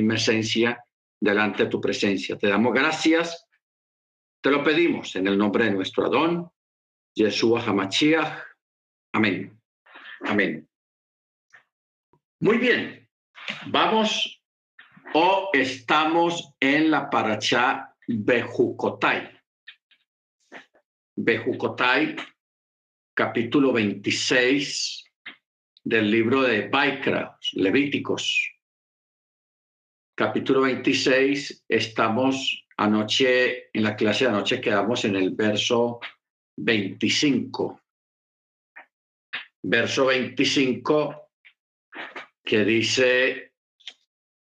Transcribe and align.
misma 0.00 0.14
esencia 0.14 0.84
delante 1.20 1.64
de 1.64 1.70
tu 1.70 1.80
presencia. 1.80 2.36
Te 2.36 2.48
damos 2.48 2.72
gracias, 2.72 3.46
te 4.42 4.50
lo 4.50 4.64
pedimos 4.64 5.14
en 5.16 5.26
el 5.26 5.36
nombre 5.36 5.66
de 5.66 5.72
nuestro 5.72 6.06
Adón, 6.06 6.50
Yeshua 7.14 7.62
Hamachiach. 7.62 8.42
Amén. 9.12 9.60
Amén. 10.22 10.68
Muy 12.40 12.58
bien, 12.58 13.08
vamos 13.66 14.42
o 15.12 15.50
estamos 15.52 16.54
en 16.60 16.90
la 16.90 17.10
paracha 17.10 17.94
Bejucotai. 18.06 19.30
Bejucotai, 21.16 22.16
capítulo 23.14 23.72
26 23.72 25.04
del 25.84 26.10
libro 26.10 26.42
de 26.42 26.68
Baikra, 26.68 27.38
Levíticos. 27.52 28.59
Capítulo 30.20 30.60
26, 30.60 31.64
estamos 31.66 32.66
anoche, 32.76 33.70
en 33.72 33.82
la 33.82 33.96
clase 33.96 34.24
de 34.24 34.30
anoche 34.30 34.60
quedamos 34.60 35.06
en 35.06 35.16
el 35.16 35.30
verso 35.30 35.98
25. 36.58 37.80
Verso 39.62 40.04
25 40.04 41.30
que 42.44 42.64
dice, 42.66 43.54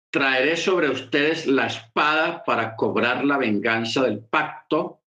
traeré 0.09 0.57
sobre 0.57 0.89
ustedes 0.89 1.45
la 1.45 1.67
espada 1.67 2.43
para 2.43 2.75
cobrar 2.75 3.23
la 3.23 3.37
venganza 3.37 4.01
del 4.01 4.19
pacto 4.19 5.03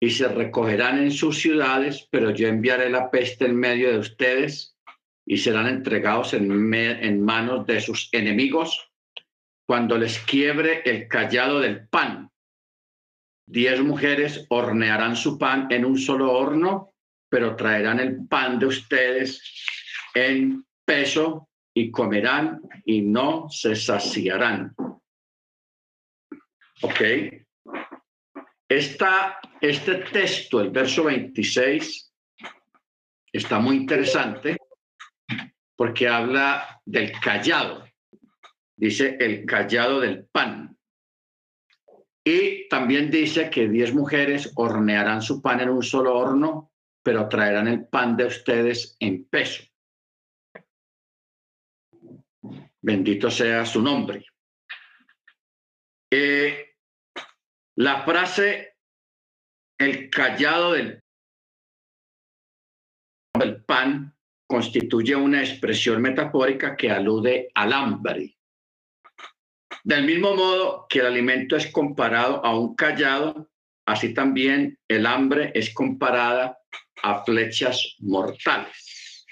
y 0.00 0.08
se 0.08 0.26
recogerán 0.28 1.00
en 1.00 1.10
sus 1.10 1.38
ciudades, 1.38 2.08
pero 2.10 2.30
yo 2.30 2.48
enviaré 2.48 2.88
la 2.88 3.10
peste 3.10 3.44
en 3.44 3.56
medio 3.56 3.92
de 3.92 3.98
ustedes 3.98 4.78
y 5.26 5.36
serán 5.36 5.66
entregados 5.66 6.32
en, 6.32 6.72
en 6.72 7.22
manos 7.22 7.66
de 7.66 7.82
sus 7.82 8.08
enemigos 8.12 8.89
cuando 9.70 9.96
les 9.96 10.18
quiebre 10.18 10.82
el 10.84 11.06
callado 11.06 11.60
del 11.60 11.86
pan. 11.86 12.28
Diez 13.46 13.80
mujeres 13.80 14.44
hornearán 14.48 15.14
su 15.14 15.38
pan 15.38 15.68
en 15.70 15.84
un 15.84 15.96
solo 15.96 16.32
horno, 16.32 16.92
pero 17.28 17.54
traerán 17.54 18.00
el 18.00 18.26
pan 18.26 18.58
de 18.58 18.66
ustedes 18.66 19.40
en 20.12 20.66
peso 20.84 21.50
y 21.72 21.92
comerán 21.92 22.60
y 22.84 23.02
no 23.02 23.48
se 23.48 23.76
saciarán. 23.76 24.74
¿Ok? 26.82 27.00
Esta, 28.68 29.38
este 29.60 29.94
texto, 30.10 30.60
el 30.62 30.70
verso 30.70 31.04
26, 31.04 32.12
está 33.32 33.60
muy 33.60 33.76
interesante 33.76 34.56
porque 35.76 36.08
habla 36.08 36.82
del 36.84 37.12
callado. 37.20 37.88
Dice 38.80 39.18
el 39.20 39.44
callado 39.44 40.00
del 40.00 40.24
pan. 40.24 40.74
Y 42.24 42.66
también 42.68 43.10
dice 43.10 43.50
que 43.50 43.68
diez 43.68 43.92
mujeres 43.92 44.52
hornearán 44.54 45.20
su 45.20 45.42
pan 45.42 45.60
en 45.60 45.68
un 45.68 45.82
solo 45.82 46.16
horno, 46.16 46.72
pero 47.02 47.28
traerán 47.28 47.68
el 47.68 47.86
pan 47.86 48.16
de 48.16 48.24
ustedes 48.24 48.96
en 48.98 49.26
peso. 49.26 49.64
Bendito 52.80 53.30
sea 53.30 53.66
su 53.66 53.82
nombre. 53.82 54.24
Eh, 56.10 56.76
la 57.76 58.02
frase, 58.02 58.78
el 59.78 60.08
callado 60.08 60.72
del, 60.72 61.02
del 63.38 63.62
pan, 63.62 64.16
constituye 64.46 65.14
una 65.14 65.40
expresión 65.42 66.00
metafórica 66.00 66.74
que 66.74 66.90
alude 66.90 67.50
al 67.54 67.74
hambre. 67.74 68.39
Del 69.84 70.04
mismo 70.04 70.34
modo 70.34 70.86
que 70.88 71.00
el 71.00 71.06
alimento 71.06 71.56
es 71.56 71.70
comparado 71.70 72.44
a 72.44 72.58
un 72.58 72.74
callado, 72.74 73.50
así 73.86 74.12
también 74.12 74.78
el 74.88 75.06
hambre 75.06 75.52
es 75.54 75.72
comparada 75.72 76.58
a 77.02 77.24
flechas 77.24 77.96
mortales. 78.00 79.26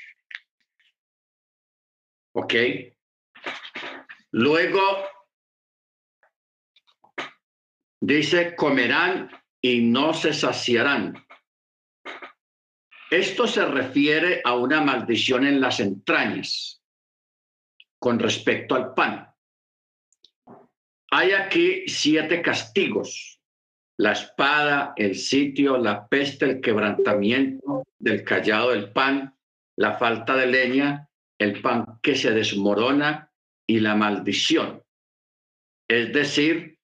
¿Ok? 2.33 2.55
Luego 4.31 4.81
dice, 8.01 8.55
comerán 8.55 9.31
y 9.61 9.81
no 9.81 10.15
se 10.15 10.33
saciarán. 10.33 11.15
Esto 13.11 13.47
se 13.47 13.65
refiere 13.65 14.43
a 14.45 14.55
una 14.55 14.83
maldición 14.83 15.47
en 15.47 15.61
las 15.61 15.81
entrañas 15.81 16.83
con 17.99 18.19
respecto 18.19 18.75
al 18.75 18.95
pan. 18.95 19.28
Hay 21.11 21.33
aquí 21.33 21.85
siete 21.87 22.43
castigos. 22.43 23.41
La 23.97 24.13
espada, 24.13 24.93
el 24.97 25.17
sitio, 25.17 25.77
la 25.79 26.07
peste, 26.09 26.45
el 26.45 26.61
quebrantamiento 26.61 27.85
del 27.99 28.23
callado 28.23 28.71
del 28.71 28.93
pan, 28.93 29.35
la 29.77 29.99
falta 29.99 30.37
de 30.37 30.47
leña, 30.47 31.09
el 31.39 31.61
pan 31.61 31.99
que 32.03 32.15
se 32.15 32.31
desmorona, 32.31 33.29
y 33.69 33.81
la 33.81 33.95
maldición. 33.95 34.83
Es 35.89 36.13
decir, 36.13 36.79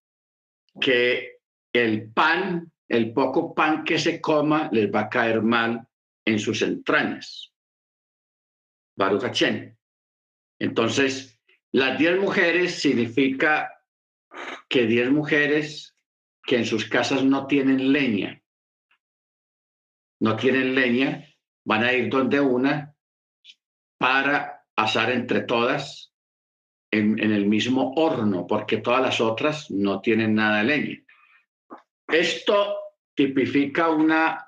que 0.80 1.40
el 1.72 2.12
pan, 2.12 2.70
el 2.88 3.12
poco 3.12 3.54
pan 3.54 3.84
que 3.84 3.98
se 3.98 4.20
coma, 4.20 4.68
les 4.70 4.92
va 4.92 5.00
a 5.00 5.08
caer 5.08 5.42
mal 5.42 5.88
en 6.24 6.38
sus 6.38 6.62
entrañas. 6.62 7.52
Baruch 8.96 9.42
Entonces, 10.60 11.40
las 11.72 11.98
diez 11.98 12.20
mujeres 12.20 12.74
significa 12.74 13.73
que 14.68 14.86
diez 14.86 15.10
mujeres 15.10 15.96
que 16.42 16.56
en 16.56 16.66
sus 16.66 16.88
casas 16.88 17.24
no 17.24 17.46
tienen 17.46 17.92
leña, 17.92 18.42
no 20.20 20.36
tienen 20.36 20.74
leña, 20.74 21.26
van 21.64 21.84
a 21.84 21.92
ir 21.92 22.10
donde 22.10 22.40
una 22.40 22.94
para 23.98 24.66
asar 24.76 25.10
entre 25.10 25.42
todas 25.42 26.12
en, 26.90 27.18
el 27.18 27.46
mismo 27.46 27.92
horno, 27.96 28.46
porque 28.46 28.78
todas 28.78 29.02
las 29.02 29.20
otras 29.20 29.70
no 29.70 30.00
tienen 30.00 30.34
nada 30.34 30.58
de 30.58 30.64
leña. 30.64 31.02
Esto 32.06 32.76
tipifica 33.14 33.90
una, 33.90 34.46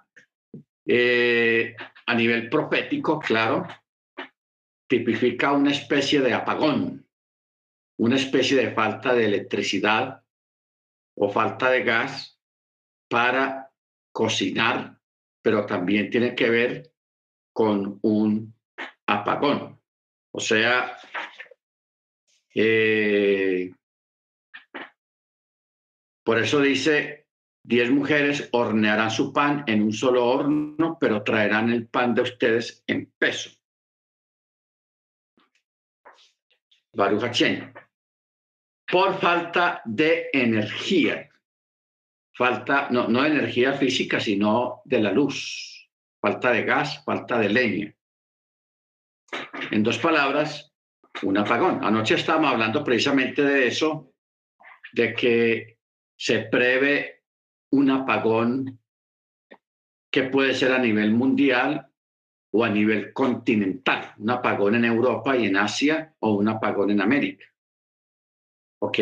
eh, 0.86 1.74
a 2.06 2.14
nivel 2.14 2.48
profético, 2.48 3.18
claro, 3.18 3.66
tipifica 4.88 5.52
una 5.52 5.72
especie 5.72 6.20
de 6.20 6.34
apagón, 6.34 7.05
una 7.98 8.16
especie 8.16 8.56
de 8.56 8.72
falta 8.72 9.14
de 9.14 9.24
electricidad 9.24 10.22
o 11.14 11.30
falta 11.30 11.70
de 11.70 11.82
gas 11.82 12.38
para 13.08 13.72
cocinar, 14.12 14.98
pero 15.42 15.64
también 15.66 16.10
tiene 16.10 16.34
que 16.34 16.50
ver 16.50 16.92
con 17.52 17.98
un 18.02 18.54
apagón. 19.06 19.80
O 20.32 20.40
sea, 20.40 20.98
eh, 22.54 23.72
por 26.22 26.38
eso 26.38 26.60
dice, 26.60 27.28
diez 27.62 27.90
mujeres 27.90 28.48
hornearán 28.52 29.10
su 29.10 29.32
pan 29.32 29.64
en 29.66 29.82
un 29.82 29.92
solo 29.92 30.26
horno, 30.26 30.98
pero 31.00 31.22
traerán 31.22 31.70
el 31.70 31.86
pan 31.86 32.14
de 32.14 32.22
ustedes 32.22 32.82
en 32.86 33.12
peso. 33.18 33.50
Baruch 36.92 37.24
Por 38.90 39.18
falta 39.18 39.82
de 39.84 40.30
energía. 40.32 41.28
Falta, 42.34 42.88
no, 42.90 43.08
no 43.08 43.24
energía 43.24 43.72
física, 43.72 44.20
sino 44.20 44.82
de 44.84 45.00
la 45.00 45.12
luz. 45.12 45.88
Falta 46.20 46.52
de 46.52 46.62
gas, 46.62 47.02
falta 47.04 47.38
de 47.38 47.48
leña. 47.48 47.94
En 49.70 49.82
dos 49.82 49.98
palabras, 49.98 50.72
un 51.22 51.38
apagón. 51.38 51.84
Anoche 51.84 52.14
estábamos 52.14 52.52
hablando 52.52 52.84
precisamente 52.84 53.42
de 53.42 53.66
eso, 53.66 54.12
de 54.92 55.14
que 55.14 55.78
se 56.16 56.40
prevé 56.40 57.24
un 57.72 57.90
apagón 57.90 58.78
que 60.10 60.24
puede 60.24 60.54
ser 60.54 60.72
a 60.72 60.78
nivel 60.78 61.12
mundial 61.12 61.90
o 62.52 62.64
a 62.64 62.68
nivel 62.70 63.12
continental, 63.12 64.14
un 64.18 64.30
apagón 64.30 64.76
en 64.76 64.84
Europa 64.84 65.36
y 65.36 65.46
en 65.46 65.56
Asia 65.56 66.14
o 66.20 66.34
un 66.34 66.48
apagón 66.48 66.90
en 66.90 67.02
América. 67.02 67.44
¿Ok? 68.86 68.98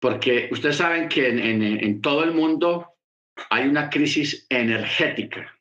Porque 0.00 0.48
ustedes 0.52 0.76
saben 0.76 1.08
que 1.08 1.28
en, 1.28 1.62
en 1.62 2.00
todo 2.00 2.22
el 2.24 2.32
mundo 2.32 2.96
hay 3.50 3.66
una 3.66 3.88
crisis 3.88 4.46
energética. 4.48 5.58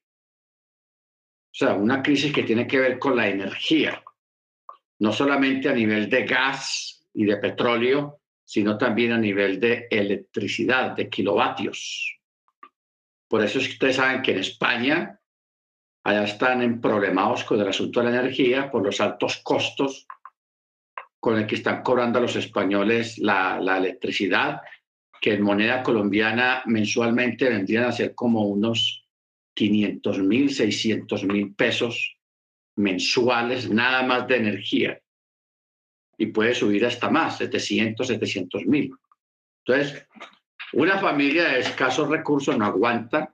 O 1.53 1.57
sea, 1.57 1.73
una 1.73 2.03
crisis 2.03 2.33
que 2.33 2.43
tiene 2.43 2.67
que 2.67 2.79
ver 2.79 2.99
con 2.99 3.15
la 3.15 3.29
energía 3.29 4.03
no 4.99 5.11
solamente 5.11 5.69
a 5.69 5.73
nivel 5.73 6.09
de 6.09 6.25
gas 6.25 7.05
y 7.13 7.25
de 7.25 7.37
petróleo, 7.37 8.21
sino 8.43 8.77
también 8.77 9.11
a 9.11 9.17
nivel 9.17 9.59
de 9.59 9.87
electricidad, 9.89 10.91
de 10.95 11.09
kilovatios. 11.09 12.17
Por 13.27 13.43
eso 13.43 13.59
es 13.59 13.67
que 13.67 13.73
ustedes 13.73 13.95
saben 13.97 14.21
que 14.21 14.31
en 14.31 14.39
España 14.39 15.19
allá 16.03 16.23
están 16.23 16.61
en 16.61 16.79
problemados 16.79 17.43
con 17.43 17.59
el 17.59 17.67
asunto 17.67 17.99
de 17.99 18.11
la 18.11 18.19
energía 18.19 18.71
por 18.71 18.83
los 18.83 19.01
altos 19.01 19.37
costos 19.43 20.07
con 21.25 21.39
el 21.39 21.47
que 21.47 21.55
están 21.55 21.81
cobrando 21.81 22.19
a 22.19 22.21
los 22.21 22.35
españoles 22.35 23.17
la, 23.17 23.59
la 23.59 23.79
electricidad, 23.79 24.61
que 25.19 25.33
en 25.33 25.41
moneda 25.41 25.81
colombiana 25.81 26.61
mensualmente 26.67 27.49
vendrían 27.49 27.85
a 27.85 27.91
ser 27.91 28.13
como 28.13 28.43
unos 28.43 29.07
500 29.55 30.19
mil, 30.19 30.53
600 30.53 31.23
mil 31.23 31.55
pesos 31.55 32.19
mensuales, 32.75 33.71
nada 33.71 34.03
más 34.03 34.27
de 34.27 34.35
energía. 34.35 35.01
Y 36.15 36.27
puede 36.27 36.53
subir 36.53 36.85
hasta 36.85 37.09
más, 37.09 37.39
700, 37.39 38.05
700 38.05 38.67
mil. 38.67 38.93
Entonces, 39.65 40.05
una 40.73 40.99
familia 40.99 41.45
de 41.49 41.61
escasos 41.61 42.07
recursos 42.07 42.55
no 42.55 42.65
aguanta 42.65 43.33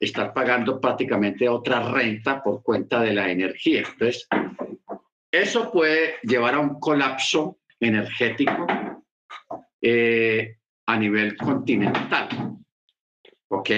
estar 0.00 0.32
pagando 0.32 0.80
prácticamente 0.80 1.46
otra 1.46 1.92
renta 1.92 2.42
por 2.42 2.62
cuenta 2.62 3.02
de 3.02 3.12
la 3.12 3.30
energía. 3.30 3.80
Entonces, 3.80 4.26
eso 5.32 5.70
puede 5.70 6.16
llevar 6.22 6.54
a 6.54 6.60
un 6.60 6.80
colapso 6.80 7.58
energético 7.78 8.66
eh, 9.80 10.56
a 10.86 10.96
nivel 10.98 11.36
continental. 11.36 12.56
¿Ok? 13.48 13.70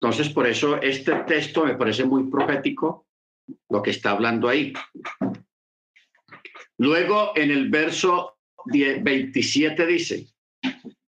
Entonces, 0.00 0.30
por 0.30 0.46
eso 0.46 0.80
este 0.80 1.14
texto 1.26 1.64
me 1.64 1.74
parece 1.74 2.04
muy 2.04 2.30
profético, 2.30 3.06
lo 3.68 3.82
que 3.82 3.90
está 3.90 4.12
hablando 4.12 4.48
ahí. 4.48 4.72
Luego, 6.78 7.32
en 7.36 7.50
el 7.50 7.68
verso 7.68 8.38
27 8.64 9.86
dice, 9.86 10.26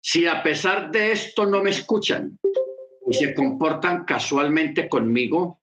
si 0.02 0.28
a 0.28 0.44
pesar 0.44 0.92
de 0.92 1.14
esto 1.14 1.46
no 1.46 1.64
me 1.64 1.70
escuchan 1.70 2.38
y 3.08 3.14
se 3.14 3.34
comportan 3.34 4.04
casualmente 4.04 4.90
conmigo, 4.90 5.61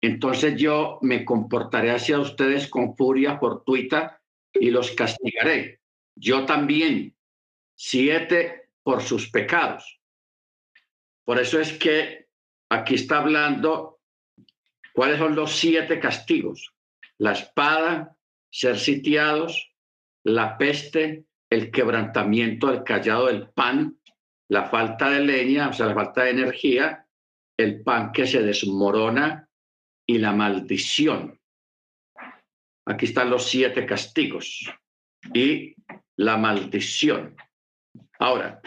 entonces 0.00 0.56
yo 0.56 0.98
me 1.02 1.24
comportaré 1.24 1.90
hacia 1.90 2.18
ustedes 2.18 2.68
con 2.68 2.96
furia 2.96 3.38
fortuita 3.38 4.20
y 4.52 4.70
los 4.70 4.92
castigaré. 4.92 5.80
Yo 6.16 6.46
también, 6.46 7.16
siete 7.74 8.70
por 8.82 9.02
sus 9.02 9.30
pecados. 9.30 10.00
Por 11.24 11.38
eso 11.38 11.60
es 11.60 11.72
que 11.74 12.28
aquí 12.70 12.94
está 12.94 13.18
hablando 13.18 14.00
cuáles 14.94 15.18
son 15.18 15.34
los 15.34 15.52
siete 15.52 16.00
castigos. 16.00 16.74
La 17.18 17.32
espada, 17.32 18.16
ser 18.50 18.78
sitiados, 18.78 19.72
la 20.24 20.56
peste, 20.56 21.26
el 21.50 21.70
quebrantamiento 21.70 22.68
del 22.68 22.84
callado 22.84 23.26
del 23.26 23.50
pan, 23.50 23.98
la 24.48 24.64
falta 24.70 25.10
de 25.10 25.20
leña, 25.20 25.68
o 25.68 25.72
sea, 25.72 25.86
la 25.86 25.94
falta 25.94 26.24
de 26.24 26.30
energía, 26.30 27.06
el 27.56 27.82
pan 27.82 28.12
que 28.12 28.26
se 28.26 28.42
desmorona 28.42 29.49
y 30.10 30.18
la 30.18 30.32
maldición. 30.32 31.40
Aquí 32.84 33.06
están 33.06 33.30
los 33.30 33.48
siete 33.48 33.86
castigos 33.86 34.68
y 35.32 35.76
la 36.16 36.36
maldición. 36.36 37.36
Ahora, 38.18 38.60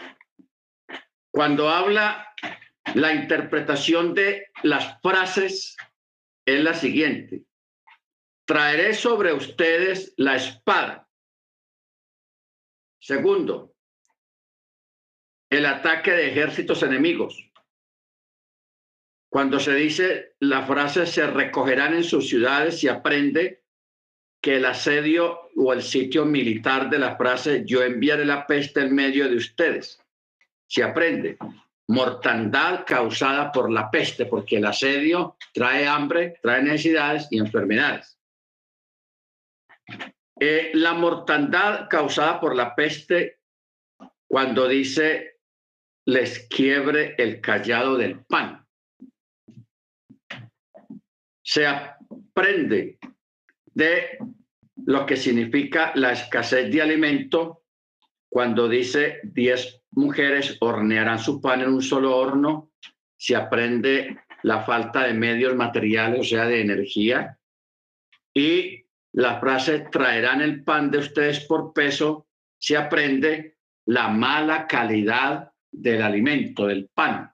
cuando 1.30 1.68
habla 1.68 2.34
la 2.94 3.12
interpretación 3.12 4.14
de 4.14 4.46
las 4.62 4.98
frases 5.02 5.76
es 6.46 6.64
la 6.64 6.72
siguiente. 6.72 7.44
Traeré 8.46 8.94
sobre 8.94 9.34
ustedes 9.34 10.14
la 10.16 10.36
espada. 10.36 11.06
Segundo, 12.98 13.74
el 15.50 15.66
ataque 15.66 16.12
de 16.12 16.30
ejércitos 16.30 16.82
enemigos. 16.82 17.50
Cuando 19.34 19.58
se 19.58 19.74
dice 19.74 20.36
la 20.38 20.62
frase 20.62 21.06
se 21.06 21.26
recogerán 21.26 21.92
en 21.92 22.04
sus 22.04 22.28
ciudades, 22.28 22.84
y 22.84 22.88
aprende 22.88 23.64
que 24.40 24.58
el 24.58 24.64
asedio 24.64 25.50
o 25.56 25.72
el 25.72 25.82
sitio 25.82 26.24
militar 26.24 26.88
de 26.88 27.00
la 27.00 27.16
frase 27.16 27.64
yo 27.66 27.82
enviaré 27.82 28.24
la 28.24 28.46
peste 28.46 28.82
en 28.82 28.94
medio 28.94 29.28
de 29.28 29.34
ustedes. 29.34 30.00
Se 30.68 30.84
aprende 30.84 31.36
mortandad 31.88 32.84
causada 32.86 33.50
por 33.50 33.72
la 33.72 33.90
peste, 33.90 34.26
porque 34.26 34.58
el 34.58 34.66
asedio 34.66 35.36
trae 35.52 35.84
hambre, 35.84 36.38
trae 36.40 36.62
necesidades 36.62 37.26
y 37.32 37.38
enfermedades. 37.38 38.16
Eh, 40.38 40.70
la 40.74 40.94
mortandad 40.94 41.88
causada 41.88 42.38
por 42.38 42.54
la 42.54 42.76
peste, 42.76 43.40
cuando 44.28 44.68
dice 44.68 45.40
les 46.06 46.46
quiebre 46.46 47.16
el 47.18 47.40
callado 47.40 47.96
del 47.96 48.24
pan 48.26 48.63
se 51.44 51.66
aprende 51.66 52.98
de 53.66 54.18
lo 54.86 55.04
que 55.06 55.16
significa 55.16 55.92
la 55.94 56.12
escasez 56.12 56.72
de 56.72 56.82
alimento 56.82 57.64
cuando 58.28 58.68
dice 58.68 59.20
10 59.22 59.82
mujeres 59.92 60.56
hornearán 60.60 61.18
su 61.18 61.40
pan 61.40 61.60
en 61.60 61.68
un 61.68 61.82
solo 61.82 62.16
horno, 62.16 62.72
se 63.16 63.36
aprende 63.36 64.18
la 64.42 64.64
falta 64.64 65.06
de 65.06 65.14
medios 65.14 65.54
materiales, 65.54 66.20
o 66.20 66.24
sea, 66.24 66.46
de 66.46 66.60
energía, 66.60 67.38
y 68.34 68.84
la 69.12 69.38
frase 69.38 69.86
traerán 69.92 70.40
el 70.40 70.64
pan 70.64 70.90
de 70.90 70.98
ustedes 70.98 71.40
por 71.44 71.72
peso, 71.72 72.26
se 72.58 72.76
aprende 72.76 73.58
la 73.86 74.08
mala 74.08 74.66
calidad 74.66 75.52
del 75.70 76.02
alimento, 76.02 76.66
del 76.66 76.88
pan. 76.92 77.32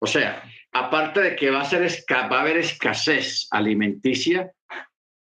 O 0.00 0.06
sea, 0.06 0.42
aparte 0.72 1.20
de 1.20 1.36
que 1.36 1.50
va 1.50 1.60
a, 1.60 1.64
ser, 1.64 1.86
haber 2.08 2.56
escasez 2.56 3.46
alimenticia, 3.50 4.52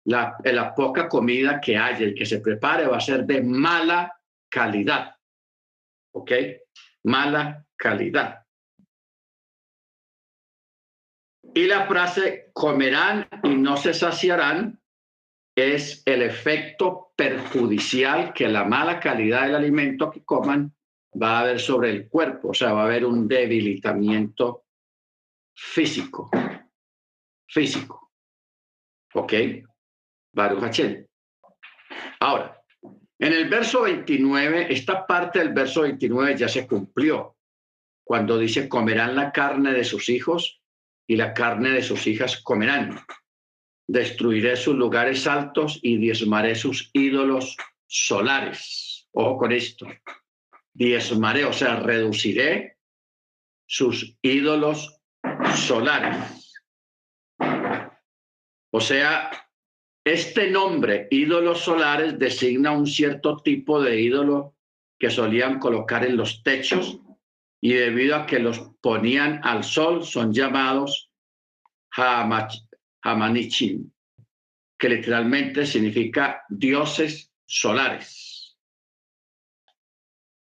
la, 0.05 0.35
la 0.43 0.73
poca 0.73 1.07
comida 1.07 1.59
que 1.61 1.77
haya 1.77 2.07
y 2.07 2.15
que 2.15 2.25
se 2.25 2.39
prepare 2.39 2.87
va 2.87 2.97
a 2.97 3.01
ser 3.01 3.25
de 3.25 3.41
mala 3.41 4.11
calidad. 4.49 5.15
¿Ok? 6.13 6.31
Mala 7.03 7.65
calidad. 7.77 8.45
Y 11.53 11.67
la 11.67 11.85
frase 11.85 12.49
comerán 12.53 13.27
y 13.43 13.49
no 13.55 13.75
se 13.75 13.93
saciarán 13.93 14.79
es 15.55 16.01
el 16.05 16.21
efecto 16.21 17.11
perjudicial 17.15 18.33
que 18.33 18.47
la 18.47 18.63
mala 18.63 18.99
calidad 18.99 19.43
del 19.43 19.55
alimento 19.55 20.09
que 20.09 20.23
coman 20.23 20.73
va 21.21 21.37
a 21.37 21.39
haber 21.41 21.59
sobre 21.59 21.89
el 21.89 22.07
cuerpo, 22.07 22.49
o 22.49 22.53
sea, 22.53 22.71
va 22.71 22.83
a 22.83 22.85
haber 22.85 23.05
un 23.05 23.27
debilitamiento 23.27 24.60
físico. 25.53 26.29
Físico. 27.47 28.11
¿Ok? 29.13 29.33
Baruch 30.33 30.79
Ahora, 32.19 32.61
en 33.19 33.33
el 33.33 33.49
verso 33.49 33.81
29, 33.81 34.73
esta 34.73 35.05
parte 35.05 35.39
del 35.39 35.53
verso 35.53 35.81
29 35.81 36.37
ya 36.37 36.47
se 36.47 36.65
cumplió, 36.65 37.35
cuando 38.03 38.37
dice, 38.37 38.69
comerán 38.69 39.15
la 39.15 39.31
carne 39.31 39.73
de 39.73 39.83
sus 39.83 40.09
hijos 40.09 40.61
y 41.07 41.17
la 41.17 41.33
carne 41.33 41.71
de 41.71 41.83
sus 41.83 42.07
hijas 42.07 42.41
comerán. 42.41 42.99
Destruiré 43.87 44.55
sus 44.55 44.75
lugares 44.75 45.27
altos 45.27 45.79
y 45.81 45.97
diezmaré 45.97 46.55
sus 46.55 46.89
ídolos 46.93 47.57
solares. 47.85 49.09
Ojo 49.11 49.37
con 49.37 49.51
esto. 49.51 49.87
Diezmaré, 50.73 51.43
o 51.43 51.51
sea, 51.51 51.75
reduciré 51.75 52.77
sus 53.65 54.17
ídolos 54.21 55.00
solares. 55.55 56.53
O 58.71 58.79
sea, 58.79 59.29
este 60.03 60.49
nombre, 60.49 61.07
ídolos 61.11 61.61
solares, 61.61 62.17
designa 62.17 62.71
un 62.71 62.87
cierto 62.87 63.37
tipo 63.37 63.81
de 63.81 64.01
ídolo 64.01 64.55
que 64.97 65.09
solían 65.09 65.59
colocar 65.59 66.05
en 66.05 66.17
los 66.17 66.41
techos 66.43 66.99
y 67.59 67.73
debido 67.73 68.15
a 68.15 68.25
que 68.25 68.39
los 68.39 68.59
ponían 68.81 69.41
al 69.43 69.63
sol 69.63 70.03
son 70.03 70.33
llamados 70.33 71.11
Hamanichim, 73.03 73.91
que 74.77 74.89
literalmente 74.89 75.65
significa 75.65 76.43
dioses 76.49 77.31
solares. 77.45 78.20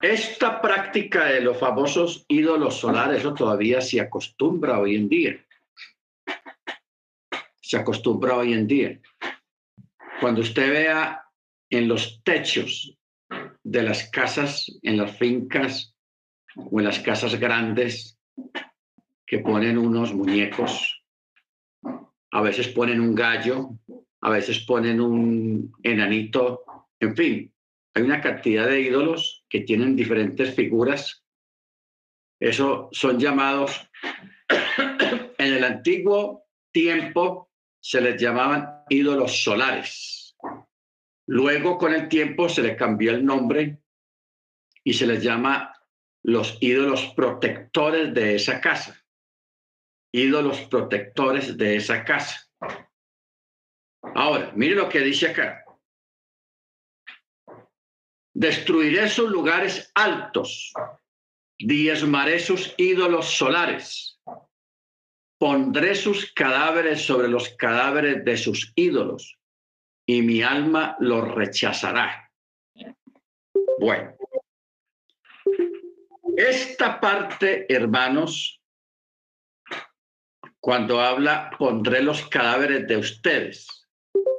Esta 0.03 0.59
práctica 0.59 1.27
de 1.27 1.39
los 1.39 1.57
famosos 1.57 2.25
ídolos 2.27 2.77
solares, 2.77 3.19
eso 3.19 3.33
todavía 3.33 3.79
se 3.79 4.01
acostumbra 4.01 4.77
hoy 4.77 4.97
en 4.97 5.07
día. 5.07 5.45
Se 7.61 7.77
acostumbra 7.77 8.35
hoy 8.35 8.51
en 8.51 8.67
día. 8.67 8.99
Cuando 10.19 10.41
usted 10.41 10.69
vea 10.69 11.23
en 11.69 11.87
los 11.87 12.21
techos 12.21 12.97
de 13.63 13.83
las 13.83 14.09
casas, 14.09 14.77
en 14.81 14.97
las 14.97 15.17
fincas 15.17 15.95
o 16.53 16.81
en 16.81 16.85
las 16.85 16.99
casas 16.99 17.39
grandes, 17.39 18.19
que 19.25 19.39
ponen 19.39 19.77
unos 19.77 20.13
muñecos, 20.13 21.01
a 22.29 22.41
veces 22.41 22.67
ponen 22.67 22.99
un 22.99 23.15
gallo, 23.15 23.69
a 24.19 24.29
veces 24.31 24.65
ponen 24.65 24.99
un 24.99 25.71
enanito, 25.81 26.65
en 26.99 27.15
fin, 27.15 27.53
hay 27.93 28.03
una 28.03 28.19
cantidad 28.19 28.67
de 28.67 28.81
ídolos 28.81 29.42
que 29.53 29.61
tienen 29.61 29.95
diferentes 29.95 30.55
figuras. 30.55 31.23
Eso 32.39 32.89
son 32.91 33.19
llamados, 33.19 33.87
en 35.37 35.53
el 35.53 35.63
antiguo 35.63 36.47
tiempo 36.71 37.51
se 37.79 38.01
les 38.01 38.19
llamaban 38.19 38.83
ídolos 38.89 39.43
solares. 39.43 40.35
Luego, 41.27 41.77
con 41.77 41.93
el 41.93 42.09
tiempo, 42.09 42.49
se 42.49 42.63
le 42.63 42.75
cambió 42.75 43.11
el 43.11 43.23
nombre 43.23 43.83
y 44.83 44.93
se 44.93 45.05
les 45.05 45.21
llama 45.21 45.71
los 46.23 46.57
ídolos 46.59 47.13
protectores 47.15 48.11
de 48.11 48.33
esa 48.33 48.59
casa. 48.59 49.05
Ídolos 50.11 50.61
protectores 50.61 51.55
de 51.55 51.75
esa 51.75 52.03
casa. 52.03 52.49
Ahora, 54.15 54.51
mire 54.55 54.73
lo 54.73 54.89
que 54.89 55.01
dice 55.01 55.27
acá. 55.27 55.62
Destruiré 58.33 59.09
sus 59.09 59.29
lugares 59.29 59.91
altos, 59.93 60.73
diezmaré 61.59 62.39
sus 62.39 62.73
ídolos 62.77 63.27
solares, 63.27 64.19
pondré 65.37 65.93
sus 65.93 66.33
cadáveres 66.33 67.05
sobre 67.05 67.27
los 67.27 67.49
cadáveres 67.49 68.25
de 68.25 68.37
sus 68.37 68.73
ídolos, 68.75 69.37
y 70.07 70.23
mi 70.23 70.41
alma 70.41 70.97
los 70.99 71.29
rechazará. 71.35 72.31
Bueno, 73.79 74.15
esta 76.35 76.99
parte, 76.99 77.71
hermanos, 77.71 78.59
cuando 80.59 80.99
habla, 81.01 81.51
pondré 81.59 82.01
los 82.01 82.27
cadáveres 82.27 82.87
de 82.87 82.97
ustedes. 82.97 83.67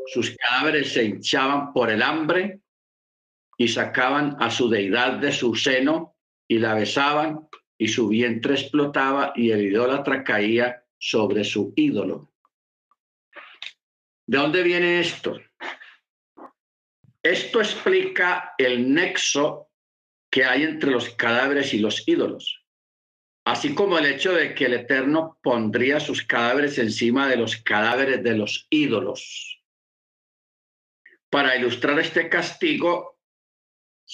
Sus 0.06 0.34
cadáveres 0.36 0.92
se 0.92 1.04
hinchaban 1.04 1.72
por 1.72 1.90
el 1.90 2.02
hambre 2.02 2.63
y 3.56 3.68
sacaban 3.68 4.36
a 4.40 4.50
su 4.50 4.68
deidad 4.68 5.18
de 5.18 5.32
su 5.32 5.54
seno 5.54 6.16
y 6.48 6.58
la 6.58 6.74
besaban 6.74 7.48
y 7.78 7.88
su 7.88 8.08
vientre 8.08 8.54
explotaba 8.54 9.32
y 9.34 9.50
el 9.50 9.62
idólatra 9.62 10.24
caía 10.24 10.84
sobre 10.98 11.44
su 11.44 11.72
ídolo. 11.76 12.32
¿De 14.26 14.38
dónde 14.38 14.62
viene 14.62 15.00
esto? 15.00 15.38
Esto 17.22 17.60
explica 17.60 18.54
el 18.58 18.92
nexo 18.92 19.70
que 20.30 20.44
hay 20.44 20.62
entre 20.62 20.90
los 20.90 21.10
cadáveres 21.10 21.72
y 21.74 21.78
los 21.78 22.06
ídolos, 22.08 22.64
así 23.44 23.74
como 23.74 23.98
el 23.98 24.06
hecho 24.06 24.32
de 24.32 24.54
que 24.54 24.66
el 24.66 24.74
Eterno 24.74 25.38
pondría 25.42 26.00
sus 26.00 26.22
cadáveres 26.22 26.78
encima 26.78 27.28
de 27.28 27.36
los 27.36 27.56
cadáveres 27.56 28.22
de 28.22 28.34
los 28.34 28.66
ídolos. 28.68 29.62
Para 31.30 31.56
ilustrar 31.56 31.98
este 31.98 32.28
castigo, 32.28 33.13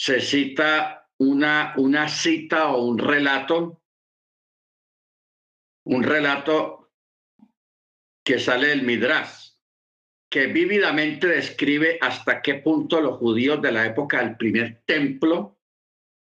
se 0.00 0.22
cita 0.22 1.10
una, 1.18 1.74
una 1.76 2.08
cita 2.08 2.72
o 2.72 2.86
un 2.86 2.98
relato, 2.98 3.82
un 5.84 6.02
relato 6.02 6.90
que 8.24 8.38
sale 8.38 8.68
del 8.68 8.80
Midrash, 8.80 9.50
que 10.30 10.46
vívidamente 10.46 11.26
describe 11.26 11.98
hasta 12.00 12.40
qué 12.40 12.54
punto 12.54 13.02
los 13.02 13.18
judíos 13.18 13.60
de 13.60 13.72
la 13.72 13.84
época 13.84 14.22
del 14.22 14.38
primer 14.38 14.80
templo 14.86 15.58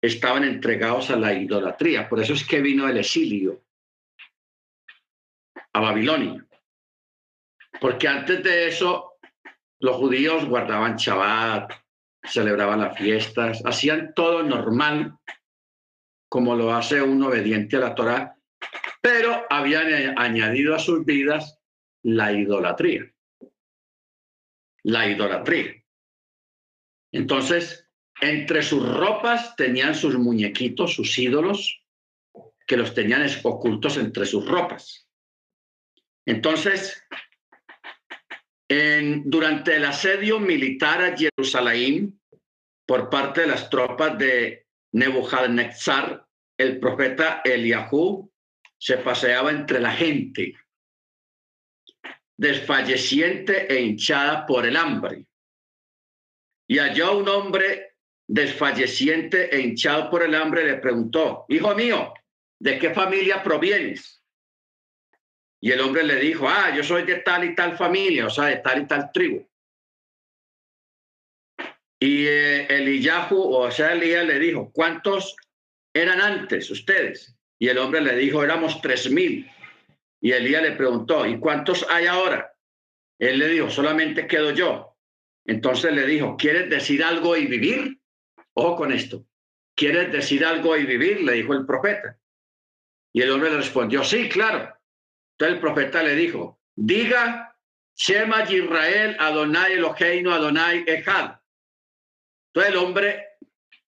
estaban 0.02 0.44
entregados 0.44 1.10
a 1.10 1.16
la 1.16 1.32
idolatría. 1.32 2.10
Por 2.10 2.20
eso 2.20 2.34
es 2.34 2.46
que 2.46 2.60
vino 2.60 2.86
el 2.86 2.98
exilio 2.98 3.64
a 5.72 5.80
Babilonia. 5.80 6.46
Porque 7.80 8.10
antes 8.10 8.44
de 8.44 8.68
eso, 8.68 9.14
los 9.80 9.96
judíos 9.96 10.44
guardaban 10.50 10.98
Shabbat, 10.98 11.72
celebraban 12.24 12.82
las 12.82 12.98
fiestas, 12.98 13.62
hacían 13.66 14.14
todo 14.14 14.44
normal, 14.44 15.18
como 16.28 16.56
lo 16.56 16.74
hace 16.74 17.02
un 17.02 17.24
obediente 17.24 17.78
a 17.78 17.80
la 17.80 17.96
Torah, 17.96 18.36
pero 19.02 19.46
habían 19.50 20.18
añadido 20.18 20.76
a 20.76 20.80
sus 20.80 21.06
vidas 21.06 21.60
la 22.04 22.32
idolatría. 22.32 23.12
La 24.84 25.08
idolatría. 25.08 25.84
Entonces, 27.12 27.88
entre 28.22 28.62
sus 28.62 28.88
ropas 28.98 29.56
tenían 29.56 29.96
sus 29.96 30.18
muñequitos, 30.18 30.94
sus 30.94 31.18
ídolos, 31.18 31.82
que 32.68 32.78
los 32.78 32.94
tenían 32.94 33.26
ocultos 33.44 33.98
entre 33.98 34.26
sus 34.26 34.48
ropas. 34.48 35.08
Entonces, 36.26 37.04
durante 38.70 39.76
el 39.76 39.86
asedio 39.86 40.40
militar 40.40 41.02
a 41.02 41.18
Jerusalén 41.18 42.22
por 42.86 43.10
parte 43.10 43.42
de 43.42 43.48
las 43.48 43.70
tropas 43.70 44.18
de 44.18 44.68
Nebuchadnezzar, 44.94 46.26
el 46.58 46.80
profeta 46.80 47.42
Eliahú 47.44 48.32
se 48.78 48.98
paseaba 48.98 49.52
entre 49.52 49.80
la 49.80 49.92
gente, 49.92 50.56
desfalleciente 52.38 53.74
e 53.74 53.82
hinchada 53.82 54.46
por 54.46 54.66
el 54.66 54.78
hambre. 54.78 55.26
Y 56.68 56.78
halló 56.78 57.18
un 57.18 57.28
hombre 57.28 57.96
desfalleciente 58.28 59.56
e 59.56 59.62
hinchado 59.62 60.10
por 60.12 60.24
el 60.24 60.36
hambre, 60.36 60.64
le 60.64 60.76
preguntó, 60.76 61.46
Hijo 61.50 61.74
mío, 61.74 62.14
¿de 62.60 62.78
qué 62.78 62.94
familia 62.94 63.42
provienes? 63.42 64.19
Y 65.62 65.72
el 65.72 65.82
hombre 65.82 66.04
le 66.04 66.16
dijo, 66.16 66.48
ah, 66.48 66.74
yo 66.76 66.84
soy 66.84 67.04
de 67.04 67.18
tal 67.18 67.44
y 67.44 67.56
tal 67.56 67.78
familia, 67.78 68.28
o 68.28 68.30
sea, 68.30 68.46
de 68.46 68.58
tal 68.58 68.84
y 68.84 68.88
tal 68.88 69.12
tribu. 69.12 69.46
Y 72.02 72.28
eh, 72.28 72.66
Eliyahu, 72.70 73.56
o 73.56 73.70
sea, 73.70 73.92
Elías 73.92 74.26
le 74.26 74.40
dijo, 74.40 74.72
¿cuántos 74.72 75.36
eran 75.94 76.22
antes 76.22 76.72
ustedes? 76.72 77.36
Y 77.60 77.68
el 77.68 77.78
hombre 77.78 78.00
le 78.00 78.16
dijo, 78.16 78.42
éramos 78.42 78.82
tres 78.82 79.12
mil. 79.12 79.52
Y 80.22 80.32
Elías 80.32 80.64
le 80.64 80.72
preguntó, 80.72 81.26
¿y 81.26 81.38
cuántos 81.40 81.86
hay 81.90 82.08
ahora? 82.08 82.54
Él 83.20 83.40
le 83.40 83.50
dijo, 83.50 83.70
solamente 83.70 84.28
quedo 84.28 84.52
yo. 84.52 84.96
Entonces 85.46 85.92
le 85.94 86.06
dijo, 86.06 86.38
¿quieres 86.38 86.70
decir 86.70 87.04
algo 87.04 87.36
y 87.36 87.48
vivir? 87.48 88.00
Ojo 88.54 88.78
con 88.78 88.94
esto. 88.94 89.26
¿Quieres 89.76 90.12
decir 90.12 90.46
algo 90.46 90.78
y 90.78 90.86
vivir? 90.86 91.22
Le 91.22 91.34
dijo 91.34 91.54
el 91.54 91.66
profeta. 91.66 92.18
Y 93.14 93.22
el 93.22 93.32
hombre 93.32 93.50
le 93.50 93.58
respondió, 93.58 94.04
sí, 94.06 94.30
claro. 94.30 94.74
Entonces 95.40 95.56
el 95.56 95.62
profeta 95.62 96.04
le 96.04 96.16
dijo, 96.16 96.60
diga, 96.76 97.56
Shema 97.96 98.44
Israel, 98.44 99.16
Adonai 99.18 99.74
Eloheinu, 99.74 100.32
Adonai 100.32 100.84
Echad. 100.86 101.40
Entonces 102.48 102.74
el 102.74 102.78
hombre 102.78 103.28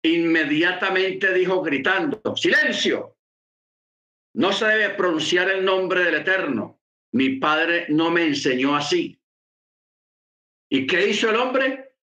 inmediatamente 0.01 1.33
dijo 1.33 1.61
gritando, 1.61 2.21
silencio, 2.37 3.17
no 4.35 4.53
se 4.53 4.65
debe 4.65 4.95
pronunciar 4.95 5.49
el 5.49 5.65
nombre 5.65 6.05
del 6.05 6.15
Eterno. 6.15 6.79
Mi 7.11 7.31
padre 7.31 7.87
no 7.89 8.11
me 8.11 8.23
enseñó 8.27 8.73
así. 8.73 9.21
¿Y 10.69 10.87
qué 10.87 11.09
hizo 11.09 11.31
el 11.31 11.35
hombre? 11.35 11.95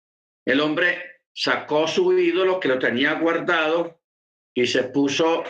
El 0.44 0.60
hombre 0.60 1.22
sacó 1.32 1.88
su 1.88 2.12
ídolo 2.18 2.60
que 2.60 2.68
lo 2.68 2.78
tenía 2.78 3.14
guardado 3.14 3.98
y 4.52 4.66
se 4.66 4.84
puso 4.84 5.42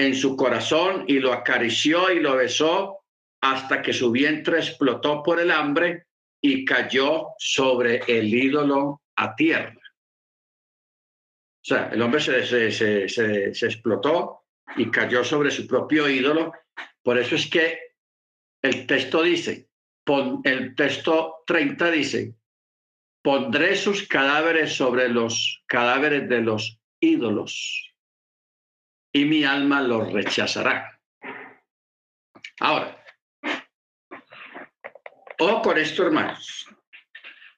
en 0.00 0.14
su 0.14 0.34
corazón 0.34 1.04
y 1.06 1.18
lo 1.18 1.30
acarició 1.30 2.10
y 2.10 2.20
lo 2.20 2.36
besó 2.36 3.00
hasta 3.42 3.82
que 3.82 3.92
su 3.92 4.10
vientre 4.10 4.58
explotó 4.58 5.22
por 5.22 5.38
el 5.40 5.50
hambre 5.50 6.06
y 6.40 6.64
cayó 6.64 7.28
sobre 7.38 8.02
el 8.06 8.32
ídolo 8.32 9.02
a 9.16 9.36
tierra. 9.36 9.76
O 9.76 11.64
sea, 11.64 11.90
el 11.92 12.00
hombre 12.00 12.20
se, 12.20 12.46
se, 12.46 12.70
se, 12.72 13.54
se, 13.54 13.66
explotó 13.66 14.44
y 14.76 14.90
cayó 14.90 15.22
sobre 15.22 15.50
su 15.50 15.66
propio 15.66 16.08
ídolo. 16.08 16.54
Por 17.02 17.18
eso 17.18 17.34
es 17.34 17.46
que 17.50 17.78
el 18.62 18.86
texto 18.86 19.22
dice, 19.22 19.68
pon, 20.02 20.40
el 20.44 20.74
texto 20.74 21.42
30 21.46 21.90
dice, 21.90 22.34
pondré 23.22 23.76
sus 23.76 24.08
cadáveres 24.08 24.72
sobre 24.72 25.10
los 25.10 25.62
cadáveres 25.66 26.26
de 26.26 26.40
los 26.40 26.80
ídolos 27.00 27.89
y 29.12 29.24
mi 29.24 29.44
alma 29.44 29.80
los 29.82 30.12
rechazará. 30.12 31.00
Ahora, 32.60 33.02
o 35.38 35.62
con 35.62 35.78
esto, 35.78 36.06
hermanos, 36.06 36.66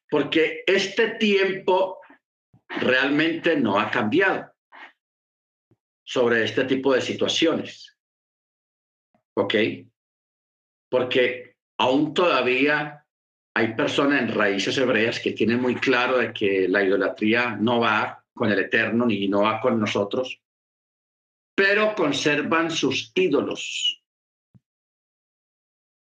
porque 0.09 0.63
este 0.67 1.17
tiempo 1.17 2.01
realmente 2.69 3.57
no 3.57 3.79
ha 3.79 3.91
cambiado 3.91 4.53
sobre 6.05 6.45
este 6.45 6.65
tipo 6.65 6.95
de 6.95 7.01
situaciones. 7.01 7.97
¿Ok? 9.35 9.55
Porque 10.91 11.57
aún 11.79 12.13
todavía 12.15 13.05
hay 13.55 13.75
personas 13.75 14.21
en 14.21 14.35
raíces 14.35 14.77
hebreas 14.79 15.21
que 15.21 15.33
tienen 15.33 15.61
muy 15.61 15.75
claro 15.75 16.19
de 16.19 16.33
que 16.33 16.69
la 16.69 16.83
idolatría 16.83 17.57
no 17.57 17.81
va 17.81 18.25
con 18.35 18.51
el 18.51 18.59
Eterno 18.59 19.07
ni 19.07 19.29
no 19.29 19.43
va 19.43 19.61
con 19.61 19.79
nosotros, 19.79 20.41
pero 21.55 21.95
conservan 21.95 22.71
sus 22.71 23.13
ídolos, 23.15 24.03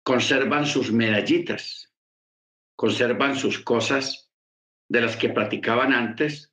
conservan 0.03 0.67
sus 0.67 0.91
medallitas, 0.93 1.93
conservan 2.75 3.37
sus 3.37 3.59
cosas 3.59 4.31
de 4.89 5.01
las 5.03 5.17
que 5.17 5.29
practicaban 5.29 5.93
antes. 5.93 6.53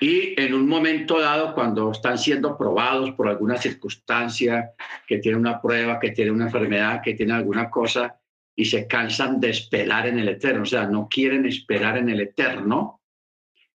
Y 0.00 0.40
en 0.40 0.54
un 0.54 0.66
momento 0.66 1.20
dado, 1.20 1.54
cuando 1.54 1.92
están 1.92 2.18
siendo 2.18 2.56
probados 2.56 3.12
por 3.12 3.28
alguna 3.28 3.56
circunstancia, 3.56 4.72
que 5.06 5.18
tiene 5.18 5.38
una 5.38 5.60
prueba, 5.60 6.00
que 6.00 6.10
tiene 6.10 6.30
una 6.30 6.46
enfermedad, 6.46 7.02
que 7.02 7.14
tiene 7.14 7.34
alguna 7.34 7.70
cosa, 7.70 8.18
y 8.56 8.64
se 8.64 8.86
cansan 8.86 9.40
de 9.40 9.50
esperar 9.50 10.06
en 10.06 10.18
el 10.18 10.28
eterno, 10.28 10.62
o 10.62 10.66
sea, 10.66 10.86
no 10.86 11.08
quieren 11.08 11.46
esperar 11.46 11.98
en 11.98 12.08
el 12.08 12.20
eterno, 12.20 13.00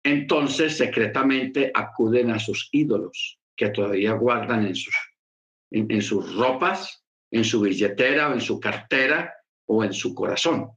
entonces 0.03 0.77
secretamente 0.77 1.71
acuden 1.75 2.31
a 2.31 2.39
sus 2.39 2.69
ídolos 2.73 3.36
que 3.57 3.71
todavía 3.71 4.13
guardan 4.13 4.67
en 4.67 4.75
sus, 4.75 4.95
en, 5.71 6.03
sus 6.03 6.37
ropas, 6.37 7.05
en 7.31 7.45
su 7.45 7.61
billetera 7.61 8.29
o 8.29 8.35
en 8.35 8.41
su 8.41 8.61
cartera 8.61 9.35
o 9.67 9.83
en 9.83 9.93
su 9.93 10.15
corazón. 10.15 10.71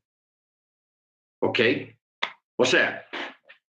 ¿Ok? 1.41 1.59
O 2.57 2.65
sea, 2.65 3.05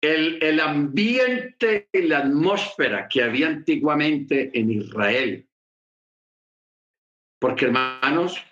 el, 0.01 0.41
el, 0.43 0.59
ambiente 0.59 1.89
y 1.91 2.01
la 2.03 2.19
atmósfera 2.19 3.07
que 3.07 3.23
había 3.23 3.47
antiguamente 3.47 4.51
en 4.53 4.71
Israel. 4.71 5.47
Porque 7.39 7.65
hermanos, 7.65 8.43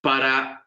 para 0.00 0.66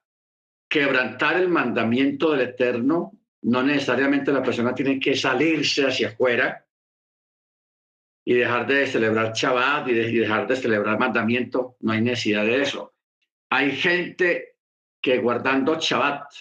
quebrantar 0.70 1.38
el 1.38 1.50
mandamiento 1.50 2.32
del 2.32 2.50
Eterno, 2.50 3.14
no 3.42 3.64
necesariamente 3.64 4.32
la 4.32 4.44
persona 4.44 4.76
tiene 4.76 5.00
que 5.00 5.16
salirse 5.16 5.88
hacia 5.88 6.10
afuera 6.10 6.66
y 8.30 8.36
dejar 8.36 8.68
de 8.68 8.86
celebrar 8.86 9.34
Shabbat 9.34 9.88
y, 9.88 9.94
dejar 9.94 10.46
de 10.46 10.56
celebrar 10.56 11.00
mandamiento. 11.00 11.78
No 11.80 11.94
hay 11.94 12.02
necesidad 12.02 12.46
de 12.46 12.62
eso. 12.62 12.94
Hay 13.50 13.72
gente 13.72 14.58
que 15.02 15.18
guardando 15.18 15.80
Shabbat, 15.80 16.32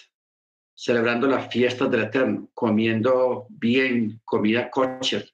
celebrando 0.75 1.25
las 1.25 1.51
fiestas 1.51 1.89
del 1.89 2.03
Eterno, 2.03 2.51
comiendo 2.53 3.47
bien 3.49 4.21
comida 4.23 4.69
kosher, 4.69 5.27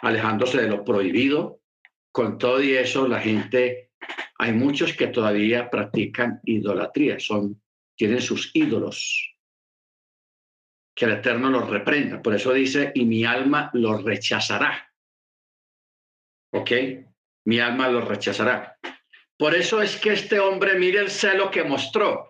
alejándose 0.00 0.62
de 0.62 0.68
lo 0.68 0.82
prohibido. 0.86 1.60
Con 2.10 2.38
todo 2.38 2.62
y 2.62 2.76
eso, 2.76 3.06
la 3.06 3.20
gente, 3.20 3.90
hay 4.38 4.52
muchos 4.54 4.94
que 4.94 5.08
todavía 5.08 5.68
practican 5.68 6.40
idolatría, 6.44 7.20
son, 7.20 7.60
tienen 7.94 8.22
sus 8.22 8.52
ídolos. 8.54 9.36
Que 10.94 11.04
el 11.04 11.12
Eterno 11.12 11.50
los 11.50 11.68
reprenda. 11.68 12.22
Por 12.22 12.34
eso 12.34 12.54
dice, 12.54 12.90
y 12.94 13.04
mi 13.04 13.26
alma 13.26 13.70
los 13.74 14.02
rechazará. 14.02 14.86
¿Ok? 16.52 16.70
Mi 17.44 17.60
alma 17.60 17.88
los 17.88 18.06
rechazará. 18.06 18.78
Por 19.38 19.54
eso 19.54 19.80
es 19.80 19.96
que 19.96 20.12
este 20.12 20.38
hombre, 20.38 20.78
mire 20.78 21.00
el 21.00 21.10
celo 21.10 21.50
que 21.50 21.64
mostró 21.64 22.28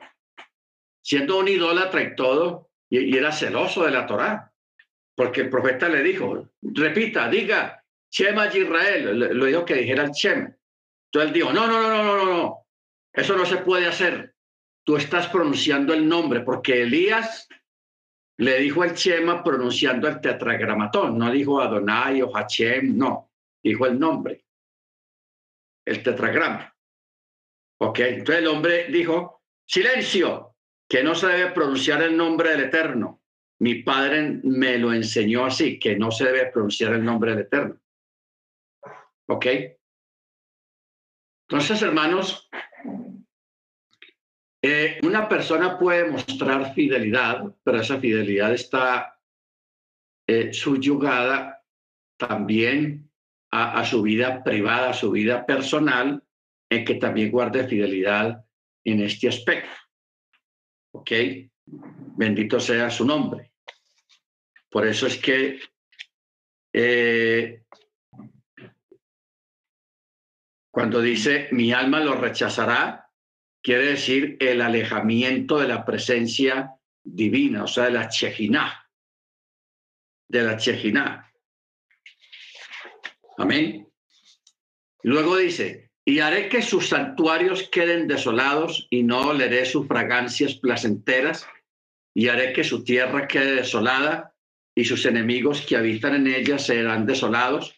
siendo 1.03 1.39
un 1.39 1.49
idólatra 1.49 2.03
y 2.03 2.15
todo, 2.15 2.71
y, 2.89 3.17
era 3.17 3.33
celoso 3.33 3.85
de 3.85 3.91
la 3.91 4.07
Torá, 4.07 4.53
porque 5.15 5.43
el 5.43 5.51
profeta 5.51 5.89
le 5.89 6.03
dijo, 6.03 6.51
repita, 6.63 7.29
diga, 7.29 7.83
Shema 8.11 8.47
Israel, 8.47 9.19
lo 9.19 9.47
dijo 9.47 9.65
que 9.65 9.75
dijera 9.75 10.05
el 10.05 10.11
Shem. 10.13 10.55
Entonces 11.07 11.29
él 11.29 11.33
dijo, 11.33 11.53
no, 11.53 11.67
no, 11.67 11.81
no, 11.83 11.89
no, 11.89 12.05
no, 12.05 12.17
no, 12.17 12.33
no, 12.33 12.67
eso 13.13 13.37
no 13.37 13.45
se 13.45 13.59
puede 13.59 13.87
hacer. 13.87 14.35
Tú 14.85 14.97
estás 14.97 15.29
pronunciando 15.29 15.95
el 15.95 16.09
nombre, 16.09 16.41
porque 16.41 16.83
Elías 16.83 17.49
le 18.39 18.59
dijo 18.61 18.83
al 18.83 18.95
Shema 18.95 19.45
pronunciando 19.45 20.09
el 20.09 20.21
tetragramatón, 20.21 21.19
no 21.19 21.31
dijo 21.31 21.61
Adonai 21.61 22.23
o 22.23 22.31
Hachem, 22.35 22.97
no, 22.97 23.30
dijo 23.63 23.87
el 23.87 23.99
nombre, 23.99 24.45
el 25.87 26.03
tetragrama. 26.03 26.75
Ok, 27.83 27.99
entonces 28.01 28.39
el 28.39 28.47
hombre 28.47 28.87
dijo, 28.89 29.43
silencio, 29.67 30.57
que 30.89 31.03
no 31.03 31.15
se 31.15 31.29
debe 31.29 31.53
pronunciar 31.53 32.03
el 32.03 32.17
nombre 32.17 32.51
del 32.51 32.65
Eterno. 32.65 33.23
Mi 33.61 33.83
padre 33.83 34.41
me 34.43 34.79
lo 34.79 34.93
enseñó 34.93 35.45
así, 35.45 35.79
que 35.79 35.97
no 35.97 36.11
se 36.11 36.25
debe 36.25 36.47
pronunciar 36.47 36.95
el 36.95 37.05
nombre 37.05 37.33
del 37.33 37.41
Eterno. 37.41 37.81
¿Ok? 39.29 39.47
Entonces, 41.49 41.83
hermanos, 41.83 42.49
eh, 44.63 44.99
una 45.03 45.29
persona 45.29 45.79
puede 45.79 46.11
mostrar 46.11 46.75
fidelidad, 46.75 47.55
pero 47.63 47.81
esa 47.81 47.99
fidelidad 47.99 48.53
está 48.53 49.19
eh, 50.27 50.53
subyugada 50.53 51.65
también 52.19 53.10
a, 53.53 53.85
su 53.85 54.03
vida 54.03 54.43
privada, 54.45 54.91
a 54.91 54.95
su 54.95 55.11
vida 55.11 55.45
personal, 55.45 56.23
en 56.69 56.85
que 56.85 56.95
también 56.95 57.31
guarde 57.31 57.67
fidelidad 57.67 58.45
en 58.85 59.03
este 59.03 59.29
aspecto. 59.29 59.71
¿Ok? 60.93 61.11
Bendito 61.65 62.61
sea 62.61 62.91
su 62.91 63.05
nombre. 63.05 63.53
Por 64.69 64.87
eso 64.87 65.07
es 65.07 65.19
que 65.19 65.59
eh, 66.73 67.65
cuando 70.71 71.01
dice 71.01 71.49
mi 71.51 71.73
alma 71.73 72.01
lo 72.01 72.15
rechazará, 72.15 73.11
quiere 73.63 73.87
decir 73.87 74.37
el 74.41 74.61
alejamiento 74.61 75.59
de 75.59 75.69
la 75.69 75.85
presencia 75.85 76.75
divina, 77.03 77.65
o 77.65 77.67
sea, 77.67 77.85
de 77.85 77.91
la 77.91 78.09
chejiná, 78.09 78.89
de 80.29 80.43
la 80.43 80.57
chejiná. 80.57 81.30
Amén. 83.41 83.89
Luego 85.03 85.39
dice, 85.39 85.91
y 86.05 86.19
haré 86.19 86.51
que 86.51 86.61
sus 86.61 86.91
santuarios 86.91 87.71
queden 87.71 88.07
desolados 88.07 88.87
y 88.91 89.03
no 89.03 89.29
oleré 89.29 89.65
sus 89.65 89.87
fragancias 89.87 90.57
placenteras, 90.57 91.47
y 92.15 92.29
haré 92.29 92.53
que 92.53 92.65
su 92.65 92.85
tierra 92.85 93.27
quede 93.27 93.55
desolada 93.55 94.35
y 94.75 94.85
sus 94.85 95.07
enemigos 95.07 95.65
que 95.67 95.79
habitan 95.79 96.17
en 96.17 96.27
ella 96.27 96.59
serán 96.59 97.07
desolados. 97.07 97.75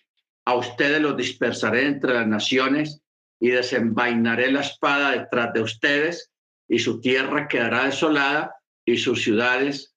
A 0.46 0.54
ustedes 0.54 1.00
los 1.00 1.16
dispersaré 1.16 1.86
entre 1.86 2.14
las 2.14 2.26
naciones 2.26 3.00
y 3.38 3.50
desenvainaré 3.50 4.50
la 4.50 4.62
espada 4.62 5.12
detrás 5.12 5.52
de 5.52 5.62
ustedes 5.62 6.32
y 6.68 6.80
su 6.80 7.00
tierra 7.00 7.46
quedará 7.46 7.84
desolada 7.84 8.56
y 8.84 8.96
sus 8.96 9.22
ciudades 9.22 9.94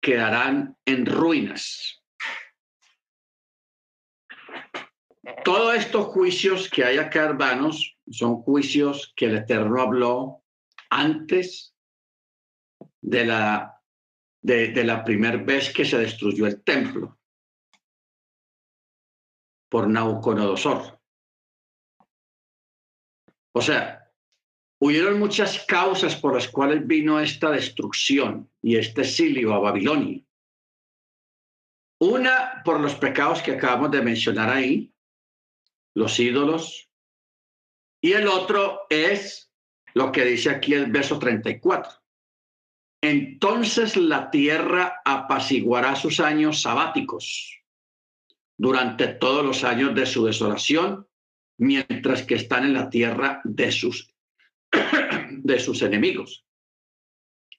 quedarán 0.00 0.76
en 0.86 1.06
ruinas. 1.06 1.97
Todos 5.44 5.74
estos 5.76 6.06
juicios 6.06 6.70
que 6.70 6.84
hay 6.84 6.98
acá, 6.98 7.24
hermanos, 7.24 7.96
son 8.10 8.36
juicios 8.42 9.12
que 9.16 9.26
el 9.26 9.36
Eterno 9.36 9.80
habló 9.80 10.42
antes 10.90 11.74
de 13.00 13.24
la, 13.24 13.82
de, 14.42 14.84
la 14.84 15.04
primera 15.04 15.36
vez 15.36 15.72
que 15.72 15.84
se 15.84 15.98
destruyó 15.98 16.46
el 16.46 16.62
templo 16.62 17.18
por 19.68 19.88
Nabucodonosor. 19.88 20.98
O 23.52 23.60
sea, 23.60 24.10
hubieron 24.80 25.18
muchas 25.18 25.64
causas 25.66 26.16
por 26.16 26.34
las 26.34 26.48
cuales 26.48 26.86
vino 26.86 27.20
esta 27.20 27.50
destrucción 27.50 28.50
y 28.62 28.76
este 28.76 29.02
exilio 29.02 29.52
a 29.52 29.58
Babilonia. 29.58 30.22
Una 32.00 32.62
por 32.64 32.80
los 32.80 32.94
pecados 32.94 33.42
que 33.42 33.52
acabamos 33.52 33.90
de 33.90 34.02
mencionar 34.02 34.48
ahí, 34.48 34.94
los 35.98 36.18
ídolos. 36.20 36.88
Y 38.00 38.12
el 38.12 38.28
otro 38.28 38.86
es 38.88 39.52
lo 39.94 40.12
que 40.12 40.24
dice 40.24 40.50
aquí 40.50 40.74
el 40.74 40.92
verso 40.92 41.18
34. 41.18 41.92
Entonces 43.02 43.96
la 43.96 44.30
tierra 44.30 45.02
apaciguará 45.04 45.96
sus 45.96 46.20
años 46.20 46.62
sabáticos 46.62 47.58
durante 48.56 49.08
todos 49.08 49.44
los 49.44 49.64
años 49.64 49.94
de 49.94 50.06
su 50.06 50.24
desolación, 50.24 51.06
mientras 51.58 52.22
que 52.22 52.36
están 52.36 52.64
en 52.64 52.74
la 52.74 52.90
tierra 52.90 53.40
de 53.44 53.72
sus, 53.72 54.12
de 55.30 55.58
sus 55.58 55.82
enemigos. 55.82 56.44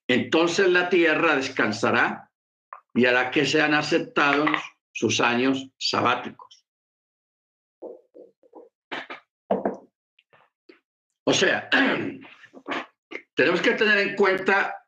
Entonces 0.07 0.69
la 0.69 0.89
tierra 0.89 1.35
descansará 1.35 2.31
y 2.93 3.05
hará 3.05 3.31
que 3.31 3.45
sean 3.45 3.73
aceptados 3.73 4.49
sus 4.93 5.19
años 5.19 5.67
sabáticos. 5.77 6.48
O 11.25 11.33
sea, 11.33 11.69
tenemos 13.35 13.61
que 13.61 13.71
tener 13.71 13.97
en 13.99 14.15
cuenta 14.15 14.79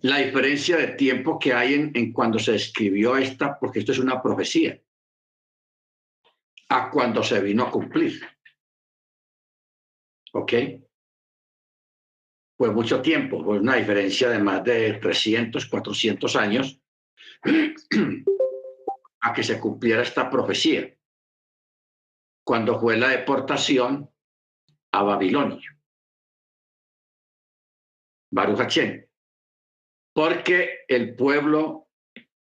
la 0.00 0.18
diferencia 0.18 0.76
de 0.76 0.88
tiempo 0.88 1.38
que 1.38 1.52
hay 1.52 1.74
en, 1.74 2.12
cuando 2.12 2.38
se 2.38 2.54
escribió 2.54 3.16
esta, 3.16 3.58
porque 3.58 3.80
esto 3.80 3.92
es 3.92 3.98
una 3.98 4.22
profecía, 4.22 4.80
a 6.68 6.90
cuando 6.90 7.22
se 7.22 7.40
vino 7.40 7.64
a 7.64 7.70
cumplir. 7.70 8.20
¿Ok? 10.32 10.52
Pues 12.56 12.72
mucho 12.72 13.02
tiempo, 13.02 13.44
pues 13.44 13.60
una 13.60 13.76
diferencia 13.76 14.30
de 14.30 14.38
más 14.38 14.64
de 14.64 14.94
300, 14.94 15.66
400 15.66 16.36
años 16.36 16.80
a 19.20 19.32
que 19.32 19.42
se 19.42 19.60
cumpliera 19.60 20.02
esta 20.02 20.30
profecía. 20.30 20.94
Cuando 22.44 22.78
fue 22.78 22.96
la 22.96 23.08
deportación 23.08 24.10
a 24.92 25.02
Babilonia. 25.02 25.76
Baruch 28.30 28.78
Porque 30.12 30.84
el 30.88 31.14
pueblo 31.14 31.88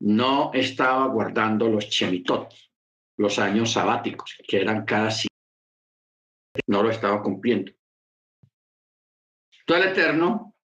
no 0.01 0.51
estaba 0.53 1.07
guardando 1.07 1.69
los 1.69 1.89
chemitot, 1.89 2.53
los 3.17 3.39
años 3.39 3.73
sabáticos, 3.73 4.37
que 4.47 4.61
eran 4.61 4.85
cada 4.85 5.11
no 6.67 6.83
lo 6.83 6.91
estaba 6.91 7.23
cumpliendo. 7.23 7.73
Todo 9.65 9.79
el 9.79 9.89
Eterno, 9.89 10.55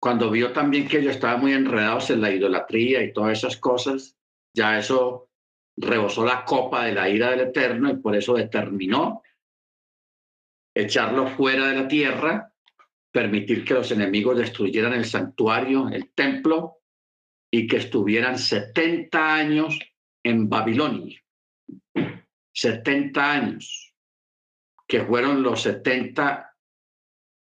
cuando 0.00 0.30
vio 0.30 0.52
también 0.52 0.88
que 0.88 0.98
ellos 0.98 1.14
estaban 1.14 1.40
muy 1.40 1.52
enredados 1.52 2.10
en 2.10 2.20
la 2.20 2.30
idolatría 2.30 3.02
y 3.02 3.12
todas 3.12 3.38
esas 3.38 3.56
cosas, 3.56 4.16
ya 4.54 4.78
eso 4.78 5.30
rebosó 5.76 6.24
la 6.24 6.44
copa 6.44 6.84
de 6.84 6.92
la 6.92 7.08
ira 7.08 7.30
del 7.30 7.40
Eterno 7.40 7.90
y 7.90 7.96
por 7.96 8.14
eso 8.14 8.34
determinó 8.34 9.22
echarlo 10.74 11.28
fuera 11.28 11.68
de 11.68 11.76
la 11.76 11.88
tierra, 11.88 12.52
permitir 13.12 13.64
que 13.64 13.74
los 13.74 13.90
enemigos 13.92 14.36
destruyeran 14.36 14.92
el 14.92 15.04
santuario, 15.04 15.88
el 15.88 16.10
templo, 16.12 16.78
y 17.50 17.68
que 17.68 17.76
estuvieran 17.76 18.36
70 18.36 19.34
años 19.34 19.78
en 20.24 20.48
Babilonia. 20.48 21.20
70 22.52 23.32
años, 23.32 23.94
que 24.88 25.04
fueron 25.04 25.42
los 25.42 25.62
70 25.62 26.56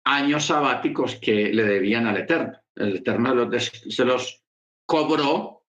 años 0.05 0.44
sabáticos 0.44 1.16
que 1.16 1.53
le 1.53 1.64
debían 1.64 2.07
al 2.07 2.18
Eterno. 2.18 2.59
El 2.74 2.96
Eterno 2.96 3.50
se 3.61 4.05
los 4.05 4.42
cobró, 4.87 5.64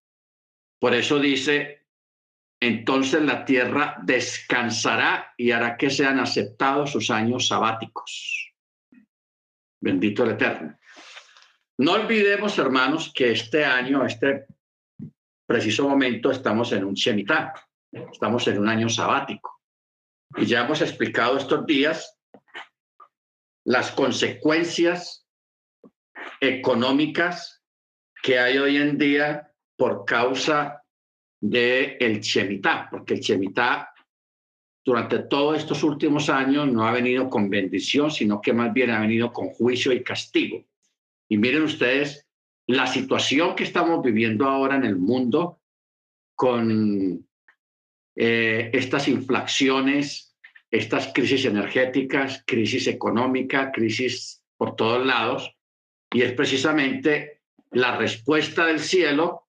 por 0.80 0.94
eso 0.94 1.18
dice, 1.18 1.75
entonces 2.66 3.22
la 3.22 3.44
tierra 3.44 3.96
descansará 4.02 5.34
y 5.36 5.50
hará 5.50 5.76
que 5.76 5.90
sean 5.90 6.18
aceptados 6.18 6.92
sus 6.92 7.10
años 7.10 7.48
sabáticos. 7.48 8.52
Bendito 9.80 10.24
el 10.24 10.30
Eterno. 10.32 10.78
No 11.78 11.92
olvidemos, 11.92 12.58
hermanos, 12.58 13.12
que 13.14 13.32
este 13.32 13.64
año, 13.64 14.04
este 14.04 14.46
preciso 15.46 15.88
momento, 15.88 16.30
estamos 16.30 16.72
en 16.72 16.84
un 16.84 16.94
Shemitah, 16.94 17.52
estamos 17.92 18.48
en 18.48 18.58
un 18.58 18.68
año 18.68 18.88
sabático. 18.88 19.60
Y 20.36 20.46
ya 20.46 20.64
hemos 20.64 20.80
explicado 20.80 21.36
estos 21.36 21.66
días 21.66 22.18
las 23.64 23.90
consecuencias 23.90 25.26
económicas 26.40 27.62
que 28.22 28.38
hay 28.38 28.58
hoy 28.58 28.76
en 28.78 28.96
día 28.96 29.52
por 29.76 30.04
causa 30.04 30.82
del 31.40 31.96
el 32.00 32.20
Shemitah, 32.20 32.88
porque 32.90 33.14
el 33.14 33.20
Shemitah 33.20 33.92
durante 34.84 35.18
todos 35.20 35.58
estos 35.58 35.82
últimos 35.82 36.30
años 36.30 36.68
no 36.68 36.86
ha 36.86 36.92
venido 36.92 37.28
con 37.28 37.50
bendición, 37.50 38.10
sino 38.10 38.40
que 38.40 38.52
más 38.52 38.72
bien 38.72 38.90
ha 38.90 39.00
venido 39.00 39.32
con 39.32 39.48
juicio 39.48 39.92
y 39.92 40.04
castigo. 40.04 40.64
Y 41.28 41.36
miren 41.38 41.62
ustedes 41.62 42.24
la 42.68 42.86
situación 42.86 43.56
que 43.56 43.64
estamos 43.64 44.02
viviendo 44.02 44.46
ahora 44.46 44.76
en 44.76 44.84
el 44.84 44.96
mundo 44.96 45.60
con 46.36 47.26
eh, 48.14 48.70
estas 48.72 49.08
inflaciones, 49.08 50.36
estas 50.70 51.12
crisis 51.12 51.44
energéticas, 51.44 52.44
crisis 52.46 52.86
económica, 52.86 53.72
crisis 53.72 54.42
por 54.56 54.76
todos 54.76 55.04
lados, 55.04 55.52
y 56.12 56.22
es 56.22 56.32
precisamente 56.32 57.42
la 57.72 57.96
respuesta 57.96 58.66
del 58.66 58.78
cielo 58.78 59.45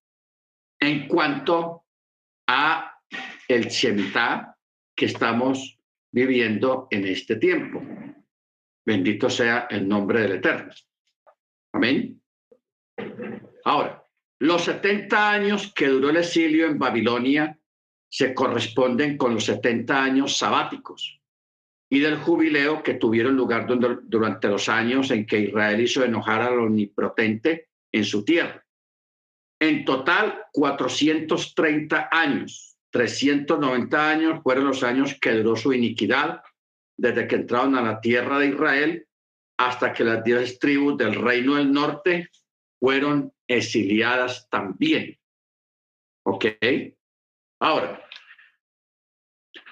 en 0.80 1.08
cuanto 1.08 1.86
a 2.48 3.00
el 3.48 3.68
Shemitah 3.68 4.56
que 4.96 5.06
estamos 5.06 5.80
viviendo 6.12 6.88
en 6.92 7.08
este 7.08 7.36
tiempo. 7.38 7.82
Bendito 8.86 9.30
sea 9.30 9.68
el 9.70 9.88
nombre 9.88 10.22
del 10.22 10.34
Eterno. 10.34 10.74
Amén. 11.74 12.22
Ahora, 13.66 14.04
los 14.40 14.64
70 14.64 15.32
años 15.32 15.74
que 15.74 15.88
duró 15.88 16.10
el 16.10 16.18
exilio 16.18 16.68
en 16.68 16.80
Babilonia 16.80 17.60
se 18.10 18.34
corresponden 18.34 19.18
con 19.18 19.34
los 19.34 19.46
70 19.46 20.04
años 20.04 20.38
sabáticos 20.38 21.20
y 21.90 22.00
del 22.00 22.18
jubileo 22.18 22.84
que 22.84 22.96
tuvieron 22.96 23.36
lugar 23.36 23.68
durante 24.04 24.48
los 24.48 24.70
años 24.70 25.12
en 25.12 25.26
que 25.26 25.40
Israel 25.40 25.80
hizo 25.80 26.04
enojar 26.04 26.42
al 26.42 26.60
omnipotente 26.60 27.70
en 27.92 28.04
su 28.04 28.24
tierra. 28.26 28.66
En 29.60 29.86
total, 29.86 30.46
430 30.54 32.10
años, 32.12 32.78
390 32.92 34.10
años 34.10 34.42
fueron 34.44 34.66
los 34.66 34.84
años 34.84 35.18
que 35.20 35.32
duró 35.32 35.56
su 35.56 35.74
iniquidad 35.74 36.42
desde 36.96 37.28
que 37.28 37.36
entraron 37.36 37.76
a 37.76 37.82
la 37.82 38.00
tierra 38.00 38.40
de 38.40 38.48
Israel 38.48 39.08
hasta 39.58 39.94
que 39.94 40.04
las 40.04 40.24
diez 40.24 40.60
tribus 40.60 40.98
del 40.98 41.16
reino 41.16 41.56
del 41.56 41.72
norte 41.72 42.30
fueron 42.80 43.34
exiliadas 43.48 44.48
también. 44.50 45.18
¿Ok? 46.24 46.46
Ahora, 47.60 48.04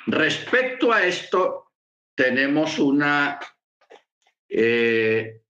respecto 0.08 0.92
a 0.92 1.06
esto, 1.06 1.72
tenemos 2.16 2.80
una, 2.80 3.40
eh, 4.50 5.42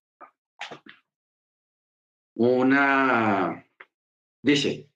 una, 2.35 3.64
dice, 4.45 4.87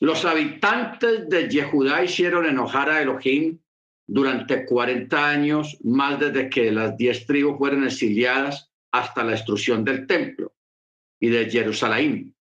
los 0.00 0.24
habitantes 0.24 1.28
de 1.28 1.48
Yehudá 1.48 2.02
hicieron 2.02 2.46
enojar 2.46 2.90
a 2.90 3.02
Elohim 3.02 3.60
durante 4.06 4.64
40 4.64 5.28
años, 5.28 5.78
más 5.84 6.18
desde 6.18 6.48
que 6.48 6.72
las 6.72 6.96
diez 6.96 7.26
tribus 7.26 7.58
fueron 7.58 7.84
exiliadas 7.84 8.72
hasta 8.90 9.24
la 9.24 9.32
destrucción 9.32 9.84
del 9.84 10.06
templo 10.06 10.54
y 11.20 11.28
de 11.28 11.50
Jerusalén. 11.50 12.34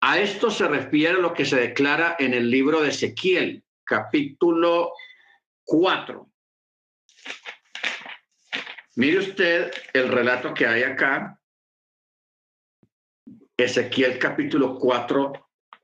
A 0.00 0.18
esto 0.18 0.50
se 0.50 0.66
refiere 0.66 1.20
lo 1.20 1.34
que 1.34 1.44
se 1.44 1.56
declara 1.56 2.16
en 2.18 2.34
el 2.34 2.48
libro 2.48 2.80
de 2.80 2.90
Ezequiel, 2.90 3.64
capítulo 3.84 4.92
4. 5.64 6.28
Mire 8.96 9.18
usted 9.18 9.72
el 9.92 10.08
relato 10.08 10.54
que 10.54 10.66
hay 10.66 10.82
acá. 10.82 11.40
Ezequiel 13.64 14.18
capítulo 14.18 14.78
4, 14.78 15.32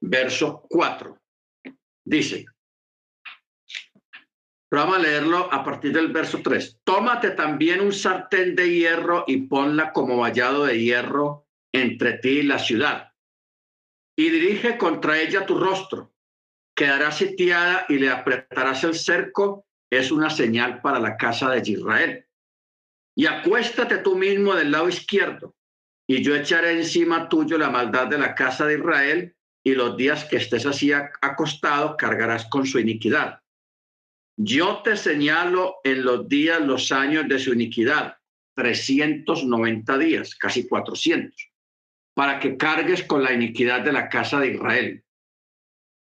verso 0.00 0.66
4. 0.68 1.18
Dice, 2.04 2.46
vamos 4.70 4.96
a 4.96 5.00
leerlo 5.00 5.52
a 5.52 5.62
partir 5.64 5.92
del 5.92 6.08
verso 6.08 6.40
3. 6.42 6.80
Tómate 6.84 7.30
también 7.30 7.80
un 7.80 7.92
sartén 7.92 8.56
de 8.56 8.70
hierro 8.70 9.24
y 9.26 9.46
ponla 9.46 9.92
como 9.92 10.16
vallado 10.16 10.66
de 10.66 10.78
hierro 10.80 11.46
entre 11.72 12.18
ti 12.18 12.40
y 12.40 12.42
la 12.42 12.58
ciudad. 12.58 13.12
Y 14.16 14.30
dirige 14.30 14.76
contra 14.78 15.20
ella 15.20 15.46
tu 15.46 15.58
rostro. 15.58 16.12
Quedará 16.74 17.12
sitiada 17.12 17.86
y 17.88 17.98
le 17.98 18.10
apretarás 18.10 18.82
el 18.84 18.94
cerco. 18.94 19.66
Es 19.90 20.10
una 20.10 20.30
señal 20.30 20.80
para 20.80 20.98
la 20.98 21.16
casa 21.16 21.50
de 21.50 21.70
Israel. 21.70 22.26
Y 23.16 23.26
acuéstate 23.26 23.98
tú 23.98 24.16
mismo 24.16 24.54
del 24.54 24.70
lado 24.70 24.88
izquierdo. 24.88 25.54
Y 26.08 26.22
yo 26.22 26.34
echaré 26.34 26.72
encima 26.72 27.28
tuyo 27.28 27.58
la 27.58 27.70
maldad 27.70 28.06
de 28.06 28.18
la 28.18 28.34
casa 28.34 28.66
de 28.66 28.78
Israel. 28.78 29.34
Y 29.64 29.74
los 29.74 29.96
días 29.96 30.24
que 30.24 30.36
estés 30.36 30.64
así 30.64 30.92
acostado 30.92 31.96
cargarás 31.96 32.46
con 32.46 32.64
su 32.64 32.78
iniquidad. 32.78 33.40
Yo 34.36 34.82
te 34.82 34.96
señalo 34.96 35.76
en 35.84 36.04
los 36.04 36.28
días, 36.28 36.60
los 36.60 36.92
años 36.92 37.28
de 37.28 37.38
su 37.38 37.52
iniquidad, 37.52 38.16
390 38.54 39.98
días, 39.98 40.34
casi 40.36 40.66
400 40.66 41.34
para 42.18 42.40
que 42.40 42.56
cargues 42.56 43.04
con 43.04 43.22
la 43.22 43.32
iniquidad 43.32 43.82
de 43.82 43.92
la 43.92 44.08
casa 44.08 44.40
de 44.40 44.54
Israel. 44.54 45.04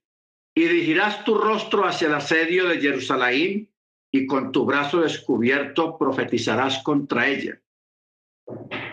y 0.56 0.62
dirigirás 0.62 1.24
tu 1.24 1.38
rostro 1.38 1.84
hacia 1.86 2.08
el 2.08 2.14
asedio 2.14 2.68
de 2.68 2.80
Jerusalén 2.80 3.72
y 4.12 4.26
con 4.26 4.50
tu 4.50 4.64
brazo 4.64 5.02
descubierto 5.02 5.96
profetizarás 5.96 6.82
contra 6.82 7.28
ella. 7.28 7.62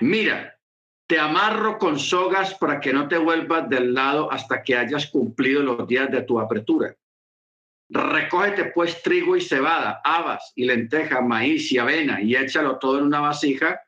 Mira, 0.02 0.60
te 1.08 1.18
amarro 1.18 1.80
con 1.80 1.98
sogas 1.98 2.54
para 2.54 2.80
que 2.80 2.94
no 2.94 3.08
te 3.08 3.18
vuelvas 3.18 3.68
del 3.68 3.96
lado 3.96 4.32
hasta 4.32 4.62
que 4.62 4.78
hayas 4.78 5.08
cumplido 5.08 5.64
los 5.64 5.88
días 5.88 6.12
de 6.12 6.22
tu 6.22 6.40
apertura. 6.40 6.96
Recógete 7.92 8.72
pues 8.74 9.02
trigo 9.04 9.36
y 9.36 9.42
cebada, 9.42 10.02
habas 10.04 10.54
y 10.56 10.66
lenteja, 10.66 11.22
maíz 11.22 11.72
y 11.72 11.78
avena, 11.78 12.22
y 12.22 12.36
échalo 12.36 12.80
todo 12.80 13.00
en 13.00 13.06
una 13.06 13.20
vasija, 13.20 13.82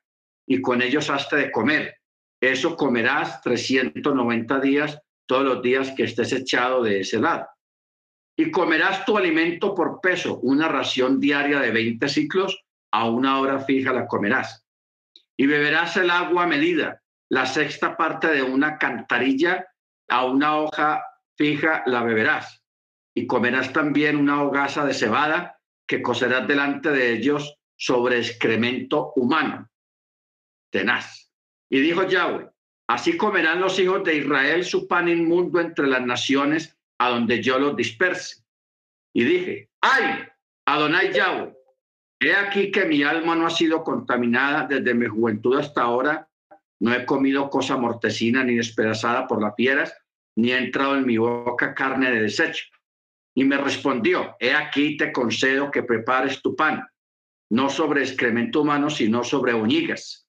y 0.45 0.61
con 0.61 0.81
ellos 0.81 1.09
hazte 1.09 1.37
de 1.37 1.51
comer. 1.51 1.95
Eso 2.41 2.75
comerás 2.75 3.41
390 3.41 4.59
días, 4.59 4.99
todos 5.25 5.45
los 5.45 5.61
días 5.61 5.91
que 5.95 6.03
estés 6.03 6.33
echado 6.33 6.83
de 6.83 6.99
ese 6.99 7.19
lado. 7.19 7.47
Y 8.37 8.51
comerás 8.51 9.05
tu 9.05 9.17
alimento 9.17 9.73
por 9.73 10.01
peso, 10.01 10.39
una 10.39 10.67
ración 10.67 11.21
diaria 11.21 11.59
de 11.59 11.71
20 11.71 12.09
ciclos, 12.09 12.61
a 12.91 13.09
una 13.09 13.39
hora 13.39 13.59
fija 13.59 13.93
la 13.93 14.05
comerás. 14.05 14.65
Y 15.37 15.47
beberás 15.47 15.95
el 15.95 16.09
agua 16.09 16.43
a 16.43 16.47
medida, 16.47 17.01
la 17.29 17.45
sexta 17.45 17.95
parte 17.95 18.27
de 18.27 18.43
una 18.43 18.77
cantarilla 18.77 19.65
a 20.09 20.25
una 20.25 20.57
hoja 20.57 21.03
fija 21.37 21.83
la 21.85 22.03
beberás 22.03 22.62
y 23.15 23.27
comerás 23.27 23.73
también 23.73 24.17
una 24.17 24.41
hogaza 24.41 24.85
de 24.85 24.93
cebada 24.93 25.59
que 25.87 26.01
cocerás 26.01 26.47
delante 26.47 26.89
de 26.89 27.13
ellos 27.13 27.57
sobre 27.75 28.19
excremento 28.19 29.13
humano. 29.15 29.69
Tenaz. 30.71 31.31
Y 31.69 31.79
dijo 31.79 32.07
Yahweh, 32.07 32.49
así 32.87 33.17
comerán 33.17 33.59
los 33.59 33.77
hijos 33.79 34.03
de 34.03 34.17
Israel 34.17 34.63
su 34.63 34.87
pan 34.87 35.07
inmundo 35.07 35.59
entre 35.59 35.87
las 35.87 36.01
naciones 36.01 36.77
a 36.99 37.09
donde 37.09 37.41
yo 37.41 37.59
los 37.59 37.75
disperse. 37.75 38.43
Y 39.13 39.23
dije, 39.23 39.69
ay, 39.81 40.25
Adonai 40.65 41.13
Yahweh, 41.13 41.53
he 42.19 42.33
aquí 42.33 42.71
que 42.71 42.85
mi 42.85 43.03
alma 43.03 43.35
no 43.35 43.45
ha 43.45 43.51
sido 43.51 43.83
contaminada 43.83 44.65
desde 44.65 44.93
mi 44.93 45.07
juventud 45.07 45.57
hasta 45.59 45.81
ahora, 45.81 46.27
no 46.79 46.93
he 46.93 47.05
comido 47.05 47.49
cosa 47.49 47.77
mortecina 47.77 48.43
ni 48.43 48.55
despedazada 48.55 49.27
por 49.27 49.41
las 49.41 49.55
fieras, 49.55 49.93
ni 50.35 50.51
ha 50.51 50.57
entrado 50.57 50.95
en 50.95 51.05
mi 51.05 51.17
boca 51.17 51.75
carne 51.75 52.11
de 52.11 52.21
desecho. 52.21 52.65
Y 53.35 53.43
me 53.43 53.57
respondió, 53.57 54.35
he 54.39 54.53
aquí 54.53 54.95
te 54.97 55.11
concedo 55.11 55.71
que 55.71 55.83
prepares 55.83 56.41
tu 56.41 56.55
pan, 56.55 56.85
no 57.49 57.69
sobre 57.69 58.01
excremento 58.01 58.61
humano, 58.61 58.89
sino 58.89 59.23
sobre 59.23 59.53
uñigas. 59.53 60.27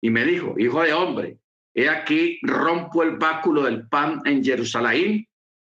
Y 0.00 0.10
me 0.10 0.24
dijo, 0.24 0.54
hijo 0.58 0.82
de 0.82 0.92
hombre, 0.92 1.38
he 1.74 1.88
aquí 1.88 2.38
rompo 2.42 3.02
el 3.02 3.18
báculo 3.18 3.62
del 3.62 3.86
pan 3.88 4.22
en 4.24 4.42
Jerusalén 4.42 5.26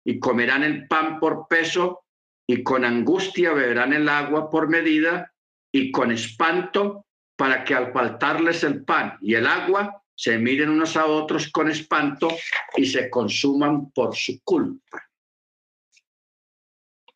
y 0.04 0.18
comerán 0.18 0.62
el 0.62 0.88
pan 0.88 1.20
por 1.20 1.46
peso 1.48 2.04
y 2.46 2.62
con 2.62 2.84
angustia 2.84 3.52
beberán 3.52 3.92
el 3.92 4.08
agua 4.08 4.48
por 4.48 4.68
medida 4.68 5.32
y 5.72 5.90
con 5.90 6.10
espanto 6.10 7.06
para 7.36 7.64
que 7.64 7.74
al 7.74 7.92
faltarles 7.92 8.64
el 8.64 8.84
pan 8.84 9.18
y 9.20 9.34
el 9.34 9.46
agua 9.46 10.02
se 10.14 10.38
miren 10.38 10.70
unos 10.70 10.96
a 10.96 11.06
otros 11.06 11.50
con 11.50 11.70
espanto 11.70 12.28
y 12.76 12.86
se 12.86 13.08
consuman 13.08 13.90
por 13.90 14.16
su 14.16 14.40
culpa 14.42 15.09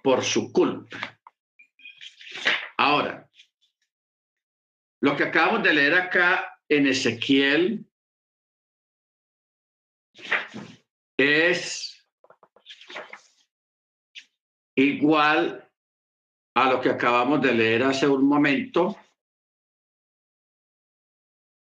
por 0.04 0.22
su 0.22 0.52
culpa. 0.52 1.18
Ahora, 2.76 3.26
lo 5.00 5.16
que 5.16 5.24
acabamos 5.24 5.62
de 5.62 5.72
leer 5.72 5.94
acá 5.94 6.60
en 6.68 6.86
Ezequiel 6.86 7.86
es 11.16 12.06
igual 14.76 15.72
a 16.54 16.70
lo 16.70 16.82
que 16.82 16.90
acabamos 16.90 17.40
de 17.40 17.54
leer 17.54 17.84
hace 17.84 18.06
un 18.06 18.28
momento, 18.28 18.98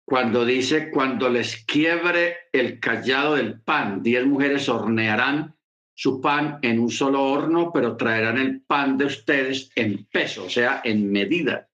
cuando 0.07 0.47
dice, 0.47 0.91
cuando 0.91 1.29
les 1.29 1.63
quiebre 1.67 2.49
el 2.53 2.81
callado 2.81 3.35
del 3.35 3.61
pan, 3.61 4.03
diez 4.03 4.25
mujeres 4.25 4.67
hornearán 4.69 5.60
su 6.01 6.19
pan 6.19 6.59
en 6.63 6.81
un 6.81 6.91
solo 6.91 7.23
horno, 7.23 7.71
pero 7.71 7.95
traerán 7.95 8.39
el 8.39 8.63
pan 8.63 8.97
de 8.97 9.05
ustedes 9.05 9.71
en 9.75 10.07
peso, 10.07 10.47
o 10.47 10.49
sea, 10.49 10.81
en 10.83 11.13
medida, 11.13 11.69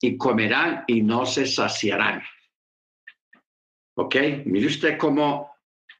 y 0.00 0.16
comerán 0.16 0.82
y 0.88 1.02
no 1.02 1.24
se 1.24 1.46
saciarán. 1.46 2.20
¿Ok? 3.94 4.16
Mire 4.44 4.66
usted 4.66 4.98
cómo, 4.98 5.52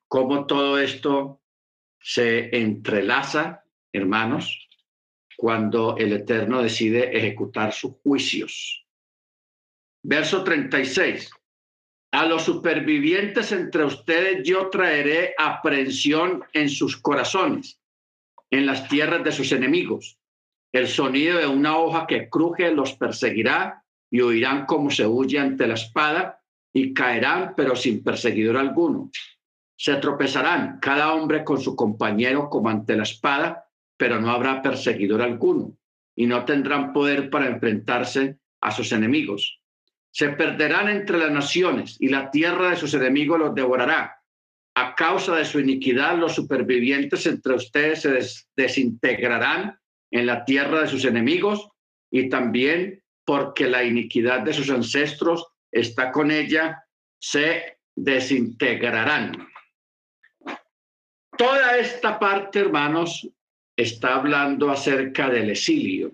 cómo 0.09 0.47
todo 0.47 0.81
esto 0.81 1.41
se 2.01 2.57
entrelaza, 2.57 3.63
hermanos, 3.93 4.69
cuando 5.37 5.97
el 5.97 6.15
Eterno 6.15 6.61
decide 6.61 7.17
ejecutar 7.17 7.73
sus 7.73 7.93
juicios. 8.03 8.85
Verso 10.03 10.43
36. 10.43 11.31
A 12.11 12.25
los 12.25 12.45
supervivientes 12.45 13.53
entre 13.53 13.85
ustedes 13.85 14.43
yo 14.43 14.71
traeré 14.71 15.35
aprensión 15.37 16.43
en 16.55 16.71
sus 16.71 16.97
corazones, 16.97 17.81
en 18.51 18.65
las 18.65 18.89
tierras 18.89 19.23
de 19.23 19.33
sus 19.33 19.53
enemigos. 19.53 20.19
El 20.73 20.89
sonido 20.89 21.39
de 21.39 21.47
una 21.47 21.77
hoja 21.77 22.07
que 22.07 22.31
cruje 22.31 22.73
los 22.73 22.95
perseguirá 22.95 23.85
y 24.11 24.23
oirán 24.23 24.65
como 24.65 24.91
se 24.91 25.07
huye 25.07 25.39
ante 25.39 25.67
la 25.67 25.75
espada 25.75 26.41
y 26.73 26.95
caerán, 26.95 27.53
pero 27.55 27.77
sin 27.77 28.03
perseguidor 28.03 28.57
alguno. 28.57 29.11
Se 29.77 29.97
tropezarán 29.97 30.79
cada 30.81 31.13
hombre 31.13 31.45
con 31.45 31.61
su 31.61 31.77
compañero 31.77 32.49
como 32.49 32.71
ante 32.71 32.97
la 32.97 33.03
espada, 33.03 33.69
pero 33.99 34.19
no 34.19 34.31
habrá 34.31 34.63
perseguidor 34.63 35.21
alguno 35.21 35.77
y 36.17 36.27
no 36.27 36.47
tendrán 36.47 36.95
poder 36.95 37.29
para 37.29 37.49
enfrentarse 37.49 38.39
a 38.63 38.71
sus 38.71 38.93
enemigos 38.93 39.58
se 40.19 40.31
perderán 40.31 40.89
entre 40.89 41.17
las 41.17 41.31
naciones 41.31 41.97
y 42.01 42.09
la 42.09 42.29
tierra 42.33 42.71
de 42.71 42.77
sus 42.77 42.93
enemigos 42.93 43.39
los 43.39 43.55
devorará. 43.55 44.21
A 44.75 44.97
causa 44.97 45.37
de 45.37 45.45
su 45.45 45.61
iniquidad, 45.61 46.19
los 46.19 46.35
supervivientes 46.35 47.25
entre 47.27 47.55
ustedes 47.55 48.03
se 48.03 48.19
desintegrarán 48.57 49.79
en 50.11 50.27
la 50.27 50.45
tierra 50.45 50.81
de 50.81 50.89
sus 50.89 51.05
enemigos 51.05 51.69
y 52.11 52.29
también 52.29 53.01
porque 53.25 53.69
la 53.69 53.85
iniquidad 53.85 54.41
de 54.41 54.53
sus 54.53 54.69
ancestros 54.71 55.47
está 55.71 56.11
con 56.11 56.33
ella, 56.33 56.83
se 57.21 57.79
desintegrarán. 57.95 59.47
Toda 61.37 61.79
esta 61.79 62.19
parte, 62.19 62.59
hermanos, 62.59 63.25
está 63.77 64.17
hablando 64.17 64.69
acerca 64.69 65.31
del 65.31 65.51
exilio. 65.51 66.11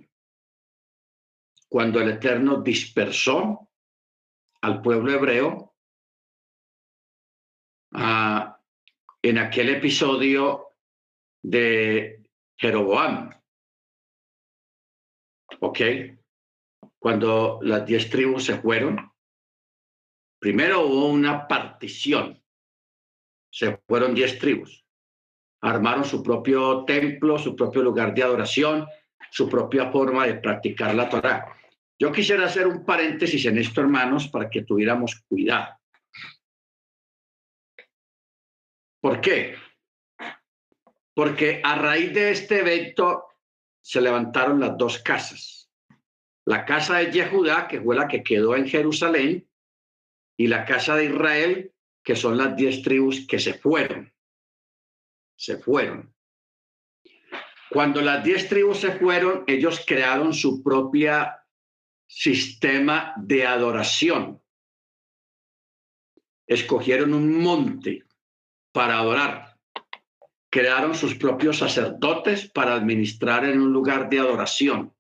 Cuando 1.71 2.03
el 2.03 2.11
Eterno 2.11 2.61
dispersó 2.61 3.71
al 4.65 4.81
pueblo 4.81 5.13
hebreo 5.13 5.75
ah, 7.93 8.59
en 9.21 9.37
aquel 9.37 9.69
episodio 9.69 10.69
de 11.43 12.23
Jeroboam. 12.57 13.31
¿Ok? 15.61 15.81
Cuando 16.99 17.59
las 17.61 17.85
diez 17.85 18.09
tribus 18.09 18.45
se 18.47 18.59
fueron, 18.59 19.13
primero 20.39 20.87
hubo 20.87 21.09
una 21.09 21.47
partición. 21.47 22.43
Se 23.53 23.77
fueron 23.87 24.15
diez 24.15 24.39
tribus. 24.39 24.83
Armaron 25.61 26.07
su 26.07 26.23
propio 26.23 26.87
templo, 26.87 27.39
su 27.39 27.55
propio 27.55 27.83
lugar 27.83 28.15
de 28.15 28.23
adoración, 28.23 28.87
su 29.31 29.47
propia 29.47 29.93
forma 29.93 30.27
de 30.27 30.37
practicar 30.37 30.95
la 30.95 31.11
Torah. 31.11 31.55
Yo 31.99 32.11
quisiera 32.11 32.47
hacer 32.47 32.67
un 32.67 32.85
paréntesis 32.85 33.45
en 33.47 33.59
esto, 33.59 33.81
hermanos, 33.81 34.29
para 34.29 34.51
que 34.51 34.63
tuviéramos 34.63 35.23
cuidado. 35.29 35.75
¿Por 39.01 39.21
qué? 39.21 39.57
Porque 41.15 41.61
a 41.63 41.77
raíz 41.77 42.13
de 42.13 42.31
este 42.31 42.61
evento 42.61 43.27
se 43.81 44.01
levantaron 44.01 44.59
las 44.59 44.77
dos 44.77 44.99
casas. 44.99 45.71
La 46.47 46.65
casa 46.65 46.99
de 46.99 47.13
Yehudá, 47.13 47.69
que 47.69 47.81
fue 47.81 47.95
la 47.95 48.09
que 48.09 48.23
quedó 48.23 48.57
en 48.57 48.67
Jerusalén, 48.67 49.49
y 50.37 50.49
la 50.49 50.65
casa 50.65 50.97
de 50.97 51.05
Israel, 51.07 51.73
que 52.03 52.17
son 52.17 52.37
las 52.37 52.57
diez 52.57 52.83
tribus 52.83 53.27
que 53.27 53.39
se 53.39 53.55
fueron. 53.55 54.13
Se 55.37 55.59
fueron. 55.59 56.13
Cuando 57.71 58.01
las 58.01 58.25
diez 58.25 58.49
tribus 58.49 58.79
se 58.79 58.93
fueron, 58.93 59.45
ellos 59.47 59.85
crearon 59.87 60.35
su 60.35 60.63
propia 60.63 61.44
sistema 62.15 63.13
de 63.17 63.45
adoración. 63.45 64.41
Escogieron 66.47 67.13
un 67.13 67.43
monte 67.43 68.05
para 68.73 68.99
adorar. 68.99 69.59
Crearon 70.49 70.95
sus 70.95 71.17
propios 71.17 71.59
sacerdotes 71.59 72.49
para 72.49 72.75
administrar 72.75 73.45
en 73.45 73.61
un 73.61 73.73
lugar 73.73 74.09
de 74.09 74.21
adoración. 74.21 74.95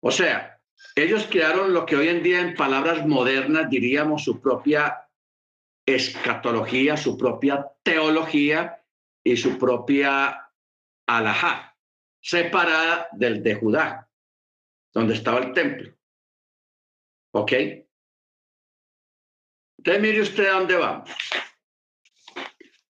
O 0.00 0.12
sea, 0.12 0.60
ellos 0.94 1.26
crearon 1.28 1.74
lo 1.74 1.84
que 1.84 1.96
hoy 1.96 2.06
en 2.06 2.22
día 2.22 2.40
en 2.40 2.54
palabras 2.54 3.04
modernas 3.04 3.68
diríamos 3.68 4.22
su 4.22 4.40
propia 4.40 5.08
escatología, 5.84 6.96
su 6.96 7.18
propia 7.18 7.66
teología 7.82 8.80
y 9.24 9.36
su 9.36 9.58
propia 9.58 10.48
alajá, 11.06 11.76
separada 12.20 13.08
del 13.12 13.42
de 13.42 13.56
Judá 13.56 14.08
donde 14.92 15.14
estaba 15.14 15.40
el 15.40 15.52
templo. 15.52 15.94
¿Ok? 17.34 17.52
Entonces 19.78 20.02
mire 20.02 20.20
usted 20.20 20.46
a 20.46 20.58
dónde 20.58 20.76
vamos. 20.76 21.10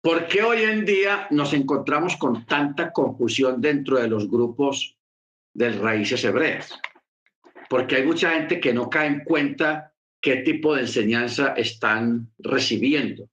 ¿Por 0.02 0.26
qué 0.26 0.42
hoy 0.42 0.62
en 0.62 0.84
día 0.84 1.28
nos 1.30 1.52
encontramos 1.52 2.16
con 2.16 2.44
tanta 2.44 2.92
confusión 2.92 3.60
dentro 3.60 4.00
de 4.00 4.08
los 4.08 4.28
grupos 4.28 4.98
de 5.54 5.70
raíces 5.70 6.24
hebreas? 6.24 6.76
Porque 7.70 7.96
hay 7.96 8.04
mucha 8.04 8.32
gente 8.32 8.60
que 8.60 8.74
no 8.74 8.90
cae 8.90 9.06
en 9.06 9.24
cuenta 9.24 9.94
qué 10.20 10.36
tipo 10.38 10.74
de 10.74 10.82
enseñanza 10.82 11.54
están 11.56 12.32
recibiendo. 12.38 13.30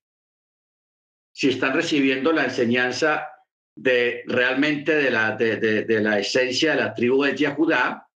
Si 1.33 1.49
están 1.49 1.73
recibiendo 1.73 2.31
la 2.31 2.45
enseñanza 2.45 3.27
de 3.75 4.23
realmente 4.27 4.95
de 4.95 5.09
la, 5.09 5.35
de, 5.35 6.01
la 6.01 6.19
esencia 6.19 6.71
de 6.71 6.81
la 6.81 6.93
tribu 6.93 7.23
de 7.23 7.35
Yahudá 7.35 8.08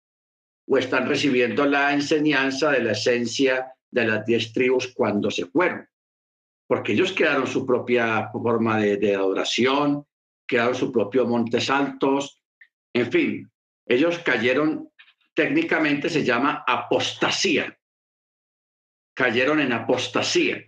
o 0.72 0.78
están 0.78 1.06
recibiendo 1.06 1.66
la 1.66 1.92
enseñanza 1.92 2.70
de 2.70 2.82
la 2.82 2.92
esencia 2.92 3.74
de 3.90 4.06
las 4.06 4.24
diez 4.24 4.52
tribus 4.52 4.92
cuando 4.94 5.30
se 5.30 5.46
fueron 5.46 5.86
porque 6.72 6.92
ellos 6.92 7.12
crearon 7.12 7.46
su 7.46 7.66
propia 7.66 8.30
forma 8.30 8.78
de, 8.78 9.14
adoración, 9.14 10.06
crearon 10.48 10.74
su 10.74 10.90
propio 10.90 11.26
montes 11.26 11.68
altos, 11.68 12.42
en 12.94 13.12
fin, 13.12 13.52
ellos 13.84 14.18
cayeron, 14.20 14.90
técnicamente 15.34 16.08
se 16.08 16.24
llama 16.24 16.64
apostasía, 16.66 17.78
cayeron 19.14 19.60
en 19.60 19.74
apostasía. 19.74 20.64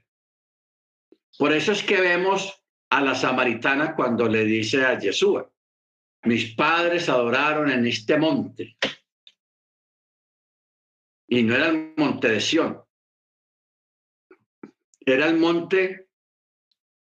Por 1.39 1.55
eso 1.55 1.73
es 1.73 1.83
que 1.83 1.99
vemos 1.99 2.63
a 2.91 3.01
la 3.01 3.15
samaritana 3.15 3.95
cuando 3.97 4.29
le 4.29 4.45
dice 4.45 4.85
a 4.85 4.99
Yeshua, 4.99 5.51
mis 6.25 6.55
padres 6.55 7.09
adoraron 7.09 7.71
en 7.71 7.87
este 7.87 8.19
monte. 8.19 8.77
Y 11.35 11.43
no 11.43 11.57
era 11.57 11.67
el 11.67 11.95
monte 11.97 12.29
de 12.29 12.41
Sión, 12.41 12.81
era 15.05 15.27
el 15.27 15.37
monte 15.37 16.11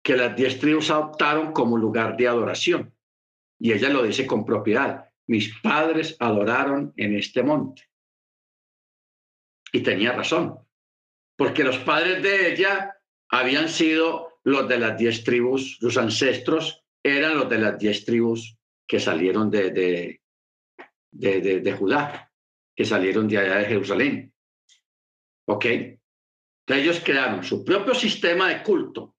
que 0.03 0.17
las 0.17 0.35
diez 0.35 0.59
tribus 0.59 0.91
adoptaron 0.91 1.53
como 1.53 1.77
lugar 1.77 2.17
de 2.17 2.29
adoración. 2.29 2.95
Y 3.59 3.73
ella 3.73 3.91
lo 3.91 4.03
dice 4.03 4.27
con 4.27 4.47
propiedad. 4.47 5.05
Mis 5.27 5.61
padres 5.61 6.17
adoraron 6.19 6.95
en 6.97 7.15
este 7.15 7.43
monte. 7.43 7.91
Y 9.71 9.83
tenía 9.83 10.13
razón, 10.13 10.59
porque 11.37 11.63
los 11.63 11.77
padres 11.81 12.23
de 12.23 12.55
ella 12.55 12.97
habían 13.29 13.69
sido 13.69 14.41
los 14.45 14.67
de 14.67 14.79
las 14.79 14.97
diez 14.97 15.25
tribus, 15.25 15.77
sus 15.77 15.99
ancestros 15.99 16.83
eran 17.03 17.37
los 17.37 17.51
de 17.51 17.59
las 17.59 17.79
diez 17.79 18.03
tribus 18.07 18.57
que 18.87 18.99
salieron 18.99 19.51
de, 19.51 19.71
de, 19.73 20.23
de, 21.11 21.61
de 21.61 21.73
Judá, 21.75 22.32
que 22.75 22.85
salieron 22.85 23.29
de 23.29 23.39
allá 23.39 23.57
de 23.57 23.67
Jerusalén. 23.67 24.35
¿Ok? 25.47 25.67
ellos 26.69 27.03
crearon 27.05 27.45
su 27.45 27.65
propio 27.65 27.95
sistema 27.95 28.49
de 28.49 28.63
culto, 28.63 29.15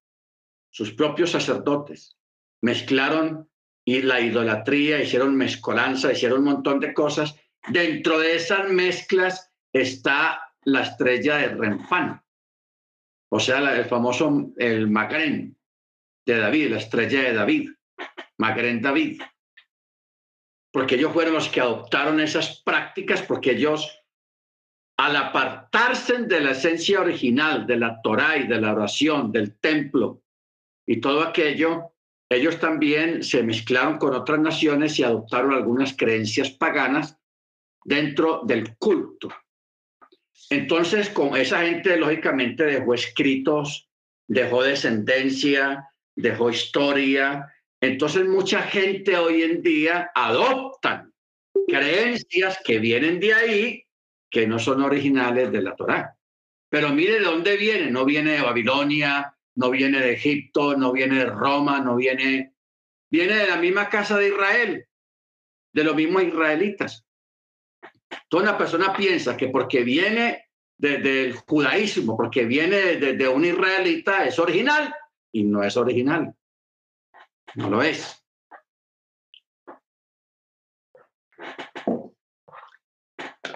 sus 0.72 0.92
propios 0.94 1.30
sacerdotes, 1.30 2.18
mezclaron 2.62 3.48
y 3.86 4.02
la 4.02 4.20
idolatría, 4.22 5.04
hicieron 5.04 5.36
mezcolanza, 5.36 6.12
hicieron 6.12 6.40
un 6.40 6.46
montón 6.46 6.80
de 6.80 6.96
cosas. 6.96 7.36
Dentro 7.68 8.18
de 8.18 8.36
esas 8.38 8.70
mezclas 8.70 9.52
está 9.72 10.52
la 10.64 10.82
estrella 10.82 11.38
de 11.38 11.50
Renfán, 11.50 12.24
o 13.30 13.40
sea, 13.40 13.76
el 13.76 13.86
famoso 13.86 14.52
el 14.58 14.88
de 16.26 16.38
David, 16.38 16.70
la 16.70 16.78
estrella 16.78 17.24
de 17.24 17.34
David, 17.34 17.70
Magren 18.38 18.82
David, 18.82 19.22
porque 20.74 20.96
ellos 20.96 21.14
fueron 21.14 21.36
los 21.36 21.50
que 21.50 21.62
adoptaron 21.62 22.20
esas 22.20 22.62
prácticas, 22.66 23.22
porque 23.22 23.52
ellos 23.52 24.04
al 24.98 25.16
apartarse 25.16 26.20
de 26.24 26.40
la 26.40 26.52
esencia 26.52 27.00
original 27.00 27.66
de 27.66 27.78
la 27.78 28.02
Torá 28.02 28.38
y 28.38 28.48
de 28.48 28.60
la 28.60 28.74
oración, 28.74 29.32
del 29.32 29.58
templo 29.60 30.22
y 30.88 31.00
todo 31.00 31.22
aquello, 31.22 31.94
ellos 32.30 32.60
también 32.60 33.24
se 33.24 33.44
mezclaron 33.44 33.98
con 33.98 34.14
otras 34.14 34.40
naciones 34.40 34.98
y 34.98 35.04
adoptaron 35.04 35.54
algunas 35.54 35.96
creencias 35.96 36.50
paganas 36.50 37.18
dentro 37.86 38.42
del 38.46 38.76
culto. 38.78 39.30
Entonces, 40.50 41.10
con 41.10 41.38
esa 41.38 41.62
gente 41.62 41.98
lógicamente 41.98 42.64
dejó 42.64 42.96
escritos, 42.96 43.90
dejó 44.28 44.64
descendencia, 44.64 45.90
dejó 46.16 46.50
historia. 46.50 47.53
Entonces, 47.84 48.26
mucha 48.26 48.62
gente 48.62 49.18
hoy 49.18 49.42
en 49.42 49.62
día 49.62 50.10
adoptan 50.16 51.14
creencias 51.68 52.62
que 52.64 52.80
vienen 52.80 53.20
de 53.20 53.34
ahí 53.34 53.84
que 54.32 54.48
no 54.48 54.58
son 54.58 54.82
originales 54.82 55.52
de 55.52 55.62
la 55.62 55.76
Torá. 55.76 56.18
Pero 56.70 56.94
mire 56.94 57.16
de 57.16 57.26
dónde 57.26 57.58
viene, 57.58 57.92
no 57.92 58.06
viene 58.06 58.32
de 58.32 58.42
Babilonia, 58.42 59.36
no 59.56 59.70
viene 59.70 60.00
de 60.00 60.14
Egipto, 60.14 60.78
no 60.78 60.94
viene 60.94 61.16
de 61.18 61.26
Roma, 61.26 61.82
no 61.82 61.98
viene, 61.98 62.54
viene 63.12 63.36
de 63.36 63.48
la 63.48 63.58
misma 63.58 63.90
casa 63.90 64.18
de 64.18 64.30
Israel, 64.30 64.88
de 65.74 65.84
los 65.84 65.94
mismos 65.94 66.24
israelitas. 66.24 67.06
Toda 68.30 68.44
una 68.44 68.58
persona 68.58 68.94
piensa 68.96 69.36
que 69.36 69.50
porque 69.50 69.84
viene 69.84 70.46
del 70.78 71.34
judaísmo, 71.34 72.16
porque 72.16 72.46
viene 72.46 72.96
de 72.96 73.28
un 73.28 73.44
israelita, 73.44 74.26
es 74.26 74.40
original 74.40 74.96
y 75.34 75.44
no 75.44 75.66
es 75.66 75.76
original. 75.76 76.34
No 77.56 77.70
lo 77.70 77.82
es. 77.84 78.24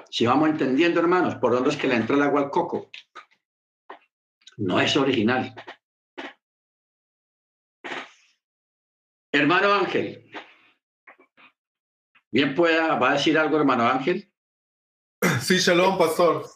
Si 0.10 0.26
vamos 0.26 0.50
entendiendo, 0.50 1.00
hermanos, 1.00 1.36
por 1.36 1.52
dónde 1.52 1.70
es 1.70 1.78
que 1.78 1.88
le 1.88 1.96
entra 1.96 2.16
el 2.16 2.24
agua 2.24 2.42
al 2.42 2.50
coco. 2.50 2.90
No 4.58 4.80
es 4.80 4.98
original. 4.98 5.54
Hermano 9.32 9.74
Ángel. 9.74 10.32
Bien 12.32 12.56
pueda, 12.56 12.96
¿va 12.96 13.12
a 13.12 13.14
decir 13.14 13.38
algo, 13.38 13.58
hermano 13.58 13.88
Ángel? 13.88 14.32
Sí, 15.42 15.58
shalom, 15.58 15.98
pastor. 15.98 16.50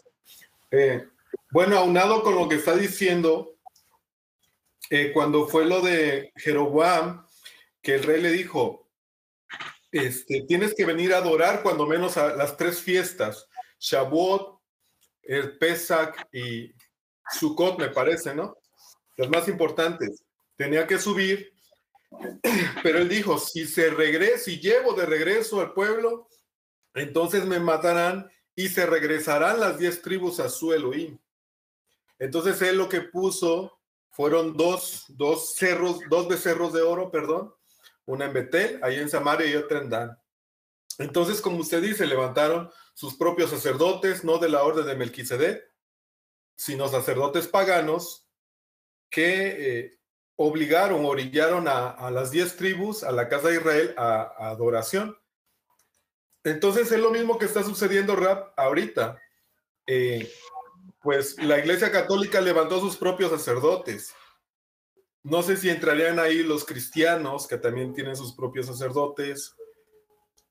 Eh, 0.71 1.07
bueno, 1.51 1.77
aunado 1.77 2.23
con 2.23 2.35
lo 2.35 2.49
que 2.49 2.55
está 2.55 2.75
diciendo, 2.75 3.57
eh, 4.89 5.11
cuando 5.13 5.47
fue 5.47 5.65
lo 5.65 5.81
de 5.81 6.31
Jeroboam, 6.35 7.25
que 7.81 7.95
el 7.95 8.03
rey 8.03 8.21
le 8.21 8.31
dijo, 8.31 8.89
este, 9.91 10.43
tienes 10.47 10.73
que 10.73 10.85
venir 10.85 11.13
a 11.13 11.17
adorar 11.17 11.61
cuando 11.61 11.85
menos 11.85 12.17
a 12.17 12.35
las 12.35 12.55
tres 12.55 12.79
fiestas, 12.79 13.47
Shavuot, 13.79 14.59
el 15.23 15.57
Pesach 15.57 16.15
y 16.31 16.73
Sukkot, 17.29 17.77
me 17.79 17.89
parece, 17.89 18.33
¿no? 18.33 18.57
Las 19.17 19.29
más 19.29 19.47
importantes. 19.47 20.23
Tenía 20.55 20.87
que 20.87 20.97
subir, 20.97 21.53
pero 22.83 22.99
él 22.99 23.09
dijo, 23.09 23.37
si 23.37 23.65
se 23.65 23.89
regresa, 23.89 24.45
si 24.45 24.59
llevo 24.59 24.93
de 24.93 25.05
regreso 25.05 25.59
al 25.59 25.73
pueblo, 25.73 26.29
entonces 26.93 27.45
me 27.45 27.59
matarán 27.59 28.29
y 28.55 28.67
se 28.67 28.85
regresarán 28.85 29.59
las 29.59 29.77
diez 29.77 30.01
tribus 30.01 30.39
a 30.39 30.49
su 30.49 30.73
Elohim. 30.73 31.17
Entonces 32.19 32.61
él 32.61 32.77
lo 32.77 32.87
que 32.87 33.01
puso 33.01 33.79
fueron 34.11 34.55
dos, 34.55 35.05
dos 35.09 35.55
cerros, 35.55 35.99
dos 36.09 36.27
becerros 36.27 36.73
de 36.73 36.81
oro, 36.81 37.09
perdón, 37.09 37.53
una 38.05 38.25
en 38.25 38.33
Betel, 38.33 38.79
ahí 38.83 38.99
en 38.99 39.09
Samaria 39.09 39.47
y 39.47 39.55
otra 39.55 39.79
en 39.79 39.89
Dan. 39.89 40.17
Entonces, 40.97 41.41
como 41.41 41.57
usted 41.57 41.81
dice, 41.81 42.05
levantaron 42.05 42.69
sus 42.93 43.15
propios 43.15 43.49
sacerdotes, 43.49 44.23
no 44.23 44.37
de 44.37 44.49
la 44.49 44.63
orden 44.63 44.85
de 44.85 44.95
Melquisedec, 44.95 45.63
sino 46.55 46.87
sacerdotes 46.87 47.47
paganos 47.47 48.27
que 49.09 49.79
eh, 49.79 49.99
obligaron, 50.35 51.05
orillaron 51.05 51.67
a, 51.67 52.09
las 52.11 52.31
diez 52.31 52.55
tribus, 52.55 53.03
a 53.03 53.11
la 53.11 53.29
casa 53.29 53.49
de 53.49 53.55
Israel, 53.55 53.95
a, 53.97 54.49
adoración. 54.49 55.17
Entonces 56.43 56.91
es 56.91 56.99
lo 56.99 57.11
mismo 57.11 57.37
que 57.37 57.45
está 57.45 57.63
sucediendo 57.63 58.15
rap 58.15 58.53
ahorita. 58.57 59.19
Eh, 59.87 60.31
pues 61.01 61.37
la 61.41 61.59
Iglesia 61.59 61.91
Católica 61.91 62.41
levantó 62.41 62.79
sus 62.79 62.95
propios 62.95 63.31
sacerdotes. 63.31 64.13
No 65.23 65.43
sé 65.43 65.57
si 65.57 65.69
entrarían 65.69 66.19
ahí 66.19 66.43
los 66.43 66.65
cristianos, 66.65 67.47
que 67.47 67.57
también 67.57 67.93
tienen 67.93 68.15
sus 68.15 68.33
propios 68.33 68.65
sacerdotes, 68.65 69.55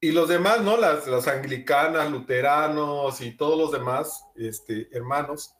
y 0.00 0.12
los 0.12 0.28
demás, 0.28 0.62
¿no? 0.62 0.76
Las, 0.78 1.28
anglicanas, 1.28 2.10
luteranos 2.10 3.20
y 3.20 3.36
todos 3.36 3.58
los 3.58 3.70
demás 3.70 4.24
este, 4.34 4.88
hermanos, 4.92 5.52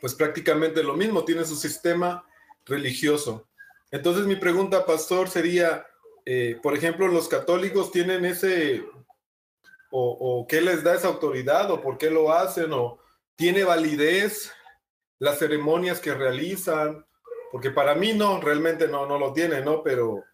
pues 0.00 0.14
prácticamente 0.14 0.82
lo 0.82 0.94
mismo, 0.94 1.24
tienen 1.24 1.46
su 1.46 1.56
sistema 1.56 2.24
religioso. 2.66 3.48
Entonces 3.90 4.26
mi 4.26 4.36
pregunta, 4.36 4.84
pastor, 4.84 5.30
sería, 5.30 5.86
eh, 6.26 6.58
por 6.62 6.74
ejemplo, 6.74 7.08
los 7.08 7.28
católicos 7.28 7.90
tienen 7.90 8.26
ese, 8.26 8.84
o, 9.90 10.18
o, 10.20 10.46
qué 10.46 10.60
les 10.60 10.84
da 10.84 10.94
esa 10.94 11.08
autoridad, 11.08 11.70
o 11.70 11.80
por 11.80 11.96
qué 11.96 12.10
lo 12.10 12.30
hacen, 12.30 12.72
o 12.74 12.98
tiene 13.36 13.64
validez 13.64 14.52
las 15.18 15.38
ceremonias 15.38 15.98
que 15.98 16.12
realizan, 16.12 17.06
porque 17.52 17.70
para 17.70 17.94
mí 17.94 18.14
no, 18.14 18.40
realmente 18.40 18.88
no, 18.88 19.04
no 19.06 19.18
lo 19.18 19.34
tiene, 19.34 19.60
¿no? 19.60 19.82
Pero, 19.82 20.24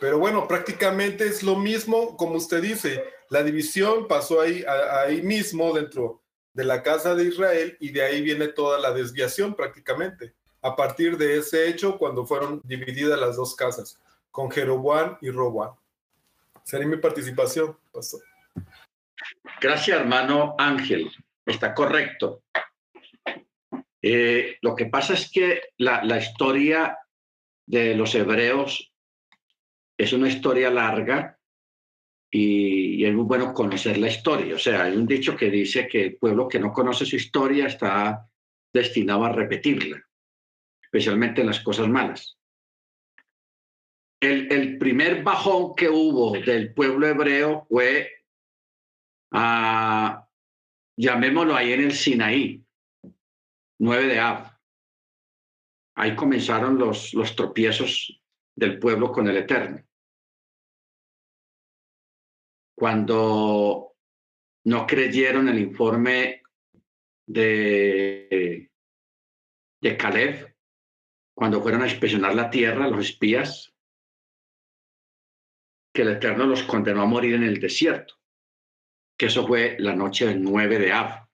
pero 0.00 0.18
bueno, 0.18 0.48
prácticamente 0.48 1.24
es 1.28 1.44
lo 1.44 1.54
mismo, 1.54 2.16
como 2.16 2.34
usted 2.34 2.60
dice, 2.60 3.04
la 3.30 3.44
división 3.44 4.08
pasó 4.08 4.40
ahí, 4.40 4.64
ahí 4.66 5.22
mismo 5.22 5.72
dentro 5.72 6.20
de 6.52 6.64
la 6.64 6.82
casa 6.82 7.14
de 7.14 7.24
Israel 7.24 7.76
y 7.78 7.92
de 7.92 8.02
ahí 8.02 8.20
viene 8.20 8.48
toda 8.48 8.80
la 8.80 8.92
desviación 8.92 9.54
prácticamente. 9.54 10.34
a 10.60 10.74
partir 10.74 11.16
de 11.16 11.38
ese 11.38 11.68
hecho 11.68 11.96
cuando 11.98 12.26
fueron 12.26 12.60
divididas 12.64 13.20
las 13.20 13.36
dos 13.36 13.54
casas, 13.54 14.00
con 14.32 14.50
Jeroboam 14.50 15.16
y 15.20 15.30
Roboam. 15.30 15.76
Sería 16.64 16.88
mi 16.88 16.96
participación, 16.96 17.78
pastor. 17.92 18.20
Gracias, 19.60 20.00
hermano 20.00 20.56
Ángel. 20.58 21.12
Está 21.46 21.72
correcto. 21.72 22.42
Eh, 24.02 24.58
lo 24.62 24.74
que 24.74 24.86
pasa 24.86 25.14
es 25.14 25.30
que 25.30 25.62
la, 25.78 26.18
historia 26.18 26.98
de 27.66 27.94
los 27.94 28.14
hebreos 28.14 28.92
es 29.96 30.12
una 30.12 30.28
historia 30.28 30.70
larga 30.70 31.38
y, 32.30 33.04
es 33.04 33.12
muy 33.12 33.24
bueno 33.24 33.52
conocer 33.52 33.98
la 33.98 34.08
historia. 34.08 34.54
O 34.54 34.58
sea, 34.58 34.84
hay 34.84 34.96
un 34.96 35.06
dicho 35.06 35.36
que 35.36 35.50
dice 35.50 35.88
que 35.88 36.02
el 36.02 36.16
pueblo 36.16 36.46
que 36.46 36.60
no 36.60 36.72
conoce 36.72 37.04
su 37.04 37.16
historia 37.16 37.66
está 37.66 38.28
destinado 38.72 39.24
a 39.24 39.32
repetirla, 39.32 40.00
especialmente 40.82 41.40
en 41.40 41.48
las 41.48 41.60
cosas 41.60 41.88
malas. 41.88 42.36
El, 44.20 44.78
primer 44.78 45.22
bajón 45.22 45.74
que 45.76 45.88
hubo 45.88 46.32
del 46.32 46.74
pueblo 46.74 47.06
hebreo 47.06 47.66
fue, 47.68 48.10
a, 49.32 50.26
llamémoslo 50.96 51.54
ahí 51.54 51.72
en 51.72 51.82
el 51.82 51.92
Sinaí, 51.92 52.64
9 53.80 54.06
de 54.06 54.18
Ab. 54.18 54.58
Ahí 55.96 56.14
comenzaron 56.14 56.78
los, 56.78 57.14
los 57.14 57.34
tropiezos 57.34 58.20
del 58.54 58.78
pueblo 58.78 59.10
con 59.12 59.28
el 59.28 59.36
Eterno. 59.36 59.84
Cuando 62.76 63.96
no 64.64 64.86
creyeron 64.86 65.48
el 65.48 65.58
informe 65.58 66.42
de, 67.26 68.70
de 69.80 69.96
Caleb, 69.96 70.56
cuando 71.34 71.62
fueron 71.62 71.82
a 71.82 71.88
inspeccionar 71.88 72.34
la 72.34 72.50
tierra, 72.50 72.88
los 72.88 73.10
espías, 73.10 73.72
que 75.94 76.02
el 76.02 76.08
Eterno 76.08 76.46
los 76.46 76.62
condenó 76.64 77.02
a 77.02 77.06
morir 77.06 77.34
en 77.34 77.44
el 77.44 77.60
desierto, 77.60 78.14
que 79.16 79.26
eso 79.26 79.46
fue 79.46 79.76
la 79.78 79.94
noche 79.94 80.26
del 80.26 80.42
9 80.42 80.78
de 80.78 80.92
Ab. 80.92 81.27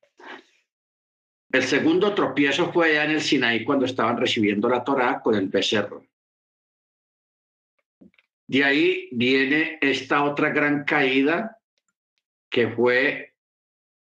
El 1.54 1.62
segundo 1.62 2.12
tropiezo 2.12 2.72
fue 2.72 2.90
allá 2.90 3.04
en 3.04 3.12
el 3.12 3.20
Sinaí 3.20 3.62
cuando 3.62 3.84
estaban 3.84 4.16
recibiendo 4.16 4.68
la 4.68 4.82
Torá 4.82 5.20
con 5.20 5.36
el 5.36 5.46
becerro. 5.46 6.04
De 8.48 8.64
ahí 8.64 9.08
viene 9.12 9.78
esta 9.80 10.24
otra 10.24 10.48
gran 10.48 10.82
caída 10.82 11.60
que 12.50 12.70
fue 12.70 13.36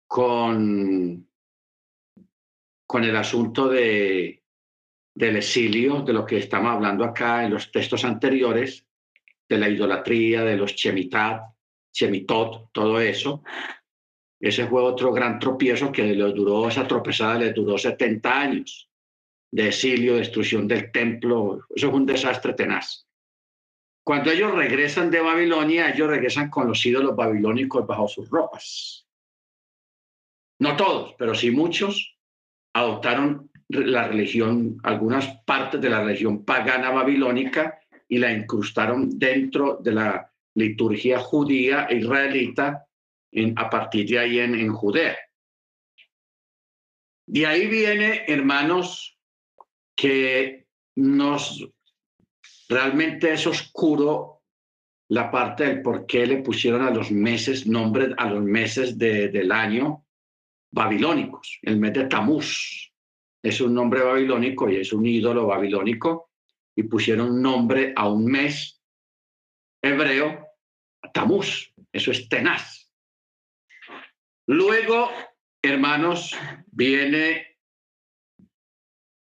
con, 0.06 1.28
con 2.86 3.02
el 3.02 3.16
asunto 3.16 3.68
de, 3.68 4.44
del 5.12 5.34
exilio, 5.34 6.02
de 6.02 6.12
lo 6.12 6.24
que 6.24 6.38
estamos 6.38 6.70
hablando 6.70 7.02
acá 7.02 7.44
en 7.44 7.50
los 7.50 7.72
textos 7.72 8.04
anteriores, 8.04 8.86
de 9.48 9.58
la 9.58 9.68
idolatría, 9.68 10.44
de 10.44 10.56
los 10.56 10.76
chemitat, 10.76 11.42
chemitot, 11.90 12.70
todo 12.70 13.00
eso. 13.00 13.42
Ese 14.40 14.66
fue 14.66 14.82
otro 14.82 15.12
gran 15.12 15.38
tropiezo 15.38 15.92
que 15.92 16.02
le 16.02 16.32
duró, 16.32 16.66
esa 16.66 16.88
tropezada 16.88 17.38
le 17.38 17.52
duró 17.52 17.76
70 17.76 18.40
años 18.40 18.88
de 19.52 19.68
exilio, 19.68 20.16
destrucción 20.16 20.66
del 20.66 20.90
templo. 20.90 21.60
Eso 21.74 21.88
es 21.88 21.92
un 21.92 22.06
desastre 22.06 22.54
tenaz. 22.54 23.06
Cuando 24.02 24.30
ellos 24.30 24.54
regresan 24.54 25.10
de 25.10 25.20
Babilonia, 25.20 25.90
ellos 25.90 26.08
regresan 26.08 26.48
con 26.48 26.68
los 26.68 26.84
ídolos 26.86 27.14
babilónicos 27.14 27.86
bajo 27.86 28.08
sus 28.08 28.30
ropas. 28.30 29.06
No 30.58 30.76
todos, 30.76 31.14
pero 31.18 31.34
sí 31.34 31.50
muchos 31.50 32.16
adoptaron 32.72 33.50
la 33.68 34.08
religión, 34.08 34.78
algunas 34.82 35.26
partes 35.44 35.80
de 35.80 35.90
la 35.90 36.02
religión 36.02 36.44
pagana 36.44 36.90
babilónica 36.90 37.78
y 38.08 38.18
la 38.18 38.32
incrustaron 38.32 39.18
dentro 39.18 39.78
de 39.80 39.92
la 39.92 40.32
liturgia 40.54 41.20
judía 41.20 41.86
e 41.88 41.98
israelita 41.98 42.86
a 43.56 43.70
partir 43.70 44.08
de 44.08 44.18
ahí 44.18 44.38
en, 44.38 44.72
Judea. 44.72 45.16
De 47.26 47.46
ahí 47.46 47.66
viene, 47.68 48.24
hermanos, 48.26 49.18
que 49.94 50.66
nos 50.96 51.68
realmente 52.68 53.32
es 53.32 53.46
oscuro 53.46 54.42
la 55.08 55.30
parte 55.30 55.64
del 55.64 55.82
por 55.82 56.06
qué 56.06 56.26
le 56.26 56.38
pusieron 56.38 56.82
a 56.82 56.90
los 56.90 57.10
meses, 57.10 57.66
nombres 57.66 58.10
a 58.16 58.30
los 58.30 58.42
meses 58.42 58.96
del 58.96 59.50
año 59.50 60.06
babilónicos. 60.70 61.58
El 61.62 61.78
mes 61.78 61.92
de 61.94 62.04
Tamuz 62.06 62.92
es 63.42 63.60
un 63.60 63.74
nombre 63.74 64.02
babilónico 64.02 64.68
y 64.68 64.76
es 64.76 64.92
un 64.92 65.06
ídolo 65.06 65.46
babilónico 65.46 66.30
y 66.76 66.84
pusieron 66.84 67.42
nombre 67.42 67.92
a 67.96 68.08
un 68.08 68.24
mes 68.26 68.80
hebreo, 69.82 70.46
Tamuz. 71.12 71.72
Eso 71.92 72.12
es 72.12 72.28
tenaz. 72.28 72.79
Luego, 74.52 75.08
hermanos, 75.62 76.36
viene 76.72 77.60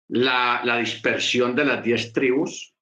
la, 0.07 0.79
dispersión 0.79 1.57
de 1.57 1.65
las 1.65 1.83
diez 1.83 2.13
tribus 2.13 2.73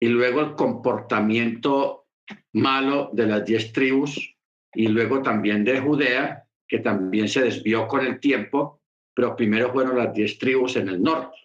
y 0.00 0.08
luego 0.08 0.40
el 0.40 0.56
comportamiento 0.56 2.08
malo 2.54 3.10
de 3.12 3.26
las 3.28 3.44
diez 3.44 3.72
tribus 3.72 4.36
y 4.74 4.88
luego 4.88 5.22
también 5.22 5.62
de 5.62 5.78
Judea, 5.78 6.44
que 6.66 6.80
también 6.80 7.28
se 7.28 7.42
desvió 7.42 7.86
con 7.86 8.04
el 8.04 8.18
tiempo, 8.18 8.82
pero 9.14 9.36
primero 9.36 9.72
fueron 9.72 9.96
las 9.96 10.12
diez 10.12 10.38
tribus 10.38 10.74
en 10.74 10.88
el 10.88 11.00
norte, 11.00 11.38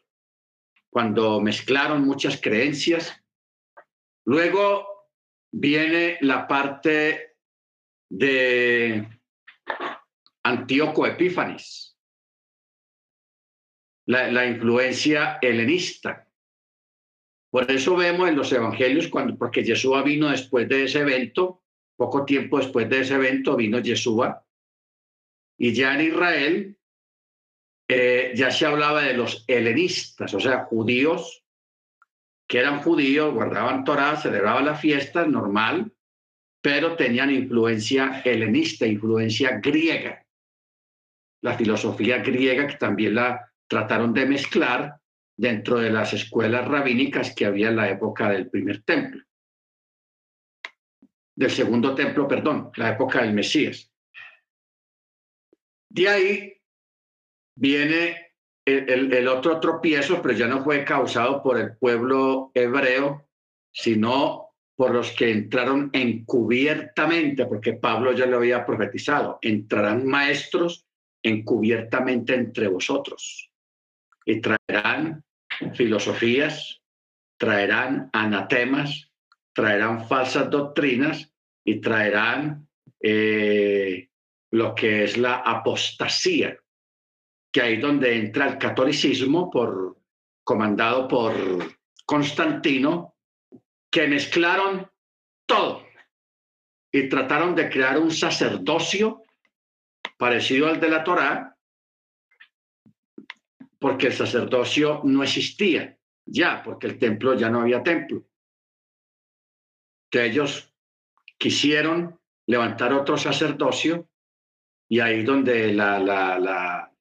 cuando 0.89 1.39
mezclaron 1.39 2.03
muchas 2.03 2.41
creencias. 2.41 3.15
Luego 4.25 4.88
viene 5.51 6.17
la 6.21 6.47
parte 6.47 7.32
de 8.16 9.07
Antíoco 10.43 11.07
Epífanes, 11.07 11.97
la, 14.05 14.45
influencia 14.45 15.39
helenista. 15.41 16.30
Por 17.49 17.70
eso 17.72 17.95
vemos 17.95 18.30
en 18.30 18.36
los 18.36 18.51
evangelios, 18.51 19.07
cuando, 19.07 19.36
porque 19.36 19.64
Yeshua 19.64 20.03
vino 20.03 20.30
después 20.30 20.70
de 20.70 20.84
ese 20.84 20.99
evento, 20.99 21.64
poco 21.95 22.24
tiempo 22.24 22.59
después 22.59 22.88
de 22.88 22.99
ese 22.99 23.16
evento 23.16 23.55
vino 23.55 23.80
Yeshua, 23.80 24.45
y 25.57 25.74
ya 25.74 25.95
en 25.95 26.07
Israel 26.07 26.78
eh, 27.88 28.34
ya 28.36 28.51
se 28.51 28.68
hablaba 28.68 29.01
de 29.01 29.16
los 29.16 29.43
helenistas, 29.47 30.34
o 30.36 30.39
sea, 30.39 30.66
judíos 30.66 31.43
que 32.47 32.59
eran 32.59 32.82
judíos, 32.84 33.34
guardaban 33.34 33.84
Torah, 33.84 34.18
celebraban 34.18 34.66
la 34.66 34.76
fiesta 34.76 35.26
normal, 35.26 35.91
pero 36.64 36.95
tenían 36.95 37.30
influencia 37.30 38.22
helenista, 38.24 38.88
influencia 38.88 39.59
griega. 39.59 40.26
La 41.41 41.57
filosofía 41.57 42.20
griega 42.20 42.68
que 42.68 42.78
también 42.78 43.16
la 43.16 43.51
trataron 43.68 44.14
de 44.14 44.26
mezclar 44.26 44.97
dentro 45.36 45.78
de 45.80 45.89
las 45.89 46.14
escuelas 46.14 46.66
rabínicas 46.66 47.36
que 47.36 47.45
había 47.45 47.68
en 47.68 47.76
la 47.76 47.89
época 47.89 48.30
del 48.30 48.49
primer 48.49 48.82
templo. 48.84 49.22
Del 51.36 51.51
segundo 51.51 51.93
templo, 51.95 52.30
perdón, 52.30 52.72
la 52.78 52.91
época 52.91 53.24
del 53.24 53.34
Mesías. 53.34 53.91
De 55.89 56.07
ahí 56.07 56.53
viene 57.57 58.36
el, 58.66 59.11
el, 59.11 59.28
otro 59.28 59.59
tropiezo, 59.59 60.22
pero 60.22 60.34
ya 60.34 60.47
no 60.47 60.64
fue 60.64 60.86
causado 60.86 61.43
por 61.43 61.59
el 61.59 61.76
pueblo 61.76 62.51
hebreo, 62.53 63.28
sino 63.70 64.42
por 64.76 64.91
los 64.91 65.11
que 65.11 65.32
entraron 65.32 65.89
encubiertamente, 65.93 67.45
porque 67.45 67.74
Pablo 67.74 68.13
ya 68.13 68.26
lo 68.26 68.38
había 68.38 68.65
profetizado, 68.65 69.38
entrarán 69.41 70.05
maestros 70.05 70.88
encubiertamente 71.21 72.34
entre 72.34 72.67
vosotros. 72.67 73.51
Y 74.26 74.41
traerán 74.41 75.24
filosofías, 75.74 76.82
traerán 77.38 78.09
anatemas, 78.13 79.11
traerán 79.53 80.07
falsas 80.07 80.49
doctrinas 80.49 81.32
y 81.63 81.80
traerán 81.80 82.67
eh, 82.99 84.09
lo 84.51 84.74
que 84.74 85.03
es 85.03 85.17
la 85.17 85.36
apostasía, 85.36 86.57
que 87.51 87.61
ahí 87.61 87.78
donde 87.78 88.17
entra 88.17 88.47
el 88.47 88.57
catolicismo 88.57 89.49
por, 89.51 89.97
comandado 90.43 91.07
por 91.07 91.34
Constantino, 92.05 93.12
que 93.93 94.07
mezclaron 94.07 94.89
todo 95.45 95.85
y 96.91 97.07
trataron 97.09 97.53
de 97.53 97.69
crear 97.69 97.99
un 97.99 98.09
sacerdocio 98.09 99.21
parecido 100.17 100.67
al 100.67 100.79
de 100.79 100.89
la 100.89 101.03
Torá, 101.03 101.55
porque 103.77 104.07
el 104.07 104.13
sacerdocio 104.13 105.01
no 105.03 105.21
existía 105.21 105.95
ya, 106.25 106.63
porque 106.63 106.87
el 106.87 106.97
templo 106.97 107.35
ya 107.35 107.51
no 107.51 107.61
había 107.61 107.83
templo. 107.83 108.25
Que 110.09 110.25
ellos 110.25 110.73
quisieron 111.37 112.19
levantar 112.47 112.93
otro 112.93 113.15
sacerdocio 113.15 114.09
y 114.89 115.01
ahí 115.01 115.21
donde 115.23 115.71
la, 115.71 115.99
la, 115.99 116.39
la, 116.39 116.91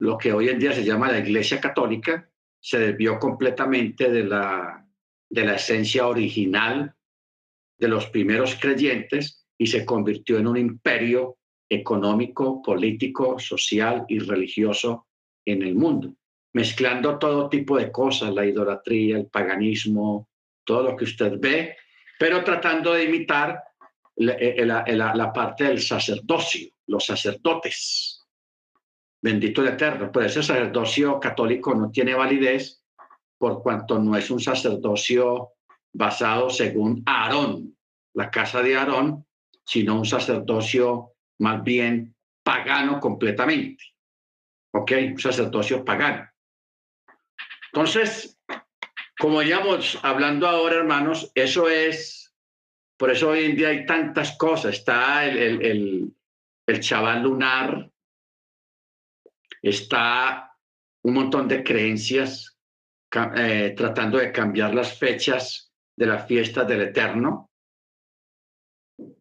lo 0.00 0.18
que 0.18 0.32
hoy 0.32 0.48
en 0.48 0.58
día 0.58 0.72
se 0.72 0.84
llama 0.84 1.12
la 1.12 1.20
Iglesia 1.20 1.60
Católica, 1.60 2.28
se 2.58 2.78
desvió 2.80 3.20
completamente 3.20 4.10
de 4.10 4.24
la, 4.24 4.89
de 5.30 5.44
la 5.44 5.54
esencia 5.54 6.06
original 6.06 6.94
de 7.78 7.88
los 7.88 8.06
primeros 8.06 8.56
creyentes 8.56 9.46
y 9.56 9.66
se 9.66 9.86
convirtió 9.86 10.38
en 10.38 10.46
un 10.46 10.56
imperio 10.56 11.38
económico, 11.68 12.60
político, 12.60 13.38
social 13.38 14.04
y 14.08 14.18
religioso 14.18 15.06
en 15.46 15.62
el 15.62 15.74
mundo, 15.74 16.14
mezclando 16.52 17.18
todo 17.18 17.48
tipo 17.48 17.78
de 17.78 17.90
cosas, 17.90 18.34
la 18.34 18.44
idolatría, 18.44 19.16
el 19.16 19.26
paganismo, 19.26 20.28
todo 20.64 20.90
lo 20.90 20.96
que 20.96 21.04
usted 21.04 21.38
ve, 21.38 21.76
pero 22.18 22.44
tratando 22.44 22.92
de 22.92 23.04
imitar 23.04 23.62
la, 24.16 24.32
eh, 24.32 24.66
la 24.66 25.32
parte 25.32 25.64
del 25.64 25.80
sacerdocio, 25.80 26.68
los 26.86 27.06
sacerdotes, 27.06 28.20
Bendito 29.22 29.62
el 29.62 29.68
Eterno. 29.68 30.10
Pero 30.12 30.26
ese 30.26 30.42
sacerdocio 30.42 31.20
católico 31.20 31.74
no 31.74 31.90
tiene 31.90 32.14
validez 32.14 32.79
por 33.40 33.62
cuanto 33.62 33.98
no 33.98 34.14
es 34.18 34.30
un 34.30 34.38
sacerdocio 34.38 35.54
basado 35.94 36.50
según 36.50 37.02
Aarón, 37.06 37.74
la 38.12 38.30
casa 38.30 38.62
de 38.62 38.76
Aarón, 38.76 39.26
sino 39.64 39.96
un 39.96 40.04
sacerdocio 40.04 41.14
más 41.38 41.64
bien 41.64 42.14
pagano 42.42 43.00
completamente. 43.00 43.82
¿Ok? 44.74 44.92
Un 45.12 45.18
sacerdocio 45.18 45.82
pagano. 45.82 46.28
Entonces, 47.72 48.38
como 49.18 49.42
íbamos 49.42 49.98
hablando 50.02 50.46
ahora, 50.46 50.76
hermanos, 50.76 51.32
eso 51.34 51.66
es, 51.70 52.34
por 52.98 53.10
eso 53.10 53.30
hoy 53.30 53.46
en 53.46 53.56
día 53.56 53.68
hay 53.68 53.86
tantas 53.86 54.36
cosas. 54.36 54.74
Está 54.74 55.24
el, 55.24 55.38
el, 55.38 55.64
el, 55.64 56.16
el 56.66 56.80
chaval 56.80 57.22
lunar, 57.22 57.90
está 59.62 60.54
un 61.02 61.14
montón 61.14 61.48
de 61.48 61.64
creencias 61.64 62.59
eh, 63.12 63.74
tratando 63.76 64.18
de 64.18 64.32
cambiar 64.32 64.74
las 64.74 64.96
fechas 64.96 65.72
de 65.96 66.06
las 66.06 66.26
fiestas 66.26 66.66
del 66.66 66.82
Eterno 66.82 67.50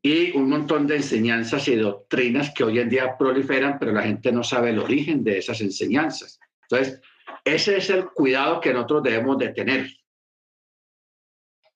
y 0.02 0.36
un 0.36 0.50
montón 0.50 0.88
de 0.88 0.98
enseñanzas 0.98 1.68
y 1.68 1.76
doctrinas 1.76 2.54
que 2.54 2.64
hoy 2.64 2.80
en 2.80 2.90
día 2.90 3.18
proliferan, 3.18 3.78
pero 3.80 3.92
la 3.92 4.04
gente 4.04 4.32
no 4.32 4.44
sabe 4.44 4.70
el 4.70 4.80
origen 4.80 5.24
de 5.24 5.40
esas 5.40 5.62
enseñanzas. 5.62 6.40
Entonces, 6.64 7.02
ese 7.44 7.78
es 7.78 7.90
el 7.90 8.10
cuidado 8.10 8.60
que 8.60 8.74
nosotros 8.74 9.04
debemos 9.04 9.38
de 9.38 9.50
tener. 9.50 9.90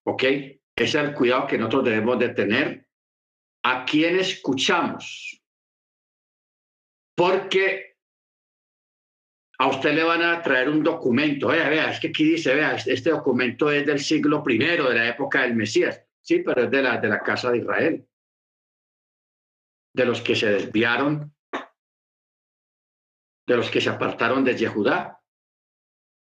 ¿Ok? 0.06 0.24
Ese 0.24 0.60
es 0.76 0.96
el 0.96 1.14
cuidado 1.14 1.48
que 1.48 1.58
nosotros 1.58 1.86
debemos 1.86 2.20
de 2.20 2.30
tener 2.30 2.88
a 3.64 3.86
quien 3.86 4.18
escuchamos. 4.18 5.42
Porque 7.16 7.93
a 9.64 9.68
usted 9.68 9.94
le 9.94 10.04
van 10.04 10.22
a 10.22 10.42
traer 10.42 10.68
un 10.68 10.84
documento, 10.84 11.48
vea, 11.48 11.70
vea, 11.70 11.92
es 11.92 11.98
que 11.98 12.10
aquí 12.10 12.26
dice, 12.26 12.54
vea, 12.54 12.76
este 12.76 13.12
documento 13.12 13.72
es 13.72 13.86
del 13.86 14.00
siglo 14.00 14.44
I, 14.46 14.58
de 14.58 14.78
la 14.78 15.08
época 15.08 15.44
del 15.44 15.56
Mesías, 15.56 16.04
sí, 16.20 16.40
pero 16.40 16.64
es 16.64 16.70
de 16.70 16.82
la, 16.82 16.98
de 16.98 17.08
la 17.08 17.22
casa 17.22 17.50
de 17.50 17.60
Israel, 17.60 18.06
de 19.94 20.06
los 20.06 20.20
que 20.20 20.36
se 20.36 20.50
desviaron, 20.50 21.34
de 23.48 23.56
los 23.56 23.72
que 23.72 23.80
se 23.80 23.90
apartaron 23.90 24.44
de 24.44 24.58
Yehudá. 24.58 25.24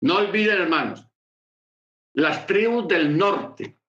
No 0.02 0.18
olviden, 0.18 0.62
hermanos, 0.62 1.04
las 2.12 2.46
tribus 2.46 2.86
del 2.86 3.18
norte, 3.18 3.80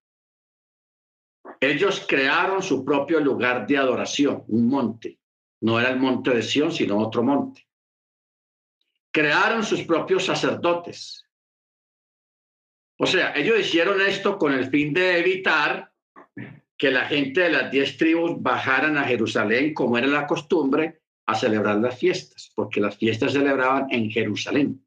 ellos 1.60 2.04
crearon 2.08 2.64
su 2.64 2.84
propio 2.84 3.20
lugar 3.20 3.64
de 3.64 3.78
adoración, 3.78 4.42
un 4.48 4.66
monte. 4.68 5.20
No 5.60 5.78
era 5.78 5.90
el 5.90 6.00
monte 6.00 6.30
de 6.30 6.42
Sión, 6.42 6.72
sino 6.72 6.98
otro 6.98 7.22
monte 7.22 7.65
crearon 9.16 9.64
sus 9.64 9.82
propios 9.84 10.26
sacerdotes. 10.26 11.24
O 12.98 13.06
sea, 13.06 13.32
ellos 13.34 13.58
hicieron 13.58 13.98
esto 14.02 14.36
con 14.36 14.52
el 14.52 14.68
fin 14.68 14.92
de 14.92 15.18
evitar 15.18 15.90
que 16.76 16.90
la 16.90 17.06
gente 17.06 17.40
de 17.40 17.48
las 17.48 17.70
diez 17.70 17.96
tribus 17.96 18.32
bajaran 18.42 18.98
a 18.98 19.04
Jerusalén, 19.04 19.72
como 19.72 19.96
era 19.96 20.06
la 20.06 20.26
costumbre, 20.26 21.00
a 21.24 21.34
celebrar 21.34 21.76
las 21.76 21.98
fiestas, 21.98 22.52
porque 22.54 22.78
las 22.78 22.98
fiestas 22.98 23.32
se 23.32 23.38
celebraban 23.38 23.86
en 23.90 24.10
Jerusalén. 24.10 24.86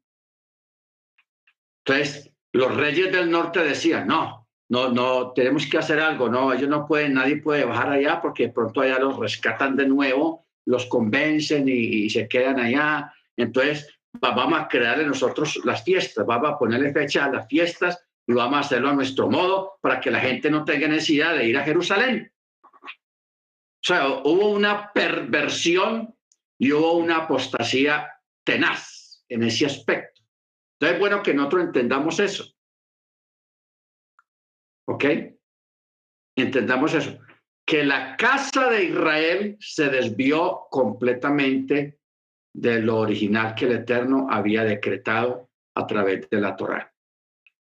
Entonces, 1.84 2.32
los 2.52 2.72
reyes 2.76 3.10
del 3.10 3.32
norte 3.32 3.64
decían, 3.64 4.06
no, 4.06 4.46
no, 4.68 4.90
no, 4.90 5.32
tenemos 5.32 5.66
que 5.66 5.78
hacer 5.78 5.98
algo, 5.98 6.28
no, 6.28 6.52
ellos 6.52 6.68
no 6.68 6.86
pueden, 6.86 7.14
nadie 7.14 7.38
puede 7.38 7.64
bajar 7.64 7.90
allá 7.90 8.20
porque 8.22 8.48
pronto 8.48 8.80
allá 8.80 9.00
los 9.00 9.18
rescatan 9.18 9.74
de 9.74 9.88
nuevo, 9.88 10.46
los 10.66 10.86
convencen 10.86 11.68
y, 11.68 12.04
y 12.04 12.10
se 12.10 12.28
quedan 12.28 12.60
allá. 12.60 13.12
Entonces, 13.36 13.99
vamos 14.12 14.60
a 14.60 14.68
crearle 14.68 15.06
nosotros 15.06 15.60
las 15.64 15.84
fiestas, 15.84 16.26
vamos 16.26 16.50
a 16.50 16.58
ponerle 16.58 16.92
fecha 16.92 17.24
a 17.24 17.30
las 17.30 17.46
fiestas 17.46 18.04
y 18.26 18.32
vamos 18.32 18.56
a 18.56 18.60
hacerlo 18.60 18.90
a 18.90 18.94
nuestro 18.94 19.28
modo 19.28 19.78
para 19.80 20.00
que 20.00 20.10
la 20.10 20.20
gente 20.20 20.50
no 20.50 20.64
tenga 20.64 20.88
necesidad 20.88 21.34
de 21.34 21.46
ir 21.46 21.56
a 21.56 21.64
Jerusalén. 21.64 22.32
O 22.62 23.82
sea, 23.82 24.08
hubo 24.08 24.50
una 24.50 24.92
perversión 24.92 26.14
y 26.58 26.72
hubo 26.72 26.92
una 26.92 27.18
apostasía 27.18 28.08
tenaz 28.44 29.24
en 29.28 29.44
ese 29.44 29.66
aspecto. 29.66 30.20
Entonces, 30.74 30.94
es 30.94 31.00
bueno 31.00 31.22
que 31.22 31.34
nosotros 31.34 31.64
entendamos 31.64 32.20
eso. 32.20 32.44
¿Ok? 34.86 35.04
Entendamos 36.36 36.94
eso. 36.94 37.18
Que 37.66 37.84
la 37.84 38.16
casa 38.16 38.68
de 38.68 38.84
Israel 38.84 39.56
se 39.60 39.88
desvió 39.88 40.66
completamente 40.70 41.99
de 42.52 42.80
lo 42.80 42.98
original 42.98 43.54
que 43.54 43.66
el 43.66 43.72
Eterno 43.72 44.26
había 44.30 44.64
decretado 44.64 45.50
a 45.74 45.86
través 45.86 46.28
de 46.28 46.40
la 46.40 46.56
Torá. 46.56 46.92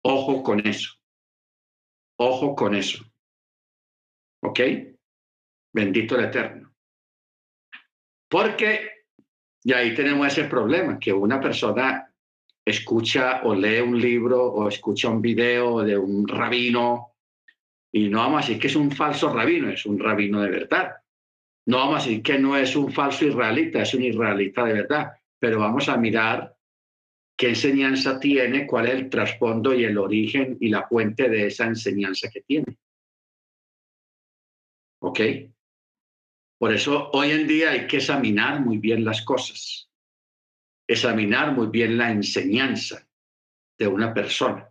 Ojo 0.03 0.43
con 0.43 0.67
eso. 0.67 0.95
Ojo 2.19 2.55
con 2.55 2.75
eso. 2.75 3.05
¿Ok? 4.43 4.61
Bendito 5.73 6.19
el 6.19 6.25
Eterno. 6.25 6.75
Porque, 8.29 9.07
y 9.63 9.73
ahí 9.73 9.95
tenemos 9.95 10.27
ese 10.27 10.45
problema, 10.45 10.99
que 10.99 11.13
una 11.13 11.41
persona 11.41 12.13
escucha 12.65 13.43
o 13.45 13.55
lee 13.55 13.81
un 13.81 14.01
libro 14.01 14.45
o 14.45 14.69
escucha 14.69 15.09
un 15.09 15.21
video 15.21 15.83
de 15.83 15.99
un 15.99 16.27
rabino 16.27 17.13
y 17.93 18.09
no 18.09 18.19
vamos 18.19 18.39
a 18.39 18.47
decir 18.47 18.61
que 18.61 18.69
es 18.69 18.77
un 18.77 18.91
falso 18.91 19.33
rabino, 19.33 19.69
es 19.71 19.85
un 19.85 19.99
rabino 19.99 20.41
de 20.41 20.51
verdad. 20.51 21.02
No 21.67 21.79
vamos 21.79 22.03
a 22.03 22.07
decir 22.07 22.23
que 22.23 22.39
no 22.39 22.57
es 22.57 22.75
un 22.75 22.93
falso 22.93 23.25
israelita, 23.25 23.83
es 23.83 23.95
un 23.95 24.03
israelita 24.03 24.65
de 24.65 24.73
verdad, 24.73 25.13
pero 25.39 25.61
vamos 25.61 25.89
a 25.89 25.97
mirar 25.97 26.57
qué 27.37 27.51
enseñanza 27.51 28.19
tiene, 28.19 28.67
cuál 28.67 28.87
es 28.87 28.95
el 28.95 29.11
trasfondo 29.11 29.73
y 29.75 29.85
el 29.85 29.99
origen 29.99 30.57
y 30.61 30.69
la 30.69 30.87
fuente 30.89 31.29
de 31.29 31.47
esa 31.47 31.67
enseñanza 31.67 32.29
que 32.31 32.43
tiene. 32.43 32.79
¿Ok? 35.01 35.21
Por 36.59 36.73
eso 36.73 37.11
hoy 37.13 37.33
en 37.33 37.47
día 37.47 37.71
hay 37.71 37.87
que 37.87 37.97
examinar 37.97 38.61
muy 38.61 38.79
bien 38.79 39.05
las 39.05 39.23
cosas, 39.23 39.91
examinar 40.87 41.53
muy 41.53 41.69
bien 41.69 41.99
la 41.99 42.11
enseñanza 42.11 43.09
de 43.79 43.87
una 43.89 44.15
persona. 44.15 44.69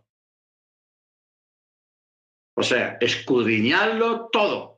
O 2.54 2.62
sea, 2.62 2.96
escudriñarlo 3.00 4.28
todo 4.30 4.71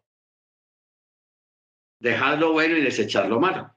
dejar 2.04 2.38
lo 2.38 2.52
bueno 2.52 2.76
y 2.76 2.82
desechar 2.82 3.28
lo 3.28 3.40
malo. 3.40 3.74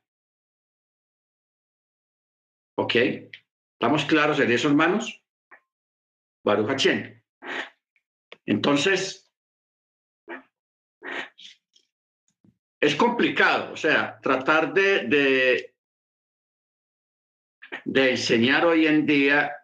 ¿Ok? 2.76 2.96
¿Estamos 3.74 4.04
claros 4.04 4.38
en 4.42 4.52
eso, 4.52 4.68
hermanos? 4.68 5.24
Baruch 6.44 6.70
Hachén. 6.70 7.24
Entonces, 8.46 9.32
es 12.82 12.96
complicado, 12.96 13.72
o 13.74 13.78
sea, 13.78 14.20
tratar 14.20 14.74
de, 14.74 15.08
de, 15.08 15.76
de 17.86 18.12
enseñar 18.12 18.66
hoy 18.66 18.88
en 18.88 19.06
día 19.06 19.56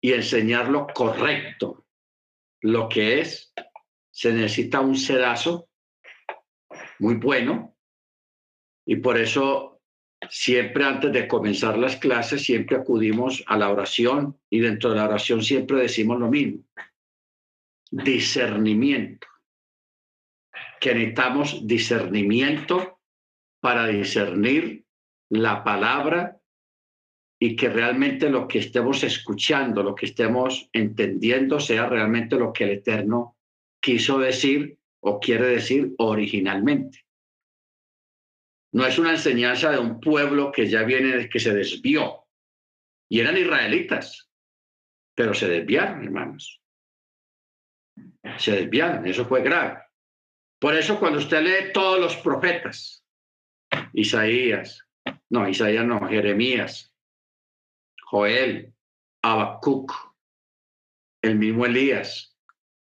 y 0.00 0.14
enseñar 0.14 0.70
lo 0.70 0.86
correcto, 0.86 1.86
lo 2.62 2.88
que 2.88 3.20
es, 3.20 3.52
se 4.10 4.32
necesita 4.32 4.80
un 4.80 4.96
sedazo 4.96 5.67
muy 6.98 7.14
bueno 7.14 7.76
y 8.86 8.96
por 8.96 9.18
eso 9.18 9.80
siempre 10.30 10.84
antes 10.84 11.12
de 11.12 11.28
comenzar 11.28 11.78
las 11.78 11.96
clases 11.96 12.42
siempre 12.42 12.76
acudimos 12.76 13.44
a 13.46 13.56
la 13.56 13.70
oración 13.70 14.38
y 14.50 14.60
dentro 14.60 14.90
de 14.90 14.96
la 14.96 15.04
oración 15.04 15.42
siempre 15.42 15.78
decimos 15.78 16.18
lo 16.18 16.28
mismo. 16.28 16.64
Discernimiento. 17.90 19.26
Que 20.80 20.94
necesitamos 20.94 21.66
discernimiento 21.66 23.00
para 23.60 23.86
discernir 23.86 24.84
la 25.30 25.62
palabra 25.64 26.40
y 27.40 27.54
que 27.54 27.68
realmente 27.68 28.30
lo 28.30 28.48
que 28.48 28.58
estemos 28.58 29.04
escuchando, 29.04 29.82
lo 29.82 29.94
que 29.94 30.06
estemos 30.06 30.68
entendiendo 30.72 31.60
sea 31.60 31.88
realmente 31.88 32.36
lo 32.36 32.52
que 32.52 32.64
el 32.64 32.70
Eterno 32.70 33.36
quiso 33.80 34.18
decir 34.18 34.77
o 35.00 35.20
quiere 35.20 35.46
decir 35.46 35.94
originalmente. 35.98 37.04
No 38.72 38.86
es 38.86 38.98
una 38.98 39.12
enseñanza 39.12 39.70
de 39.70 39.78
un 39.78 40.00
pueblo 40.00 40.52
que 40.52 40.68
ya 40.68 40.82
viene, 40.82 41.28
que 41.28 41.40
se 41.40 41.54
desvió. 41.54 42.26
Y 43.10 43.20
eran 43.20 43.36
israelitas, 43.36 44.30
pero 45.14 45.32
se 45.32 45.48
desviaron, 45.48 46.04
hermanos. 46.04 46.60
Se 48.36 48.52
desviaron, 48.52 49.06
eso 49.06 49.24
fue 49.24 49.42
grave. 49.42 49.82
Por 50.60 50.74
eso 50.74 50.98
cuando 50.98 51.18
usted 51.18 51.42
lee 51.42 51.72
todos 51.72 52.00
los 52.00 52.16
profetas, 52.16 53.04
Isaías, 53.92 54.86
no, 55.30 55.48
Isaías 55.48 55.86
no, 55.86 56.06
Jeremías, 56.08 56.92
Joel, 58.02 58.74
Habacuc, 59.22 59.92
el 61.22 61.36
mismo 61.36 61.64
Elías, 61.64 62.36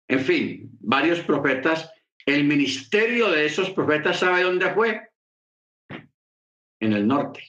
en 0.07 0.19
fin, 0.19 0.77
varios 0.79 1.21
profetas, 1.21 1.92
el 2.25 2.43
ministerio 2.45 3.29
de 3.29 3.45
esos 3.45 3.69
profetas, 3.71 4.19
¿sabe 4.19 4.43
dónde 4.43 4.73
fue? 4.73 5.09
En 6.79 6.93
el 6.93 7.07
norte, 7.07 7.45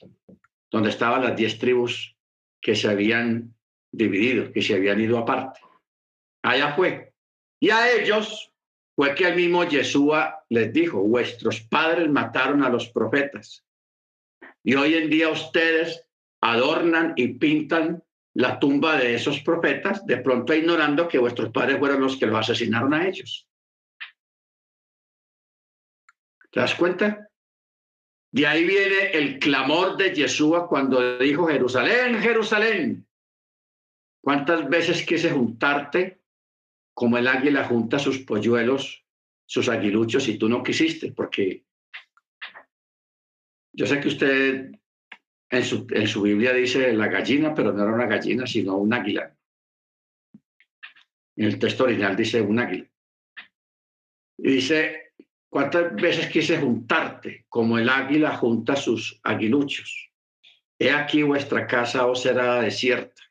donde 0.71 0.89
estaban 0.89 1.23
las 1.23 1.35
diez 1.35 1.57
tribus 1.57 2.15
que 2.61 2.75
se 2.75 2.89
habían 2.89 3.53
dividido, 3.91 4.51
que 4.51 4.61
se 4.61 4.75
habían 4.75 4.99
ido 4.99 5.17
aparte. 5.17 5.59
Allá 6.43 6.75
fue. 6.75 7.13
Y 7.59 7.69
a 7.69 7.91
ellos 7.91 8.51
fue 8.95 9.15
que 9.15 9.27
el 9.27 9.35
mismo 9.35 9.63
Yeshua 9.63 10.45
les 10.49 10.71
dijo, 10.71 10.99
vuestros 10.99 11.61
padres 11.61 12.09
mataron 12.09 12.63
a 12.63 12.69
los 12.69 12.89
profetas. 12.89 13.65
Y 14.63 14.75
hoy 14.75 14.95
en 14.95 15.09
día 15.09 15.29
ustedes 15.29 16.07
adornan 16.41 17.13
y 17.15 17.29
pintan 17.29 18.03
la 18.33 18.59
tumba 18.59 18.97
de 18.97 19.15
esos 19.15 19.39
profetas, 19.41 20.05
de 20.05 20.17
pronto 20.17 20.53
ignorando 20.53 21.07
que 21.07 21.17
vuestros 21.17 21.51
padres 21.51 21.79
fueron 21.79 22.01
los 22.01 22.17
que 22.17 22.25
lo 22.25 22.37
asesinaron 22.37 22.93
a 22.93 23.07
ellos. 23.07 23.47
¿Te 26.55 26.61
das 26.61 26.75
cuenta? 26.75 27.29
De 28.31 28.47
ahí 28.47 28.63
viene 28.63 29.11
el 29.11 29.39
clamor 29.39 29.97
de 29.97 30.15
Yeshua 30.15 30.69
cuando 30.69 31.17
dijo, 31.17 31.47
Jerusalén, 31.47 32.21
Jerusalén, 32.21 33.05
¿cuántas 34.21 34.69
veces 34.69 35.05
quise 35.05 35.31
juntarte 35.31 36.21
como 36.93 37.17
el 37.17 37.27
águila 37.27 37.65
junta 37.65 37.99
sus 37.99 38.19
polluelos, 38.19 39.05
sus 39.45 39.67
aguiluchos, 39.67 40.29
y 40.29 40.37
tú 40.37 40.47
no 40.47 40.63
quisiste? 40.63 41.11
Porque 41.11 41.65
yo 43.73 43.85
sé 43.85 43.99
que 43.99 44.07
usted 44.07 44.71
en 45.49 45.63
su, 45.65 45.85
en 45.89 46.07
su 46.07 46.21
Biblia 46.21 46.53
dice 46.53 46.93
la 46.93 47.09
gallina, 47.09 47.53
pero 47.53 47.73
no 47.73 47.83
era 47.83 47.93
una 47.93 48.07
gallina, 48.07 48.47
sino 48.47 48.77
un 48.77 48.93
águila. 48.93 49.35
En 51.35 51.47
el 51.47 51.59
texto 51.59 51.83
original 51.83 52.15
dice 52.15 52.39
un 52.39 52.59
águila. 52.59 52.89
Y 54.37 54.51
dice, 54.51 55.04
¿cuántas 55.55 55.95
veces 55.95 56.27
quise 56.27 56.59
juntarte 56.59 57.45
como 57.47 57.77
el 57.77 57.87
águila 57.87 58.35
junta 58.35 58.75
sus 58.75 59.21
aguiluchos? 59.23 60.11
He 60.77 60.91
aquí 60.91 61.23
vuestra 61.23 61.65
casa 61.65 62.07
os 62.07 62.23
será 62.23 62.59
desierta. 62.59 63.21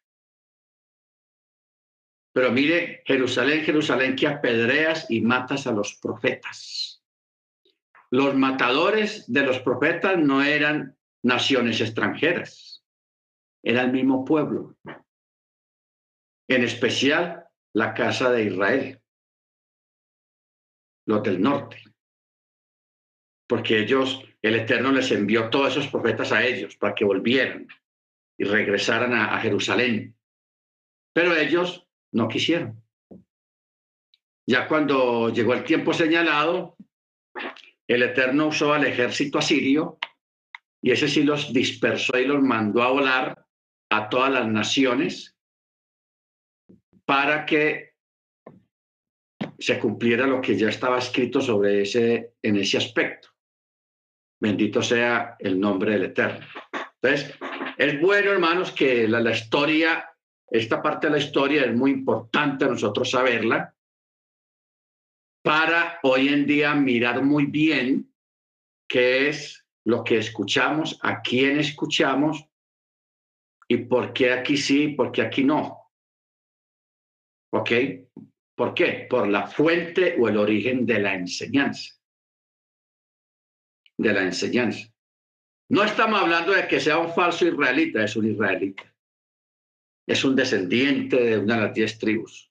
Pero 2.33 2.51
mire, 2.51 3.03
Jerusalén, 3.05 3.63
Jerusalén, 3.63 4.17
que 4.17 4.27
apedreas 4.27 5.11
y 5.11 5.21
matas 5.21 5.67
a 5.67 5.73
los 5.73 5.97
profetas. 5.97 7.05
Los 8.11 8.35
matadores 8.35 9.31
de 9.31 9.43
los 9.43 9.59
profetas 9.59 10.17
no 10.17 10.43
eran 10.43 10.97
naciones 11.23 11.79
extranjeras. 11.83 12.83
Era 13.63 13.83
el 13.83 13.93
mismo 13.93 14.25
pueblo, 14.25 14.79
en 16.49 16.65
especial 16.65 17.47
la 17.75 17.93
casa 17.93 18.31
de 18.31 18.45
Israel, 18.45 19.03
los 21.05 21.23
del 21.23 21.43
norte, 21.43 21.94
porque 23.55 23.79
ellos, 23.79 24.21
el 24.43 24.57
Eterno 24.57 24.91
les 24.91 25.13
envió 25.13 25.49
todos 25.49 25.77
esos 25.77 25.87
profetas 25.87 26.33
a 26.33 26.45
ellos 26.45 26.75
para 26.75 26.93
que 26.93 27.05
volvieran 27.05 27.69
y 28.37 28.43
regresaran 28.43 29.13
a, 29.13 29.33
a 29.33 29.41
Jerusalén. 29.41 30.17
Pero 31.13 31.37
ellos 31.37 31.87
no 32.11 32.27
quisieron. 32.27 32.83
Ya 34.45 34.67
cuando 34.67 35.29
llegó 35.29 35.55
el 35.55 35.63
tiempo 35.63 35.95
señalado, 35.95 36.77
el 37.87 38.03
Eterno 38.03 38.49
usó 38.49 38.73
al 38.73 38.87
ejército 38.87 39.39
asirio 39.39 39.99
y 40.83 40.91
ese 40.91 41.07
sí 41.07 41.23
los 41.23 41.53
dispersó 41.53 42.19
y 42.19 42.27
los 42.27 42.43
mandó 42.43 42.83
a 42.83 42.91
volar 42.91 43.47
a 43.89 44.09
todas 44.09 44.33
las 44.33 44.49
naciones 44.49 45.37
para 47.05 47.47
que 47.47 47.95
se 49.61 49.79
cumpliera 49.79 50.27
lo 50.27 50.41
que 50.41 50.59
ya 50.59 50.71
estaba 50.71 50.99
escrito 50.99 51.41
sobre 51.41 51.83
ese, 51.83 52.33
en 52.43 52.57
ese 52.57 52.79
aspecto. 52.79 53.34
Bendito 54.45 54.83
sea 54.83 55.37
el 55.39 55.59
nombre 55.59 55.93
del 55.93 56.05
Eterno. 56.05 56.47
Entonces, 57.01 57.35
es 57.79 57.99
bueno, 57.99 58.31
hermanos, 58.31 58.73
que 58.73 59.09
la, 59.09 59.31
historia, 59.31 60.07
esta 60.51 60.83
parte 60.83 61.07
de 61.07 61.13
la 61.15 61.19
historia 61.19 61.65
es 61.65 61.75
muy 61.75 61.93
importante 61.93 62.67
nosotros 62.67 63.11
saberla 63.11 63.75
para 65.43 65.99
hoy 66.03 66.29
en 66.29 66.47
día 66.47 66.75
mirar 66.75 67.23
muy 67.23 67.47
bien 67.47 68.13
qué 68.87 69.31
es 69.31 69.65
lo 69.87 70.05
que 70.05 70.19
escuchamos, 70.19 70.99
a 71.01 71.23
quién 71.23 71.59
escuchamos 71.59 72.45
y 73.67 73.79
por 73.79 74.13
qué 74.13 74.35
aquí 74.35 74.59
sí, 74.59 74.89
por 74.89 75.11
qué 75.11 75.23
aquí 75.23 75.43
no. 75.43 75.91
¿Ok? 77.51 77.71
¿Por 78.55 78.75
qué? 78.75 79.07
Por 79.09 79.27
la 79.27 79.47
fuente 79.47 80.17
o 80.21 80.29
el 80.29 80.37
origen 80.37 80.85
de 80.85 80.99
la 80.99 81.15
enseñanza. 81.15 81.95
De 83.97 84.13
la 84.13 84.23
enseñanza. 84.23 84.89
No 85.69 85.83
estamos 85.83 86.21
hablando 86.21 86.53
de 86.53 86.69
que 86.69 86.81
sea 86.81 86.99
un 86.99 87.13
falso 87.13 87.47
israelita, 87.47 88.05
es 88.05 88.17
un 88.17 88.31
israelita. 88.31 88.93
Es 90.07 90.25
un 90.25 90.37
descendiente 90.37 91.17
de 91.17 91.39
una 91.39 91.57
de 91.57 91.61
las 91.63 91.75
diez 91.75 91.99
tribus, 91.99 92.51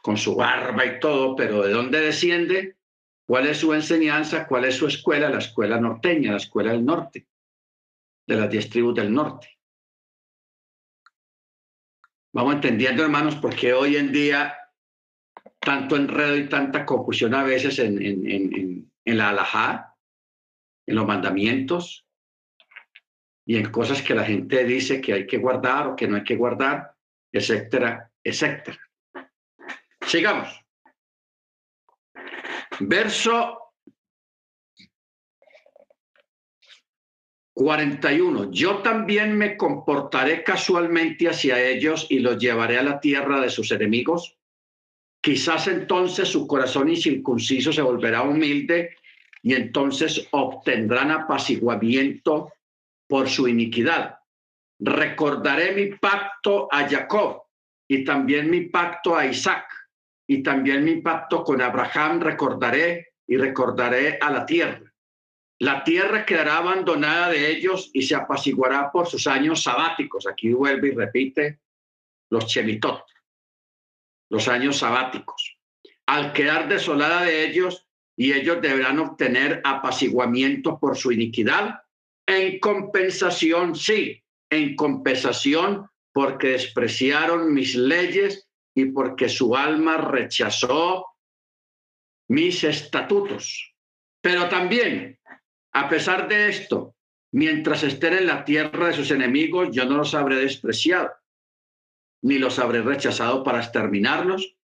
con 0.00 0.16
su 0.16 0.34
barba 0.34 0.86
y 0.86 1.00
todo, 1.00 1.36
pero 1.36 1.62
¿de 1.62 1.72
dónde 1.72 2.00
desciende? 2.00 2.76
¿Cuál 3.26 3.46
es 3.46 3.58
su 3.58 3.74
enseñanza? 3.74 4.46
¿Cuál 4.46 4.64
es 4.64 4.76
su 4.76 4.86
escuela? 4.86 5.28
La 5.28 5.38
escuela 5.38 5.78
norteña, 5.78 6.30
la 6.30 6.38
escuela 6.38 6.72
del 6.72 6.84
norte, 6.84 7.26
de 8.26 8.36
las 8.36 8.48
diez 8.48 8.70
tribus 8.70 8.94
del 8.94 9.12
norte. 9.12 9.58
Vamos 12.32 12.54
entendiendo, 12.54 13.02
hermanos, 13.02 13.36
porque 13.36 13.74
hoy 13.74 13.96
en 13.96 14.12
día 14.12 14.56
tanto 15.60 15.96
enredo 15.96 16.36
y 16.36 16.48
tanta 16.48 16.86
confusión 16.86 17.34
a 17.34 17.42
veces 17.42 17.78
en, 17.78 18.00
en, 18.00 18.90
en 19.04 19.18
la 19.18 19.30
alajá, 19.30 19.87
en 20.88 20.94
los 20.94 21.06
mandamientos 21.06 22.06
y 23.44 23.56
en 23.56 23.70
cosas 23.70 24.00
que 24.00 24.14
la 24.14 24.24
gente 24.24 24.64
dice 24.64 25.02
que 25.02 25.12
hay 25.12 25.26
que 25.26 25.36
guardar 25.36 25.88
o 25.88 25.96
que 25.96 26.08
no 26.08 26.16
hay 26.16 26.24
que 26.24 26.34
guardar, 26.34 26.94
etcétera, 27.30 28.10
etcétera. 28.24 28.78
Sigamos. 30.06 30.48
Verso 32.80 33.74
41. 37.52 38.50
Yo 38.50 38.78
también 38.78 39.36
me 39.36 39.58
comportaré 39.58 40.42
casualmente 40.42 41.28
hacia 41.28 41.60
ellos 41.60 42.06
y 42.08 42.20
los 42.20 42.38
llevaré 42.38 42.78
a 42.78 42.82
la 42.82 42.98
tierra 42.98 43.40
de 43.40 43.50
sus 43.50 43.72
enemigos. 43.72 44.38
Quizás 45.20 45.66
entonces 45.68 46.28
su 46.28 46.46
corazón 46.46 46.88
incircunciso 46.88 47.74
se 47.74 47.82
volverá 47.82 48.22
humilde 48.22 48.96
y 49.42 49.54
entonces 49.54 50.28
obtendrán 50.30 51.10
apaciguamiento 51.10 52.52
por 53.06 53.28
su 53.28 53.48
iniquidad. 53.48 54.18
Recordaré 54.78 55.72
mi 55.72 55.96
pacto 55.96 56.68
a 56.70 56.88
Jacob 56.88 57.42
y 57.88 58.04
también 58.04 58.50
mi 58.50 58.62
pacto 58.62 59.16
a 59.16 59.26
Isaac 59.26 59.66
y 60.26 60.42
también 60.42 60.84
mi 60.84 61.00
pacto 61.00 61.42
con 61.42 61.60
Abraham 61.62 62.20
recordaré 62.20 63.14
y 63.26 63.36
recordaré 63.36 64.18
a 64.20 64.30
la 64.30 64.44
tierra. 64.44 64.92
La 65.60 65.82
tierra 65.82 66.24
quedará 66.24 66.58
abandonada 66.58 67.30
de 67.30 67.50
ellos 67.50 67.90
y 67.92 68.02
se 68.02 68.14
apaciguará 68.14 68.92
por 68.92 69.08
sus 69.08 69.26
años 69.26 69.62
sabáticos. 69.62 70.26
Aquí 70.26 70.52
vuelve 70.52 70.88
y 70.88 70.92
repite 70.92 71.60
los 72.30 72.46
chemitot, 72.46 73.04
los 74.30 74.46
años 74.46 74.78
sabáticos. 74.78 75.58
Al 76.06 76.32
quedar 76.32 76.68
desolada 76.68 77.22
de 77.22 77.44
ellos, 77.44 77.87
y 78.20 78.32
ellos 78.32 78.60
deberán 78.60 78.98
obtener 78.98 79.60
apaciguamiento 79.62 80.76
por 80.80 80.96
su 80.96 81.12
iniquidad, 81.12 81.82
en 82.26 82.58
compensación, 82.58 83.76
sí, 83.76 84.20
en 84.50 84.74
compensación 84.74 85.88
porque 86.12 86.48
despreciaron 86.48 87.54
mis 87.54 87.76
leyes 87.76 88.48
y 88.74 88.86
porque 88.86 89.28
su 89.28 89.54
alma 89.54 89.98
rechazó 89.98 91.06
mis 92.28 92.64
estatutos. 92.64 93.72
Pero 94.20 94.48
también, 94.48 95.20
a 95.72 95.88
pesar 95.88 96.26
de 96.26 96.48
esto, 96.48 96.96
mientras 97.30 97.84
estén 97.84 98.14
en 98.14 98.26
la 98.26 98.44
tierra 98.44 98.88
de 98.88 98.94
sus 98.94 99.12
enemigos, 99.12 99.68
yo 99.70 99.84
no 99.84 99.98
los 99.98 100.12
habré 100.16 100.36
despreciado, 100.36 101.12
ni 102.22 102.38
los 102.38 102.58
habré 102.58 102.82
rechazado 102.82 103.44
para 103.44 103.60
exterminarlos, 103.60 104.56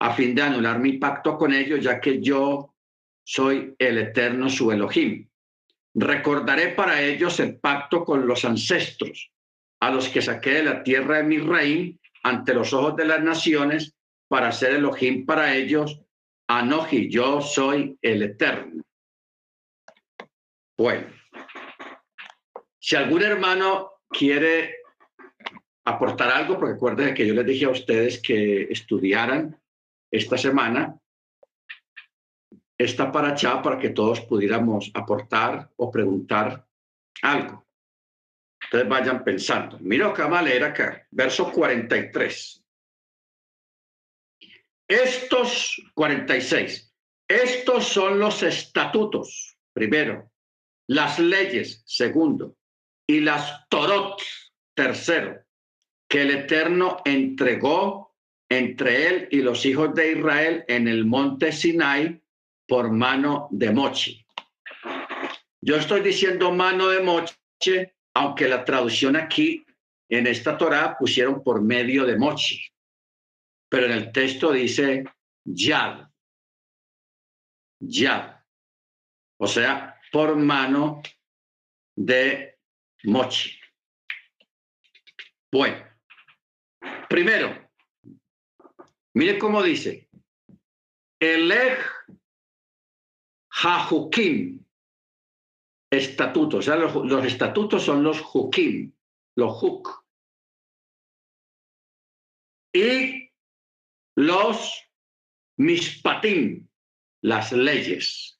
a 0.00 0.14
fin 0.14 0.34
de 0.34 0.42
anular 0.42 0.80
mi 0.80 0.94
pacto 0.94 1.38
con 1.38 1.54
ellos, 1.54 1.78
ya 1.80 2.00
que 2.00 2.20
yo 2.20 2.74
soy 3.28 3.74
el 3.78 3.98
eterno 3.98 4.48
su 4.48 4.72
Elohim. 4.72 5.28
recordaré 5.94 6.68
para 6.68 7.02
ellos 7.02 7.38
el 7.40 7.58
pacto 7.58 8.02
con 8.02 8.26
los 8.26 8.46
ancestros, 8.46 9.30
a 9.80 9.90
los 9.90 10.08
que 10.08 10.22
saqué 10.22 10.54
de 10.54 10.62
la 10.62 10.82
tierra 10.82 11.18
de 11.18 11.24
mi 11.24 11.38
reino 11.38 11.98
ante 12.22 12.54
los 12.54 12.72
ojos 12.72 12.96
de 12.96 13.04
las 13.04 13.22
naciones 13.22 13.94
para 14.28 14.50
ser 14.50 14.76
Elohim 14.76 15.26
para 15.26 15.54
ellos. 15.54 16.00
Anoji, 16.48 17.10
yo 17.10 17.42
soy 17.42 17.98
el 18.00 18.22
eterno. 18.22 18.82
Bueno, 20.78 21.08
si 22.80 22.96
algún 22.96 23.22
hermano 23.22 23.90
quiere 24.08 24.76
aportar 25.84 26.30
algo, 26.30 26.58
porque 26.58 26.72
recuerden 26.72 27.14
que 27.14 27.26
yo 27.26 27.34
les 27.34 27.44
dije 27.44 27.66
a 27.66 27.70
ustedes 27.70 28.22
que 28.22 28.62
estudiaran 28.70 29.60
esta 30.10 30.38
semana 30.38 30.98
esta 32.78 33.10
paracha 33.10 33.60
para 33.60 33.78
que 33.78 33.90
todos 33.90 34.20
pudiéramos 34.20 34.90
aportar 34.94 35.70
o 35.76 35.90
preguntar 35.90 36.64
algo. 37.22 37.66
Ustedes 38.62 38.88
vayan 38.88 39.24
pensando. 39.24 39.78
Mira 39.80 40.08
acá, 40.08 40.28
va 40.28 40.38
a 40.38 40.42
leer 40.42 40.62
acá, 40.62 41.06
verso 41.10 41.50
43. 41.50 42.64
Estos 44.88 45.82
46, 45.94 46.94
estos 47.28 47.88
son 47.88 48.18
los 48.18 48.42
estatutos, 48.42 49.58
primero, 49.74 50.30
las 50.86 51.18
leyes, 51.18 51.82
segundo, 51.84 52.56
y 53.06 53.20
las 53.20 53.68
torot, 53.68 54.22
tercero, 54.74 55.44
que 56.08 56.22
el 56.22 56.30
Eterno 56.30 57.02
entregó 57.04 58.14
entre 58.48 59.08
él 59.08 59.28
y 59.30 59.42
los 59.42 59.66
hijos 59.66 59.94
de 59.94 60.12
Israel 60.12 60.64
en 60.68 60.88
el 60.88 61.04
monte 61.04 61.52
Sinai 61.52 62.22
por 62.68 62.92
mano 62.92 63.48
de 63.50 63.72
Mochi. 63.72 64.24
Yo 65.60 65.76
estoy 65.76 66.02
diciendo 66.02 66.52
mano 66.52 66.88
de 66.88 67.00
Moche, 67.00 67.96
aunque 68.14 68.46
la 68.46 68.64
traducción 68.64 69.16
aquí 69.16 69.64
en 70.08 70.26
esta 70.26 70.56
Torah 70.56 70.96
pusieron 70.98 71.42
por 71.42 71.62
medio 71.62 72.04
de 72.04 72.16
Mochi, 72.16 72.62
pero 73.68 73.86
en 73.86 73.92
el 73.92 74.12
texto 74.12 74.52
dice 74.52 75.04
Yad, 75.44 76.08
Yad, 77.80 78.36
o 79.40 79.46
sea, 79.46 79.98
por 80.12 80.36
mano 80.36 81.02
de 81.96 82.58
Mochi. 83.04 83.58
Bueno, 85.50 85.86
primero, 87.08 87.70
mire 89.14 89.38
cómo 89.38 89.62
dice, 89.62 90.08
el 91.18 91.50
Hajukim, 93.60 94.64
estatutos. 95.90 96.60
O 96.60 96.62
sea, 96.62 96.76
los, 96.76 97.24
estatutos 97.24 97.82
son 97.82 98.04
los 98.04 98.20
Hukim, 98.20 98.92
los 99.36 99.62
Huk. 99.62 100.04
Y 102.72 103.30
los 104.16 104.84
Mishpatim, 105.56 106.68
las 107.22 107.50
leyes. 107.50 108.38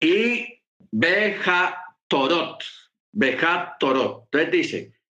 Y 0.00 0.62
Beja 0.92 1.96
Torot, 2.06 2.62
Beja 3.12 3.76
Torot. 3.80 4.24
Entonces 4.24 4.50
dice, 4.52 5.00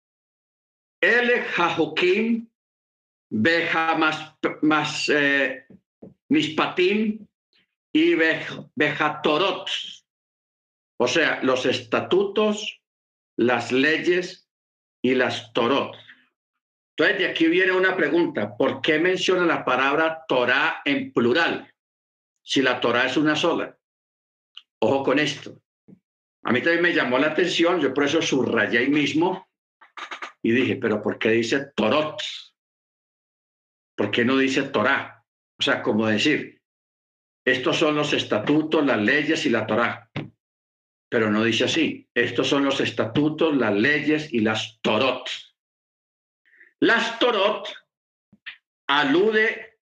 el 0.99 1.43
Hajukim, 1.55 2.49
Beja 3.29 3.95
más, 3.97 4.35
más 4.61 5.09
eh, 5.09 5.67
Mishpatim, 6.29 7.27
y 7.93 8.15
Bejatorot, 8.75 9.69
o 10.99 11.07
sea, 11.07 11.41
los 11.43 11.65
estatutos, 11.65 12.81
las 13.37 13.71
leyes 13.71 14.49
y 15.03 15.15
las 15.15 15.53
Torot. 15.53 15.95
Entonces, 16.95 17.19
de 17.19 17.27
aquí 17.27 17.47
viene 17.47 17.71
una 17.71 17.95
pregunta, 17.95 18.55
¿por 18.57 18.81
qué 18.81 18.99
menciona 18.99 19.45
la 19.45 19.63
palabra 19.65 20.23
Torah 20.27 20.81
en 20.85 21.11
plural? 21.11 21.71
Si 22.43 22.61
la 22.61 22.79
Torah 22.79 23.05
es 23.05 23.17
una 23.17 23.35
sola. 23.35 23.77
Ojo 24.79 25.03
con 25.03 25.19
esto. 25.19 25.61
A 26.43 26.51
mí 26.51 26.61
también 26.61 26.81
me 26.81 26.93
llamó 26.93 27.17
la 27.17 27.27
atención, 27.27 27.79
yo 27.79 27.93
por 27.93 28.03
eso 28.03 28.21
subrayé 28.21 28.79
ahí 28.79 28.89
mismo 28.89 29.47
y 30.41 30.51
dije, 30.51 30.75
pero 30.75 31.01
¿por 31.01 31.17
qué 31.17 31.29
dice 31.29 31.71
Torot? 31.75 32.21
¿Por 33.95 34.11
qué 34.11 34.25
no 34.25 34.37
dice 34.37 34.63
Torah? 34.63 35.23
O 35.59 35.63
sea, 35.63 35.81
como 35.81 36.07
decir, 36.07 36.62
estos 37.45 37.77
son 37.77 37.95
los 37.95 38.13
estatutos, 38.13 38.85
las 38.85 38.99
leyes 38.99 39.45
y 39.45 39.49
la 39.49 39.67
Torá. 39.67 40.09
Pero 41.09 41.29
no 41.29 41.43
dice 41.43 41.65
así. 41.65 42.09
Estos 42.13 42.47
son 42.47 42.63
los 42.63 42.79
estatutos, 42.79 43.55
las 43.55 43.73
leyes 43.73 44.33
y 44.33 44.39
las 44.39 44.79
Torot. 44.81 45.29
Las 46.79 47.19
Torot 47.19 47.67
alude 48.87 49.79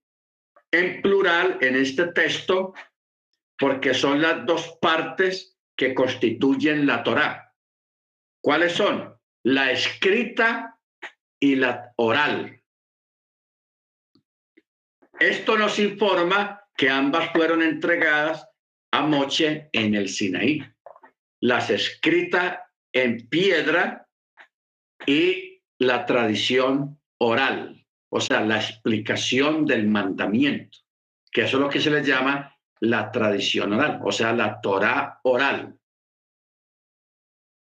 en 0.72 1.02
plural 1.02 1.58
en 1.62 1.76
este 1.76 2.08
texto 2.08 2.74
porque 3.58 3.94
son 3.94 4.22
las 4.22 4.46
dos 4.46 4.78
partes 4.82 5.58
que 5.76 5.94
constituyen 5.94 6.88
la 6.88 7.04
Torá. 7.04 7.56
¿Cuáles 8.42 8.74
son? 8.74 9.16
La 9.44 9.72
escrita 9.72 10.80
y 11.40 11.56
la 11.56 11.94
oral. 11.98 12.62
Esto 15.20 15.58
nos 15.58 15.78
informa 15.78 16.61
que 16.82 16.90
ambas 16.90 17.30
fueron 17.32 17.62
entregadas 17.62 18.50
a 18.92 19.04
Moche 19.04 19.70
en 19.72 19.94
el 19.94 20.10
Sinaí. 20.10 20.64
Las 21.40 21.70
escritas 21.70 22.58
en 22.92 23.30
piedra 23.30 24.10
y 25.06 25.62
la 25.78 26.08
tradición 26.08 27.00
oral, 27.20 27.86
o 28.10 28.20
sea, 28.20 28.42
la 28.42 28.56
explicación 28.56 29.68
del 29.68 29.86
mandamiento, 29.90 30.80
que 31.32 31.44
eso 31.44 31.58
es 31.58 31.62
lo 31.62 31.70
que 31.70 31.80
se 31.80 31.92
le 31.92 32.04
llama 32.04 32.58
la 32.80 33.12
tradición 33.12 33.74
oral, 33.74 34.00
o 34.04 34.12
sea, 34.12 34.34
la 34.34 34.60
Torah 34.60 35.20
oral, 35.22 35.78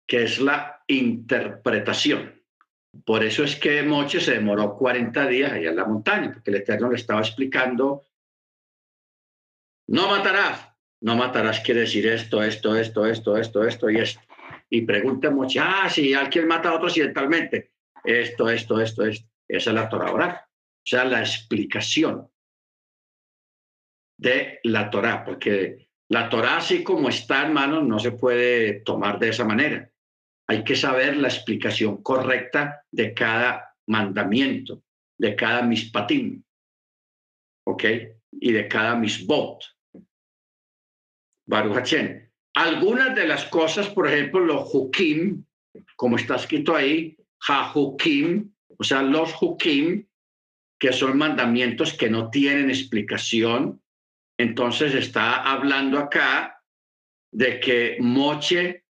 que 0.08 0.24
es 0.24 0.40
la 0.40 0.82
interpretación. 0.88 2.42
Por 3.06 3.22
eso 3.22 3.44
es 3.44 3.54
que 3.54 3.80
Moche 3.84 4.20
se 4.20 4.32
demoró 4.32 4.76
40 4.76 5.28
días 5.28 5.52
allá 5.52 5.70
en 5.70 5.76
la 5.76 5.84
montaña, 5.84 6.32
porque 6.32 6.50
el 6.50 6.56
Eterno 6.56 6.90
le 6.90 6.96
estaba 6.96 7.20
explicando 7.20 8.08
no 9.88 10.08
matarás. 10.08 10.68
No 11.00 11.16
matarás 11.16 11.60
quiere 11.60 11.80
decir 11.80 12.06
esto, 12.06 12.42
esto, 12.42 12.74
esto, 12.76 13.06
esto, 13.06 13.36
esto, 13.36 13.64
esto 13.64 13.90
y 13.90 13.98
esto. 13.98 14.20
Y 14.70 14.82
pregunta 14.82 15.30
mucho, 15.30 15.60
ah, 15.62 15.88
si 15.90 16.14
alguien 16.14 16.48
mata 16.48 16.70
a 16.70 16.74
otro 16.74 16.86
accidentalmente. 16.86 17.72
Esto, 18.02 18.48
esto, 18.48 18.80
esto, 18.80 19.04
esto. 19.04 19.28
Esa 19.46 19.70
es 19.70 19.74
la 19.74 19.88
Torah 19.88 20.12
oral. 20.12 20.30
O 20.30 20.86
sea, 20.86 21.04
la 21.04 21.20
explicación 21.20 22.28
de 24.18 24.60
la 24.64 24.90
Torah, 24.90 25.24
porque 25.24 25.88
la 26.08 26.28
Torah, 26.28 26.58
así 26.58 26.82
como 26.82 27.08
está, 27.08 27.42
hermano, 27.42 27.82
no 27.82 27.98
se 27.98 28.12
puede 28.12 28.80
tomar 28.80 29.18
de 29.18 29.30
esa 29.30 29.44
manera. 29.44 29.90
Hay 30.46 30.62
que 30.62 30.76
saber 30.76 31.16
la 31.16 31.28
explicación 31.28 32.02
correcta 32.02 32.84
de 32.90 33.14
cada 33.14 33.74
mandamiento, 33.86 34.82
de 35.18 35.34
cada 35.34 35.62
mispatín, 35.62 36.44
¿ok? 37.66 37.84
Y 38.32 38.52
de 38.52 38.68
cada 38.68 38.94
misbot. 38.94 39.64
Baruch 41.46 41.94
Algunas 42.54 43.14
de 43.14 43.26
las 43.26 43.44
cosas, 43.46 43.88
por 43.90 44.08
ejemplo, 44.08 44.40
los 44.40 44.68
hukim, 44.72 45.44
como 45.96 46.16
está 46.16 46.36
escrito 46.36 46.74
ahí, 46.74 47.16
ha-hukim, 47.46 48.52
o 48.78 48.84
sea, 48.84 49.02
los 49.02 49.34
hukim, 49.40 50.06
que 50.78 50.92
son 50.92 51.18
mandamientos 51.18 51.92
que 51.94 52.10
no 52.10 52.30
tienen 52.30 52.70
explicación. 52.70 53.82
Entonces 54.38 54.94
está 54.94 55.42
hablando 55.42 55.98
acá 55.98 56.62
de 57.32 57.60
que 57.60 57.96
Moche, 58.00 58.84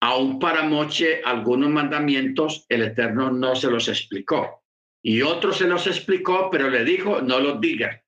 aún 0.00 0.38
para 0.38 0.64
Moche, 0.64 1.22
algunos 1.24 1.70
mandamientos 1.70 2.66
el 2.68 2.82
Eterno 2.82 3.30
no 3.30 3.54
se 3.54 3.70
los 3.70 3.88
explicó. 3.88 4.64
Y 5.04 5.22
otros 5.22 5.58
se 5.58 5.66
los 5.66 5.86
explicó, 5.86 6.48
pero 6.50 6.70
le 6.70 6.84
dijo, 6.84 7.20
no 7.20 7.40
los 7.40 7.60
diga 7.60 8.02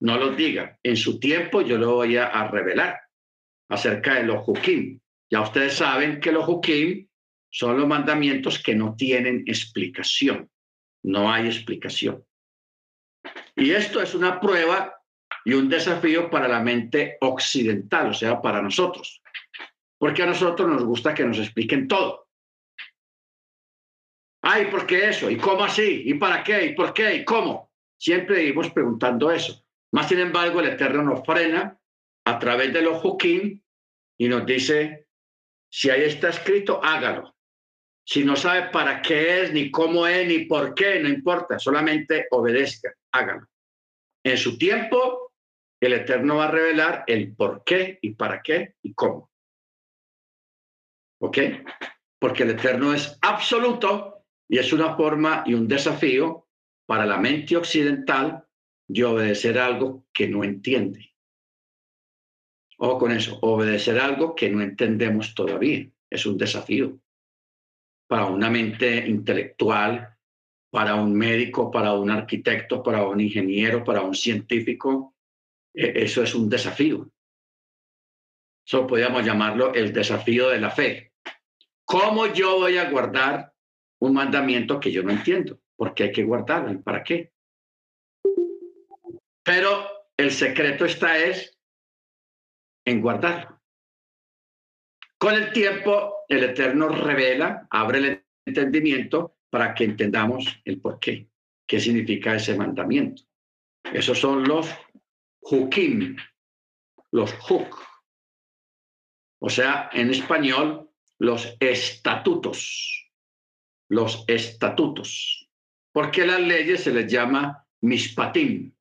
no 0.00 0.18
los 0.18 0.36
diga. 0.36 0.78
En 0.82 0.96
su 0.96 1.18
tiempo 1.18 1.62
yo 1.62 1.78
lo 1.78 1.94
voy 1.94 2.16
a, 2.16 2.48
revelar 2.48 3.00
acerca 3.68 4.14
de 4.14 4.24
los 4.24 4.46
hukim. 4.46 5.00
Ya 5.30 5.40
ustedes 5.40 5.74
saben 5.74 6.20
que 6.20 6.32
los 6.32 6.48
hukim 6.48 7.08
son 7.50 7.78
los 7.78 7.88
mandamientos 7.88 8.62
que 8.62 8.74
no 8.74 8.94
tienen 8.94 9.44
explicación. 9.46 10.50
No 11.02 11.32
hay 11.32 11.46
explicación. 11.46 12.24
Y 13.54 13.70
esto 13.70 14.00
es 14.02 14.14
una 14.14 14.40
prueba 14.40 14.94
y 15.44 15.54
un 15.54 15.68
desafío 15.68 16.28
para 16.30 16.48
la 16.48 16.60
mente 16.60 17.16
occidental, 17.20 18.10
o 18.10 18.14
sea, 18.14 18.40
para 18.40 18.60
nosotros. 18.60 19.22
Porque 19.98 20.22
a 20.22 20.26
nosotros 20.26 20.68
nos 20.68 20.84
gusta 20.84 21.14
que 21.14 21.24
nos 21.24 21.38
expliquen 21.38 21.88
todo. 21.88 22.28
Ay, 24.42 24.66
¿por 24.66 24.86
qué 24.86 25.08
eso? 25.08 25.30
¿Y 25.30 25.36
cómo 25.38 25.64
así? 25.64 26.02
¿Y 26.04 26.14
para 26.14 26.44
qué? 26.44 26.66
¿Y 26.66 26.74
por 26.74 26.92
qué? 26.92 27.16
¿Y 27.16 27.24
cómo? 27.24 27.72
Siempre 27.98 28.40
vivimos 28.40 28.70
preguntando 28.70 29.30
eso. 29.30 29.65
Más 29.96 30.10
sin 30.10 30.18
embargo, 30.18 30.60
el 30.60 30.66
Eterno 30.66 31.02
nos 31.02 31.24
frena 31.24 31.80
a 32.26 32.38
través 32.38 32.70
de 32.70 32.82
los 32.82 33.00
Jukim 33.00 33.62
y 34.18 34.28
nos 34.28 34.44
dice, 34.44 35.08
si 35.70 35.88
ahí 35.88 36.02
está 36.02 36.28
escrito, 36.28 36.84
hágalo. 36.84 37.34
Si 38.04 38.22
no 38.22 38.36
sabe 38.36 38.68
para 38.68 39.00
qué 39.00 39.40
es, 39.40 39.54
ni 39.54 39.70
cómo 39.70 40.06
es, 40.06 40.28
ni 40.28 40.40
por 40.40 40.74
qué, 40.74 41.00
no 41.00 41.08
importa, 41.08 41.58
solamente 41.58 42.26
obedezca, 42.30 42.92
hágalo. 43.10 43.46
En 44.22 44.36
su 44.36 44.58
tiempo, 44.58 45.32
el 45.80 45.94
Eterno 45.94 46.36
va 46.36 46.48
a 46.48 46.50
revelar 46.50 47.04
el 47.06 47.34
por 47.34 47.64
qué 47.64 47.98
y 48.02 48.16
para 48.16 48.42
qué 48.42 48.74
y 48.82 48.92
cómo. 48.92 49.30
¿Ok? 51.22 51.38
Porque 52.18 52.42
el 52.42 52.50
Eterno 52.50 52.92
es 52.92 53.18
absoluto 53.22 54.26
y 54.46 54.58
es 54.58 54.74
una 54.74 54.94
forma 54.94 55.42
y 55.46 55.54
un 55.54 55.66
desafío 55.66 56.48
para 56.84 57.06
la 57.06 57.16
mente 57.16 57.56
occidental 57.56 58.45
de 58.88 59.04
obedecer 59.04 59.58
algo 59.58 60.06
que 60.12 60.28
no 60.28 60.44
entiende. 60.44 61.14
O 62.78 62.98
con 62.98 63.12
eso, 63.12 63.38
obedecer 63.40 63.98
algo 63.98 64.34
que 64.34 64.50
no 64.50 64.60
entendemos 64.60 65.34
todavía. 65.34 65.88
Es 66.10 66.26
un 66.26 66.36
desafío 66.36 67.00
para 68.06 68.26
una 68.26 68.50
mente 68.50 69.06
intelectual, 69.06 70.16
para 70.70 70.94
un 70.94 71.14
médico, 71.14 71.70
para 71.70 71.94
un 71.94 72.10
arquitecto, 72.10 72.82
para 72.82 73.06
un 73.06 73.20
ingeniero, 73.20 73.82
para 73.82 74.02
un 74.02 74.14
científico. 74.14 75.16
E, 75.74 76.04
eso 76.04 76.22
es 76.22 76.34
un 76.34 76.48
desafío. 76.48 77.10
Eso 78.64 78.86
podríamos 78.86 79.24
llamarlo 79.24 79.72
el 79.74 79.92
desafío 79.92 80.48
de 80.48 80.60
la 80.60 80.70
fe. 80.70 81.12
¿Cómo 81.84 82.26
yo 82.26 82.56
voy 82.56 82.76
a 82.78 82.90
guardar 82.90 83.52
un 84.00 84.14
mandamiento 84.14 84.78
que 84.80 84.90
yo 84.90 85.02
no 85.02 85.12
entiendo? 85.12 85.60
¿Por 85.76 85.94
qué 85.94 86.04
hay 86.04 86.12
que 86.12 86.24
guardarlo 86.24 86.72
y 86.72 86.78
para 86.78 87.02
qué? 87.02 87.32
Pero 89.46 89.86
el 90.16 90.32
secreto 90.32 90.84
está 90.86 91.16
es 91.18 91.56
en 92.84 93.00
guardarlo. 93.00 93.62
Con 95.18 95.34
el 95.34 95.52
tiempo, 95.52 96.24
el 96.26 96.42
Eterno 96.42 96.88
revela, 96.88 97.68
abre 97.70 97.98
el 97.98 98.26
entendimiento 98.44 99.38
para 99.48 99.72
que 99.72 99.84
entendamos 99.84 100.60
el 100.64 100.80
por 100.80 100.98
qué, 100.98 101.28
qué 101.64 101.78
significa 101.78 102.34
ese 102.34 102.56
mandamiento. 102.56 103.22
Esos 103.84 104.18
son 104.18 104.42
los 104.48 104.68
hukim, 105.40 106.16
los 107.12 107.32
huk. 107.48 107.86
O 109.40 109.48
sea, 109.48 109.90
en 109.92 110.10
español, 110.10 110.90
los 111.18 111.56
estatutos. 111.60 113.12
Los 113.88 114.24
estatutos. 114.26 115.48
Porque 115.92 116.26
las 116.26 116.40
leyes 116.40 116.82
se 116.82 116.92
les 116.92 117.10
llama 117.10 117.64
mispatim. 117.80 118.74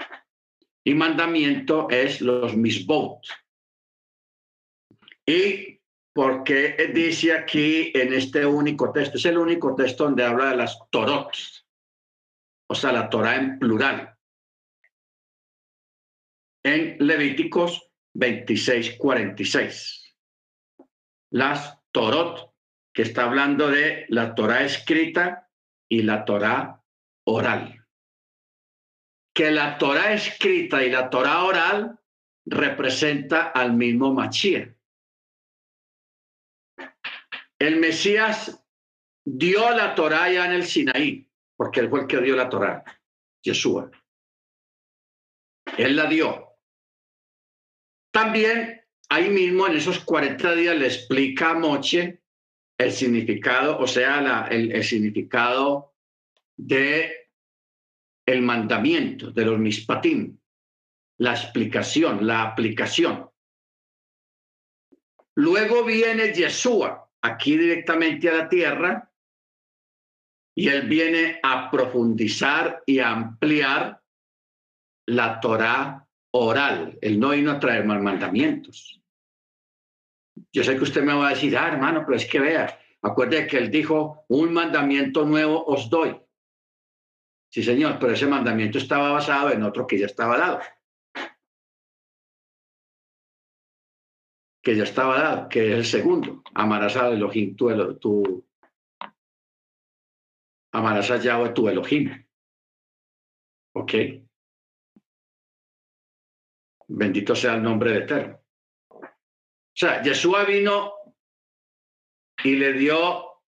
Y 0.87 0.93
mandamiento 0.93 1.89
es 1.89 2.21
los 2.21 2.55
misbot. 2.55 3.25
Y 5.25 5.81
porque 6.13 6.91
dice 6.93 7.33
aquí 7.33 7.91
en 7.95 8.13
este 8.13 8.45
único 8.45 8.91
texto, 8.91 9.17
es 9.17 9.25
el 9.25 9.39
único 9.39 9.73
texto 9.75 10.03
donde 10.03 10.23
habla 10.23 10.51
de 10.51 10.57
las 10.57 10.77
torot, 10.91 11.31
o 12.69 12.75
sea, 12.75 12.91
la 12.91 13.09
Torah 13.09 13.35
en 13.35 13.57
plural. 13.57 14.15
En 16.63 16.97
Levíticos 16.99 17.91
26, 18.13 18.95
46. 18.97 20.15
Las 21.31 21.79
torot, 21.91 22.53
que 22.93 23.01
está 23.01 23.25
hablando 23.25 23.69
de 23.69 24.05
la 24.09 24.35
Torah 24.35 24.63
escrita 24.63 25.49
y 25.89 26.03
la 26.03 26.23
Torah 26.23 26.81
oral 27.25 27.84
que 29.35 29.51
la 29.51 29.77
Torah 29.77 30.13
escrita 30.13 30.81
y 30.81 30.89
la 30.89 31.09
Torah 31.09 31.43
oral 31.43 31.99
representa 32.45 33.47
al 33.47 33.73
mismo 33.73 34.13
Machía. 34.13 34.73
El 37.59 37.75
Mesías 37.81 38.65
dio 39.25 39.69
la 39.71 39.93
Torah 39.93 40.31
ya 40.31 40.45
en 40.45 40.53
el 40.53 40.65
Sinaí, 40.65 41.29
porque 41.57 41.81
él 41.81 41.89
fue 41.89 42.01
el 42.01 42.07
que 42.07 42.21
dio 42.21 42.35
la 42.37 42.47
Torah, 42.47 42.83
Yeshua. 43.43 43.91
Él 45.77 45.97
la 45.97 46.05
dio. 46.05 46.57
También 48.11 48.85
ahí 49.09 49.29
mismo 49.29 49.67
en 49.67 49.75
esos 49.75 49.99
40 49.99 50.55
días 50.55 50.77
le 50.77 50.85
explica 50.85 51.49
a 51.49 51.55
Moche 51.55 52.21
el 52.77 52.91
significado, 52.93 53.79
o 53.79 53.87
sea, 53.87 54.47
el, 54.49 54.71
el 54.71 54.83
significado 54.85 55.93
de 56.55 57.24
el 58.25 58.41
mandamiento 58.41 59.31
de 59.31 59.45
los 59.45 59.59
mispatim, 59.59 60.37
la 61.19 61.31
explicación, 61.31 62.25
la 62.25 62.43
aplicación. 62.43 63.29
Luego 65.35 65.83
viene 65.83 66.33
Yeshua 66.33 67.09
aquí 67.21 67.57
directamente 67.57 68.29
a 68.29 68.33
la 68.33 68.49
tierra 68.49 69.11
y 70.55 70.69
él 70.69 70.87
viene 70.87 71.39
a 71.43 71.69
profundizar 71.69 72.81
y 72.85 72.99
a 72.99 73.11
ampliar 73.11 74.01
la 75.07 75.39
Torah 75.39 76.07
oral. 76.31 76.97
Él 77.01 77.19
no 77.19 77.31
vino 77.31 77.51
a 77.51 77.59
traer 77.59 77.85
más 77.85 78.01
mandamientos. 78.01 79.01
Yo 80.51 80.63
sé 80.63 80.75
que 80.77 80.83
usted 80.83 81.03
me 81.03 81.13
va 81.13 81.27
a 81.27 81.33
decir, 81.33 81.57
ah, 81.57 81.67
hermano, 81.67 82.03
pero 82.05 82.17
es 82.17 82.25
que 82.25 82.39
vea, 82.39 82.79
acuerde 83.01 83.47
que 83.47 83.57
él 83.57 83.69
dijo, 83.69 84.25
un 84.29 84.53
mandamiento 84.53 85.25
nuevo 85.25 85.65
os 85.65 85.89
doy. 85.89 86.15
Sí, 87.55 87.63
señor, 87.63 87.99
pero 88.01 88.11
ese 88.11 88.27
mandamiento 88.27 88.77
estaba 88.79 89.13
basado 89.13 89.49
en 89.49 89.63
otro 89.63 89.87
que 89.87 89.97
ya 89.97 90.07
estaba 90.07 90.37
dado. 90.37 90.59
Que 94.61 94.75
ya 94.75 94.83
estaba 94.83 95.17
dado, 95.17 95.47
que 95.47 95.71
es 95.71 95.77
el 95.77 95.85
segundo. 95.85 96.43
Amarás 96.53 96.97
a 96.97 97.07
Elohim, 97.07 97.55
tu, 97.55 97.97
tu 97.97 98.45
amarás 100.73 101.09
a 101.11 101.15
Yahweh 101.15 101.53
tu 101.53 101.69
Elohim. 101.69 102.27
¿Ok? 103.73 103.93
Bendito 106.89 107.35
sea 107.35 107.53
el 107.55 107.63
nombre 107.63 107.91
de 107.91 107.99
Eterno. 107.99 108.43
O 108.89 109.07
sea, 109.73 110.03
Yeshua 110.03 110.43
vino 110.43 110.93
y 112.43 112.57
le 112.57 112.73
dio, 112.73 113.41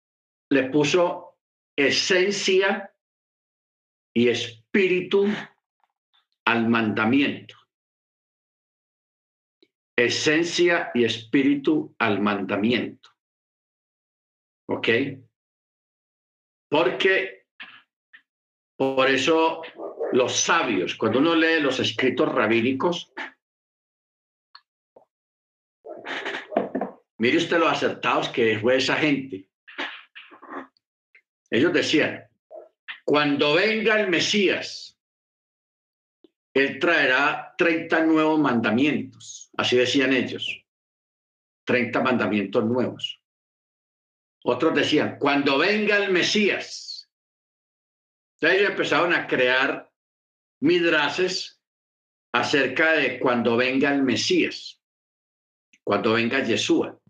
le 0.51 0.71
puso 0.71 1.39
esencia 1.75 2.93
y 4.17 4.31
espíritu 4.31 5.27
al 6.47 6.71
mandamiento. 6.71 7.55
Esencia 9.95 10.91
y 10.95 11.05
espíritu 11.05 11.95
al 11.99 12.23
mandamiento. 12.23 13.11
¿Ok? 14.71 14.89
Porque 16.71 17.45
por 18.79 19.11
eso 19.11 19.61
los 20.13 20.35
sabios, 20.35 20.95
cuando 20.95 21.19
uno 21.19 21.35
lee 21.35 21.61
los 21.61 21.79
escritos 21.79 22.35
rabínicos, 22.35 23.13
mire 27.19 27.37
usted 27.37 27.59
lo 27.59 27.69
acertados 27.69 28.31
que 28.31 28.59
fue 28.61 28.77
esa 28.77 28.97
gente. 28.97 29.51
Ellos 31.51 31.75
decían, 31.75 32.26
cuando 33.07 33.55
venga 33.55 34.01
el 34.01 34.09
Mesías, 34.09 34.99
Él 36.53 36.81
traerá 36.81 37.55
30 37.57 38.05
nuevos 38.05 38.41
mandamientos, 38.41 39.49
así 39.57 39.77
decían 39.77 40.13
ellos, 40.13 40.65
30 41.65 42.01
mandamientos 42.01 42.65
nuevos. 42.65 43.23
Otros 44.43 44.75
decían, 44.75 45.19
cuando 45.21 45.57
venga 45.57 45.99
el 45.99 46.11
Mesías. 46.11 47.09
Ellos 48.41 48.71
empezaron 48.71 49.13
a 49.15 49.29
crear 49.29 49.89
midrases 50.61 51.61
acerca 52.33 52.93
de 52.95 53.21
cuando 53.21 53.57
venga 53.57 53.95
el 53.95 54.03
Mesías, 54.03 54.83
cuando 55.85 56.15
venga 56.15 56.43
Yeshua. 56.43 57.01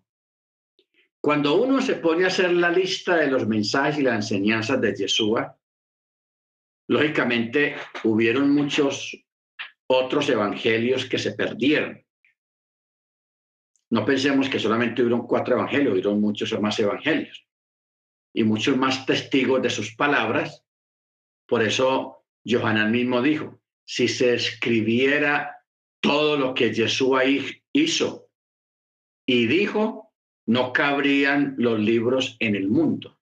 Cuando 1.22 1.54
uno 1.54 1.80
se 1.80 1.94
pone 1.96 2.24
a 2.24 2.28
hacer 2.28 2.52
la 2.52 2.70
lista 2.70 3.16
de 3.16 3.28
los 3.28 3.48
mensajes 3.48 3.98
y 3.98 4.02
las 4.02 4.16
enseñanzas 4.16 4.78
de 4.80 4.94
Yeshua, 4.94 5.58
Lógicamente, 6.88 7.76
hubieron 8.04 8.54
muchos 8.54 9.16
otros 9.88 10.28
evangelios 10.28 11.04
que 11.04 11.18
se 11.18 11.32
perdieron. 11.32 12.04
No 13.90 14.04
pensemos 14.04 14.48
que 14.48 14.58
solamente 14.58 15.02
hubieron 15.02 15.26
cuatro 15.26 15.54
evangelios, 15.56 15.92
hubieron 15.92 16.20
muchos 16.20 16.58
más 16.60 16.78
evangelios 16.80 17.46
y 18.34 18.44
muchos 18.44 18.76
más 18.76 19.06
testigos 19.06 19.62
de 19.62 19.70
sus 19.70 19.94
palabras. 19.94 20.64
Por 21.46 21.62
eso 21.62 22.24
Johanan 22.44 22.90
mismo 22.90 23.22
dijo, 23.22 23.60
si 23.84 24.08
se 24.08 24.34
escribiera 24.34 25.56
todo 26.00 26.36
lo 26.36 26.54
que 26.54 26.74
Jesús 26.74 27.18
hizo 27.72 28.28
y 29.24 29.46
dijo, 29.46 30.12
no 30.46 30.72
cabrían 30.72 31.54
los 31.58 31.78
libros 31.78 32.36
en 32.40 32.56
el 32.56 32.68
mundo. 32.68 33.18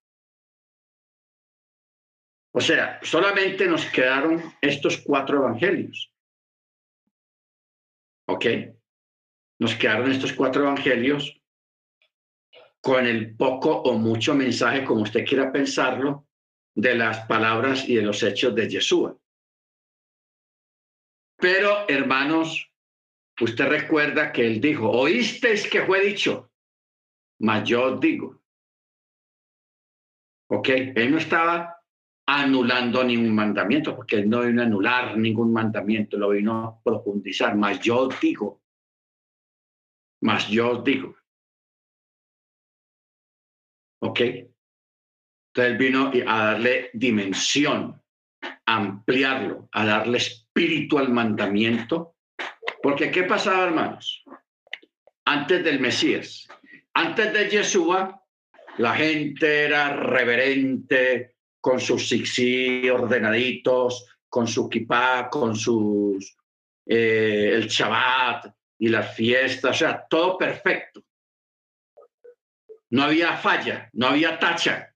O 2.55 2.61
sea, 2.61 3.01
solamente 3.03 3.67
nos 3.67 3.85
quedaron 3.87 4.41
estos 4.61 4.99
cuatro 4.99 5.39
evangelios. 5.39 6.13
¿Ok? 8.27 8.47
nos 9.59 9.75
quedaron 9.77 10.11
estos 10.11 10.33
cuatro 10.33 10.63
evangelios 10.63 11.41
con 12.81 13.07
el 13.07 13.35
poco 13.37 13.71
o 13.83 13.97
mucho 13.97 14.35
mensaje, 14.35 14.85
como 14.85 15.03
usted 15.03 15.25
quiera 15.25 15.51
pensarlo, 15.51 16.29
de 16.77 16.95
las 16.95 17.27
palabras 17.27 17.89
y 17.89 17.95
de 17.95 18.03
los 18.03 18.23
hechos 18.23 18.55
de 18.55 18.69
Yeshua. 18.69 19.17
Pero, 21.39 21.89
hermanos, 21.89 22.71
usted 23.41 23.69
recuerda 23.69 24.33
que 24.33 24.47
él 24.47 24.61
dijo, 24.61 24.91
oísteis 24.91 25.69
que 25.69 25.83
fue 25.87 26.05
dicho, 26.05 26.51
mas 27.41 27.67
yo 27.67 27.97
digo. 27.97 28.41
¿Ok? 30.51 30.69
Él 30.69 31.11
no 31.11 31.19
estaba 31.19 31.74
anulando 32.27 33.05
ningún 33.05 33.35
mandamiento, 33.35 33.95
porque 33.95 34.17
él 34.17 34.29
no 34.29 34.41
vino 34.41 34.63
a 34.63 34.65
anular 34.65 35.17
ningún 35.17 35.53
mandamiento, 35.53 36.17
lo 36.17 36.31
vino 36.31 36.65
a 36.65 36.83
profundizar, 36.83 37.57
mas 37.57 37.81
yo 37.81 38.09
digo, 38.21 38.63
mas 40.23 40.49
yo 40.49 40.83
digo. 40.83 41.17
¿Ok? 44.03 44.21
Entonces 44.21 45.79
vino 45.79 46.11
a 46.27 46.45
darle 46.45 46.91
dimensión, 46.95 48.03
ampliarlo, 48.67 49.69
a 49.73 49.85
darle 49.85 50.19
espíritu 50.19 50.99
al 50.99 51.11
mandamiento. 51.11 52.17
Porque 52.83 53.11
¿qué 53.11 53.23
pasaba, 53.23 53.65
hermanos? 53.65 54.25
Antes 55.27 55.63
del 55.65 55.81
Mesías, 55.81 56.49
antes 56.93 57.33
de 57.33 57.49
Yeshua, 57.49 58.21
la 58.79 58.95
gente 58.95 59.65
era 59.65 59.95
reverente, 59.95 61.34
con 61.65 61.81
sus 61.81 62.07
sixí 62.07 62.91
ordenaditos, 62.91 64.05
con 64.29 64.47
su 64.47 64.69
kipá, 64.69 65.31
con 65.31 65.57
sus, 65.57 66.37
eh, 66.85 67.53
el 67.55 67.69
Shabbat 67.69 68.55
y 68.79 68.89
las 68.91 69.17
fiestas, 69.17 69.71
o 69.71 69.79
sea, 69.79 70.07
todo 70.07 70.37
perfecto. 70.37 71.03
No 72.91 73.05
había 73.05 73.39
falla, 73.39 73.89
no 73.95 74.09
había 74.09 74.39
tacha 74.39 74.95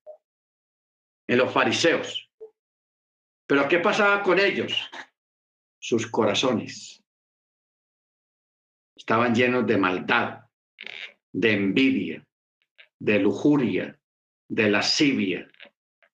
en 1.27 1.39
los 1.39 1.51
fariseos. 1.51 2.31
Pero 3.47 3.67
¿qué 3.67 3.79
pasaba 3.79 4.23
con 4.23 4.39
ellos? 4.39 4.91
Sus 5.79 6.07
corazones 6.07 7.03
estaban 8.95 9.35
llenos 9.35 9.67
de 9.67 9.79
maldad, 9.79 10.41
de 11.33 11.51
envidia, 11.51 12.27
de 12.99 13.19
lujuria, 13.21 13.99
de 14.49 14.69
lascivia, 14.69 15.49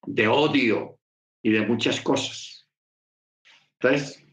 de 0.07 0.29
odio 0.29 0.99
y 1.43 1.53
de 1.53 1.67
muchas 1.67 2.01
cosas. 2.01 2.69
Entonces, 3.79 4.25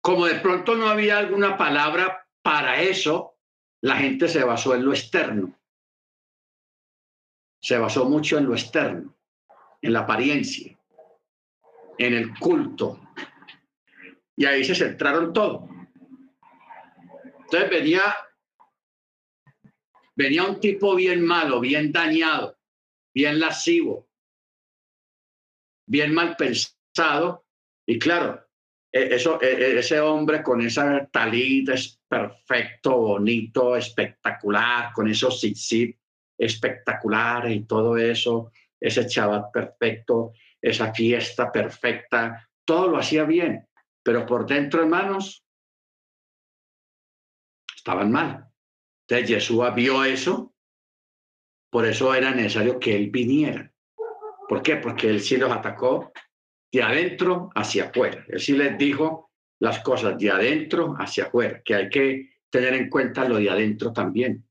como 0.00 0.26
de 0.26 0.36
pronto 0.36 0.74
no 0.76 0.88
había 0.88 1.18
alguna 1.18 1.56
palabra 1.56 2.26
para 2.42 2.80
eso, 2.80 3.38
la 3.82 3.96
gente 3.96 4.28
se 4.28 4.44
basó 4.44 4.74
en 4.74 4.84
lo 4.84 4.92
externo. 4.92 5.58
Se 7.62 7.76
basó 7.78 8.08
mucho 8.08 8.38
en 8.38 8.46
lo 8.46 8.54
externo, 8.54 9.14
en 9.82 9.92
la 9.92 10.00
apariencia, 10.00 10.78
en 11.98 12.14
el 12.14 12.38
culto. 12.38 13.00
Y 14.36 14.46
ahí 14.46 14.64
se 14.64 14.74
centraron 14.74 15.32
todo. 15.34 15.68
Entonces 17.24 17.68
venía, 17.68 18.02
venía 20.14 20.44
un 20.44 20.60
tipo 20.60 20.94
bien 20.94 21.24
malo, 21.24 21.60
bien 21.60 21.92
dañado, 21.92 22.59
bien 23.14 23.38
lascivo, 23.38 24.08
bien 25.86 26.14
mal 26.14 26.36
pensado. 26.36 27.46
Y 27.86 27.98
claro, 27.98 28.46
e, 28.92 29.14
eso, 29.14 29.40
e, 29.40 29.46
e, 29.46 29.78
ese 29.78 30.00
hombre 30.00 30.42
con 30.42 30.60
esa 30.60 31.06
talita 31.06 31.74
es 31.74 32.00
perfecto, 32.08 32.96
bonito, 32.96 33.76
espectacular, 33.76 34.92
con 34.92 35.08
esos 35.08 35.40
sit 35.40 35.96
espectaculares 36.38 37.54
y 37.54 37.64
todo 37.64 37.98
eso, 37.98 38.50
ese 38.80 39.06
chaval 39.06 39.46
perfecto, 39.52 40.32
esa 40.60 40.92
fiesta 40.94 41.52
perfecta, 41.52 42.48
todo 42.64 42.88
lo 42.88 42.96
hacía 42.96 43.24
bien, 43.24 43.68
pero 44.02 44.24
por 44.24 44.46
dentro, 44.46 44.80
hermanos, 44.80 45.44
estaban 47.76 48.10
mal. 48.10 48.48
Entonces 49.06 49.28
Jesús 49.28 49.74
vio 49.74 50.02
eso 50.02 50.54
por 51.70 51.86
eso 51.86 52.12
era 52.14 52.32
necesario 52.32 52.78
que 52.78 52.96
él 52.96 53.10
viniera. 53.10 53.72
¿Por 54.48 54.62
qué? 54.62 54.76
Porque 54.76 55.08
él 55.08 55.20
sí 55.20 55.36
los 55.36 55.52
atacó 55.52 56.12
de 56.72 56.82
adentro 56.82 57.50
hacia 57.54 57.84
afuera. 57.84 58.24
Él 58.28 58.40
sí 58.40 58.52
les 58.52 58.76
dijo 58.76 59.30
las 59.60 59.80
cosas 59.80 60.18
de 60.18 60.30
adentro 60.30 60.94
hacia 60.98 61.24
afuera, 61.24 61.62
que 61.64 61.74
hay 61.74 61.88
que 61.88 62.30
tener 62.50 62.74
en 62.74 62.90
cuenta 62.90 63.28
lo 63.28 63.36
de 63.36 63.48
adentro 63.48 63.92
también. 63.92 64.44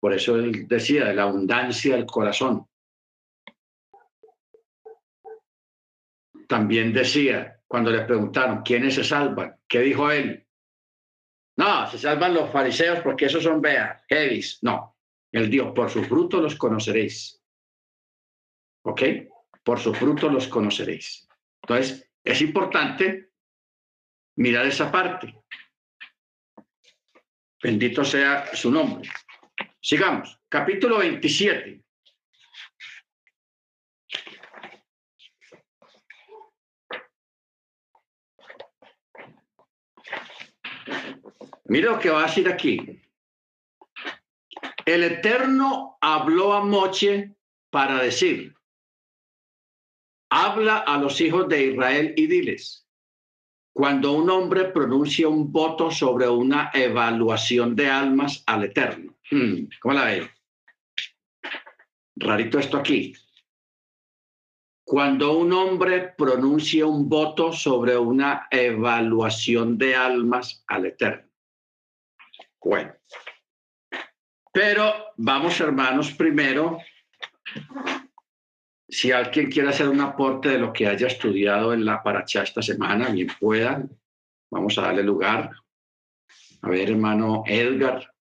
Por 0.00 0.12
eso 0.12 0.36
él 0.36 0.68
decía 0.68 1.06
de 1.06 1.14
la 1.14 1.22
abundancia 1.22 1.96
del 1.96 2.06
corazón. 2.06 2.66
También 6.46 6.92
decía, 6.92 7.60
cuando 7.66 7.90
le 7.90 8.02
preguntaron, 8.02 8.62
¿quiénes 8.62 8.94
se 8.94 9.04
salvan? 9.04 9.56
¿Qué 9.66 9.80
dijo 9.80 10.10
él? 10.10 10.46
No, 11.56 11.90
se 11.90 11.98
salvan 11.98 12.34
los 12.34 12.50
fariseos 12.50 13.00
porque 13.00 13.26
esos 13.26 13.42
son 13.42 13.60
veas, 13.60 14.02
heavies. 14.08 14.58
No, 14.62 14.97
el 15.32 15.50
Dios, 15.50 15.72
por 15.74 15.90
su 15.90 16.02
fruto 16.04 16.40
los 16.40 16.56
conoceréis. 16.56 17.42
¿Ok? 18.82 19.02
Por 19.62 19.78
su 19.78 19.92
fruto 19.92 20.28
los 20.28 20.48
conoceréis. 20.48 21.28
Entonces, 21.62 22.10
es 22.24 22.40
importante 22.40 23.32
mirar 24.36 24.66
esa 24.66 24.90
parte. 24.90 25.34
Bendito 27.62 28.04
sea 28.04 28.54
su 28.54 28.70
nombre. 28.70 29.10
Sigamos. 29.80 30.38
Capítulo 30.48 30.98
27. 30.98 31.82
Mira 41.64 41.90
lo 41.90 41.98
que 41.98 42.08
va 42.08 42.20
a 42.22 42.26
decir 42.26 42.48
aquí. 42.48 43.02
El 44.88 45.04
Eterno 45.04 45.98
habló 46.00 46.54
a 46.54 46.64
Moche 46.64 47.34
para 47.68 48.02
decir, 48.02 48.54
habla 50.30 50.78
a 50.78 50.96
los 50.96 51.20
hijos 51.20 51.46
de 51.46 51.66
Israel 51.66 52.14
y 52.16 52.26
diles, 52.26 52.88
cuando 53.74 54.12
un 54.12 54.30
hombre 54.30 54.64
pronuncia 54.64 55.28
un 55.28 55.52
voto 55.52 55.90
sobre 55.90 56.26
una 56.26 56.70
evaluación 56.72 57.76
de 57.76 57.90
almas 57.90 58.42
al 58.46 58.64
Eterno. 58.64 59.14
Hmm, 59.30 59.64
¿Cómo 59.78 59.92
la 59.92 60.04
ve? 60.06 60.30
Rarito 62.16 62.58
esto 62.58 62.78
aquí. 62.78 63.12
Cuando 64.84 65.36
un 65.36 65.52
hombre 65.52 66.14
pronuncia 66.16 66.86
un 66.86 67.10
voto 67.10 67.52
sobre 67.52 67.98
una 67.98 68.48
evaluación 68.50 69.76
de 69.76 69.94
almas 69.94 70.64
al 70.66 70.86
Eterno. 70.86 71.28
Bueno, 72.64 72.94
pero 74.52 75.12
vamos, 75.16 75.60
hermanos, 75.60 76.12
primero, 76.12 76.78
si 78.88 79.12
alguien 79.12 79.50
quiere 79.50 79.68
hacer 79.68 79.88
un 79.88 80.00
aporte 80.00 80.48
de 80.48 80.58
lo 80.58 80.72
que 80.72 80.86
haya 80.86 81.06
estudiado 81.06 81.72
en 81.72 81.84
la 81.84 82.02
paracha 82.02 82.42
esta 82.42 82.62
semana, 82.62 83.10
bien 83.10 83.28
pueda. 83.38 83.86
Vamos 84.50 84.78
a 84.78 84.82
darle 84.82 85.02
lugar. 85.02 85.50
A 86.62 86.68
ver, 86.68 86.90
hermano 86.90 87.44
Edgar. 87.46 88.12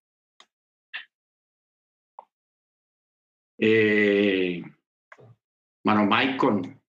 Eh, 3.59 4.61
hermano 5.83 6.05
Maicon, 6.05 6.81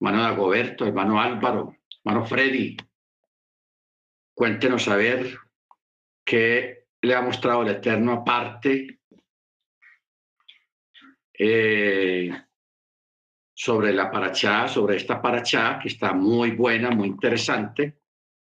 hermano 0.00 0.22
Dagoberto, 0.22 0.86
hermano 0.86 1.20
Álvaro, 1.20 1.76
hermano 2.04 2.26
Freddy. 2.26 2.76
Cuéntenos 4.34 4.88
a 4.88 4.96
ver 4.96 5.38
qué 6.24 6.83
le 7.04 7.14
ha 7.14 7.22
mostrado 7.22 7.62
el 7.62 7.68
Eterno 7.68 8.12
aparte 8.12 9.00
eh, 11.32 12.30
sobre 13.52 13.92
la 13.92 14.10
paracha, 14.10 14.68
sobre 14.68 14.96
esta 14.96 15.20
paracha, 15.20 15.78
que 15.80 15.88
está 15.88 16.12
muy 16.12 16.52
buena, 16.52 16.90
muy 16.90 17.08
interesante, 17.08 17.98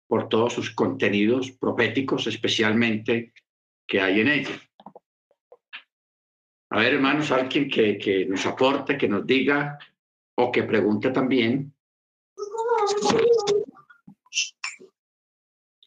por 0.07 0.29
todos 0.29 0.53
sus 0.53 0.71
contenidos 0.71 1.51
proféticos, 1.51 2.27
especialmente 2.27 3.33
que 3.87 4.01
hay 4.01 4.21
en 4.21 4.27
ella. 4.27 4.61
A 6.69 6.79
ver, 6.79 6.95
hermanos, 6.95 7.31
alguien 7.31 7.69
que, 7.69 7.97
que 7.97 8.25
nos 8.25 8.45
aporte, 8.45 8.97
que 8.97 9.07
nos 9.07 9.25
diga 9.25 9.77
o 10.35 10.51
que 10.51 10.63
pregunte 10.63 11.11
también. 11.11 11.73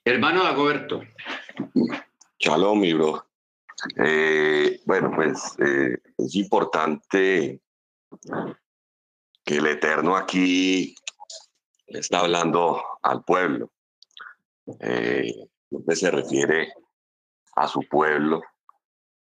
Hermano 0.04 0.42
Dagoberto. 0.42 1.02
Shalom, 2.41 2.78
mi 2.78 2.95
bro. 2.95 3.26
Eh, 3.97 4.80
bueno, 4.86 5.11
pues 5.12 5.57
eh, 5.59 5.99
es 6.18 6.36
importante 6.36 7.61
que 9.45 9.57
el 9.57 9.66
Eterno 9.66 10.16
aquí 10.16 10.95
está 11.89 12.20
hablando 12.20 12.80
al 13.03 13.24
pueblo. 13.24 13.72
Eh, 14.78 15.49
se 15.89 16.11
refiere 16.12 16.72
a 17.57 17.66
su 17.66 17.80
pueblo, 17.89 18.41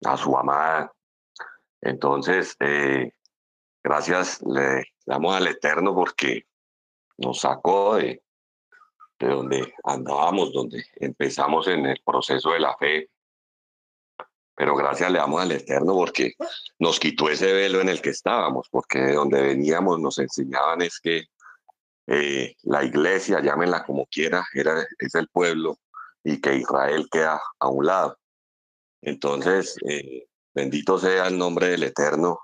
a 0.05 0.15
su 0.15 0.37
amada. 0.37 0.93
Entonces, 1.81 2.55
eh, 2.59 3.13
gracias 3.83 4.43
le 4.43 4.93
damos 5.07 5.35
al 5.35 5.47
Eterno 5.47 5.95
porque 5.95 6.45
nos 7.17 7.39
sacó 7.39 7.95
de, 7.95 8.21
de 9.19 9.27
donde 9.27 9.73
andábamos, 9.83 10.53
donde 10.53 10.85
empezamos 10.95 11.67
en 11.67 11.85
el 11.85 12.01
proceso 12.05 12.51
de 12.51 12.59
la 12.59 12.75
fe. 12.77 13.09
Pero 14.55 14.75
gracias 14.75 15.11
le 15.11 15.19
damos 15.19 15.41
al 15.41 15.51
Eterno 15.51 15.93
porque 15.93 16.33
nos 16.79 16.99
quitó 16.99 17.29
ese 17.29 17.53
velo 17.53 17.81
en 17.81 17.89
el 17.89 18.01
que 18.01 18.09
estábamos, 18.09 18.67
porque 18.71 18.99
de 18.99 19.13
donde 19.13 19.41
veníamos 19.41 19.99
nos 19.99 20.17
enseñaban 20.17 20.81
es 20.81 20.99
que 20.99 21.25
eh, 22.07 22.55
la 22.63 22.83
iglesia, 22.83 23.41
llámenla 23.41 23.83
como 23.85 24.05
quiera, 24.07 24.45
era, 24.53 24.81
es 24.97 25.15
el 25.15 25.27
pueblo 25.27 25.77
y 26.23 26.39
que 26.41 26.55
Israel 26.55 27.07
queda 27.11 27.41
a 27.59 27.67
un 27.67 27.85
lado. 27.85 28.17
Entonces, 29.01 29.75
eh, 29.87 30.27
bendito 30.53 30.97
sea 30.97 31.27
el 31.27 31.37
nombre 31.37 31.67
del 31.69 31.83
Eterno 31.83 32.39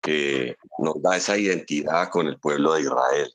que 0.00 0.56
nos 0.78 1.00
da 1.02 1.16
esa 1.16 1.36
identidad 1.36 2.08
con 2.10 2.26
el 2.26 2.38
pueblo 2.38 2.74
de 2.74 2.82
Israel. 2.82 3.34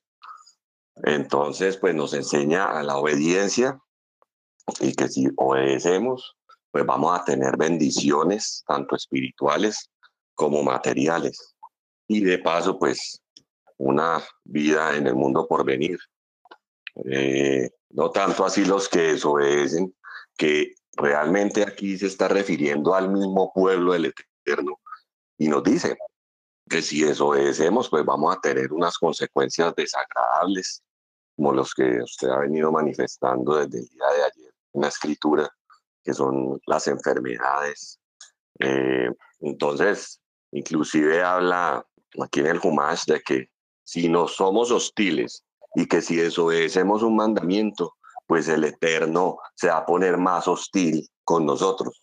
Entonces, 1.03 1.77
pues 1.77 1.95
nos 1.95 2.13
enseña 2.13 2.65
a 2.65 2.83
la 2.83 2.97
obediencia 2.97 3.79
y 4.79 4.93
que 4.93 5.07
si 5.07 5.27
obedecemos, 5.35 6.35
pues 6.71 6.85
vamos 6.85 7.19
a 7.19 7.23
tener 7.23 7.57
bendiciones, 7.57 8.63
tanto 8.67 8.95
espirituales 8.95 9.89
como 10.35 10.63
materiales. 10.63 11.55
Y 12.07 12.23
de 12.23 12.39
paso, 12.39 12.77
pues 12.79 13.21
una 13.77 14.23
vida 14.43 14.95
en 14.95 15.07
el 15.07 15.15
mundo 15.15 15.47
por 15.47 15.65
venir. 15.65 15.99
Eh, 17.05 17.69
no 17.89 18.09
tanto 18.11 18.45
así 18.45 18.65
los 18.65 18.89
que 18.89 19.13
desobedecen, 19.13 19.95
que 20.37 20.73
realmente 20.93 21.63
aquí 21.63 21.97
se 21.97 22.07
está 22.07 22.27
refiriendo 22.27 22.95
al 22.95 23.09
mismo 23.09 23.51
pueblo 23.53 23.93
del 23.93 24.13
Eterno. 24.45 24.79
Y 25.37 25.47
nos 25.47 25.63
dice 25.63 25.97
que 26.69 26.81
si 26.81 27.01
desobedecemos, 27.01 27.89
pues 27.89 28.03
vamos 28.03 28.35
a 28.35 28.39
tener 28.41 28.73
unas 28.73 28.97
consecuencias 28.97 29.73
desagradables, 29.75 30.83
como 31.37 31.53
los 31.53 31.73
que 31.73 32.01
usted 32.01 32.29
ha 32.29 32.39
venido 32.39 32.71
manifestando 32.71 33.55
desde 33.55 33.79
el 33.79 33.87
día 33.87 34.07
de 34.07 34.23
ayer 34.23 34.53
en 34.73 34.81
la 34.81 34.87
escritura, 34.87 35.49
que 36.03 36.13
son 36.13 36.59
las 36.65 36.87
enfermedades. 36.87 37.99
Eh, 38.59 39.09
entonces, 39.41 40.19
inclusive 40.51 41.23
habla 41.23 41.85
aquí 42.21 42.39
en 42.39 42.47
el 42.47 42.59
Humash 42.61 43.05
de 43.05 43.21
que 43.21 43.51
si 43.83 44.09
no 44.09 44.27
somos 44.27 44.71
hostiles 44.71 45.45
y 45.75 45.85
que 45.85 46.01
si 46.01 46.15
desobedecemos 46.15 47.03
un 47.03 47.15
mandamiento, 47.15 47.93
pues 48.25 48.47
el 48.47 48.63
Eterno 48.63 49.37
se 49.55 49.67
va 49.67 49.77
a 49.77 49.85
poner 49.85 50.17
más 50.17 50.47
hostil 50.47 51.07
con 51.23 51.45
nosotros. 51.45 52.01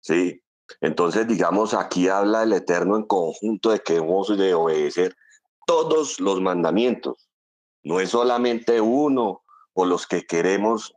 ¿sí? 0.00 0.42
Entonces, 0.82 1.26
digamos, 1.26 1.72
aquí 1.72 2.08
habla 2.08 2.42
el 2.42 2.52
Eterno 2.52 2.96
en 2.96 3.04
conjunto 3.04 3.70
de 3.70 3.80
que 3.80 3.96
hemos 3.96 4.36
de 4.36 4.52
obedecer 4.52 5.16
todos 5.66 6.20
los 6.20 6.40
mandamientos. 6.40 7.23
No 7.84 8.00
es 8.00 8.10
solamente 8.10 8.80
uno 8.80 9.42
o 9.74 9.84
los 9.84 10.06
que 10.06 10.24
queremos 10.26 10.94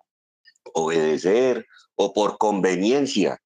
obedecer 0.73 1.65
o 1.95 2.13
por 2.13 2.37
conveniencia. 2.37 3.41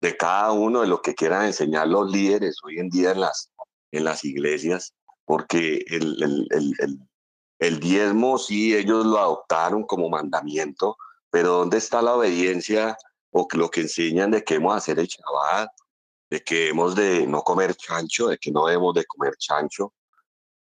De 0.00 0.16
cada 0.16 0.52
uno 0.52 0.80
de 0.80 0.86
lo 0.86 1.02
que 1.02 1.14
quieran 1.14 1.44
enseñar 1.44 1.86
los 1.86 2.10
líderes 2.10 2.56
hoy 2.64 2.78
en 2.78 2.88
día 2.88 3.10
en 3.10 3.20
las, 3.20 3.50
en 3.90 4.04
las 4.04 4.24
iglesias, 4.24 4.94
porque 5.26 5.84
el, 5.88 6.22
el, 6.22 6.48
el, 6.78 6.98
el 7.58 7.78
diezmo 7.80 8.38
sí, 8.38 8.74
ellos 8.74 9.04
lo 9.04 9.18
adoptaron 9.18 9.84
como 9.84 10.08
mandamiento, 10.08 10.96
pero 11.30 11.58
¿dónde 11.58 11.76
está 11.76 12.00
la 12.00 12.14
obediencia 12.14 12.96
o 13.30 13.46
lo 13.52 13.70
que 13.70 13.82
enseñan 13.82 14.30
de 14.30 14.42
que 14.42 14.54
hemos 14.54 14.72
de 14.72 14.78
hacer 14.78 14.98
el 14.98 15.06
Shabbat, 15.06 15.68
de 16.30 16.40
que 16.40 16.68
hemos 16.68 16.94
de 16.94 17.26
no 17.26 17.42
comer 17.42 17.74
chancho, 17.74 18.28
de 18.28 18.38
que 18.38 18.50
no 18.50 18.66
debemos 18.66 18.94
de 18.94 19.04
comer 19.04 19.36
chancho, 19.36 19.92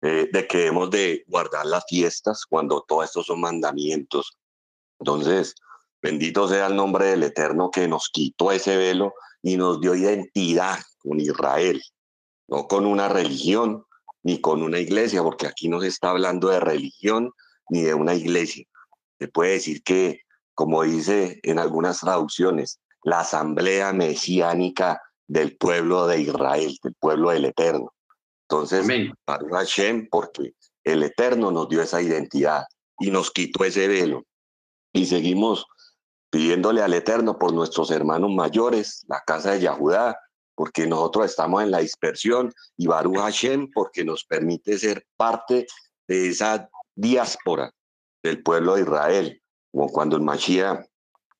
eh, 0.01 0.29
de 0.31 0.47
que 0.47 0.67
hemos 0.67 0.89
de 0.89 1.23
guardar 1.27 1.65
las 1.65 1.83
fiestas 1.87 2.45
cuando 2.45 2.83
todos 2.87 3.05
estos 3.05 3.25
son 3.25 3.41
mandamientos? 3.41 4.37
Entonces, 4.99 5.55
bendito 6.01 6.47
sea 6.47 6.67
el 6.67 6.75
nombre 6.75 7.07
del 7.07 7.23
Eterno 7.23 7.69
que 7.71 7.87
nos 7.87 8.09
quitó 8.09 8.51
ese 8.51 8.77
velo 8.77 9.13
y 9.41 9.57
nos 9.57 9.79
dio 9.79 9.95
identidad 9.95 10.79
con 10.99 11.19
Israel, 11.19 11.81
no 12.47 12.67
con 12.67 12.85
una 12.85 13.09
religión, 13.09 13.85
ni 14.23 14.41
con 14.41 14.61
una 14.61 14.79
iglesia, 14.79 15.23
porque 15.23 15.47
aquí 15.47 15.69
no 15.69 15.79
se 15.79 15.87
está 15.87 16.09
hablando 16.09 16.49
de 16.49 16.59
religión 16.59 17.31
ni 17.69 17.81
de 17.81 17.93
una 17.93 18.13
iglesia. 18.13 18.65
Se 19.19 19.27
puede 19.27 19.53
decir 19.53 19.83
que, 19.83 20.21
como 20.53 20.83
dice 20.83 21.39
en 21.43 21.59
algunas 21.59 21.99
traducciones, 21.99 22.79
la 23.03 23.21
asamblea 23.21 23.93
mesiánica 23.93 25.01
del 25.27 25.55
pueblo 25.57 26.07
de 26.07 26.21
Israel, 26.21 26.77
del 26.83 26.95
pueblo 26.95 27.29
del 27.29 27.45
Eterno. 27.45 27.93
Entonces, 28.49 28.87
para 29.25 29.47
Hashem, 29.51 30.07
porque 30.09 30.55
el 30.83 31.03
Eterno 31.03 31.51
nos 31.51 31.69
dio 31.69 31.83
esa 31.83 32.01
identidad 32.01 32.65
y 32.99 33.11
nos 33.11 33.29
quitó 33.29 33.63
ese 33.63 33.87
velo. 33.87 34.23
Y 34.91 35.05
seguimos 35.05 35.67
pidiéndole 36.31 36.81
al 36.81 36.95
Eterno 36.95 37.37
por 37.37 37.53
nuestros 37.53 37.91
hermanos 37.91 38.31
mayores, 38.31 39.05
la 39.07 39.21
casa 39.21 39.51
de 39.51 39.61
Yahudá, 39.61 40.17
porque 40.55 40.87
nosotros 40.87 41.27
estamos 41.27 41.61
en 41.61 41.69
la 41.69 41.79
dispersión, 41.79 42.51
y 42.75 42.87
Baruch 42.87 43.17
Hashem, 43.17 43.69
porque 43.71 44.03
nos 44.03 44.25
permite 44.25 44.79
ser 44.79 45.05
parte 45.15 45.67
de 46.07 46.29
esa 46.29 46.67
diáspora 46.95 47.71
del 48.23 48.41
pueblo 48.41 48.75
de 48.75 48.81
Israel. 48.81 49.41
Como 49.71 49.89
cuando 49.89 50.17
el 50.17 50.23
Mashiach 50.23 50.85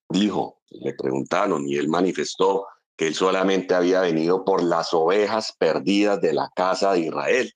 dijo, 0.09 0.61
le 0.69 0.93
preguntaron 0.93 1.67
y 1.67 1.75
él 1.75 1.87
manifestó 1.87 2.67
que 2.99 3.07
él 3.07 3.15
solamente 3.15 3.73
había 3.73 4.01
venido 4.01 4.43
por 4.43 4.61
las 4.61 4.93
ovejas 4.93 5.55
perdidas 5.57 6.19
de 6.19 6.33
la 6.33 6.51
casa 6.53 6.91
de 6.91 6.99
Israel. 6.99 7.49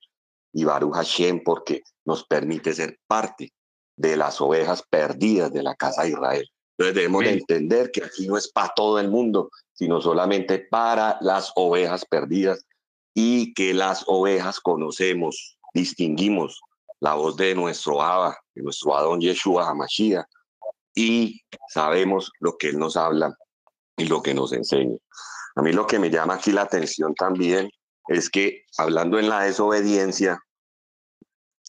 Y 0.54 0.64
Baruch 0.64 0.94
Hashem, 0.94 1.42
porque 1.44 1.82
nos 2.06 2.24
permite 2.24 2.72
ser 2.72 2.98
parte 3.06 3.52
de 3.94 4.16
las 4.16 4.40
ovejas 4.40 4.82
perdidas 4.88 5.52
de 5.52 5.62
la 5.62 5.74
casa 5.74 6.04
de 6.04 6.10
Israel. 6.10 6.50
Entonces 6.78 6.94
debemos 6.94 7.24
entender 7.24 7.90
que 7.90 8.02
aquí 8.02 8.26
no 8.26 8.38
es 8.38 8.50
para 8.50 8.72
todo 8.74 8.98
el 8.98 9.10
mundo, 9.10 9.50
sino 9.74 10.00
solamente 10.00 10.60
para 10.60 11.18
las 11.20 11.52
ovejas 11.56 12.06
perdidas 12.06 12.64
y 13.12 13.52
que 13.52 13.74
las 13.74 14.02
ovejas 14.06 14.60
conocemos, 14.60 15.58
distinguimos 15.74 16.58
la 17.00 17.16
voz 17.16 17.36
de 17.36 17.54
nuestro 17.54 18.00
Abba, 18.00 18.34
de 18.54 18.62
nuestro 18.62 18.96
Adón 18.96 19.20
Yeshua 19.20 19.68
Hamashiach, 19.68 20.24
y 20.94 21.42
sabemos 21.68 22.32
lo 22.40 22.56
que 22.56 22.70
Él 22.70 22.78
nos 22.78 22.96
habla 22.96 23.36
y 23.98 24.06
lo 24.06 24.22
que 24.22 24.32
nos 24.32 24.54
enseña. 24.54 24.96
A 25.56 25.62
mí 25.62 25.72
lo 25.72 25.86
que 25.86 25.98
me 25.98 26.10
llama 26.10 26.34
aquí 26.34 26.52
la 26.52 26.62
atención 26.62 27.14
también 27.14 27.70
es 28.08 28.28
que 28.28 28.64
hablando 28.76 29.18
en 29.18 29.28
la 29.28 29.42
desobediencia, 29.42 30.40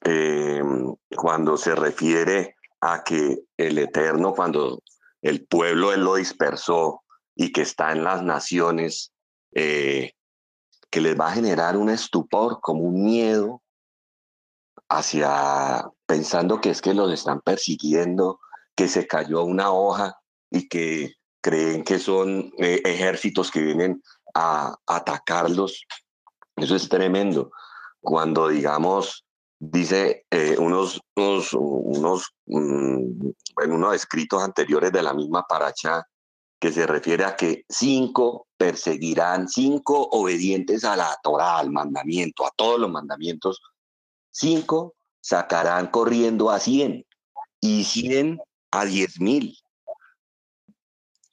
em, 0.03 0.93
cuando 1.15 1.57
se 1.57 1.75
refiere 1.75 2.55
a 2.81 3.03
que 3.03 3.37
el 3.57 3.77
Eterno, 3.77 4.33
cuando 4.33 4.81
el 5.21 5.45
pueblo 5.47 5.93
Él 5.93 6.03
lo 6.03 6.15
dispersó, 6.15 7.01
y 7.35 7.51
que 7.51 7.61
está 7.61 7.91
en 7.91 8.03
las 8.03 8.23
naciones, 8.23 9.11
eh, 9.53 10.13
que 10.89 11.01
les 11.01 11.19
va 11.19 11.27
a 11.27 11.33
generar 11.33 11.75
un 11.75 11.89
estupor, 11.89 12.59
como 12.61 12.83
un 12.83 13.03
miedo 13.03 13.61
hacia 14.89 15.83
pensando 16.05 16.61
que 16.61 16.69
es 16.69 16.81
que 16.81 16.93
los 16.93 17.11
están 17.11 17.41
persiguiendo, 17.41 18.39
que 18.75 18.87
se 18.87 19.05
cayó 19.07 19.43
una 19.43 19.71
hoja 19.71 20.15
y 20.49 20.67
que 20.67 21.15
creen 21.45 21.83
que 21.83 21.99
son 21.99 22.51
eh, 22.57 22.81
ejércitos 22.83 23.51
que 23.51 23.61
vienen 23.61 24.01
a, 24.33 24.75
atacarlos. 24.87 25.85
Eso 26.55 26.75
es 26.75 26.89
tremendo. 26.89 27.51
Cuando, 28.01 28.47
digamos, 28.47 29.23
dice 29.59 30.25
eh, 30.31 30.55
unos, 30.57 30.99
unos, 31.15 31.53
unos 31.53 32.33
mm, 32.47 33.29
en 33.61 33.71
unos 33.71 33.93
escritos 33.93 34.41
anteriores 34.41 34.91
de 34.91 35.03
la 35.03 35.13
misma 35.13 35.43
paracha, 35.43 36.03
que 36.59 36.71
se 36.71 36.87
refiere 36.87 37.25
a 37.25 37.35
que 37.35 37.63
cinco 37.69 38.47
perseguirán, 38.57 39.47
cinco 39.47 40.01
obedientes 40.13 40.83
a 40.83 40.95
la 40.95 41.15
Torah, 41.21 41.59
al 41.59 41.69
mandamiento, 41.69 42.43
a 42.43 42.51
todos 42.55 42.79
los 42.79 42.89
mandamientos, 42.89 43.61
cinco 44.31 44.95
sacarán 45.21 45.91
corriendo 45.91 46.49
a 46.49 46.59
cien 46.59 47.05
y 47.61 47.83
cien 47.83 48.39
a 48.71 48.85
diez 48.85 49.19
mil. 49.21 49.55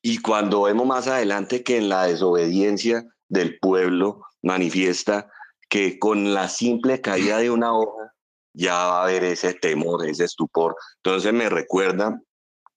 Y 0.03 0.19
cuando 0.19 0.63
vemos 0.63 0.87
más 0.87 1.07
adelante 1.07 1.63
que 1.63 1.79
en 1.79 1.89
la 1.89 2.07
desobediencia 2.07 3.07
del 3.29 3.59
pueblo 3.61 4.27
manifiesta 4.43 5.31
que 5.69 5.99
con 5.99 6.35
la 6.35 6.49
simple 6.49 7.01
caída 7.01 7.39
de 7.39 7.51
una 7.51 7.73
hoja 7.73 8.13
ya 8.53 8.75
va 8.75 9.01
a 9.01 9.03
haber 9.05 9.25
ese 9.25 9.55
temor, 9.55 10.07
ese 10.07 10.25
estupor. 10.25 10.77
Entonces 10.97 11.33
me 11.33 11.49
recuerda 11.49 12.21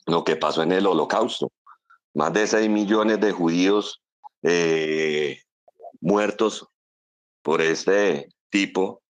lo 0.05 0.23
que 0.23 0.35
pasó 0.35 0.63
en 0.63 0.71
el 0.71 0.85
holocausto 0.87 1.51
más 2.15 2.31
de 2.33 2.47
6 2.47 2.69
millones 2.69 3.19
de 3.19 3.31
judíos 3.31 4.01
eh, 4.41 5.39
muertos 5.99 6.67
por 7.41 7.61
este 7.61 8.29
tipo. 8.49 9.01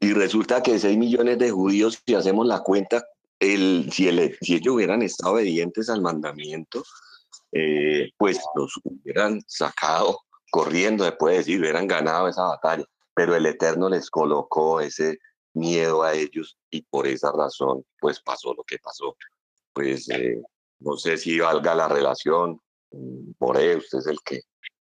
Y 0.00 0.12
resulta 0.12 0.62
que 0.62 0.78
6 0.78 0.98
millones 0.98 1.38
de 1.38 1.50
judíos, 1.50 2.02
si 2.06 2.14
hacemos 2.14 2.46
la 2.46 2.60
cuenta 2.60 3.04
el, 3.40 3.90
si, 3.90 4.08
el, 4.08 4.36
si 4.40 4.56
ellos 4.56 4.74
hubieran 4.74 5.02
estado 5.02 5.34
obedientes 5.34 5.88
al 5.88 6.02
mandamiento, 6.02 6.84
eh, 7.52 8.10
pues 8.16 8.40
los 8.54 8.72
hubieran 8.84 9.42
sacado 9.46 10.20
corriendo, 10.50 11.04
después 11.04 11.32
de 11.32 11.38
decir, 11.38 11.60
hubieran 11.60 11.86
ganado 11.86 12.28
esa 12.28 12.42
batalla, 12.42 12.84
pero 13.14 13.34
el 13.34 13.46
Eterno 13.46 13.88
les 13.88 14.10
colocó 14.10 14.80
ese 14.80 15.18
miedo 15.54 16.02
a 16.02 16.14
ellos 16.14 16.58
y 16.70 16.82
por 16.82 17.06
esa 17.06 17.30
razón, 17.32 17.84
pues 18.00 18.20
pasó 18.20 18.54
lo 18.54 18.64
que 18.64 18.78
pasó. 18.78 19.16
Pues 19.72 20.08
eh, 20.10 20.40
no 20.80 20.96
sé 20.96 21.16
si 21.16 21.38
valga 21.38 21.74
la 21.74 21.88
relación, 21.88 22.60
por 23.38 23.58
eso 23.58 23.78
usted 23.78 23.98
es 23.98 24.06
el 24.06 24.18
que 24.24 24.40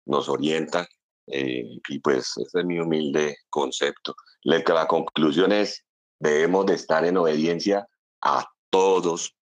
nos 0.05 0.29
orienta, 0.29 0.87
eh, 1.27 1.63
y 1.87 1.99
pues 1.99 2.33
ese 2.37 2.59
es 2.59 2.65
mi 2.65 2.79
humilde 2.79 3.37
concepto. 3.49 4.15
La, 4.43 4.63
la 4.67 4.87
conclusión 4.87 5.51
es, 5.51 5.83
debemos 6.19 6.65
de 6.65 6.73
estar 6.73 7.05
en 7.05 7.17
obediencia 7.17 7.87
a 8.21 8.45
todos 8.69 9.35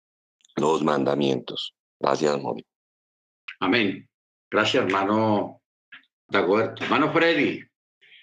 los 0.56 0.84
mandamientos. 0.84 1.74
Gracias, 2.00 2.40
Mori. 2.42 2.66
Amén. 3.60 4.08
Gracias, 4.50 4.86
hermano 4.86 5.62
Dagoberto. 6.28 6.84
Hermano 6.84 7.12
Freddy, 7.12 7.62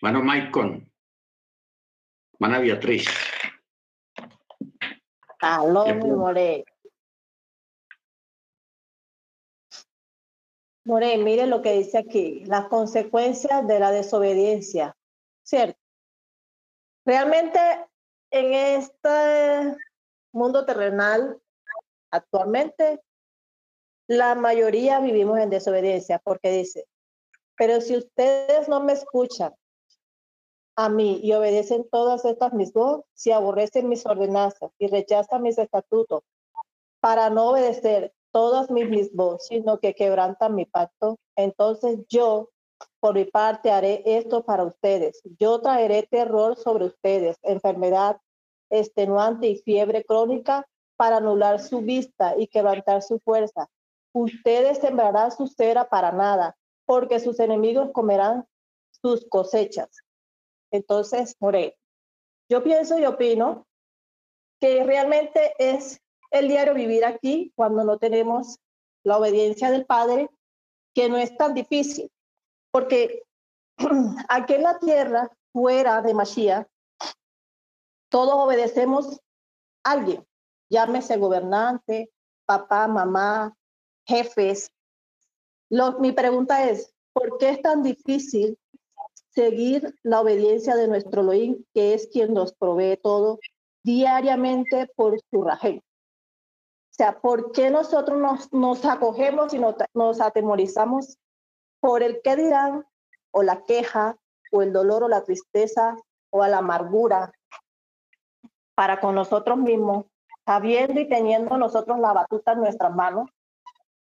hermano 0.00 0.24
Maicon, 0.24 0.90
hermana 2.34 2.58
Beatriz. 2.60 3.08
Aló, 5.40 5.84
mi 5.86 6.10
More. 6.10 6.64
More, 10.84 11.18
mire 11.18 11.46
lo 11.46 11.62
que 11.62 11.72
dice 11.72 11.98
aquí, 11.98 12.44
las 12.46 12.68
consecuencias 12.68 13.66
de 13.66 13.80
la 13.80 13.90
desobediencia, 13.90 14.96
¿cierto? 15.42 15.78
Realmente 17.04 17.60
en 18.30 18.54
este 18.54 19.76
mundo 20.32 20.64
terrenal, 20.64 21.40
actualmente, 22.10 23.00
la 24.09 24.35
mayoría 24.35 25.01
vivimos 25.01 25.39
en 25.39 25.51
desobediencia 25.51 26.20
porque 26.23 26.51
dice, 26.51 26.87
pero 27.57 27.81
si 27.81 27.97
ustedes 27.97 28.69
no 28.69 28.81
me 28.81 28.93
escuchan 28.93 29.55
a 30.77 30.89
mí 30.89 31.20
y 31.23 31.33
obedecen 31.33 31.89
todas 31.91 32.24
estas 32.24 32.53
mis 32.53 32.73
voces, 32.73 33.05
si 33.15 33.33
aborrecen 33.33 33.89
mis 33.89 34.05
ordenanzas 34.05 34.70
y 34.78 34.89
rechazan 34.89 35.43
mis 35.43 35.59
estatutos 35.59 36.23
para 37.01 37.31
no 37.31 37.51
obedecer 37.51 38.12
todas 38.31 38.70
mis, 38.70 38.89
mis 38.89 39.15
voces, 39.15 39.49
sino 39.49 39.78
que 39.78 39.95
quebrantan 39.95 40.55
mi 40.55 40.66
pacto, 40.66 41.19
entonces 41.35 42.01
yo, 42.09 42.51
por 43.01 43.15
mi 43.15 43.24
parte, 43.24 43.70
haré 43.70 44.03
esto 44.05 44.45
para 44.45 44.65
ustedes. 44.65 45.23
Yo 45.39 45.61
traeré 45.62 46.03
terror 46.03 46.57
sobre 46.57 46.85
ustedes, 46.85 47.39
enfermedad 47.43 48.19
extenuante 48.69 49.47
y 49.47 49.57
fiebre 49.57 50.05
crónica 50.05 50.66
para 50.97 51.19
anular 51.19 51.61
su 51.61 51.81
vista 51.81 52.35
y 52.37 52.49
quebrantar 52.49 53.03
su 53.03 53.19
fuerza. 53.20 53.69
Ustedes 54.18 54.78
sembrarán 54.78 55.30
su 55.30 55.47
cera 55.47 55.90
para 55.90 56.10
nada, 56.10 56.56
porque 56.86 57.20
sus 57.20 57.38
enemigos 57.38 57.90
comerán 57.93 58.48
sus 58.90 59.28
cosechas. 59.28 59.90
Entonces, 60.70 61.36
More, 61.38 61.76
yo 62.48 62.62
pienso 62.62 62.98
y 62.98 63.05
opino 63.05 63.66
que 64.59 64.84
realmente 64.84 65.52
es 65.59 66.01
el 66.30 66.48
diario 66.48 66.72
vivir 66.72 67.05
aquí 67.05 67.52
cuando 67.55 67.84
no 67.84 67.98
tenemos 67.98 68.59
la 69.05 69.18
obediencia 69.18 69.70
del 69.70 69.84
Padre, 69.84 70.30
que 70.94 71.10
no 71.10 71.18
es 71.18 71.36
tan 71.36 71.52
difícil, 71.52 72.10
porque 72.70 73.22
aquí 74.30 74.55
en 74.55 74.62
la 74.62 74.78
tierra, 74.78 75.30
fuera 75.52 76.01
de 76.01 76.14
Mashiach, 76.14 76.66
todos 78.09 78.32
obedecemos 78.32 79.20
a 79.84 79.90
alguien, 79.90 80.26
llámese 80.70 81.18
gobernante, 81.18 82.10
papá, 82.47 82.88
mamá, 82.88 83.55
jefes. 84.07 84.70
mi 85.99 86.12
pregunta 86.12 86.69
es, 86.69 86.95
¿por 87.12 87.39
qué 87.39 87.51
es 87.51 87.62
tan 87.62 87.83
difícil 87.83 88.59
seguir 89.31 89.95
la 90.03 90.20
obediencia 90.20 90.77
de 90.77 90.89
nuestro 90.89 91.23
Elohim, 91.23 91.65
que 91.74 91.95
es 91.95 92.09
quien 92.09 92.33
nos 92.33 92.55
provee 92.55 92.99
todo 93.03 93.39
diariamente 93.83 94.89
por 94.97 95.19
su 95.31 95.43
rajen? 95.43 95.78
O 95.78 96.95
sea, 96.97 97.20
¿por 97.20 97.53
qué 97.53 97.70
nosotros 97.70 98.19
nos, 98.19 98.53
nos 98.53 98.85
acogemos 98.85 99.53
y 99.53 99.59
nos, 99.59 99.74
nos 99.93 100.20
atemorizamos 100.20 101.19
por 101.81 102.03
el 102.03 102.20
qué 102.23 102.37
dirán, 102.37 102.87
o 103.33 103.43
la 103.43 103.65
queja, 103.65 104.16
o 104.51 104.62
el 104.62 104.73
dolor, 104.73 105.05
o 105.05 105.09
la 105.09 105.23
tristeza, 105.23 105.97
o 106.31 106.43
a 106.43 106.49
la 106.49 106.59
amargura, 106.59 107.33
para 108.74 109.01
con 109.01 109.15
nosotros 109.15 109.59
mismos, 109.59 110.07
sabiendo 110.47 111.01
y 111.01 111.09
teniendo 111.09 111.57
nosotros 111.59 111.99
la 111.99 112.12
batuta 112.12 112.53
en 112.53 112.61
nuestras 112.61 112.95
manos, 112.95 113.28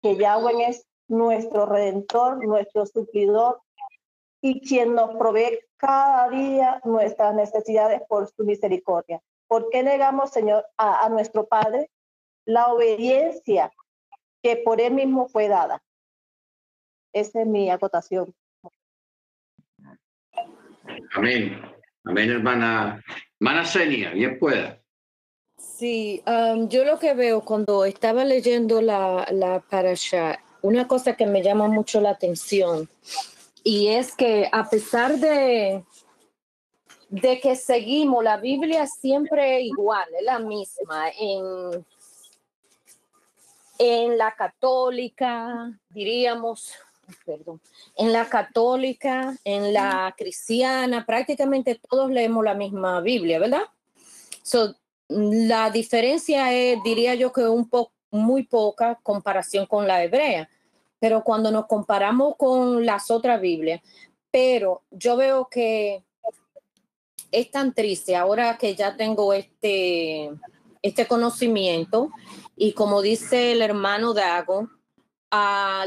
que 0.02 0.16
Yahweh 0.16 0.68
es 0.68 0.86
nuestro 1.08 1.66
redentor, 1.66 2.44
nuestro 2.44 2.86
suplidor 2.86 3.62
y 4.40 4.60
quien 4.66 4.94
nos 4.94 5.16
provee 5.16 5.60
cada 5.76 6.28
día 6.28 6.80
nuestras 6.84 7.34
necesidades 7.34 8.02
por 8.08 8.28
su 8.28 8.44
misericordia. 8.44 9.20
¿Por 9.46 9.70
qué 9.70 9.82
negamos, 9.82 10.30
Señor, 10.30 10.66
a, 10.76 11.04
a 11.04 11.08
nuestro 11.08 11.46
Padre 11.46 11.90
la 12.44 12.72
obediencia 12.72 13.72
que 14.42 14.56
por 14.56 14.80
Él 14.80 14.94
mismo 14.94 15.28
fue 15.28 15.48
dada? 15.48 15.82
Esa 17.12 17.42
es 17.42 17.46
mi 17.46 17.70
acotación. 17.70 18.34
Amén. 21.14 21.60
Amén, 22.04 22.30
hermana 22.30 23.02
Hermana 23.38 23.64
Senia, 23.64 24.10
bien 24.10 24.38
pueda. 24.38 24.81
Sí, 25.62 26.22
um, 26.26 26.68
yo 26.68 26.84
lo 26.84 26.98
que 26.98 27.14
veo 27.14 27.40
cuando 27.40 27.84
estaba 27.84 28.24
leyendo 28.24 28.82
la, 28.82 29.26
la 29.30 29.60
parasha, 29.60 30.38
una 30.60 30.86
cosa 30.86 31.16
que 31.16 31.26
me 31.26 31.42
llama 31.42 31.68
mucho 31.68 32.00
la 32.00 32.10
atención 32.10 32.88
y 33.64 33.88
es 33.88 34.14
que 34.14 34.48
a 34.50 34.68
pesar 34.68 35.18
de, 35.18 35.84
de 37.08 37.40
que 37.40 37.56
seguimos 37.56 38.24
la 38.24 38.36
Biblia 38.38 38.86
siempre 38.86 39.62
igual, 39.62 40.08
es 40.18 40.24
la 40.24 40.38
misma 40.40 41.10
en, 41.18 41.86
en 43.78 44.18
la 44.18 44.34
católica, 44.34 45.78
diríamos, 45.90 46.74
perdón, 47.24 47.60
en 47.96 48.12
la 48.12 48.28
católica, 48.28 49.36
en 49.44 49.72
la 49.72 50.14
cristiana, 50.16 51.06
prácticamente 51.06 51.80
todos 51.88 52.10
leemos 52.10 52.44
la 52.44 52.54
misma 52.54 53.00
Biblia, 53.00 53.38
¿verdad? 53.38 53.62
So, 54.42 54.74
la 55.12 55.70
diferencia 55.70 56.52
es, 56.52 56.82
diría 56.82 57.14
yo, 57.14 57.32
que 57.32 57.42
un 57.42 57.68
poco 57.68 57.92
muy 58.10 58.44
poca 58.44 58.98
comparación 59.02 59.66
con 59.66 59.88
la 59.88 60.04
hebrea, 60.04 60.48
pero 60.98 61.24
cuando 61.24 61.50
nos 61.50 61.66
comparamos 61.66 62.36
con 62.36 62.84
las 62.84 63.10
otras 63.10 63.40
Biblias, 63.40 63.80
pero 64.30 64.82
yo 64.90 65.16
veo 65.16 65.48
que 65.50 66.04
es 67.30 67.50
tan 67.50 67.74
triste 67.74 68.14
ahora 68.14 68.58
que 68.58 68.74
ya 68.74 68.96
tengo 68.96 69.32
este, 69.32 70.30
este 70.82 71.06
conocimiento 71.06 72.10
y 72.56 72.72
como 72.72 73.02
dice 73.02 73.52
el 73.52 73.62
hermano 73.62 74.12
Dago, 74.12 74.68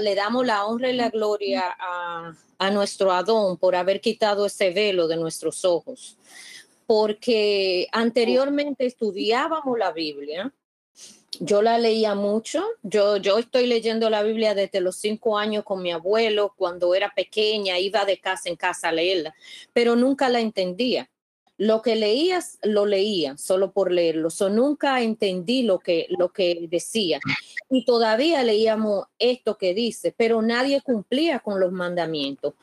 le 0.02 0.16
damos 0.16 0.46
la 0.46 0.66
honra 0.66 0.90
y 0.90 0.96
la 0.96 1.10
gloria 1.10 1.76
a, 1.80 2.34
a 2.58 2.72
nuestro 2.72 3.12
Adón 3.12 3.58
por 3.58 3.76
haber 3.76 4.02
quitado 4.02 4.48
ese 4.48 4.72
velo 4.72 5.08
de 5.08 5.18
nuestros 5.18 5.64
ojos, 5.66 6.18
porque 6.86 7.88
anteriormente 7.92 8.86
estudiábamos 8.86 9.78
la 9.78 9.92
Biblia, 9.92 10.54
yo 11.40 11.62
la 11.62 11.78
leía 11.78 12.16
mucho. 12.16 12.64
Yo, 12.84 13.18
yo 13.18 13.38
estoy 13.38 13.68
leyendo 13.68 14.10
la 14.10 14.24
Biblia 14.24 14.54
desde 14.56 14.82
los 14.82 14.96
cinco 14.98 15.38
años 15.38 15.64
con 15.64 15.82
mi 15.82 15.92
abuelo. 15.92 16.54
Cuando 16.56 16.96
era 16.96 17.14
pequeña, 17.14 17.80
iba 17.80 18.06
de 18.06 18.20
casa 18.20 18.50
en 18.50 18.56
casa 18.56 18.90
a 18.90 18.92
leerla, 18.92 19.36
pero 19.74 19.96
nunca 19.96 20.30
la 20.30 20.40
entendía. 20.40 21.10
Lo 21.58 21.82
que 21.82 21.96
leías, 21.96 22.58
lo 22.64 22.86
leía 22.86 23.38
solo 23.38 23.72
por 23.72 23.92
leerlo. 23.92 24.30
So, 24.30 24.50
nunca 24.50 25.02
entendí 25.02 25.64
lo 25.64 25.80
que, 25.80 26.08
lo 26.18 26.34
que 26.34 26.68
decía. 26.70 27.20
Y 27.70 27.86
todavía 27.86 28.44
leíamos 28.44 29.06
esto 29.20 29.58
que 29.58 29.74
dice, 29.74 30.14
pero 30.16 30.42
nadie 30.42 30.82
cumplía 30.82 31.40
con 31.40 31.60
los 31.60 31.72
mandamientos. 31.72 32.56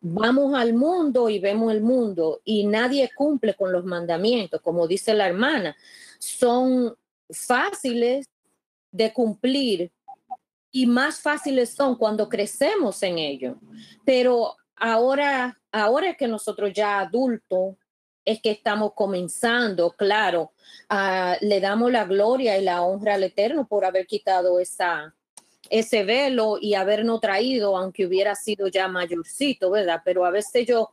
Vamos 0.00 0.54
al 0.54 0.74
mundo 0.74 1.28
y 1.28 1.40
vemos 1.40 1.72
el 1.72 1.80
mundo 1.80 2.40
y 2.44 2.66
nadie 2.66 3.10
cumple 3.16 3.54
con 3.54 3.72
los 3.72 3.84
mandamientos, 3.84 4.60
como 4.60 4.86
dice 4.86 5.14
la 5.14 5.26
hermana. 5.26 5.76
Son 6.18 6.96
fáciles 7.28 8.26
de 8.92 9.12
cumplir 9.12 9.90
y 10.70 10.86
más 10.86 11.20
fáciles 11.20 11.70
son 11.70 11.96
cuando 11.96 12.28
crecemos 12.28 13.02
en 13.02 13.18
ello. 13.18 13.56
Pero 14.04 14.56
ahora, 14.76 15.58
ahora 15.72 16.14
que 16.14 16.28
nosotros 16.28 16.72
ya 16.72 17.00
adultos 17.00 17.76
es 18.26 18.42
que 18.42 18.50
estamos 18.50 18.92
comenzando, 18.94 19.92
claro, 19.92 20.52
le 21.40 21.60
damos 21.60 21.92
la 21.92 22.04
gloria 22.04 22.58
y 22.58 22.64
la 22.64 22.82
honra 22.82 23.14
al 23.14 23.22
Eterno 23.22 23.66
por 23.68 23.84
haber 23.84 24.06
quitado 24.06 24.58
esa, 24.58 25.14
ese 25.70 26.02
velo 26.02 26.58
y 26.60 26.74
habernos 26.74 27.20
traído, 27.20 27.76
aunque 27.76 28.04
hubiera 28.04 28.34
sido 28.34 28.66
ya 28.66 28.88
mayorcito, 28.88 29.70
¿verdad? 29.70 30.02
Pero 30.04 30.26
a 30.26 30.30
veces 30.30 30.66
yo 30.66 30.90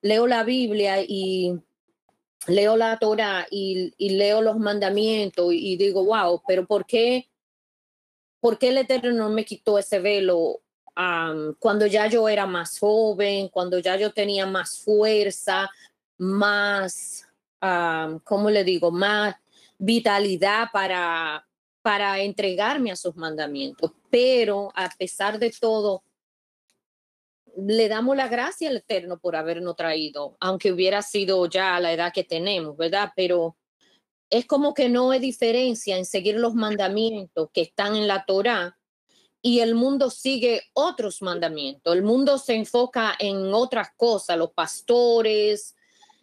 leo 0.00 0.28
la 0.28 0.44
Biblia 0.44 1.02
y 1.02 1.58
leo 2.46 2.76
la 2.76 2.96
Torah 2.98 3.46
y, 3.50 3.92
leo 3.98 4.40
los 4.40 4.56
mandamientos 4.56 5.52
y, 5.52 5.76
digo, 5.76 6.04
wow, 6.04 6.40
pero 6.46 6.66
¿por 6.66 6.86
qué, 6.86 7.28
¿por 8.38 8.58
qué 8.58 8.68
el 8.68 8.78
Eterno 8.78 9.12
no 9.12 9.28
me 9.28 9.44
quitó 9.44 9.76
ese 9.76 9.98
velo 9.98 10.60
cuando 11.58 11.86
ya 11.86 12.06
yo 12.06 12.26
era 12.26 12.46
más 12.46 12.78
joven, 12.78 13.48
cuando 13.48 13.78
ya 13.80 13.96
yo 13.96 14.12
tenía 14.12 14.46
más 14.46 14.78
fuerza, 14.78 15.68
más, 16.18 17.28
¿cómo 18.24 18.50
le 18.50 18.64
digo? 18.64 18.90
Más 18.90 19.36
vitalidad 19.78 20.68
para, 20.72 21.46
para 21.82 22.20
entregarme 22.20 22.92
a 22.92 22.96
sus 22.96 23.16
mandamientos. 23.16 23.92
Pero 24.10 24.72
a 24.74 24.88
pesar 24.98 25.38
de 25.38 25.50
todo, 25.58 26.02
le 27.56 27.88
damos 27.88 28.16
la 28.16 28.28
gracia 28.28 28.68
al 28.68 28.76
Eterno 28.76 29.18
por 29.18 29.36
habernos 29.36 29.76
traído, 29.76 30.36
aunque 30.40 30.72
hubiera 30.72 31.02
sido 31.02 31.46
ya 31.46 31.76
a 31.76 31.80
la 31.80 31.92
edad 31.92 32.12
que 32.12 32.24
tenemos, 32.24 32.76
¿verdad? 32.76 33.12
Pero 33.16 33.56
es 34.28 34.46
como 34.46 34.74
que 34.74 34.88
no 34.88 35.10
hay 35.10 35.20
diferencia 35.20 35.96
en 35.96 36.04
seguir 36.04 36.36
los 36.36 36.54
mandamientos 36.54 37.48
que 37.52 37.62
están 37.62 37.96
en 37.96 38.06
la 38.06 38.24
Torá 38.24 38.78
y 39.40 39.60
el 39.60 39.74
mundo 39.74 40.10
sigue 40.10 40.62
otros 40.72 41.22
mandamientos. 41.22 41.94
El 41.94 42.02
mundo 42.02 42.36
se 42.38 42.54
enfoca 42.54 43.14
en 43.18 43.54
otras 43.54 43.90
cosas, 43.96 44.36
los 44.36 44.50
pastores, 44.50 45.75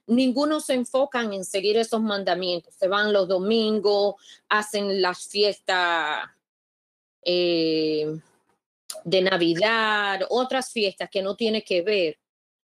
ninguno 0.08 0.60
se 0.60 0.74
enfocan 0.74 1.34
en 1.34 1.46
seguir 1.46 1.78
esos 1.78 2.02
mandamientos. 2.02 2.74
Se 2.76 2.88
van 2.88 3.14
los 3.14 3.28
domingos, 3.28 4.16
hacen 4.50 5.02
las 5.02 5.28
fiestas. 5.28 6.30
Eh, 7.26 8.20
de 9.04 9.22
Navidad, 9.22 10.22
otras 10.30 10.72
fiestas 10.72 11.10
que 11.10 11.22
no 11.22 11.36
tiene 11.36 11.64
que 11.64 11.82
ver 11.82 12.18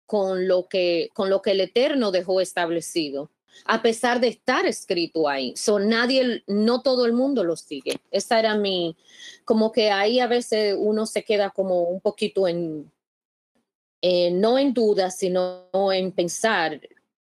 con 0.05 0.47
lo 0.47 0.67
que, 0.67 1.09
con 1.13 1.29
lo 1.29 1.41
que 1.41 1.51
el 1.51 1.61
Eterno 1.61 2.11
dejó 2.11 2.41
establecido, 2.41 3.31
a 3.65 3.81
pesar 3.81 4.19
de 4.19 4.27
estar 4.29 4.65
escrito 4.65 5.27
ahí. 5.27 5.53
So, 5.55 5.79
nadie, 5.79 6.43
no 6.47 6.81
todo 6.81 7.05
el 7.05 7.13
mundo 7.13 7.43
lo 7.43 7.55
sigue. 7.55 7.99
Esa 8.11 8.39
era 8.39 8.55
mi, 8.55 8.97
como 9.45 9.71
que 9.71 9.91
ahí 9.91 10.19
a 10.19 10.27
veces 10.27 10.75
uno 10.77 11.05
se 11.05 11.23
queda 11.23 11.49
como 11.51 11.83
un 11.83 12.01
poquito 12.01 12.47
en, 12.47 12.91
no 14.01 14.57
en 14.57 14.73
duda, 14.73 15.11
sino 15.11 15.69
en 15.93 16.11
pensar 16.11 16.81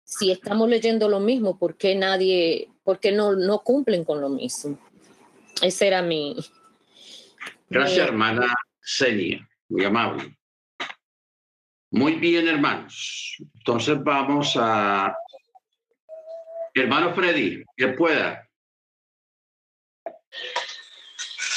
si 0.06 0.32
estamos 0.32 0.70
leyendo 0.70 1.10
lo 1.10 1.20
mismo, 1.20 1.58
¿por 1.58 1.76
qué 1.76 1.96
nadie, 1.96 2.70
por 2.84 3.00
qué 3.00 3.12
no, 3.12 3.34
no 3.34 3.60
cumplen 3.60 4.06
con 4.06 4.22
lo 4.22 4.30
mismo? 4.30 4.80
Ese 5.62 5.88
era 5.88 6.02
mi... 6.02 6.38
Gracias, 7.68 8.08
hermana 8.08 8.54
Senia, 8.80 9.50
muy 9.68 9.84
amable. 9.84 10.38
Muy 11.90 12.14
bien, 12.14 12.48
hermanos. 12.48 13.38
Entonces 13.56 14.02
vamos 14.04 14.54
a... 14.58 15.16
Hermano 16.74 17.16
Freddy, 17.16 17.64
que 17.76 17.88
pueda. 17.90 18.48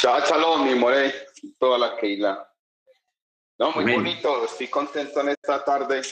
Shalom, 0.00 0.64
mi 0.64 0.74
more, 0.74 1.12
toda 1.58 1.76
la 1.76 1.96
Keila. 1.96 2.48
No, 3.58 3.72
muy 3.72 3.92
bonito. 3.92 4.44
Estoy 4.44 4.68
contento 4.68 5.20
en 5.20 5.30
esta 5.30 5.64
tarde 5.64 6.02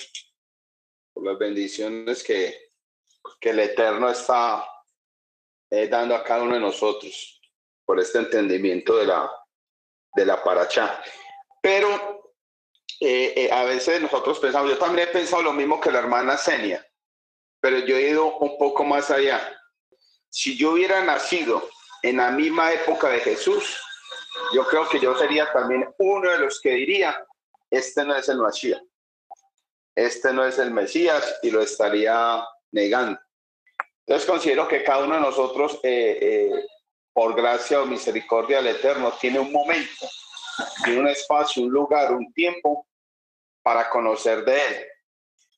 por 1.17 1.25
las 1.25 1.39
bendiciones 1.39 2.23
que, 2.23 2.73
que 3.41 3.49
el 3.49 3.61
Eterno 3.61 4.11
está 4.11 4.69
eh, 5.71 5.89
dando 5.89 6.15
a 6.15 6.23
cada 6.23 6.43
uno 6.43 6.55
de 6.55 6.61
nosotros 6.61 7.41
por 7.87 7.99
este 7.99 8.19
entendimiento 8.19 8.99
de 8.99 9.07
la 9.07 9.31
de 10.15 10.27
la 10.27 10.43
paracha. 10.45 11.03
Pero 11.63 12.35
eh, 13.01 13.33
eh, 13.35 13.51
a 13.51 13.65
veces 13.65 14.01
nosotros 14.03 14.39
pensamos, 14.39 14.71
yo 14.71 14.77
también 14.77 15.09
he 15.09 15.13
pensado 15.13 15.43
lo 15.43 15.55
mismo 15.55 15.81
que 15.81 15.91
la 15.91 16.01
hermana 16.01 16.37
Senia, 16.37 16.87
pero 17.61 17.79
yo 17.79 17.97
he 17.97 18.11
ido 18.11 18.37
un 18.37 18.59
poco 18.59 18.85
más 18.85 19.11
allá. 19.11 19.59
Si 20.29 20.59
yo 20.59 20.73
hubiera 20.73 21.03
nacido 21.03 21.67
en 22.03 22.19
la 22.19 22.31
misma 22.31 22.73
época 22.73 23.09
de 23.09 23.21
Jesús, 23.21 23.81
yo 24.53 24.67
creo 24.67 24.87
que 24.87 25.01
yo 25.01 25.17
sería 25.17 25.51
también 25.51 25.89
uno 25.97 26.31
de 26.31 26.41
los 26.41 26.61
que 26.61 26.73
diría, 26.73 27.27
este 27.71 28.05
no 28.05 28.15
es 28.15 28.29
el 28.29 28.37
Mashiach, 28.37 28.83
este 29.97 30.33
no 30.33 30.45
es 30.45 30.59
el 30.59 30.71
Mesías 30.71 31.39
y 31.43 31.51
lo 31.51 31.61
estaría 31.61 32.47
negando. 32.71 33.19
Entonces 34.07 34.29
considero 34.29 34.69
que 34.69 34.85
cada 34.85 35.05
uno 35.05 35.17
de 35.17 35.21
nosotros 35.21 35.81
eh, 35.83 36.53
por 37.17 37.35
gracia 37.35 37.81
o 37.81 37.87
misericordia 37.87 38.59
del 38.59 38.77
Eterno, 38.77 39.11
tiene 39.19 39.39
un 39.39 39.51
momento, 39.51 40.07
tiene 40.85 41.01
un 41.01 41.09
espacio, 41.09 41.63
un 41.63 41.71
lugar, 41.71 42.13
un 42.13 42.31
tiempo 42.35 42.87
para 43.63 43.89
conocer 43.89 44.45
de 44.45 44.55
Él. 44.55 44.87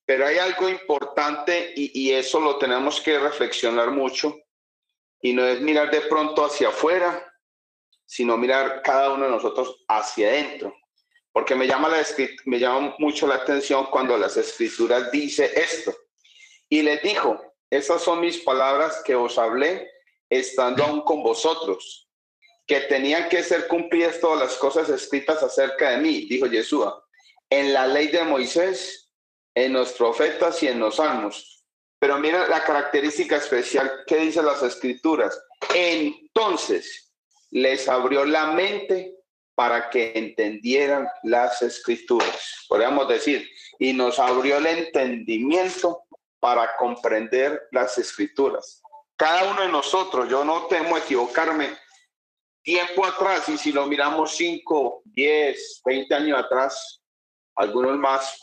Pero 0.07 0.25
hay 0.25 0.39
algo 0.39 0.69
importante 0.69 1.73
y, 1.75 2.13
eso 2.13 2.39
lo 2.39 2.59
tenemos 2.59 3.01
que 3.01 3.19
reflexionar 3.19 3.91
mucho 3.91 4.37
y 5.21 5.33
no 5.33 5.45
es 5.45 5.61
mirar 5.61 5.91
de 5.91 6.03
pronto 6.03 6.45
hacia 6.45 6.69
afuera, 6.69 7.27
sino 8.07 8.37
mirar 8.37 8.81
cada 8.81 9.13
uno 9.13 9.25
de 9.25 9.33
nosotros 9.33 9.85
hacia 9.89 10.29
adentro. 10.29 10.73
Porque 11.33 11.55
me 11.55 11.67
llama, 11.67 11.89
la, 11.89 12.05
me 12.47 12.59
llama 12.59 12.95
mucho 12.99 13.27
la 13.27 13.37
atención 13.37 13.87
cuando 13.91 14.17
las 14.17 14.37
escrituras 14.37 15.11
dice 15.11 15.53
esto. 15.55 15.95
Y 16.69 16.83
les 16.83 17.03
dijo, 17.03 17.41
esas 17.71 18.03
son 18.03 18.21
mis 18.21 18.39
palabras 18.39 19.03
que 19.05 19.15
os 19.15 19.39
hablé 19.39 19.91
estando 20.31 20.85
aún 20.85 21.03
con 21.03 21.23
vosotros, 21.23 22.09
que 22.67 22.81
tenían 22.83 23.29
que 23.29 23.43
ser 23.43 23.67
cumplidas 23.67 24.21
todas 24.21 24.41
las 24.41 24.57
cosas 24.57 24.89
escritas 24.89 25.43
acerca 25.43 25.91
de 25.91 25.99
mí, 25.99 26.27
dijo 26.29 26.47
Yeshua, 26.47 27.05
en 27.51 27.73
la 27.73 27.87
ley 27.87 28.09
de 28.09 28.25
Moisés, 28.25 29.11
en 29.55 29.73
los 29.73 29.93
profetas 29.93 30.63
y 30.63 30.69
en 30.69 30.79
los 30.79 30.97
salmos. 30.97 31.65
Pero 31.99 32.19
mira 32.19 32.47
la 32.49 32.63
característica 32.63 33.37
especial 33.37 34.05
que 34.07 34.17
dicen 34.17 34.47
las 34.47 34.63
escrituras. 34.63 35.41
Entonces 35.75 37.13
les 37.51 37.89
abrió 37.89 38.25
la 38.25 38.53
mente 38.53 39.18
para 39.59 39.91
que 39.91 40.13
entendieran 40.15 41.09
las 41.25 41.63
escrituras. 41.63 42.65
Podríamos 42.69 43.09
decir, 43.09 43.51
y 43.81 43.93
nos 43.93 44.21
abrió 44.21 44.59
el 44.59 44.67
entendimiento 44.67 46.05
para 46.39 46.77
comprender 46.77 47.67
las 47.73 47.99
escrituras 47.99 48.81
cada 49.19 49.51
uno 49.51 49.63
de 49.63 49.69
nosotros, 49.69 50.29
yo 50.29 50.45
no 50.45 50.67
temo 50.67 50.97
equivocarme, 50.97 51.77
tiempo 52.63 53.05
atrás, 53.05 53.49
y 53.49 53.59
si 53.59 53.73
lo 53.73 53.85
miramos 53.87 54.37
5, 54.37 55.03
10, 55.07 55.83
20 55.85 56.15
años 56.15 56.39
atrás, 56.39 57.03
algunos 57.57 57.99
más, 57.99 58.41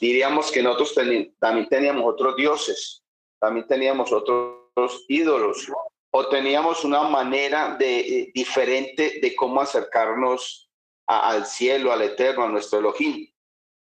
diríamos 0.00 0.52
que 0.52 0.62
nosotros 0.62 0.94
también 1.40 1.68
teníamos 1.68 2.04
otros 2.06 2.36
dioses, 2.36 3.02
también 3.40 3.66
teníamos 3.66 4.12
otros 4.12 5.04
ídolos, 5.08 5.66
o 6.10 6.28
teníamos 6.28 6.84
una 6.84 7.02
manera 7.02 7.76
de, 7.76 8.00
eh, 8.00 8.32
diferente 8.34 9.18
de 9.20 9.36
cómo 9.36 9.60
acercarnos 9.60 10.70
al 11.06 11.46
cielo, 11.46 11.92
al 11.92 12.02
eterno, 12.02 12.44
a 12.44 12.48
nuestro 12.48 12.78
Elohim. 12.78 13.30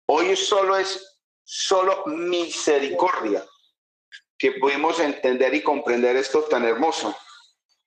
Hoy 0.08 0.36
solo 0.36 0.78
es 0.78 1.20
solo 1.44 2.04
misericordia 2.08 3.46
que 4.38 4.54
pudimos 4.54 5.00
entender 5.00 5.54
y 5.54 5.62
comprender 5.62 6.16
esto 6.16 6.44
tan 6.44 6.66
hermoso. 6.66 7.16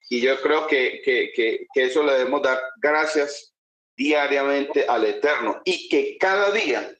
Y 0.09 0.21
yo 0.21 0.41
creo 0.41 0.67
que, 0.67 1.03
que, 1.05 1.33
que, 1.35 1.67
que 1.73 1.85
eso 1.85 2.03
le 2.05 2.13
debemos 2.13 2.43
dar 2.43 2.61
gracias 2.77 3.55
diariamente 3.97 4.87
al 4.87 5.05
Eterno 5.05 5.61
y 5.65 5.89
que 5.89 6.17
cada 6.19 6.51
día, 6.53 6.97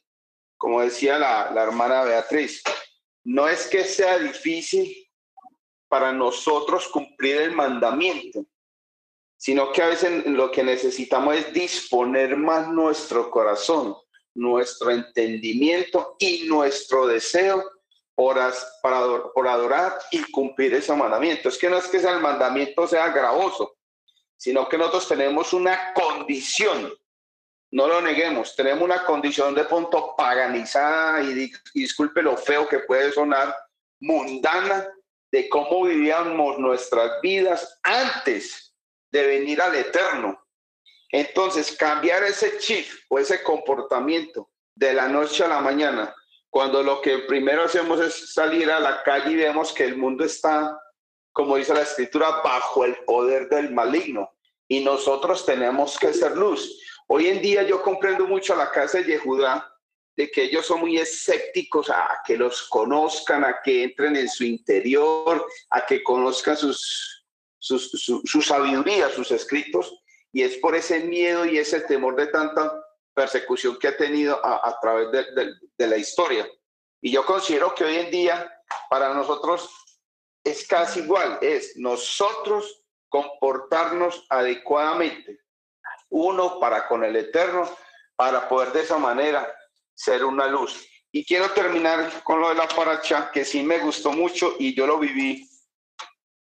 como 0.57 0.81
decía 0.81 1.17
la, 1.17 1.51
la 1.53 1.63
hermana 1.63 2.03
Beatriz, 2.03 2.63
no 3.23 3.47
es 3.47 3.67
que 3.67 3.83
sea 3.83 4.17
difícil 4.19 5.04
para 5.95 6.11
nosotros 6.11 6.89
cumplir 6.89 7.37
el 7.37 7.53
mandamiento, 7.53 8.45
sino 9.37 9.71
que 9.71 9.81
a 9.81 9.87
veces 9.87 10.25
lo 10.25 10.51
que 10.51 10.61
necesitamos 10.61 11.37
es 11.37 11.53
disponer 11.53 12.35
más 12.35 12.67
nuestro 12.67 13.31
corazón, 13.31 13.95
nuestro 14.33 14.91
entendimiento 14.91 16.17
y 16.19 16.49
nuestro 16.49 17.07
deseo 17.07 17.63
para 18.13 18.51
por 19.33 19.47
adorar 19.47 19.97
y 20.11 20.21
cumplir 20.31 20.73
ese 20.73 20.93
mandamiento. 20.93 21.47
Es 21.47 21.57
que 21.57 21.69
no 21.69 21.77
es 21.77 21.87
que 21.87 21.95
el 21.95 22.19
mandamiento 22.19 22.85
sea 22.89 23.07
gravoso, 23.07 23.77
sino 24.35 24.67
que 24.67 24.77
nosotros 24.77 25.07
tenemos 25.07 25.53
una 25.53 25.93
condición, 25.93 26.91
no 27.71 27.87
lo 27.87 28.01
neguemos, 28.01 28.53
tenemos 28.53 28.83
una 28.83 29.05
condición 29.05 29.55
de 29.55 29.63
punto 29.63 30.13
paganizada 30.17 31.21
y, 31.21 31.53
disculpe 31.73 32.21
lo 32.21 32.35
feo 32.35 32.67
que 32.67 32.79
puede 32.79 33.13
sonar, 33.13 33.55
mundana, 34.01 34.89
de 35.35 35.49
cómo 35.49 35.83
vivíamos 35.83 36.57
nuestras 36.59 37.19
vidas 37.21 37.77
antes 37.83 38.73
de 39.11 39.27
venir 39.27 39.61
al 39.61 39.75
eterno. 39.75 40.41
Entonces, 41.11 41.75
cambiar 41.75 42.23
ese 42.23 42.57
chip 42.57 42.87
o 43.09 43.19
ese 43.19 43.43
comportamiento 43.43 44.49
de 44.75 44.93
la 44.93 45.09
noche 45.09 45.43
a 45.43 45.49
la 45.49 45.59
mañana 45.59 46.15
cuando 46.49 46.81
lo 46.81 47.01
que 47.01 47.17
primero 47.27 47.63
hacemos 47.63 47.99
es 47.99 48.33
salir 48.33 48.71
a 48.71 48.79
la 48.79 49.03
calle 49.03 49.31
y 49.31 49.35
vemos 49.35 49.73
que 49.73 49.83
el 49.83 49.97
mundo 49.97 50.23
está, 50.23 50.79
como 51.33 51.57
dice 51.57 51.73
la 51.73 51.81
escritura, 51.81 52.39
bajo 52.41 52.85
el 52.85 52.95
poder 53.03 53.49
del 53.49 53.73
maligno 53.73 54.31
y 54.69 54.85
nosotros 54.85 55.45
tenemos 55.45 55.99
que 55.99 56.13
ser 56.13 56.37
luz. 56.37 56.81
Hoy 57.07 57.27
en 57.27 57.41
día 57.41 57.63
yo 57.63 57.81
comprendo 57.81 58.25
mucho 58.25 58.55
la 58.55 58.71
casa 58.71 58.99
de 58.99 59.03
Yehudá 59.03 59.69
de 60.15 60.31
que 60.31 60.43
ellos 60.43 60.65
son 60.65 60.81
muy 60.81 60.97
escépticos 60.97 61.89
a 61.89 62.21
que 62.25 62.37
los 62.37 62.63
conozcan, 62.69 63.43
a 63.43 63.61
que 63.61 63.83
entren 63.83 64.15
en 64.15 64.29
su 64.29 64.43
interior, 64.43 65.45
a 65.69 65.85
que 65.85 66.01
conozcan 66.03 66.55
sus, 66.55 67.25
su, 67.59 68.41
sabiduría, 68.41 69.09
sus 69.09 69.31
escritos, 69.31 69.93
y 70.31 70.43
es 70.43 70.57
por 70.57 70.75
ese 70.75 71.01
miedo 71.01 71.45
y 71.45 71.57
ese 71.57 71.81
temor 71.81 72.15
de 72.15 72.27
tanta 72.27 72.71
persecución 73.13 73.77
que 73.79 73.89
ha 73.89 73.97
tenido 73.97 74.39
a, 74.45 74.77
través 74.81 75.07
de 75.77 75.87
la 75.87 75.97
historia. 75.97 76.47
Y 77.01 77.11
yo 77.11 77.25
considero 77.25 77.73
que 77.75 77.83
hoy 77.83 77.95
en 77.97 78.11
día 78.11 78.51
para 78.89 79.13
nosotros 79.13 79.69
es 80.43 80.67
casi 80.67 81.01
igual, 81.01 81.39
es 81.41 81.75
nosotros 81.75 82.83
comportarnos 83.09 84.25
adecuadamente, 84.29 85.39
uno 86.09 86.59
para 86.59 86.87
con 86.87 87.03
el 87.03 87.15
Eterno, 87.15 87.69
para 88.15 88.47
poder 88.47 88.71
de 88.71 88.81
esa 88.81 88.97
manera 88.97 89.53
ser 89.95 90.23
una 90.25 90.47
luz. 90.47 90.87
Y 91.11 91.25
quiero 91.25 91.49
terminar 91.51 92.23
con 92.23 92.41
lo 92.41 92.49
de 92.49 92.55
la 92.55 92.67
paracha, 92.67 93.31
que 93.31 93.45
sí 93.45 93.63
me 93.63 93.79
gustó 93.79 94.11
mucho 94.11 94.55
y 94.59 94.75
yo 94.75 94.85
lo 94.85 94.99
viví 94.99 95.49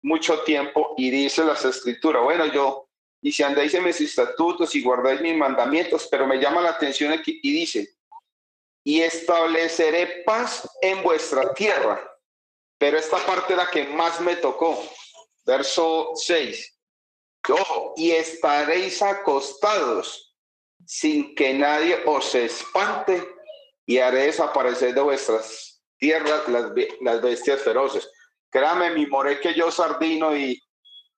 mucho 0.01 0.41
tiempo 0.41 0.93
y 0.97 1.09
dice 1.09 1.43
las 1.43 1.63
escrituras, 1.65 2.23
bueno, 2.23 2.45
yo, 2.47 2.89
y 3.21 3.31
si 3.31 3.43
andáis 3.43 3.73
en 3.73 3.83
mis 3.83 3.99
estatutos 4.01 4.73
y 4.75 4.83
guardáis 4.83 5.21
mis 5.21 5.35
mandamientos, 5.35 6.07
pero 6.09 6.27
me 6.27 6.37
llama 6.37 6.61
la 6.61 6.71
atención 6.71 7.11
aquí 7.11 7.39
y 7.41 7.53
dice, 7.53 7.95
y 8.83 9.01
estableceré 9.01 10.23
paz 10.25 10.69
en 10.81 11.01
vuestra 11.01 11.53
tierra. 11.53 11.99
Pero 12.77 12.97
esta 12.97 13.17
parte 13.25 13.53
es 13.53 13.57
la 13.57 13.69
que 13.69 13.85
más 13.87 14.21
me 14.21 14.35
tocó. 14.35 14.83
Verso 15.45 16.11
6. 16.15 16.79
Ojo, 17.49 17.93
y 17.97 18.11
estaréis 18.11 19.01
acostados 19.01 20.35
sin 20.85 21.33
que 21.33 21.53
nadie 21.53 22.01
os 22.05 22.35
espante 22.35 23.34
y 23.85 23.99
haré 23.99 24.25
desaparecer 24.25 24.93
de 24.93 25.01
vuestras 25.01 25.81
tierras 25.97 26.47
las, 26.47 26.71
las 27.01 27.21
bestias 27.21 27.61
feroces. 27.61 28.09
Créame, 28.49 28.91
mi 28.91 29.05
more 29.05 29.39
que 29.39 29.53
yo 29.53 29.71
sardino 29.71 30.35
y, 30.35 30.61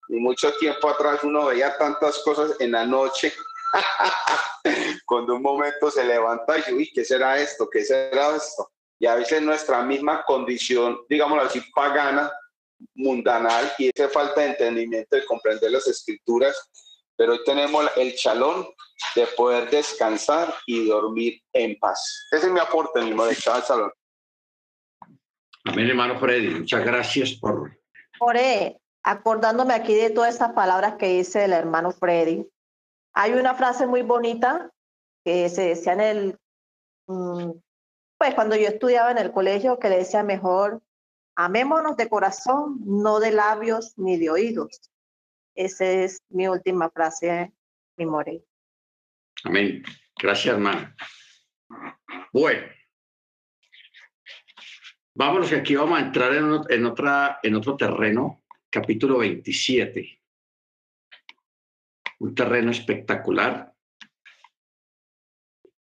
y 0.09 0.15
mucho 0.15 0.51
tiempo 0.53 0.89
atrás 0.89 1.23
uno 1.23 1.45
veía 1.45 1.77
tantas 1.77 2.19
cosas 2.19 2.59
en 2.59 2.71
la 2.71 2.85
noche. 2.85 3.33
Cuando 5.05 5.35
un 5.35 5.41
momento 5.41 5.91
se 5.91 6.03
levanta 6.03 6.55
y 6.67 6.73
uy, 6.73 6.91
¿qué 6.93 7.03
será 7.03 7.37
esto? 7.39 7.69
¿Qué 7.69 7.83
será 7.83 8.35
esto? 8.35 8.71
Y 8.99 9.05
a 9.05 9.15
veces 9.15 9.41
nuestra 9.41 9.83
misma 9.83 10.23
condición, 10.23 10.99
digámoslo 11.07 11.43
así, 11.43 11.61
pagana, 11.75 12.31
mundanal, 12.95 13.71
y 13.77 13.89
esa 13.93 14.09
falta 14.09 14.41
de 14.41 14.47
entendimiento 14.47 15.15
de 15.15 15.25
comprender 15.25 15.71
las 15.71 15.87
escrituras, 15.87 16.55
pero 17.17 17.33
hoy 17.33 17.43
tenemos 17.43 17.85
el 17.97 18.15
chalón 18.15 18.67
de 19.15 19.27
poder 19.35 19.69
descansar 19.69 20.53
y 20.65 20.87
dormir 20.87 21.41
en 21.53 21.77
paz. 21.79 22.27
Ese 22.31 22.47
es 22.47 22.53
mi 22.53 22.59
aporte, 22.59 23.01
mi 23.01 23.11
de 23.11 23.37
al 23.51 23.63
salón. 23.63 23.91
Amén, 25.65 25.89
hermano 25.89 26.19
Freddy. 26.19 26.59
Muchas 26.59 26.85
gracias 26.85 27.33
por... 27.33 27.77
Oré, 28.19 28.79
acordándome 29.03 29.73
aquí 29.73 29.93
de 29.93 30.11
todas 30.11 30.35
esas 30.35 30.53
palabras 30.53 30.95
que 30.95 31.07
dice 31.07 31.45
el 31.45 31.53
hermano 31.53 31.91
Freddy. 31.91 32.47
Hay 33.13 33.33
una 33.33 33.55
frase 33.55 33.87
muy 33.87 34.03
bonita 34.03 34.71
que 35.25 35.49
se 35.49 35.69
decía 35.69 35.93
en 35.93 36.01
el, 36.01 36.39
mm, 37.07 37.51
pues 38.17 38.33
cuando 38.35 38.55
yo 38.55 38.67
estudiaba 38.67 39.11
en 39.11 39.17
el 39.17 39.31
colegio, 39.31 39.79
que 39.79 39.89
le 39.89 39.97
decía 39.97 40.23
mejor, 40.23 40.81
amémonos 41.35 41.97
de 41.97 42.09
corazón, 42.09 42.79
no 42.85 43.19
de 43.19 43.31
labios 43.31 43.93
ni 43.97 44.17
de 44.17 44.29
oídos. 44.29 44.79
Esa 45.57 45.85
es 45.85 46.23
mi 46.29 46.47
última 46.47 46.87
frase, 46.91 47.51
mi 47.97 48.05
more. 48.05 48.43
Amén. 49.43 49.81
Gracias, 50.15 50.53
hermano. 50.53 50.93
Bueno, 52.31 52.67
vámonos 55.15 55.49
que 55.49 55.55
aquí 55.55 55.75
vamos 55.75 55.97
a 55.97 56.03
entrar 56.03 56.33
en, 56.35 56.61
en, 56.69 56.85
otra, 56.85 57.39
en 57.41 57.55
otro 57.55 57.75
terreno, 57.75 58.43
capítulo 58.69 59.17
27. 59.17 60.21
Un 62.19 62.35
terreno 62.35 62.69
espectacular 62.69 63.73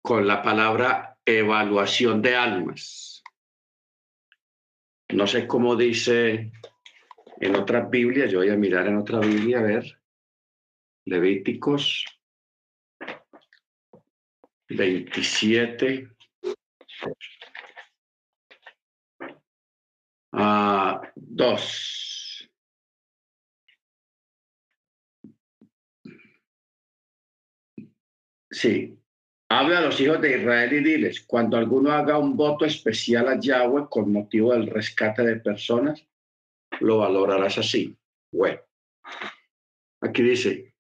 con 0.03 0.27
la 0.27 0.43
palabra 0.43 1.19
evaluación 1.25 2.21
de 2.21 2.37
almas. 2.37 3.23
No 5.09 5.27
sé 5.27 5.47
cómo 5.47 5.77
dice 5.77 6.53
en 7.43 7.57
otras 7.57 7.91
Biblias, 7.91 8.31
yo 8.31 8.39
voy 8.39 8.51
a 8.51 8.57
mirar 8.57 8.87
en 8.87 8.97
otra 8.97 9.19
Biblia 9.19 9.59
a 9.59 9.63
ver. 9.63 10.01
Levíticos 11.05 12.05
27. 14.69 16.09
a 20.35 21.03
2. 21.17 22.51
Sí. 28.51 28.99
Habla 29.49 29.79
a 29.79 29.81
los 29.83 30.01
hijos 30.01 30.21
de 30.21 30.39
Israel 30.39 30.73
y 30.73 30.83
diles, 30.83 31.21
cuando 31.27 31.57
alguno 31.57 31.91
haga 31.91 32.17
un 32.19 32.37
voto 32.37 32.65
especial 32.65 33.29
a 33.29 33.39
Yahweh 33.39 33.87
con 33.91 34.13
motivo 34.13 34.53
del 34.53 34.69
rescate 34.69 35.23
de 35.25 35.37
personas, 35.41 36.07
lo 36.83 36.99
valorarás 36.99 37.59
así. 37.59 37.97
Bueno, 38.33 38.61
aquí 40.01 40.23
dice, 40.23 40.75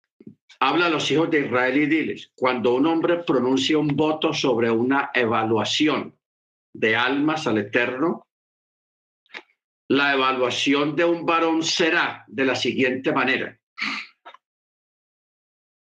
habla 0.61 0.87
a 0.87 0.91
los 0.91 1.11
hijos 1.11 1.31
de 1.31 1.47
Israel 1.47 1.77
y 1.77 1.87
diles, 1.87 2.33
cuando 2.35 2.75
un 2.75 2.87
hombre 2.87 3.25
pronuncia 3.25 3.79
un 3.79 3.89
voto 3.89 4.33
sobre 4.33 4.71
una 4.71 5.11
evaluación 5.15 6.17
de 6.75 6.97
almas 6.97 7.47
al 7.47 7.59
Eterno, 7.59 8.27
la 9.89 10.15
evaluación 10.15 10.97
de 10.97 11.05
un 11.05 11.27
varón 11.27 11.63
será 11.63 12.25
de 12.27 12.45
la 12.45 12.55
siguiente 12.55 13.13
manera. 13.13 13.59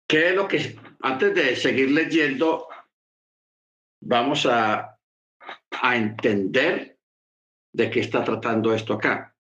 ¿Qué 0.08 0.30
es 0.30 0.36
lo 0.36 0.48
que, 0.48 0.76
antes 1.00 1.34
de 1.34 1.56
seguir 1.56 1.92
leyendo, 1.92 2.68
vamos 4.02 4.46
a, 4.46 5.00
a 5.72 5.96
entender 5.96 7.00
de 7.74 7.90
qué 7.90 8.02
está 8.02 8.22
tratando 8.22 8.74
esto 8.74 8.96
acá? 8.96 9.31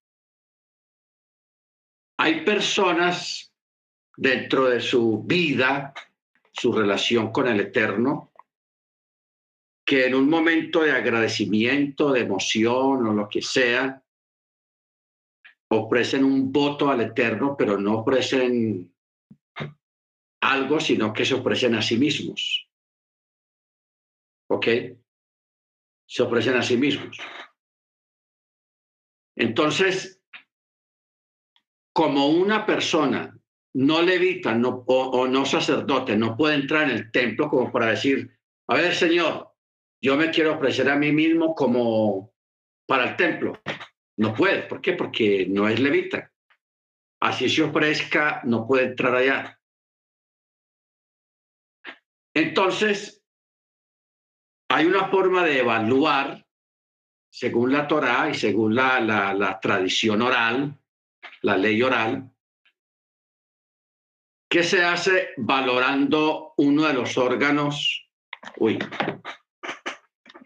Hay 2.23 2.45
personas 2.45 3.51
dentro 4.15 4.69
de 4.69 4.79
su 4.79 5.23
vida, 5.23 5.91
su 6.51 6.71
relación 6.71 7.31
con 7.31 7.47
el 7.47 7.59
Eterno, 7.61 8.31
que 9.83 10.05
en 10.05 10.13
un 10.13 10.29
momento 10.29 10.83
de 10.83 10.91
agradecimiento, 10.91 12.11
de 12.11 12.19
emoción 12.19 13.07
o 13.07 13.13
lo 13.15 13.27
que 13.27 13.41
sea, 13.41 14.05
ofrecen 15.71 16.23
un 16.23 16.51
voto 16.51 16.91
al 16.91 17.01
Eterno, 17.01 17.55
pero 17.57 17.79
no 17.79 18.01
ofrecen 18.01 18.93
algo, 20.43 20.79
sino 20.79 21.13
que 21.13 21.25
se 21.25 21.33
ofrecen 21.33 21.73
a 21.73 21.81
sí 21.81 21.97
mismos. 21.97 22.69
¿Ok? 24.47 24.67
Se 26.05 26.21
ofrecen 26.21 26.55
a 26.55 26.61
sí 26.61 26.77
mismos. 26.77 27.17
Entonces, 29.35 30.20
como 31.93 32.27
una 32.27 32.65
persona 32.65 33.37
no 33.73 34.01
levita 34.01 34.57
o, 34.65 35.27
no 35.27 35.45
sacerdote 35.45 36.17
no 36.17 36.35
puede 36.35 36.55
entrar 36.55 36.83
en 36.83 36.97
el 36.97 37.11
templo 37.11 37.49
como 37.49 37.71
para 37.71 37.87
decir, 37.87 38.37
a 38.67 38.75
ver, 38.75 38.93
Señor, 38.93 39.53
yo 40.01 40.17
me 40.17 40.29
quiero 40.31 40.55
ofrecer 40.55 40.89
a 40.89 40.95
mí 40.95 41.11
mismo 41.11 41.55
como 41.55 42.33
para 42.87 43.11
el 43.11 43.15
templo. 43.15 43.61
No 44.17 44.33
puede. 44.33 44.63
¿Por 44.63 44.81
qué? 44.81 44.93
Porque 44.93 45.45
no 45.47 45.67
es 45.67 45.79
levita. 45.79 46.31
Así 47.21 47.49
se 47.49 47.63
ofrezca, 47.63 48.41
no 48.43 48.67
puede 48.67 48.87
entrar 48.87 49.15
allá. 49.15 49.59
Entonces, 52.33 53.23
hay 54.69 54.85
una 54.85 55.09
forma 55.09 55.43
de 55.43 55.59
evaluar, 55.59 56.45
según 57.29 57.71
la 57.71 57.87
Torá 57.87 58.29
y 58.29 58.33
según 58.33 58.73
la, 58.73 58.99
la 59.01 59.59
tradición 59.59 60.21
oral, 60.21 60.80
la 61.41 61.57
ley 61.57 61.81
oral, 61.81 62.31
que 64.49 64.63
se 64.63 64.83
hace 64.83 65.29
valorando 65.37 66.53
uno 66.57 66.83
de 66.87 66.93
los 66.93 67.17
órganos, 67.17 68.09
uy, 68.57 68.77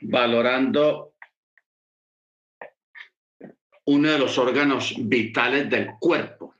valorando 0.01 1.15
uno 3.85 4.11
de 4.11 4.19
los 4.19 4.37
órganos 4.37 4.95
vitales 4.97 5.69
del 5.69 5.95
cuerpo. 5.99 6.55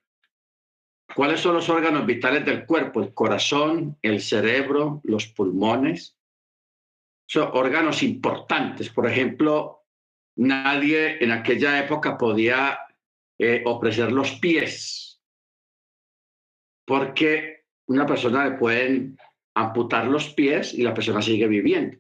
¿Cuáles 1.16 1.40
son 1.40 1.56
los 1.56 1.70
órganos 1.70 2.06
vitales 2.06 2.44
del 2.46 2.66
cuerpo? 2.66 3.02
El 3.02 3.14
corazón, 3.14 3.98
el 4.02 4.22
cerebro, 4.22 5.02
los 5.04 5.28
pulmones. 5.28 6.18
Son 7.28 7.50
órganos 7.54 8.04
importantes. 8.04 8.90
Por 8.90 9.08
ejemplo, 9.08 9.86
nadie 10.36 11.24
en 11.24 11.32
aquella 11.32 11.80
época 11.80 12.18
podía 12.18 12.80
eh, 13.38 13.64
ofrecer 13.66 14.12
los 14.12 14.32
pies, 14.40 15.22
porque 16.86 17.66
una 17.88 18.06
persona 18.06 18.50
le 18.50 18.58
pueden 18.58 19.18
amputar 19.56 20.08
los 20.08 20.34
pies 20.34 20.74
y 20.74 20.84
la 20.84 20.94
persona 20.94 21.22
sigue 21.22 21.48
viviendo. 21.48 21.98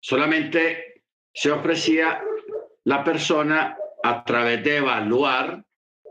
Solamente 0.00 1.02
se 1.32 1.50
ofrecía 1.50 2.22
la 2.84 3.02
persona 3.02 3.76
a 4.02 4.24
través 4.24 4.62
de 4.62 4.76
evaluar 4.76 5.64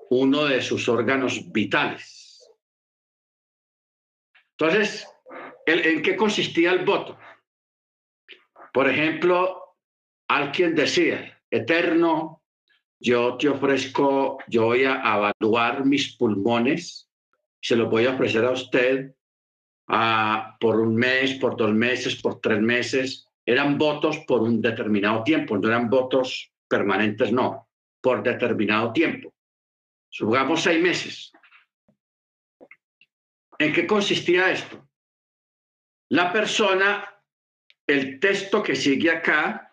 uno 0.09 0.45
de 0.45 0.61
sus 0.61 0.87
órganos 0.89 1.51
vitales. 1.51 2.49
Entonces, 4.57 5.07
¿en 5.65 6.01
qué 6.01 6.15
consistía 6.15 6.71
el 6.71 6.85
voto? 6.85 7.17
Por 8.73 8.89
ejemplo, 8.89 9.77
alguien 10.27 10.75
decía, 10.75 11.41
eterno, 11.49 12.43
yo 13.05 13.37
te 13.37 13.47
ofrezco, 13.47 14.39
yo 14.47 14.65
voy 14.65 14.83
a 14.83 14.95
evaluar 14.95 15.85
mis 15.85 16.17
pulmones, 16.17 17.07
se 17.61 17.75
los 17.75 17.87
voy 17.87 18.07
a 18.07 18.15
ofrecer 18.15 18.43
a 18.43 18.49
usted 18.49 19.13
ah, 19.87 20.57
por 20.59 20.79
un 20.79 20.95
mes, 20.95 21.35
por 21.35 21.55
dos 21.55 21.71
meses, 21.71 22.19
por 22.19 22.41
tres 22.41 22.59
meses. 22.59 23.27
Eran 23.45 23.77
votos 23.77 24.17
por 24.25 24.41
un 24.41 24.59
determinado 24.59 25.21
tiempo, 25.23 25.55
no 25.55 25.67
eran 25.67 25.87
votos 25.87 26.51
permanentes, 26.67 27.31
no, 27.31 27.69
por 28.01 28.23
determinado 28.23 28.91
tiempo. 28.91 29.31
Supongamos 30.09 30.63
seis 30.63 30.81
meses. 30.81 31.31
¿En 33.59 33.71
qué 33.71 33.85
consistía 33.85 34.51
esto? 34.51 34.83
La 36.09 36.33
persona, 36.33 37.07
el 37.85 38.19
texto 38.19 38.63
que 38.63 38.75
sigue 38.75 39.11
acá, 39.11 39.64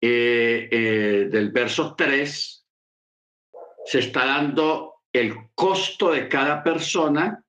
eh, 0.00 1.28
del 1.30 1.50
verso 1.50 1.94
3, 1.96 2.66
se 3.84 3.98
está 3.98 4.26
dando 4.26 4.94
el 5.12 5.34
costo 5.54 6.12
de 6.12 6.28
cada 6.28 6.62
persona 6.62 7.44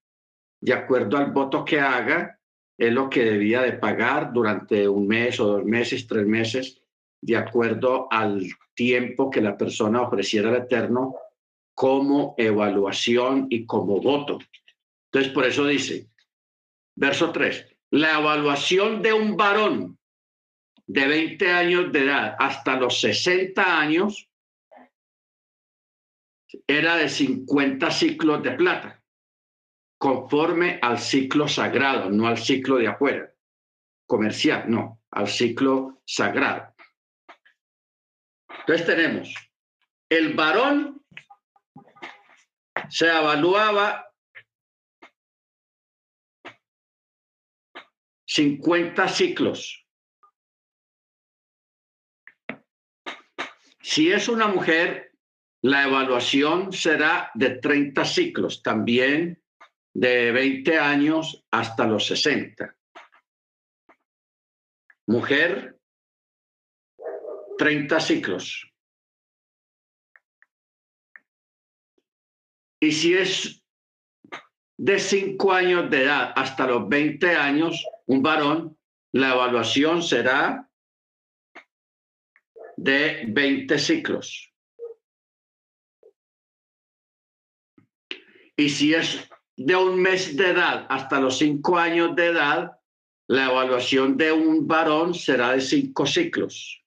de 0.62 0.74
acuerdo 0.74 1.18
al 1.18 1.32
voto 1.32 1.66
que 1.66 1.80
haga, 1.80 2.40
es 2.78 2.94
lo 2.94 3.10
que 3.10 3.26
debía 3.26 3.62
de 3.62 3.74
pagar 3.74 4.32
durante 4.32 4.88
un 4.88 5.08
mes 5.08 5.40
o 5.40 5.48
dos 5.48 5.66
meses, 5.66 6.08
tres 6.08 6.26
meses, 6.26 6.82
de 7.20 7.36
acuerdo 7.36 8.08
al 8.12 8.48
tiempo 8.74 9.30
que 9.30 9.42
la 9.42 9.58
persona 9.58 10.02
ofreciera 10.02 10.50
al 10.50 10.58
Eterno 10.58 11.16
como 11.74 12.36
evaluación 12.38 13.48
y 13.50 13.66
como 13.66 14.00
voto. 14.00 14.40
Entonces, 15.12 15.34
por 15.34 15.46
eso 15.46 15.66
dice, 15.66 16.10
verso 16.96 17.32
3, 17.32 17.66
la 17.92 18.20
evaluación 18.20 19.02
de 19.02 19.14
un 19.14 19.36
varón 19.36 19.98
de 20.92 21.08
20 21.08 21.50
años 21.50 21.92
de 21.94 22.04
edad 22.04 22.36
hasta 22.38 22.76
los 22.76 23.00
60 23.00 23.80
años 23.80 24.30
era 26.68 26.98
de 26.98 27.08
50 27.08 27.90
ciclos 27.92 28.44
de 28.44 28.52
plata, 28.52 29.02
conforme 29.98 30.80
al 30.82 31.00
ciclo 31.00 31.48
sagrado, 31.48 32.10
no 32.10 32.28
al 32.28 32.38
ciclo 32.38 32.76
de 32.76 32.90
afuera, 32.90 33.34
comercial, 34.06 34.66
no, 34.70 35.02
al 35.12 35.30
ciclo 35.30 36.02
sagrado. 36.06 36.76
Entonces 38.60 38.86
tenemos, 38.86 39.34
el 40.10 40.34
varón 40.34 41.02
se 42.90 43.08
evaluaba 43.08 44.12
50 48.26 49.08
ciclos. 49.08 49.81
Si 53.92 54.10
es 54.10 54.30
una 54.30 54.48
mujer, 54.48 55.12
la 55.62 55.84
evaluación 55.84 56.72
será 56.72 57.30
de 57.34 57.58
30 57.58 58.06
ciclos, 58.06 58.64
también 58.64 59.44
de 59.94 60.32
20 60.32 60.80
años 60.80 61.46
hasta 61.52 61.86
los 61.86 62.06
60. 62.08 62.74
Mujer, 65.08 65.78
30 67.58 68.00
ciclos. 68.00 68.66
Y 72.80 72.94
si 72.94 73.14
es 73.14 73.62
de 74.78 75.00
5 75.00 75.52
años 75.52 75.90
de 75.90 76.04
edad 76.04 76.32
hasta 76.38 76.66
los 76.66 76.88
20 76.88 77.36
años, 77.36 77.86
un 78.06 78.24
varón, 78.24 78.78
la 79.12 79.34
evaluación 79.34 80.02
será 80.02 80.71
de 82.82 83.26
20 83.28 83.78
ciclos. 83.78 84.52
Y 88.58 88.70
si 88.70 88.94
es 88.94 89.30
de 89.56 89.76
un 89.76 90.02
mes 90.02 90.36
de 90.36 90.50
edad 90.50 90.88
hasta 90.90 91.20
los 91.20 91.38
5 91.38 91.78
años 91.78 92.16
de 92.16 92.28
edad, 92.28 92.72
la 93.28 93.46
evaluación 93.46 94.18
de 94.18 94.32
un 94.32 94.68
varón 94.68 95.14
será 95.14 95.52
de 95.52 95.62
5 95.62 96.06
ciclos. 96.06 96.82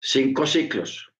cinco 0.00 0.46
ciclos. 0.46 1.12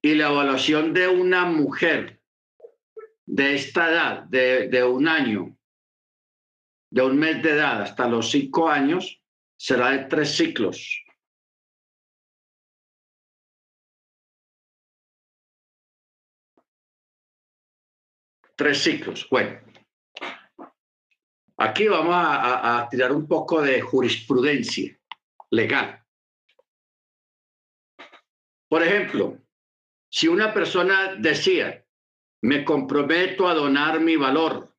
Y 0.00 0.14
la 0.14 0.28
evaluación 0.28 0.92
de 0.92 1.08
una 1.08 1.44
mujer 1.44 2.21
de 3.26 3.54
esta 3.54 3.90
edad, 3.90 4.24
de, 4.24 4.68
de 4.68 4.84
un 4.84 5.08
año, 5.08 5.56
de 6.90 7.02
un 7.02 7.18
mes 7.18 7.42
de 7.42 7.50
edad 7.50 7.82
hasta 7.82 8.06
los 8.08 8.30
cinco 8.30 8.68
años, 8.68 9.22
será 9.56 9.90
de 9.90 10.04
tres 10.06 10.36
ciclos. 10.36 11.04
Tres 18.56 18.82
ciclos. 18.82 19.26
Bueno, 19.30 19.60
aquí 21.56 21.88
vamos 21.88 22.14
a, 22.14 22.80
a 22.82 22.88
tirar 22.88 23.12
un 23.12 23.26
poco 23.26 23.62
de 23.62 23.80
jurisprudencia 23.80 24.98
legal. 25.50 26.04
Por 28.68 28.82
ejemplo, 28.82 29.38
si 30.10 30.28
una 30.28 30.52
persona 30.52 31.14
decía, 31.16 31.81
me 32.42 32.64
comprometo 32.64 33.48
a 33.48 33.54
donar 33.54 34.00
mi 34.00 34.16
valor 34.16 34.74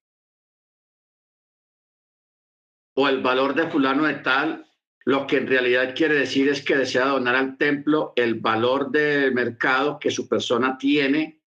o 2.95 3.07
el 3.07 3.21
valor 3.21 3.55
de 3.55 3.69
fulano 3.69 4.03
de 4.03 4.15
tal, 4.15 4.69
lo 5.05 5.25
que 5.25 5.37
en 5.37 5.47
realidad 5.47 5.95
quiere 5.95 6.15
decir 6.15 6.47
es 6.49 6.63
que 6.63 6.77
desea 6.77 7.07
donar 7.07 7.35
al 7.35 7.57
templo 7.57 8.13
el 8.15 8.35
valor 8.35 8.91
del 8.91 9.33
mercado 9.33 9.97
que 9.97 10.11
su 10.11 10.27
persona 10.27 10.77
tiene. 10.77 11.41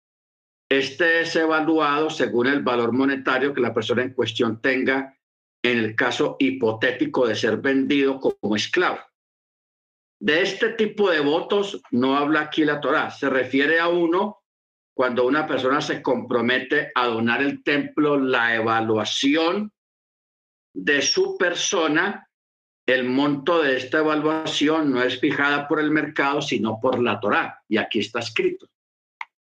Este 0.70 1.22
es 1.22 1.36
evaluado 1.36 2.10
según 2.10 2.48
el 2.48 2.62
valor 2.62 2.94
monetario 2.94 3.54
que 3.54 3.62
la 3.62 3.74
persona 3.74 4.04
en 4.04 4.14
cuestión 4.14 4.62
tenga 4.62 5.18
en 5.64 5.80
el 5.80 5.96
caso 5.96 6.36
hipotético 6.40 7.28
de 7.28 7.36
ser 7.36 7.58
vendido 7.58 8.20
como 8.20 8.56
esclavo. 8.56 9.00
De 10.20 10.42
este 10.42 10.70
tipo 10.70 11.10
de 11.10 11.20
votos 11.20 11.82
no 11.92 12.16
habla 12.16 12.42
aquí 12.42 12.64
la 12.64 12.80
Torá, 12.80 13.12
se 13.12 13.30
refiere 13.30 13.80
a 13.80 13.90
uno 13.90 14.43
cuando 14.94 15.26
una 15.26 15.48
persona 15.48 15.82
se 15.82 16.02
compromete 16.02 16.92
a 16.94 17.08
donar 17.08 17.42
el 17.42 17.64
templo, 17.64 18.18
la 18.18 18.56
evaluación 18.56 19.72
de 20.74 21.02
su 21.02 21.38
persona, 21.38 22.30
el 22.86 23.06
monto 23.06 23.62
de 23.62 23.78
esta 23.78 24.00
evaluación 24.00 24.92
no 24.92 25.02
es 25.02 25.20
fijada 25.20 25.68
por 25.68 25.80
el 25.80 25.90
mercado, 25.90 26.42
sino 26.42 26.80
por 26.80 27.02
la 27.02 27.20
Torá. 27.20 27.64
Y 27.68 27.78
aquí 27.78 28.00
está 28.00 28.20
escrito. 28.20 28.70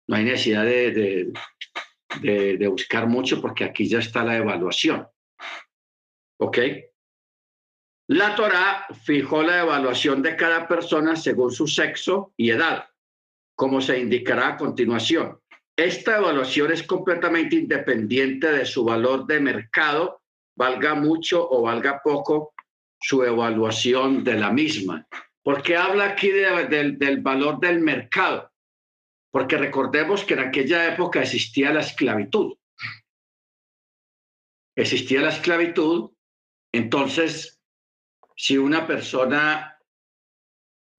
No 0.07 0.15
hay 0.15 0.26
necesidad 0.26 0.64
de, 0.64 1.34
de, 2.22 2.68
buscar 2.68 3.07
mucho 3.07 3.41
porque 3.41 3.64
aquí 3.64 3.88
ya 3.88 3.99
está 3.99 4.23
la 4.23 4.38
evaluación. 4.38 5.07
¿Ok? 6.40 6.57
La 8.07 8.36
Torá 8.36 8.88
fijó 9.03 9.41
la 9.41 9.61
evaluación 9.61 10.22
de 10.22 10.36
cada 10.36 10.68
persona 10.68 11.15
según 11.15 11.52
su 11.52 11.68
sexo 11.68 12.34
y 12.36 12.52
edad, 12.52 12.90
como 13.56 13.80
se 13.80 13.99
indicará 13.99 14.49
a 14.49 14.57
continuación. 14.57 15.40
Esta 15.81 16.17
evaluación 16.17 16.71
es 16.71 16.83
completamente 16.83 17.55
independiente 17.55 18.51
de 18.51 18.65
su 18.65 18.83
valor 18.83 19.25
de 19.25 19.39
mercado, 19.39 20.21
valga 20.55 20.93
mucho 20.93 21.49
o 21.49 21.63
valga 21.63 22.01
poco 22.03 22.53
su 22.99 23.23
evaluación 23.23 24.23
de 24.23 24.35
la 24.35 24.51
misma. 24.51 25.07
¿Por 25.41 25.63
qué 25.63 25.75
habla 25.75 26.09
aquí 26.09 26.29
del 26.29 27.21
valor 27.21 27.59
del 27.59 27.79
mercado? 27.79 28.51
Porque 29.31 29.57
recordemos 29.57 30.23
que 30.23 30.35
en 30.35 30.41
aquella 30.41 30.93
época 30.93 31.23
existía 31.23 31.73
la 31.73 31.79
esclavitud. 31.79 32.55
Existía 34.75 35.21
la 35.21 35.29
esclavitud, 35.29 36.11
entonces 36.71 37.59
si 38.35 38.55
una 38.55 38.85
persona 38.85 39.70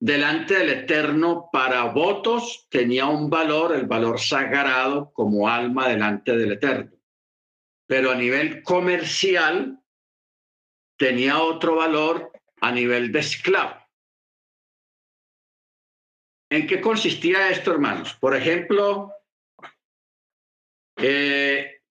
delante 0.03 0.55
del 0.55 0.69
Eterno 0.69 1.47
para 1.49 1.85
votos 1.85 2.67
tenía 2.69 3.05
un 3.05 3.29
valor, 3.29 3.73
el 3.73 3.85
valor 3.85 4.19
sagrado 4.19 5.13
como 5.13 5.47
alma 5.47 5.87
delante 5.87 6.35
del 6.35 6.51
Eterno. 6.51 6.91
Pero 7.87 8.11
a 8.11 8.15
nivel 8.15 8.63
comercial 8.63 9.81
tenía 10.97 11.41
otro 11.41 11.77
valor 11.77 12.33
a 12.59 12.69
nivel 12.73 13.13
de 13.13 13.19
esclavo. 13.19 13.79
¿En 16.49 16.67
qué 16.67 16.81
consistía 16.81 17.49
esto, 17.49 17.71
hermanos? 17.71 18.13
Por 18.19 18.35
ejemplo, 18.35 19.09
Eh, 20.95 21.81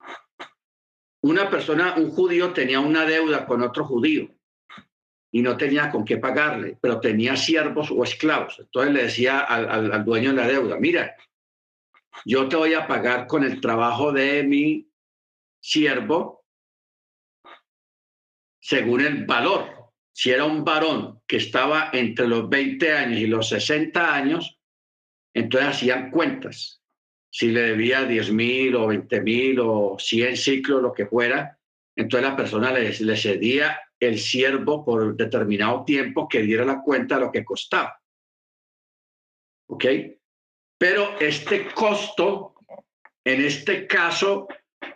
una 1.23 1.51
persona, 1.51 1.97
un 1.97 2.13
judío 2.13 2.53
tenía 2.53 2.79
una 2.79 3.05
deuda 3.05 3.47
con 3.47 3.61
otro 3.63 3.85
judío 3.85 4.29
y 5.35 5.41
no 5.41 5.57
tenía 5.57 5.91
con 5.91 6.05
qué 6.05 6.19
pagarle, 6.19 6.77
pero 6.81 7.01
tenía 7.01 7.37
siervos 7.37 7.91
o 7.91 8.05
esclavos. 8.05 8.59
Entonces 8.59 8.93
le 8.93 9.03
decía 9.05 9.41
al, 9.41 10.05
dueño 10.05 10.31
de 10.31 10.37
la 10.37 10.47
deuda, 10.47 10.77
mira, 10.79 11.17
yo 12.27 12.47
te 12.49 12.57
voy 12.57 12.75
a 12.75 12.87
pagar 12.87 13.27
con 13.27 13.43
el 13.43 13.59
trabajo 13.59 14.13
de 14.13 14.43
mi 14.43 14.87
siervo 15.59 16.45
según 18.61 19.01
el 19.01 19.25
valor. 19.25 19.93
Si 20.13 20.31
era 20.31 20.45
un 20.45 20.65
varón 20.65 21.23
que 21.27 21.39
estaba 21.39 21.89
entre 21.95 22.29
los 22.29 22.51
20 22.51 22.93
años 22.93 23.19
y 23.19 23.27
los 23.27 23.49
60 23.49 24.15
años, 24.15 24.61
entonces 25.33 25.71
hacían 25.71 26.11
cuentas. 26.11 26.83
Si 27.31 27.51
le 27.51 27.63
debía 27.63 28.05
10 28.05 28.33
mil 28.33 28.77
o 28.77 28.89
20 28.89 29.21
mil 29.23 29.61
o 29.61 29.97
100 29.99 30.37
ciclos, 30.37 30.83
lo 30.83 30.93
que 30.93 31.07
fuera, 31.07 31.59
entonces 31.97 32.29
la 32.29 32.37
persona 32.37 32.71
le, 32.71 32.93
le 32.93 33.17
cedía 33.17 33.81
el 34.03 34.19
siervo 34.19 34.85
por 34.85 35.15
determinado 35.17 35.85
tiempo 35.85 36.29
que 36.29 36.43
diera 36.43 36.65
la 36.65 36.83
cuenta 36.83 37.15
de 37.15 37.21
lo 37.21 37.31
que 37.31 37.45
costaba. 37.45 38.03
¿Ok? 39.69 39.85
Pero 40.77 41.19
este 41.21 41.73
costo, 41.73 42.55
en 43.25 43.45
este 43.45 43.87
caso, 43.87 44.49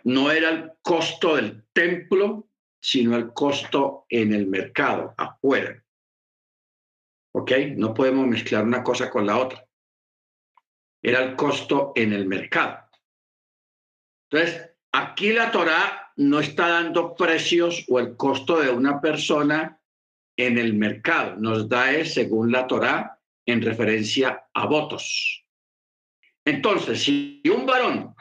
no 0.03 0.29
era 0.29 0.49
el 0.49 0.73
costo 0.81 1.37
del 1.37 1.65
templo, 1.71 2.49
sino 2.81 3.15
el 3.15 3.31
costo 3.31 4.05
en 4.09 4.33
el 4.33 4.47
mercado, 4.47 5.15
afuera. 5.17 5.81
¿Ok? 7.33 7.51
No 7.77 7.93
podemos 7.93 8.27
mezclar 8.27 8.65
una 8.65 8.83
cosa 8.83 9.09
con 9.09 9.25
la 9.25 9.37
otra. 9.37 9.65
Era 11.01 11.23
el 11.23 11.37
costo 11.37 11.93
en 11.95 12.11
el 12.11 12.25
mercado. 12.25 12.89
Entonces, 14.29 14.69
aquí 14.91 15.31
la 15.31 15.49
Torá 15.49 16.06
no 16.17 16.39
está 16.39 16.67
dando 16.69 17.15
precios 17.15 17.85
o 17.89 17.99
el 17.99 18.17
costo 18.17 18.59
de 18.59 18.69
una 18.69 18.99
persona 18.99 19.79
en 20.35 20.57
el 20.57 20.73
mercado. 20.73 21.35
Nos 21.37 21.69
da 21.69 21.91
es 21.91 22.13
según 22.13 22.51
la 22.51 22.67
Torá 22.67 23.19
en 23.45 23.61
referencia 23.61 24.47
a 24.53 24.65
votos. 24.65 25.45
Entonces, 26.43 27.03
si 27.03 27.41
un 27.53 27.65
varón 27.65 28.15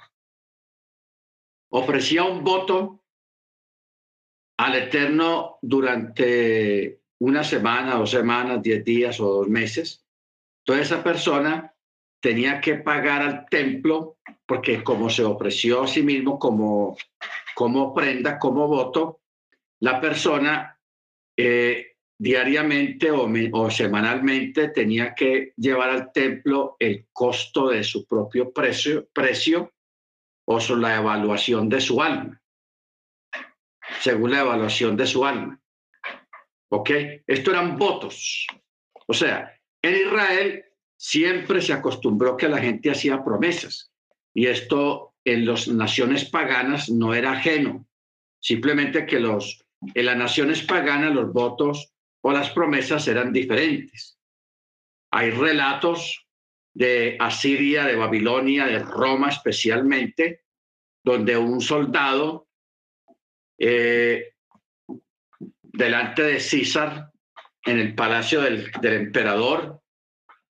ofrecía 1.70 2.24
un 2.24 2.44
voto 2.44 3.02
al 4.58 4.74
Eterno 4.74 5.58
durante 5.62 7.00
una 7.18 7.44
semana, 7.44 7.96
dos 7.96 8.10
semanas, 8.10 8.62
diez 8.62 8.84
días 8.84 9.20
o 9.20 9.38
dos 9.38 9.48
meses, 9.48 10.04
toda 10.64 10.80
esa 10.80 11.02
persona 11.02 11.74
tenía 12.20 12.60
que 12.60 12.76
pagar 12.76 13.22
al 13.22 13.46
templo 13.48 14.18
porque 14.46 14.82
como 14.82 15.08
se 15.10 15.24
ofreció 15.24 15.82
a 15.82 15.88
sí 15.88 16.02
mismo 16.02 16.38
como 16.38 16.96
como 17.56 17.94
prenda, 17.94 18.38
como 18.38 18.68
voto, 18.68 19.22
la 19.80 19.98
persona 19.98 20.78
eh, 21.34 21.96
diariamente 22.18 23.10
o, 23.10 23.70
semanalmente 23.70 24.68
tenía 24.68 25.14
que 25.14 25.54
llevar 25.56 25.88
al 25.88 26.12
templo 26.12 26.76
el 26.78 27.06
costo 27.14 27.70
de 27.70 27.82
su 27.82 28.06
propio 28.06 28.52
precio, 28.52 29.08
precio 29.10 29.72
o 30.44 30.58
la 30.76 30.96
evaluación 30.96 31.70
de 31.70 31.80
su 31.80 32.02
alma, 32.02 32.42
según 34.00 34.32
la 34.32 34.40
evaluación 34.40 34.94
de 34.94 35.06
su 35.06 35.24
alma. 35.24 35.58
¿Ok? 36.70 36.90
Esto 37.26 37.52
eran 37.52 37.78
votos. 37.78 38.46
O 39.06 39.14
sea, 39.14 39.58
en 39.80 39.94
Israel 39.94 40.62
siempre 40.98 41.62
se 41.62 41.72
acostumbró 41.72 42.36
que 42.36 42.50
la 42.50 42.58
gente 42.58 42.90
hacía 42.90 43.24
promesas. 43.24 43.90
Y 44.34 44.46
esto 44.46 45.15
en 45.26 45.44
las 45.44 45.66
naciones 45.66 46.24
paganas 46.24 46.88
no 46.88 47.12
era 47.12 47.32
ajeno, 47.32 47.84
simplemente 48.40 49.06
que 49.06 49.18
los, 49.18 49.66
en 49.92 50.06
las 50.06 50.16
naciones 50.16 50.62
paganas 50.62 51.12
los 51.12 51.32
votos 51.32 51.92
o 52.22 52.30
las 52.30 52.50
promesas 52.50 53.08
eran 53.08 53.32
diferentes. 53.32 54.20
Hay 55.10 55.30
relatos 55.30 56.28
de 56.72 57.16
Asiria, 57.18 57.84
de 57.84 57.96
Babilonia, 57.96 58.66
de 58.66 58.78
Roma 58.78 59.28
especialmente, 59.30 60.44
donde 61.02 61.36
un 61.36 61.60
soldado 61.60 62.48
eh, 63.58 64.34
delante 65.60 66.22
de 66.22 66.38
César, 66.38 67.10
en 67.64 67.80
el 67.80 67.96
palacio 67.96 68.42
del, 68.42 68.70
del 68.80 68.94
emperador, 68.94 69.80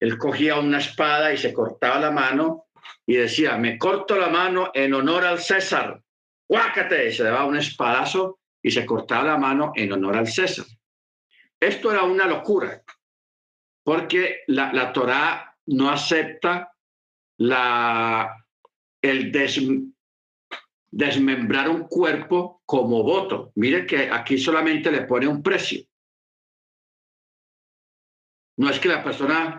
él 0.02 0.18
cogía 0.18 0.60
una 0.60 0.80
espada 0.80 1.34
y 1.34 1.38
se 1.38 1.54
cortaba 1.54 1.98
la 1.98 2.12
mano 2.12 2.65
y 3.06 3.16
decía, 3.16 3.58
me 3.58 3.78
corto 3.78 4.16
la 4.18 4.30
mano 4.30 4.72
en 4.74 4.94
honor 4.94 5.26
al 5.26 5.40
César. 5.40 6.02
Guácate, 6.48 7.12
se 7.12 7.24
daba 7.24 7.46
un 7.46 7.58
espadazo 7.58 8.40
y 8.62 8.72
se 8.72 8.86
cortaba 8.86 9.24
la 9.26 9.38
mano 9.38 9.72
en 9.76 9.92
honor 9.92 10.18
al 10.18 10.28
César. 10.28 10.66
Esto 11.60 11.92
era 11.92 12.04
una 12.04 12.28
locura, 12.28 12.84
porque 13.84 14.42
la, 14.48 14.74
la 14.74 14.92
Torá 14.92 15.56
no 15.68 15.90
acepta 15.90 16.72
la, 17.38 18.46
el 19.02 19.32
desmembrar 20.92 21.70
un 21.70 21.88
cuerpo 21.88 22.62
como 22.66 23.04
voto. 23.04 23.52
Mire 23.56 23.86
que 23.86 24.10
aquí 24.10 24.38
solamente 24.38 24.92
le 24.92 25.02
pone 25.02 25.28
un 25.28 25.44
precio. 25.44 25.84
No 28.58 28.70
es 28.70 28.80
que 28.80 28.88
la 28.88 29.04
persona 29.04 29.58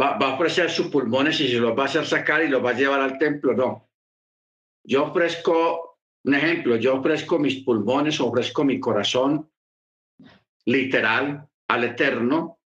va, 0.00 0.16
a 0.16 0.34
ofrecer 0.34 0.70
sus 0.70 0.88
pulmones 0.88 1.40
y 1.40 1.48
se 1.48 1.58
los 1.58 1.76
va 1.76 1.82
a 1.82 1.86
hacer 1.86 2.06
sacar 2.06 2.42
y 2.42 2.48
los 2.48 2.64
va 2.64 2.70
a 2.70 2.74
llevar 2.74 3.00
al 3.00 3.18
templo, 3.18 3.54
no. 3.54 3.88
Yo 4.84 5.06
ofrezco, 5.06 5.98
un 6.24 6.34
ejemplo, 6.34 6.76
yo 6.76 6.96
ofrezco 6.96 7.38
mis 7.38 7.64
pulmones, 7.64 8.20
ofrezco 8.20 8.64
mi 8.64 8.78
corazón 8.78 9.50
literal 10.66 11.48
al 11.68 11.84
Eterno, 11.84 12.60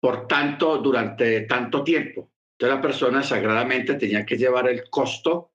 por 0.00 0.26
tanto, 0.26 0.78
durante 0.78 1.42
tanto 1.42 1.82
tiempo. 1.82 2.30
Entonces 2.52 2.76
la 2.76 2.82
persona 2.82 3.22
sagradamente 3.22 3.94
tenía 3.94 4.24
que 4.24 4.36
llevar 4.36 4.68
el 4.68 4.88
costo 4.88 5.52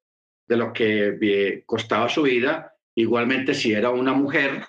de 0.48 0.58
lo 0.58 0.74
que 0.74 1.18
eh, 1.22 1.64
costaba 1.66 2.10
su 2.10 2.24
vida. 2.24 2.76
Igualmente, 2.96 3.54
si 3.54 3.74
era 3.74 3.90
una 3.90 4.14
mujer, 4.14 4.66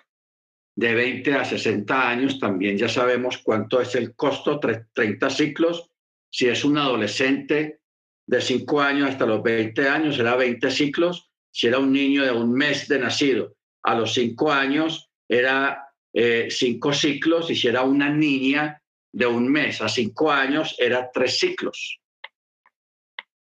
de 0.76 0.94
20 0.94 1.34
a 1.34 1.44
60 1.44 2.08
años, 2.08 2.38
también 2.38 2.76
ya 2.76 2.88
sabemos 2.88 3.38
cuánto 3.38 3.80
es 3.80 3.94
el 3.94 4.14
costo, 4.14 4.58
30 4.58 5.30
ciclos. 5.30 5.90
Si 6.30 6.48
es 6.48 6.64
un 6.64 6.78
adolescente 6.78 7.80
de 8.26 8.40
5 8.40 8.80
años 8.80 9.10
hasta 9.10 9.26
los 9.26 9.42
20 9.42 9.88
años, 9.88 10.16
será 10.16 10.34
20 10.34 10.70
ciclos. 10.70 11.30
Si 11.52 11.68
era 11.68 11.78
un 11.78 11.92
niño 11.92 12.24
de 12.24 12.32
un 12.32 12.52
mes 12.52 12.88
de 12.88 12.98
nacido, 12.98 13.54
a 13.84 13.94
los 13.94 14.14
5 14.14 14.50
años 14.50 15.10
era 15.28 15.88
5 16.12 16.90
eh, 16.90 16.94
ciclos. 16.94 17.50
Y 17.50 17.54
si 17.54 17.68
era 17.68 17.82
una 17.82 18.10
niña 18.10 18.82
de 19.12 19.26
un 19.26 19.48
mes 19.48 19.80
a 19.80 19.88
5 19.88 20.32
años, 20.32 20.74
era 20.78 21.08
3 21.12 21.38
ciclos. 21.38 22.00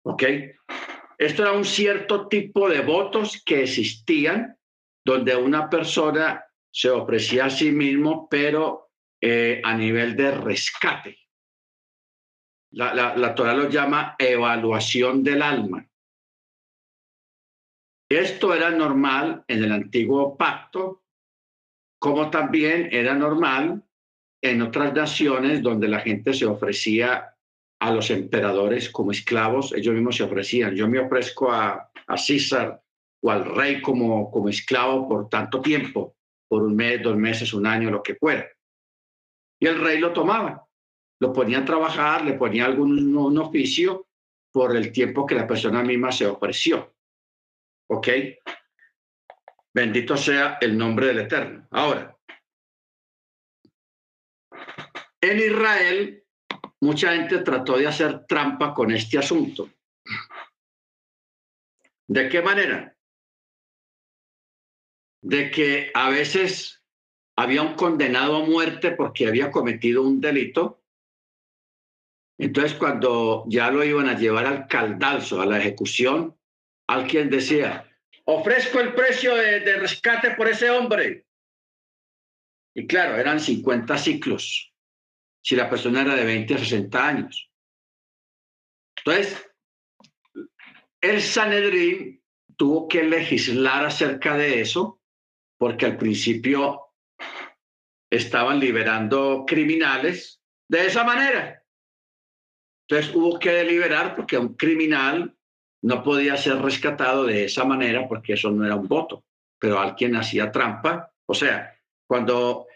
¿Ok? 0.05 0.23
Esto 1.17 1.43
era 1.43 1.53
un 1.53 1.63
cierto 1.63 2.27
tipo 2.27 2.69
de 2.69 2.81
votos 2.81 3.41
que 3.45 3.63
existían 3.63 4.57
donde 5.05 5.35
una 5.35 5.69
persona 5.69 6.43
se 6.73 6.89
ofrecía 6.89 7.45
a 7.45 7.49
sí 7.51 7.71
mismo, 7.71 8.27
pero 8.27 8.89
eh, 9.21 9.61
a 9.63 9.77
nivel 9.77 10.15
de 10.15 10.31
rescate. 10.31 11.17
La, 12.71 12.95
la, 12.95 13.15
la 13.15 13.35
Torah 13.35 13.53
lo 13.53 13.69
llama 13.69 14.15
evaluación 14.17 15.23
del 15.23 15.43
alma. 15.43 15.87
Esto 18.09 18.55
era 18.55 18.71
normal 18.71 19.43
en 19.47 19.63
el 19.63 19.71
antiguo 19.71 20.35
pacto, 20.35 21.03
como 21.99 22.31
también 22.31 22.89
era 22.91 23.13
normal 23.13 23.83
en 24.41 24.61
otras 24.63 24.93
naciones 24.93 25.61
donde 25.61 25.87
la 25.87 25.99
gente 25.99 26.33
se 26.33 26.47
ofrecía 26.47 27.35
a 27.79 27.91
los 27.91 28.09
emperadores 28.09 28.89
como 28.89 29.11
esclavos, 29.11 29.73
ellos 29.73 29.93
mismos 29.93 30.15
se 30.15 30.23
ofrecían. 30.23 30.75
Yo 30.75 30.87
me 30.87 30.99
ofrezco 30.99 31.51
a, 31.51 31.91
a 32.07 32.17
César 32.17 32.83
o 33.21 33.29
al 33.29 33.45
rey 33.45 33.79
como, 33.79 34.31
como 34.31 34.49
esclavo 34.49 35.07
por 35.07 35.29
tanto 35.29 35.61
tiempo 35.61 36.15
por 36.53 36.61
un 36.61 36.75
mes, 36.75 37.01
dos 37.01 37.17
meses, 37.17 37.51
un 37.55 37.65
año, 37.65 37.89
lo 37.89 38.03
que 38.03 38.13
fuera. 38.13 38.47
Y 39.59 39.65
el 39.65 39.81
rey 39.81 39.97
lo 39.97 40.13
tomaba, 40.13 40.63
lo 41.19 41.33
ponía 41.33 41.57
a 41.57 41.65
trabajar, 41.65 42.23
le 42.23 42.33
ponía 42.33 42.65
algún 42.65 43.35
oficio 43.39 44.05
por 44.51 44.77
el 44.77 44.91
tiempo 44.91 45.25
que 45.25 45.33
la 45.33 45.47
persona 45.47 45.81
misma 45.81 46.11
se 46.11 46.27
ofreció. 46.27 46.93
¿Ok? 47.89 48.07
Bendito 49.73 50.15
sea 50.15 50.59
el 50.61 50.77
nombre 50.77 51.07
del 51.07 51.21
Eterno. 51.21 51.67
Ahora, 51.71 52.15
en 55.21 55.39
Israel, 55.39 56.23
mucha 56.81 57.15
gente 57.15 57.39
trató 57.39 57.77
de 57.77 57.87
hacer 57.87 58.27
trampa 58.27 58.75
con 58.75 58.91
este 58.91 59.17
asunto. 59.17 59.71
¿De 62.07 62.29
qué 62.29 62.43
manera? 62.43 62.95
De 65.23 65.49
que 65.49 65.89
a 65.93 66.09
veces 66.09 66.83
había 67.35 67.61
un 67.61 67.75
condenado 67.75 68.35
a 68.35 68.45
muerte 68.45 68.91
porque 68.91 69.25
había 69.25 69.49
cometido 69.49 70.03
un 70.03 70.21
delito. 70.21 70.83
Entonces, 72.37 72.73
cuando 72.73 73.45
ya 73.47 73.71
lo 73.71 73.83
iban 73.83 74.09
a 74.09 74.19
llevar 74.19 74.45
al 74.45 74.67
caldalzo, 74.67 75.41
a 75.41 75.45
la 75.45 75.59
ejecución, 75.59 76.37
alguien 76.87 77.29
decía, 77.29 77.89
ofrezco 78.25 78.81
el 78.81 78.93
precio 78.93 79.35
de, 79.35 79.61
de 79.61 79.77
rescate 79.77 80.31
por 80.31 80.49
ese 80.49 80.69
hombre. 80.69 81.25
Y 82.75 82.85
claro, 82.85 83.17
eran 83.17 83.39
50 83.39 83.97
ciclos, 83.97 84.73
si 85.41 85.55
la 85.55 85.69
persona 85.69 86.01
era 86.01 86.15
de 86.15 86.25
20 86.25 86.55
a 86.55 86.57
60 86.57 87.07
años. 87.07 87.49
Entonces, 88.97 89.49
el 90.99 91.21
Sanedrín 91.21 92.21
tuvo 92.57 92.87
que 92.87 93.03
legislar 93.03 93.85
acerca 93.85 94.35
de 94.37 94.61
eso, 94.61 94.99
porque 95.63 95.85
al 95.85 95.95
principio 95.95 96.91
estaban 98.11 98.59
liberando 98.59 99.45
criminales 99.47 100.41
de 100.69 100.87
esa 100.87 101.05
manera. 101.05 101.63
Entonces 102.85 103.15
hubo 103.15 103.39
que 103.39 103.51
deliberar 103.51 104.13
porque 104.13 104.37
un 104.37 104.55
criminal 104.55 105.33
no 105.81 106.03
podía 106.03 106.35
ser 106.35 106.57
rescatado 106.61 107.23
de 107.23 107.45
esa 107.45 107.63
manera 107.63 108.09
porque 108.09 108.33
eso 108.33 108.51
no 108.51 108.65
era 108.65 108.75
un 108.75 108.89
voto, 108.89 109.23
pero 109.57 109.79
alguien 109.79 110.17
hacía 110.17 110.51
trampa. 110.51 111.13
O 111.25 111.33
sea, 111.33 111.79
cuando, 112.05 112.67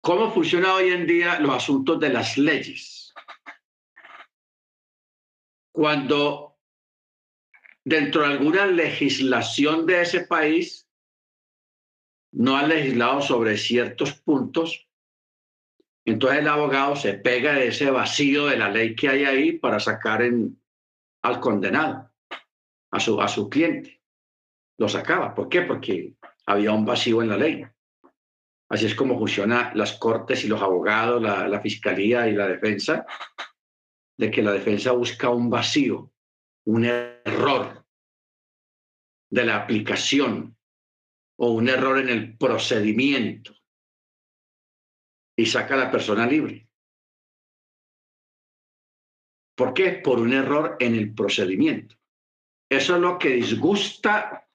¿cómo 0.00 0.32
funciona 0.32 0.74
hoy 0.74 0.88
en 0.88 1.06
día 1.06 1.38
los 1.38 1.54
asuntos 1.54 2.00
de 2.00 2.08
las 2.08 2.36
leyes? 2.36 3.14
Cuando 5.70 6.56
dentro 7.84 8.22
de 8.22 8.32
alguna 8.32 8.66
legislación 8.66 9.86
de 9.86 10.02
ese 10.02 10.22
país 10.22 10.85
no 12.36 12.56
ha 12.56 12.66
legislado 12.66 13.22
sobre 13.22 13.56
ciertos 13.56 14.12
puntos, 14.12 14.88
entonces 16.04 16.40
el 16.40 16.48
abogado 16.48 16.94
se 16.94 17.14
pega 17.14 17.54
de 17.54 17.68
ese 17.68 17.90
vacío 17.90 18.46
de 18.46 18.58
la 18.58 18.70
ley 18.70 18.94
que 18.94 19.08
hay 19.08 19.24
ahí 19.24 19.52
para 19.52 19.80
sacar 19.80 20.22
al 20.22 21.40
condenado, 21.40 22.12
a 22.92 23.00
su, 23.00 23.20
a 23.20 23.28
su 23.28 23.48
cliente. 23.48 24.02
Lo 24.78 24.88
sacaba. 24.88 25.34
¿Por 25.34 25.48
qué? 25.48 25.62
Porque 25.62 26.14
había 26.44 26.72
un 26.72 26.84
vacío 26.84 27.22
en 27.22 27.30
la 27.30 27.38
ley. 27.38 27.64
Así 28.68 28.84
es 28.84 28.94
como 28.94 29.18
funcionan 29.18 29.70
las 29.74 29.94
cortes 29.94 30.44
y 30.44 30.48
los 30.48 30.60
abogados, 30.60 31.22
la, 31.22 31.48
la 31.48 31.60
fiscalía 31.60 32.28
y 32.28 32.34
la 32.34 32.48
defensa, 32.48 33.06
de 34.18 34.30
que 34.30 34.42
la 34.42 34.52
defensa 34.52 34.92
busca 34.92 35.30
un 35.30 35.48
vacío, 35.48 36.12
un 36.66 36.84
error 36.84 37.84
de 39.30 39.44
la 39.44 39.56
aplicación 39.56 40.55
o 41.38 41.50
un 41.50 41.68
error 41.68 41.98
en 41.98 42.08
el 42.08 42.36
procedimiento 42.36 43.54
y 45.36 45.46
saca 45.46 45.74
a 45.74 45.78
la 45.78 45.90
persona 45.90 46.26
libre. 46.26 46.68
¿Por 49.54 49.74
qué? 49.74 49.92
Por 49.92 50.18
un 50.18 50.32
error 50.32 50.76
en 50.80 50.94
el 50.94 51.14
procedimiento. 51.14 51.96
Eso 52.68 52.96
es 52.96 53.00
lo 53.00 53.18
que 53.18 53.30
disgusta, 53.30 54.48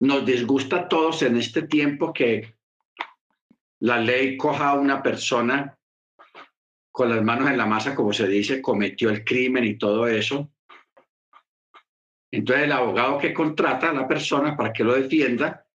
nos 0.00 0.24
disgusta 0.24 0.76
a 0.76 0.88
todos 0.88 1.22
en 1.22 1.36
este 1.36 1.62
tiempo 1.62 2.12
que 2.12 2.56
la 3.80 3.98
ley 3.98 4.36
coja 4.36 4.70
a 4.70 4.74
una 4.74 5.02
persona 5.02 5.76
con 6.90 7.08
las 7.08 7.22
manos 7.22 7.48
en 7.48 7.56
la 7.56 7.66
masa, 7.66 7.94
como 7.94 8.12
se 8.12 8.26
dice, 8.26 8.60
cometió 8.60 9.10
el 9.10 9.24
crimen 9.24 9.64
y 9.64 9.78
todo 9.78 10.08
eso. 10.08 10.52
Entonces 12.32 12.64
el 12.64 12.72
abogado 12.72 13.18
que 13.18 13.32
contrata 13.34 13.90
a 13.90 13.94
la 13.94 14.08
persona 14.08 14.56
para 14.56 14.72
que 14.72 14.84
lo 14.84 14.94
defienda 14.94 15.66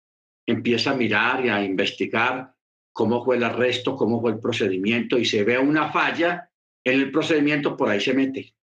empieza 0.46 0.92
a 0.92 0.96
mirar 0.96 1.46
y 1.46 1.50
a 1.50 1.64
investigar 1.64 2.54
cómo 2.92 3.24
fue 3.24 3.38
el 3.38 3.44
arresto, 3.44 3.96
cómo 3.96 4.22
fue 4.22 4.32
el 4.32 4.40
procedimiento 4.40 5.18
y 5.18 5.26
se 5.26 5.44
ve 5.44 5.58
una 5.58 5.92
falla 5.92 6.50
en 6.84 7.02
el 7.02 7.12
procedimiento, 7.12 7.76
por 7.76 7.90
ahí 7.90 8.00
se 8.00 8.14
mete 8.14 8.56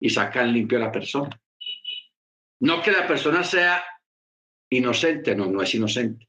y 0.00 0.10
sacan 0.10 0.52
limpio 0.52 0.78
a 0.78 0.82
la 0.82 0.92
persona. 0.92 1.40
No 2.60 2.82
que 2.82 2.90
la 2.90 3.06
persona 3.06 3.44
sea 3.44 3.84
inocente, 4.70 5.36
no, 5.36 5.46
no 5.46 5.62
es 5.62 5.74
inocente. 5.74 6.28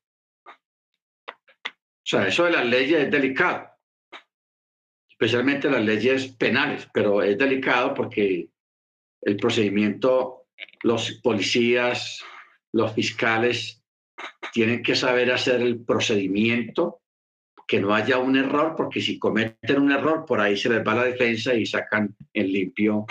O 1.27 2.03
sea, 2.03 2.27
eso 2.27 2.43
de 2.43 2.51
las 2.51 2.65
leyes 2.65 3.03
es 3.03 3.11
delicado, 3.11 3.69
especialmente 5.09 5.69
las 5.69 5.83
leyes 5.83 6.27
penales, 6.33 6.87
pero 6.93 7.21
es 7.21 7.37
delicado 7.37 7.93
porque 7.93 8.49
el 9.21 9.37
procedimiento, 9.37 10.47
los 10.83 11.11
policías, 11.23 12.23
los 12.73 12.93
fiscales 12.93 13.80
tienen 14.51 14.83
que 14.83 14.95
saber 14.95 15.31
hacer 15.31 15.61
el 15.61 15.83
procedimiento 15.83 17.01
que 17.67 17.79
no 17.79 17.93
haya 17.93 18.17
un 18.17 18.35
error, 18.35 18.75
porque 18.75 18.99
si 18.99 19.17
cometen 19.17 19.81
un 19.81 19.91
error, 19.91 20.25
por 20.25 20.41
ahí 20.41 20.57
se 20.57 20.69
les 20.69 20.85
va 20.85 20.95
la 20.95 21.05
defensa 21.05 21.53
y 21.53 21.65
sacan 21.65 22.15
en 22.33 22.51
limpio 22.51 23.05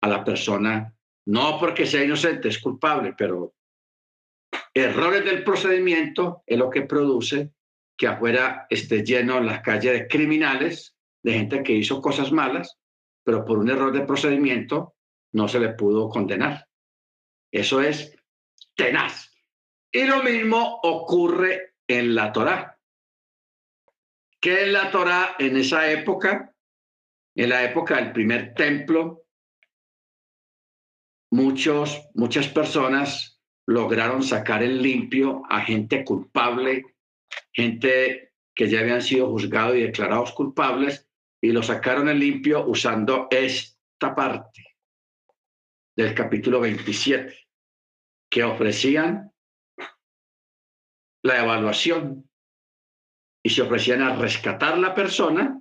a 0.00 0.08
la 0.08 0.24
persona, 0.24 0.92
no 1.26 1.58
porque 1.60 1.86
sea 1.86 2.02
inocente, 2.02 2.48
es 2.48 2.58
culpable, 2.58 3.14
pero 3.16 3.54
errores 4.74 5.24
del 5.24 5.44
procedimiento 5.44 6.42
es 6.46 6.58
lo 6.58 6.68
que 6.68 6.82
produce 6.82 7.52
que 7.96 8.08
afuera 8.08 8.66
esté 8.68 9.04
lleno 9.04 9.38
en 9.38 9.46
las 9.46 9.60
calles 9.60 9.92
de 9.92 10.08
criminales, 10.08 10.96
de 11.22 11.34
gente 11.34 11.62
que 11.62 11.74
hizo 11.74 12.00
cosas 12.02 12.32
malas, 12.32 12.78
pero 13.24 13.44
por 13.44 13.58
un 13.58 13.70
error 13.70 13.92
de 13.92 14.04
procedimiento 14.04 14.96
no 15.32 15.46
se 15.46 15.60
le 15.60 15.70
pudo 15.70 16.08
condenar. 16.08 16.66
Eso 17.52 17.80
es 17.80 18.16
tenaz. 18.74 19.31
Y 19.92 20.04
lo 20.04 20.22
mismo 20.22 20.80
ocurre 20.82 21.74
en 21.86 22.14
la 22.14 22.32
Torá. 22.32 22.80
¿Qué 24.40 24.62
es 24.62 24.68
la 24.68 24.90
Torah 24.90 25.36
en 25.38 25.58
esa 25.58 25.90
época? 25.90 26.54
En 27.34 27.50
la 27.50 27.62
época 27.62 27.96
del 27.96 28.12
primer 28.12 28.54
templo, 28.54 29.26
muchos, 31.30 32.08
muchas 32.14 32.48
personas 32.48 33.40
lograron 33.66 34.22
sacar 34.22 34.62
en 34.62 34.82
limpio 34.82 35.42
a 35.48 35.60
gente 35.60 36.04
culpable, 36.04 36.84
gente 37.52 38.32
que 38.54 38.68
ya 38.68 38.80
habían 38.80 39.00
sido 39.00 39.30
juzgados 39.30 39.76
y 39.76 39.82
declarados 39.82 40.32
culpables, 40.32 41.08
y 41.40 41.52
lo 41.52 41.62
sacaron 41.62 42.08
en 42.08 42.18
limpio 42.18 42.66
usando 42.66 43.28
esta 43.30 44.14
parte 44.14 44.64
del 45.96 46.14
capítulo 46.14 46.60
27, 46.60 47.34
que 48.30 48.44
ofrecían 48.44 49.31
la 51.22 51.42
evaluación 51.42 52.28
y 53.42 53.50
se 53.50 53.62
ofrecían 53.62 54.02
a 54.02 54.14
rescatar 54.14 54.78
la 54.78 54.94
persona, 54.94 55.60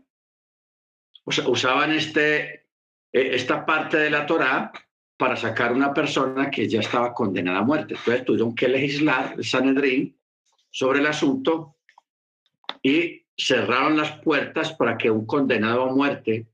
usaban 1.25 1.91
este, 1.91 2.67
e, 3.11 3.35
esta 3.35 3.65
parte 3.65 3.97
de 3.97 4.09
la 4.09 4.25
Torá 4.25 4.71
para 5.17 5.35
sacar 5.35 5.71
una 5.71 5.93
persona 5.93 6.49
que 6.49 6.67
ya 6.67 6.79
estaba 6.79 7.13
condenada 7.13 7.59
a 7.59 7.63
muerte. 7.63 7.93
Entonces 7.93 8.25
tuvieron 8.25 8.55
que 8.55 8.67
legislar 8.67 9.35
el 9.38 9.43
Sanedrín 9.43 10.17
sobre 10.69 10.99
el 10.99 11.07
asunto 11.07 11.77
y 12.81 13.25
cerraron 13.38 13.97
las 13.97 14.19
puertas 14.19 14.73
para 14.73 14.97
que 14.97 15.11
un 15.11 15.25
condenado 15.25 15.83
a 15.83 15.93
muerte, 15.93 16.47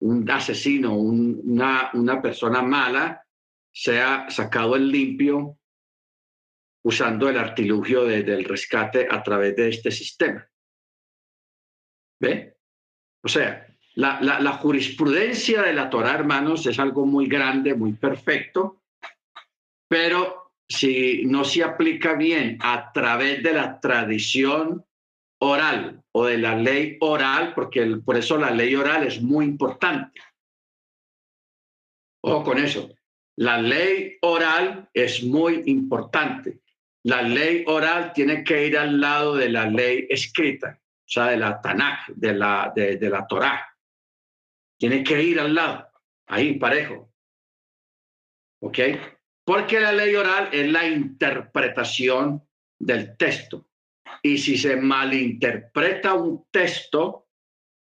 un 0.00 0.28
asesino, 0.30 0.96
una, 0.96 1.90
una 1.94 2.20
persona 2.22 2.62
mala, 2.62 3.24
sea 3.72 4.28
sacado 4.30 4.76
en 4.76 4.88
limpio 4.88 5.57
usando 6.84 7.28
el 7.28 7.38
artilugio 7.38 8.04
del 8.04 8.44
rescate 8.44 9.08
a 9.10 9.22
través 9.22 9.56
de 9.56 9.68
este 9.68 9.90
sistema. 9.90 10.48
¿Ve? 12.20 12.56
O 13.22 13.28
sea, 13.28 13.66
la, 13.94 14.52
jurisprudencia 14.52 15.62
de 15.62 15.72
la 15.72 15.90
Torah, 15.90 16.14
hermanos, 16.14 16.66
es 16.66 16.78
algo 16.78 17.04
muy 17.04 17.26
grande, 17.26 17.74
muy 17.74 17.94
perfecto, 17.94 18.82
pero 19.88 20.52
si 20.68 21.24
no 21.24 21.44
se 21.44 21.64
aplica 21.64 22.14
bien 22.14 22.58
a 22.60 22.92
través 22.92 23.42
de 23.42 23.52
la 23.52 23.80
tradición 23.80 24.84
oral 25.40 26.04
o 26.12 26.26
de 26.26 26.38
la 26.38 26.54
ley 26.54 26.96
oral, 27.00 27.54
porque 27.54 27.84
por 28.04 28.16
eso 28.16 28.36
la 28.36 28.50
ley 28.50 28.74
oral 28.74 29.06
es 29.06 29.20
muy 29.20 29.46
importante. 29.46 30.20
Ojo 32.22 32.44
con 32.44 32.58
eso. 32.58 32.90
La 33.36 33.58
ley 33.58 34.18
oral 34.22 34.88
es 34.92 35.22
muy 35.22 35.62
importante. 35.66 36.60
La 37.04 37.22
ley 37.22 37.64
oral 37.66 38.12
tiene 38.12 38.44
que 38.44 38.66
ir 38.66 38.76
al 38.76 39.00
lado 39.00 39.36
de 39.36 39.48
la 39.48 39.66
ley 39.66 40.06
escrita 40.10 40.78
o 41.08 41.10
sea, 41.10 41.28
de 41.28 41.38
la 41.38 41.58
Tanakh, 41.58 42.08
de 42.08 42.34
la, 42.34 42.70
de, 42.76 43.08
la 43.08 43.26
Torah. 43.26 43.66
Tiene 44.78 45.02
que 45.02 45.22
ir 45.22 45.40
al 45.40 45.54
lado, 45.54 45.88
ahí 46.26 46.58
parejo. 46.58 47.10
¿Ok? 48.60 48.78
Porque 49.42 49.80
la 49.80 49.92
ley 49.92 50.14
oral 50.14 50.50
es 50.52 50.70
la 50.70 50.86
interpretación 50.86 52.46
del 52.78 53.16
texto. 53.16 53.66
Y 54.22 54.36
si 54.36 54.58
se 54.58 54.76
malinterpreta 54.76 56.12
un 56.12 56.44
texto 56.50 57.26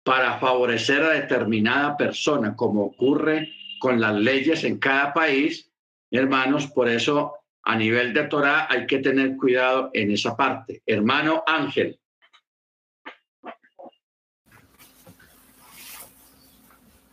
para 0.01 0.39
favorecer 0.39 1.03
a 1.03 1.09
determinada 1.09 1.97
persona, 1.97 2.55
como 2.55 2.85
ocurre 2.85 3.51
con 3.81 3.99
las 3.99 4.15
leyes 4.15 4.63
en 4.63 4.79
cada 4.79 5.13
país, 5.13 5.69
hermanos, 6.09 6.67
por 6.67 6.87
eso 6.87 7.38
a 7.69 7.75
nivel 7.75 8.15
de 8.15 8.23
Torah 8.23 8.65
hay 8.67 8.87
que 8.87 8.97
tener 8.97 9.37
cuidado 9.37 9.91
en 9.93 10.09
esa 10.09 10.35
parte. 10.35 10.81
Hermano 10.87 11.43
Ángel, 11.45 11.99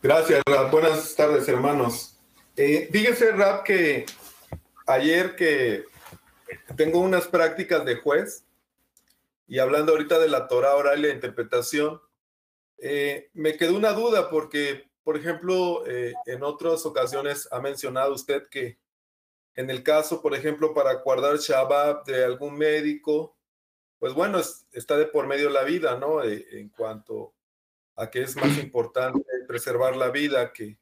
Gracias, 0.01 0.41
Rap. 0.47 0.71
Buenas 0.71 1.15
tardes, 1.15 1.47
hermanos. 1.47 2.17
Eh, 2.55 2.89
fíjese, 2.91 3.33
Rap, 3.33 3.63
que 3.63 4.05
ayer 4.87 5.35
que 5.35 5.85
tengo 6.75 7.01
unas 7.01 7.27
prácticas 7.27 7.83
de 7.85 7.97
juez 7.97 8.45
y 9.47 9.59
hablando 9.59 9.91
ahorita 9.91 10.17
de 10.17 10.29
la 10.29 10.47
Torah 10.47 10.75
oral 10.75 10.99
y 10.99 11.07
la 11.07 11.13
interpretación, 11.13 12.01
eh, 12.79 13.29
me 13.33 13.57
quedó 13.57 13.75
una 13.75 13.91
duda 13.91 14.29
porque, 14.29 14.89
por 15.03 15.17
ejemplo, 15.17 15.85
eh, 15.85 16.13
en 16.25 16.41
otras 16.41 16.85
ocasiones 16.85 17.47
ha 17.51 17.59
mencionado 17.59 18.13
usted 18.13 18.47
que 18.49 18.77
en 19.57 19.71
el 19.71 19.81
caso, 19.81 20.21
por 20.21 20.35
ejemplo, 20.35 20.73
para 20.73 20.93
guardar 20.93 21.37
Shabbat 21.37 22.05
de 22.05 22.23
algún 22.23 22.55
médico, 22.55 23.35
pues 23.97 24.13
bueno, 24.13 24.39
está 24.71 24.97
de 24.97 25.07
por 25.07 25.25
medio 25.25 25.49
la 25.49 25.63
vida, 25.63 25.97
¿no? 25.97 26.23
Eh, 26.23 26.45
en 26.51 26.69
cuanto 26.69 27.33
a 27.95 28.09
que 28.11 28.21
es 28.21 28.35
más 28.35 28.43
importante 28.63 29.25
preservar 29.47 29.95
la 29.95 30.11
vida 30.11 30.53
que, 30.53 30.77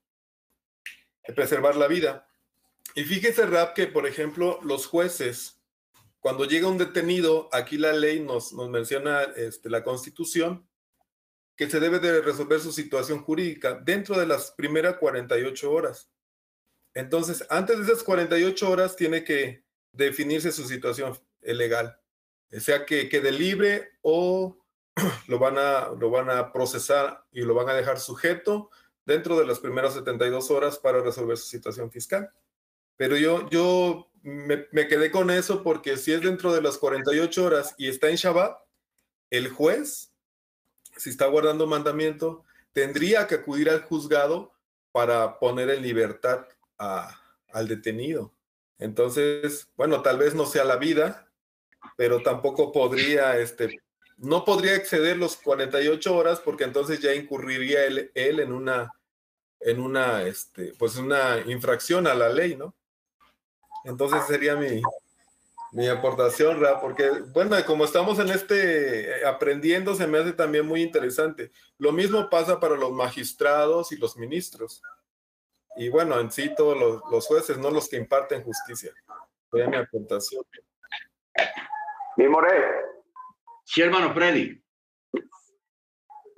preservar 1.33 1.77
la 1.77 1.87
vida. 1.87 2.27
Y 2.95 3.05
fíjese, 3.05 3.45
Rap, 3.45 3.73
que 3.73 3.87
por 3.87 4.05
ejemplo, 4.05 4.59
los 4.61 4.87
jueces, 4.87 5.61
cuando 6.19 6.43
llega 6.43 6.67
un 6.67 6.77
detenido, 6.77 7.47
aquí 7.53 7.77
la 7.77 7.93
ley 7.93 8.19
nos, 8.19 8.51
nos 8.51 8.69
menciona 8.69 9.23
este, 9.37 9.69
la 9.69 9.85
constitución, 9.85 10.67
que 11.55 11.69
se 11.69 11.79
debe 11.79 11.99
de 11.99 12.21
resolver 12.21 12.59
su 12.59 12.73
situación 12.73 13.23
jurídica 13.23 13.75
dentro 13.75 14.19
de 14.19 14.27
las 14.27 14.51
primeras 14.51 14.97
48 14.97 15.71
horas. 15.71 16.09
Entonces, 16.95 17.45
antes 17.49 17.77
de 17.77 17.83
esas 17.83 18.03
48 18.03 18.69
horas 18.69 18.95
tiene 18.95 19.23
que 19.23 19.63
definirse 19.91 20.51
su 20.51 20.63
situación 20.63 21.19
legal, 21.41 21.99
sea 22.49 22.85
que 22.85 23.09
quede 23.09 23.31
libre 23.31 23.91
o 24.01 24.57
lo 25.27 25.37
van, 25.37 25.57
a, 25.57 25.89
lo 25.89 26.09
van 26.09 26.29
a 26.29 26.53
procesar 26.53 27.25
y 27.31 27.41
lo 27.41 27.53
van 27.53 27.69
a 27.69 27.73
dejar 27.73 27.99
sujeto 27.99 28.69
dentro 29.05 29.37
de 29.37 29.45
las 29.45 29.59
primeras 29.59 29.93
72 29.93 30.49
horas 30.51 30.79
para 30.79 31.01
resolver 31.01 31.37
su 31.37 31.47
situación 31.47 31.91
fiscal. 31.91 32.31
Pero 32.95 33.17
yo, 33.17 33.49
yo 33.49 34.09
me, 34.21 34.65
me, 34.71 34.87
quedé 34.87 35.11
con 35.11 35.29
eso 35.29 35.63
porque 35.63 35.97
si 35.97 36.13
es 36.13 36.21
dentro 36.21 36.53
de 36.53 36.61
las 36.61 36.77
48 36.77 37.43
horas 37.43 37.75
y 37.77 37.89
está 37.89 38.09
en 38.09 38.15
Shabbat, 38.15 38.57
el 39.31 39.49
juez, 39.49 40.13
si 40.95 41.09
está 41.09 41.27
guardando 41.27 41.67
mandamiento, 41.67 42.45
tendría 42.71 43.27
que 43.27 43.35
acudir 43.35 43.69
al 43.69 43.81
juzgado 43.81 44.53
para 44.93 45.39
poner 45.39 45.69
en 45.69 45.81
libertad 45.81 46.47
al 46.77 47.67
detenido. 47.67 48.33
Entonces, 48.77 49.69
bueno, 49.77 50.01
tal 50.01 50.17
vez 50.17 50.35
no 50.35 50.45
sea 50.45 50.63
la 50.65 50.75
vida, 50.75 51.27
pero 51.95 52.21
tampoco 52.21 52.71
podría, 52.71 53.37
este, 53.37 53.81
no 54.17 54.43
podría 54.43 54.75
exceder 54.75 55.17
los 55.17 55.37
48 55.37 56.15
horas 56.15 56.39
porque 56.39 56.65
entonces 56.65 56.99
ya 56.99 57.13
incurriría 57.13 57.85
él, 57.85 58.11
en 58.13 58.51
una, 58.51 58.91
en 59.59 59.79
una, 59.79 60.23
este, 60.23 60.73
pues 60.77 60.97
una 60.97 61.39
infracción 61.45 62.07
a 62.07 62.15
la 62.15 62.29
ley, 62.29 62.55
¿no? 62.55 62.75
Entonces 63.85 64.25
sería 64.27 64.55
mi, 64.55 64.81
mi 65.71 65.87
aportación, 65.87 66.59
Ra, 66.59 66.81
porque, 66.81 67.09
bueno, 67.33 67.55
como 67.65 67.85
estamos 67.85 68.17
en 68.19 68.29
este 68.29 69.25
aprendiendo, 69.25 69.95
se 69.95 70.07
me 70.07 70.17
hace 70.17 70.33
también 70.33 70.65
muy 70.65 70.81
interesante. 70.81 71.51
Lo 71.77 71.91
mismo 71.91 72.29
pasa 72.29 72.59
para 72.59 72.75
los 72.75 72.91
magistrados 72.91 73.91
y 73.91 73.97
los 73.97 74.17
ministros 74.17 74.81
y 75.77 75.89
bueno, 75.89 76.19
en 76.19 76.31
sí 76.31 76.53
todos 76.55 76.77
los, 77.09 77.27
jueces, 77.27 77.57
no 77.57 77.69
los 77.69 77.89
que 77.89 77.97
imparten 77.97 78.43
justicia. 78.43 78.91
Voy 79.51 79.67
mi 79.67 79.77
aportación. 79.77 80.43
Mi 82.17 82.27
More. 82.27 82.85
Sí, 83.63 83.81
hermano 83.81 84.13
Freddy. 84.13 84.61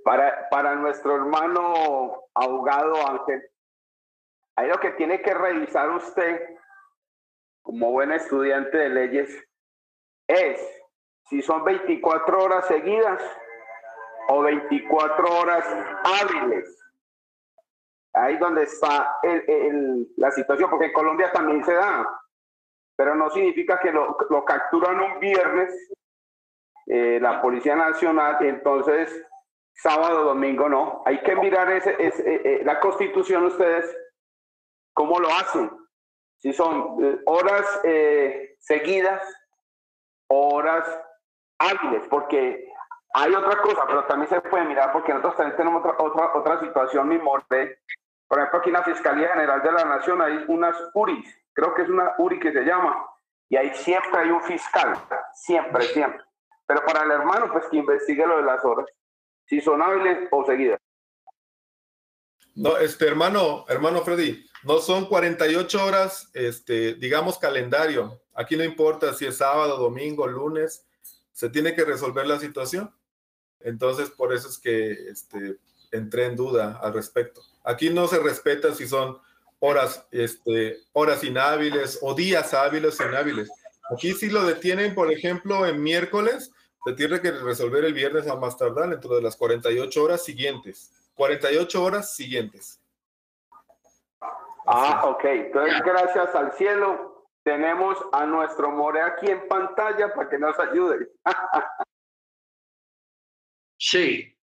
Para, 0.03 0.49
para 0.49 0.75
nuestro 0.75 1.15
hermano 1.15 2.23
abogado 2.33 2.95
Ángel, 3.07 3.43
hay 4.55 4.69
lo 4.69 4.79
que 4.79 4.91
tiene 4.91 5.21
que 5.21 5.33
revisar 5.33 5.89
usted 5.89 6.41
como 7.61 7.91
buen 7.91 8.11
estudiante 8.13 8.77
de 8.77 8.89
leyes 8.89 9.47
es 10.27 10.61
si 11.29 11.41
son 11.41 11.63
24 11.65 12.41
horas 12.41 12.67
seguidas 12.67 13.21
o 14.29 14.41
24 14.41 15.39
horas 15.39 15.65
hábiles 16.03 16.76
ahí 18.23 18.37
donde 18.37 18.63
está 18.63 19.17
la 20.17 20.31
situación, 20.31 20.69
porque 20.69 20.87
en 20.87 20.93
Colombia 20.93 21.31
también 21.31 21.63
se 21.63 21.73
da, 21.73 22.07
pero 22.95 23.15
no 23.15 23.29
significa 23.29 23.79
que 23.79 23.91
lo, 23.91 24.17
capturan 24.45 24.99
un 24.99 25.19
viernes 25.19 25.91
eh, 26.87 27.19
la 27.21 27.41
Policía 27.41 27.75
Nacional 27.75 28.37
y 28.41 28.47
entonces 28.47 29.23
sábado, 29.73 30.23
domingo 30.23 30.67
no. 30.67 31.03
Hay 31.05 31.21
que 31.21 31.35
mirar 31.35 31.71
ese, 31.71 31.91
eh, 31.91 32.11
eh, 32.25 32.61
la 32.63 32.79
constitución 32.79 33.45
ustedes, 33.45 33.95
cómo 34.93 35.19
lo 35.19 35.27
hacen. 35.29 35.69
Si 36.37 36.53
son 36.53 37.21
horas 37.25 37.65
seguidas, 38.59 39.21
horas 40.27 40.87
hábiles, 41.59 42.07
porque 42.09 42.67
hay 43.13 43.33
otra 43.33 43.61
cosa, 43.61 43.83
pero 43.87 44.05
también 44.05 44.29
se 44.29 44.41
puede 44.41 44.65
mirar 44.65 44.91
porque 44.91 45.11
nosotros 45.11 45.37
también 45.37 45.57
tenemos 45.57 45.83
otra, 45.83 45.95
otra, 45.97 46.35
otra 46.35 46.59
situación, 46.59 47.09
mi 47.09 47.17
morte, 47.17 47.79
por 48.27 48.39
ejemplo, 48.39 48.59
aquí 48.59 48.69
en 48.69 48.73
la 48.73 48.83
Fiscalía 48.83 49.29
General 49.29 49.61
de 49.61 49.71
la 49.71 49.85
Nación 49.85 50.21
hay 50.21 50.43
unas 50.47 50.75
URIs, 50.93 51.33
creo 51.53 51.73
que 51.73 51.83
es 51.83 51.89
una 51.89 52.13
URI 52.17 52.39
que 52.39 52.51
se 52.51 52.63
llama, 52.63 53.05
y 53.49 53.55
ahí 53.55 53.73
siempre 53.75 54.19
hay 54.19 54.29
un 54.29 54.43
fiscal, 54.43 54.93
siempre, 55.33 55.83
siempre. 55.85 56.23
Pero 56.65 56.83
para 56.85 57.03
el 57.03 57.11
hermano, 57.11 57.49
pues 57.51 57.65
que 57.71 57.77
investigue 57.77 58.27
lo 58.27 58.37
de 58.37 58.43
las 58.43 58.63
horas, 58.65 58.85
si 59.45 59.61
son 59.61 59.81
hábiles 59.81 60.27
o 60.31 60.45
seguidas. 60.45 60.79
No, 62.55 62.77
este 62.77 63.07
hermano, 63.07 63.65
hermano 63.69 64.01
Freddy, 64.01 64.43
no 64.63 64.79
son 64.79 65.05
48 65.05 65.85
horas, 65.85 66.29
este, 66.33 66.95
digamos 66.95 67.37
calendario. 67.37 68.19
Aquí 68.33 68.57
no 68.57 68.63
importa 68.63 69.13
si 69.13 69.25
es 69.25 69.37
sábado, 69.37 69.77
domingo, 69.77 70.27
lunes, 70.27 70.85
se 71.31 71.49
tiene 71.49 71.75
que 71.75 71.85
resolver 71.85 72.27
la 72.27 72.39
situación. 72.39 72.93
Entonces, 73.59 74.09
por 74.09 74.33
eso 74.33 74.49
es 74.49 74.57
que 74.57 74.91
este, 75.09 75.57
entré 75.91 76.25
en 76.25 76.35
duda 76.35 76.79
al 76.81 76.93
respecto. 76.93 77.41
Aquí 77.67 77.89
no 77.89 78.07
se 78.07 78.19
respeta 78.19 78.73
si 78.73 78.87
son 78.87 79.19
horas, 79.59 80.07
este, 80.11 80.77
horas 80.93 81.21
inhábiles 81.21 81.99
o 82.01 82.13
días 82.13 82.53
hábiles 82.53 82.97
o 82.97 83.05
inhábiles. 83.05 83.51
Aquí 83.91 84.13
si 84.13 84.29
lo 84.29 84.45
detienen, 84.45 84.95
por 84.95 85.11
ejemplo, 85.11 85.65
en 85.65 85.83
miércoles, 85.83 86.53
se 86.85 86.93
tiene 86.93 87.19
que 87.19 87.31
resolver 87.31 87.83
el 87.83 87.93
viernes 87.93 88.25
a 88.27 88.37
más 88.37 88.55
tardar 88.55 88.89
dentro 88.89 89.13
de 89.15 89.21
las 89.21 89.35
48 89.35 90.01
horas 90.01 90.23
siguientes. 90.23 90.93
48 91.15 91.83
horas 91.83 92.15
siguientes. 92.15 92.81
Ah, 94.65 95.03
ok. 95.05 95.25
Entonces, 95.25 95.81
gracias 95.83 96.33
al 96.35 96.53
cielo, 96.53 97.27
tenemos 97.43 97.97
a 98.13 98.25
nuestro 98.25 98.71
More 98.71 99.01
aquí 99.01 99.27
en 99.27 99.45
pantalla 99.49 100.13
para 100.13 100.29
que 100.29 100.39
nos 100.39 100.57
ayude. 100.57 101.09
sí, 103.77 104.36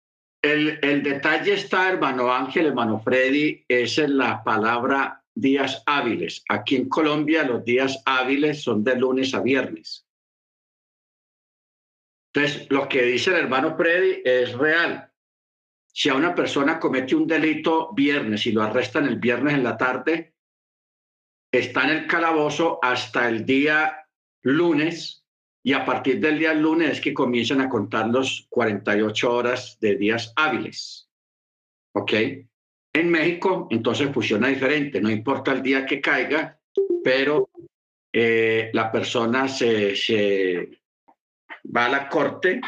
el, 0.43 1.03
detalle 1.03 1.53
está, 1.53 1.89
hermano 1.89 2.31
Ángel, 2.31 2.67
hermano 2.67 2.99
Freddy, 2.99 3.63
es 3.67 3.97
en 3.97 4.17
la 4.17 4.43
palabra 4.43 5.23
días 5.33 5.81
hábiles. 5.85 6.43
Aquí 6.49 6.75
en 6.75 6.89
Colombia 6.89 7.43
los 7.43 7.63
días 7.63 8.01
hábiles 8.05 8.61
son 8.61 8.83
de 8.83 8.95
lunes 8.95 9.33
a 9.33 9.39
viernes. 9.39 10.05
Entonces, 12.33 12.67
lo 12.69 12.89
que 12.89 13.03
dice 13.03 13.29
el 13.29 13.37
hermano 13.37 13.77
Freddy 13.77 14.21
es 14.25 14.53
real. 14.53 15.09
Si 15.93 16.09
a 16.09 16.15
una 16.15 16.35
persona 16.35 16.79
comete 16.79 17.15
un 17.15 17.27
delito 17.27 17.93
viernes 17.93 18.45
y 18.45 18.51
lo 18.51 18.63
arrestan 18.63 19.05
el 19.05 19.19
viernes 19.19 19.53
en 19.53 19.63
la 19.63 19.77
tarde, 19.77 20.33
está 21.51 21.83
en 21.83 21.89
el 21.97 22.07
calabozo 22.07 22.79
hasta 22.81 23.29
el 23.29 23.45
día 23.45 24.07
lunes 24.41 25.22
y 25.65 25.71
a 25.71 25.85
partir 25.85 26.19
del 26.19 26.37
día 26.37 26.53
lunes 26.53 26.91
es 26.91 27.01
que 27.01 27.13
comienzan 27.13 27.61
a 27.61 27.69
contar 27.69 28.09
los 28.09 28.45
48 28.49 29.33
horas 29.33 29.77
de 29.79 29.95
días 29.95 30.33
hábiles. 30.35 31.09
¿Ok? 31.95 32.13
En 32.93 33.09
México, 33.09 33.67
entonces 33.71 34.11
funciona 34.13 34.49
diferente, 34.49 34.99
no 34.99 35.09
importa 35.09 35.53
el 35.53 35.63
día 35.63 35.85
que 35.85 36.01
caiga, 36.01 36.59
pero 37.03 37.49
eh, 38.11 38.69
la 38.73 38.91
persona 38.91 39.47
se, 39.47 39.95
se, 39.95 40.69
va 41.75 41.85
a 41.85 41.89
la 41.89 42.09
corte 42.09 42.59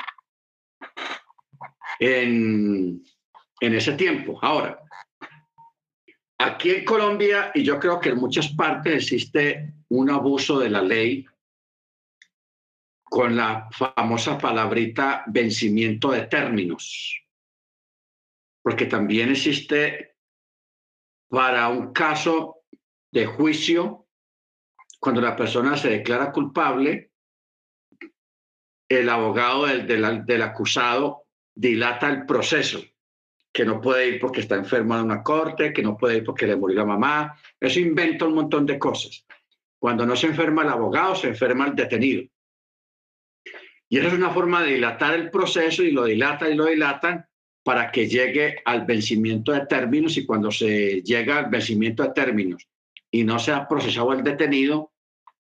en, 2.00 3.04
en 3.60 3.74
ese 3.74 3.94
tiempo. 3.94 4.40
Ahora, 4.42 4.80
aquí 6.40 6.72
en 6.72 6.86
Colombia, 6.86 7.52
y 7.54 7.62
yo 7.62 7.78
creo 7.78 8.00
que 8.00 8.10
en 8.10 8.18
muchas 8.18 8.48
partes 8.50 8.96
existe 8.96 9.74
un 9.90 10.10
abuso 10.10 10.60
de 10.60 10.70
la 10.70 10.82
ley 10.82 11.26
con 13.06 13.36
la 13.36 13.70
famosa 13.72 14.38
palabrita 14.38 15.24
vencimiento 15.28 16.12
de 16.12 16.24
términos, 16.24 17.22
porque 18.62 18.88
también 18.88 19.30
existe 19.30 20.16
para 21.30 21.70
un 21.70 21.94
caso 21.94 22.64
de 23.12 23.26
juicio, 23.26 24.08
cuando 25.00 25.22
la 25.22 25.36
persona 25.36 25.78
se 25.78 25.90
declara 25.90 26.32
culpable, 26.32 27.12
el 28.90 29.10
abogado 29.10 29.66
del, 29.66 30.26
del, 30.26 30.42
acusado 30.42 31.26
dilata 31.54 32.10
el 32.10 32.26
proceso, 32.26 32.82
que 33.54 33.66
no 33.66 33.80
puede 33.80 34.10
ir 34.10 34.20
porque 34.20 34.42
está 34.42 34.56
enfermo 34.56 34.96
en 34.96 35.06
una 35.06 35.24
corte, 35.24 35.72
que 35.72 35.82
no 35.82 35.96
puede 35.96 36.18
ir 36.18 36.24
porque 36.24 36.48
le 36.48 36.56
murió 36.56 36.78
la 36.78 36.86
mamá, 36.86 37.40
eso 37.60 37.80
inventa 37.80 38.26
un 38.26 38.36
montón 38.36 38.66
de 38.66 38.78
cosas. 38.78 39.26
Cuando 39.80 40.06
no 40.06 40.16
se 40.16 40.28
enferma 40.28 40.64
el 40.64 40.70
abogado, 40.70 41.16
se 41.16 41.30
enferma 41.30 41.68
el 41.68 41.76
detenido. 41.76 42.24
Y 43.96 44.00
esa 44.00 44.10
es 44.10 44.14
una 44.14 44.32
forma 44.32 44.62
de 44.62 44.74
dilatar 44.74 45.14
el 45.14 45.32
proceso 45.32 45.82
y 45.82 45.92
lo 45.92 46.04
dilatan 46.04 46.52
y 46.52 46.56
lo 46.56 46.66
dilatan 46.66 47.26
para 47.64 47.94
que 47.94 48.10
llegue 48.10 48.58
al 48.66 48.86
vencimiento 48.86 49.54
de 49.54 49.68
términos 49.68 50.18
y 50.18 50.26
cuando 50.26 50.52
se 50.52 51.02
llega 51.02 51.38
al 51.38 51.50
vencimiento 51.50 52.04
de 52.04 52.10
términos 52.10 52.68
y 53.10 53.24
no 53.24 53.40
se 53.40 53.54
ha 53.54 53.66
procesado 53.66 54.12
el 54.12 54.22
detenido, 54.22 54.92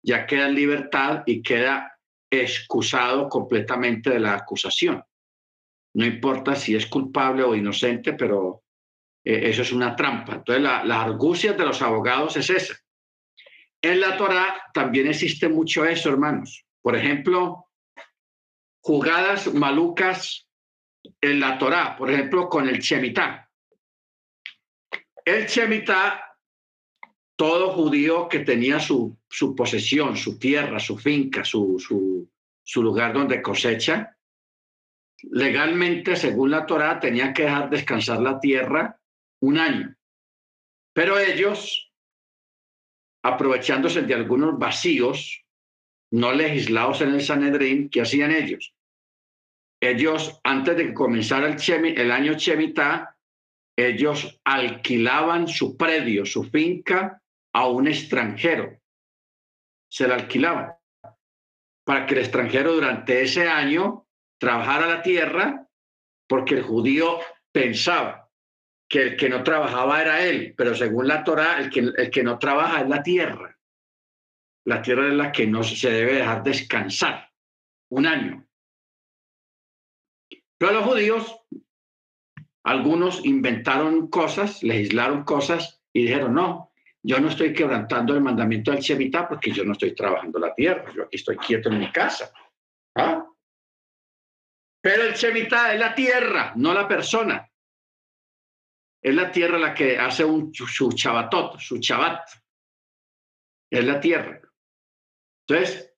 ya 0.01 0.25
queda 0.25 0.47
en 0.47 0.55
libertad 0.55 1.23
y 1.25 1.41
queda 1.41 1.99
excusado 2.31 3.27
completamente 3.27 4.11
de 4.11 4.21
la 4.21 4.35
acusación. 4.35 5.03
No 5.93 6.05
importa 6.05 6.55
si 6.55 6.77
es 6.77 6.85
culpable 6.85 7.43
o 7.43 7.55
inocente, 7.55 8.13
pero 8.13 8.63
eh, 9.25 9.49
eso 9.49 9.63
es 9.63 9.73
una 9.73 9.97
trampa. 9.97 10.35
Entonces, 10.35 10.63
la, 10.63 10.85
la 10.85 11.01
argucia 11.01 11.51
de 11.51 11.65
los 11.65 11.81
abogados 11.81 12.37
es 12.37 12.49
esa. 12.49 12.75
En 13.81 13.99
la 13.99 14.15
Torah 14.15 14.55
también 14.73 15.07
existe 15.07 15.49
mucho 15.49 15.83
eso, 15.83 16.07
hermanos. 16.07 16.63
Por 16.81 16.95
ejemplo, 16.95 17.64
jugadas 18.85 19.51
malucas 19.51 20.47
en 21.19 21.39
la 21.39 21.57
Torah, 21.57 21.95
por 21.97 22.11
ejemplo, 22.11 22.47
con 22.47 22.69
el 22.69 22.77
Shemitah. 22.77 23.49
El 25.25 25.47
Shemitah, 25.47 26.37
todo 27.35 27.73
judío 27.73 28.29
que 28.29 28.41
tenía 28.41 28.79
su, 28.79 29.17
su 29.27 29.55
posesión, 29.55 30.15
su 30.15 30.37
tierra, 30.37 30.77
su 30.79 30.99
finca, 30.99 31.43
su, 31.43 31.79
su, 32.63 32.83
lugar 32.83 33.11
donde 33.13 33.41
cosecha, 33.41 34.15
legalmente, 35.31 36.15
según 36.15 36.51
la 36.51 36.67
Torah, 36.67 36.99
tenía 36.99 37.33
que 37.33 37.41
dejar 37.41 37.71
descansar 37.71 38.21
la 38.21 38.39
tierra 38.39 39.01
un 39.41 39.57
año. 39.57 39.95
Pero 40.93 41.17
ellos, 41.17 41.91
aprovechándose 43.23 44.03
de 44.03 44.13
algunos 44.13 44.59
vacíos 44.59 45.43
no 46.11 46.31
legislados 46.33 47.01
en 47.01 47.15
el 47.15 47.21
Sanedrín, 47.21 47.89
¿qué 47.89 48.01
hacían 48.01 48.31
ellos? 48.31 48.74
Ellos, 49.85 50.39
antes 50.43 50.75
de 50.77 50.93
comenzar 50.93 51.43
el, 51.43 51.57
el 51.97 52.11
año 52.11 52.33
Shemitah, 52.33 53.15
ellos 53.77 54.39
alquilaban 54.43 55.47
su 55.47 55.77
predio, 55.77 56.25
su 56.25 56.43
finca, 56.45 57.21
a 57.53 57.67
un 57.67 57.87
extranjero. 57.87 58.79
Se 59.87 60.07
la 60.07 60.15
alquilaban 60.15 60.73
para 61.85 62.07
que 62.07 62.15
el 62.15 62.21
extranjero 62.21 62.73
durante 62.73 63.21
ese 63.21 63.47
año 63.47 64.07
trabajara 64.39 64.87
la 64.87 65.01
tierra, 65.03 65.67
porque 66.27 66.55
el 66.55 66.63
judío 66.63 67.19
pensaba 67.51 68.31
que 68.89 69.01
el 69.03 69.15
que 69.15 69.29
no 69.29 69.43
trabajaba 69.43 70.01
era 70.01 70.25
él, 70.25 70.55
pero 70.57 70.73
según 70.73 71.07
la 71.07 71.23
Torah, 71.23 71.59
el 71.59 71.69
que, 71.69 71.81
el 71.81 72.09
que 72.09 72.23
no 72.23 72.39
trabaja 72.39 72.81
es 72.81 72.89
la 72.89 73.03
tierra. 73.03 73.55
La 74.65 74.81
tierra 74.81 75.07
es 75.07 75.13
la 75.13 75.31
que 75.31 75.45
no 75.45 75.63
se 75.63 75.91
debe 75.91 76.15
dejar 76.15 76.41
descansar 76.43 77.31
un 77.89 78.07
año. 78.07 78.45
Pero 80.57 80.71
los 80.73 80.85
judíos, 80.85 81.37
algunos 82.63 83.25
inventaron 83.25 84.07
cosas, 84.09 84.63
legislaron 84.63 85.23
cosas 85.23 85.81
y 85.93 86.03
dijeron, 86.03 86.33
no, 86.33 86.71
yo 87.03 87.19
no 87.19 87.29
estoy 87.29 87.53
quebrantando 87.53 88.13
el 88.13 88.21
mandamiento 88.21 88.71
del 88.71 88.81
Shemitah 88.81 89.27
porque 89.27 89.51
yo 89.51 89.63
no 89.63 89.73
estoy 89.73 89.93
trabajando 89.93 90.39
la 90.39 90.53
tierra, 90.55 90.91
yo 90.93 91.03
aquí 91.03 91.17
estoy 91.17 91.37
quieto 91.37 91.69
en 91.69 91.79
mi 91.79 91.91
casa. 91.91 92.33
¿Ah? 92.95 93.27
Pero 94.81 95.03
el 95.03 95.13
Shemitah 95.13 95.73
es 95.73 95.79
la 95.79 95.93
tierra, 95.93 96.53
no 96.55 96.73
la 96.73 96.87
persona. 96.87 97.49
Es 99.03 99.13
la 99.13 99.31
tierra 99.31 99.59
la 99.59 99.73
que 99.73 99.99
hace 99.99 100.25
un, 100.25 100.51
su 100.53 100.91
chabatot, 100.93 101.59
su 101.59 101.79
chabat. 101.79 102.27
Es 103.69 103.85
la 103.85 103.99
tierra. 103.99 104.41
Entonces, 105.47 105.93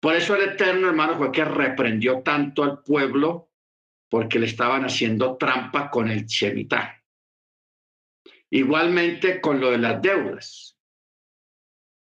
por 0.00 0.14
eso 0.14 0.36
el 0.36 0.50
Eterno, 0.50 0.88
hermano, 0.88 1.16
fue 1.16 1.32
que 1.32 1.44
reprendió 1.44 2.22
tanto 2.22 2.62
al 2.62 2.84
pueblo 2.84 3.45
porque 4.08 4.38
le 4.38 4.46
estaban 4.46 4.84
haciendo 4.84 5.36
trampa 5.36 5.90
con 5.90 6.08
el 6.08 6.26
Shemitah. 6.26 7.02
Igualmente 8.50 9.40
con 9.40 9.60
lo 9.60 9.70
de 9.70 9.78
las 9.78 10.00
deudas. 10.00 10.76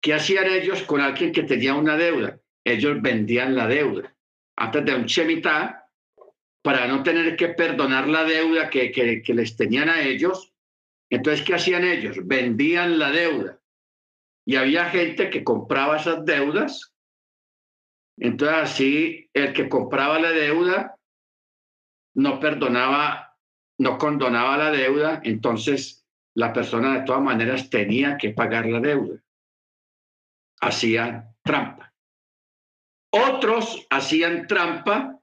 ¿Qué 0.01 0.13
hacían 0.13 0.47
ellos 0.47 0.83
con 0.83 1.01
alguien 1.01 1.31
que 1.31 1.43
tenía 1.43 1.73
una 1.73 1.97
deuda? 1.97 2.39
Ellos 2.63 3.01
vendían 3.01 3.55
la 3.55 3.67
deuda. 3.67 4.15
Antes 4.57 4.85
de 4.85 4.95
un 4.95 5.05
Shemitah, 5.05 5.85
para 6.65 6.87
no 6.87 7.03
tener 7.03 7.35
que 7.35 7.49
perdonar 7.49 8.07
la 8.07 8.23
deuda 8.23 8.71
que, 8.71 8.91
que, 8.91 9.33
les 9.35 9.55
tenían 9.55 9.87
a 9.87 10.01
ellos. 10.01 10.51
Entonces, 11.11 11.45
¿qué 11.45 11.53
hacían 11.53 11.83
ellos? 11.83 12.17
Vendían 12.23 12.97
la 12.97 13.11
deuda. 13.11 13.59
Y 14.47 14.55
había 14.55 14.89
gente 14.89 15.29
que 15.29 15.43
compraba 15.43 15.97
esas 15.97 16.25
deudas. 16.25 16.91
Entonces, 18.17 18.57
así, 18.57 19.29
el 19.33 19.53
que 19.53 19.69
compraba 19.69 20.19
la 20.19 20.31
deuda 20.31 20.94
no 22.15 22.39
perdonaba, 22.39 23.37
no 23.77 23.97
condonaba 23.97 24.57
la 24.57 24.71
deuda. 24.71 25.21
Entonces, 25.23 26.05
la 26.33 26.51
persona 26.51 26.99
de 26.99 27.05
todas 27.05 27.21
maneras 27.21 27.69
tenía 27.69 28.17
que 28.17 28.31
pagar 28.31 28.65
la 28.65 28.79
deuda. 28.79 29.21
Hacían 30.61 31.35
trampa. 31.43 31.93
Otros 33.11 33.85
hacían 33.89 34.47
trampa 34.47 35.19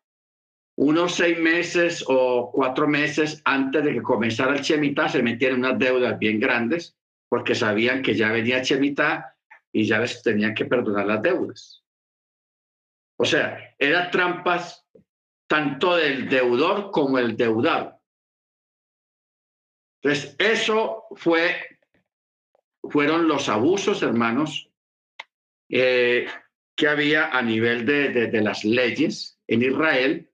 unos 0.76 1.14
seis 1.14 1.38
meses 1.38 2.04
o 2.06 2.50
cuatro 2.52 2.88
meses 2.88 3.42
antes 3.44 3.84
de 3.84 3.92
que 3.92 4.02
comenzara 4.02 4.54
el 4.54 4.62
Chemitá, 4.62 5.08
se 5.08 5.22
metían 5.22 5.54
unas 5.54 5.78
deudas 5.78 6.18
bien 6.18 6.40
grandes 6.40 6.96
porque 7.28 7.54
sabían 7.54 8.02
que 8.02 8.14
ya 8.14 8.32
venía 8.32 8.62
Chemitá 8.62 9.36
y 9.72 9.84
ya 9.84 9.98
les 9.98 10.22
tenían 10.22 10.54
que 10.54 10.64
perdonar 10.64 11.06
las 11.06 11.22
deudas. 11.22 11.82
O 13.18 13.24
sea, 13.24 13.74
eran 13.78 14.10
trampas 14.10 14.81
tanto 15.52 15.96
del 15.96 16.30
deudor 16.30 16.90
como 16.90 17.18
el 17.18 17.36
deudado. 17.36 18.00
Entonces, 20.00 20.34
eso 20.38 21.04
fue, 21.14 21.78
fueron 22.84 23.28
los 23.28 23.50
abusos, 23.50 24.02
hermanos, 24.02 24.70
eh, 25.68 26.26
que 26.74 26.88
había 26.88 27.36
a 27.36 27.42
nivel 27.42 27.84
de, 27.84 28.28
de 28.28 28.40
las 28.40 28.64
leyes 28.64 29.38
en 29.46 29.60
Israel 29.60 30.30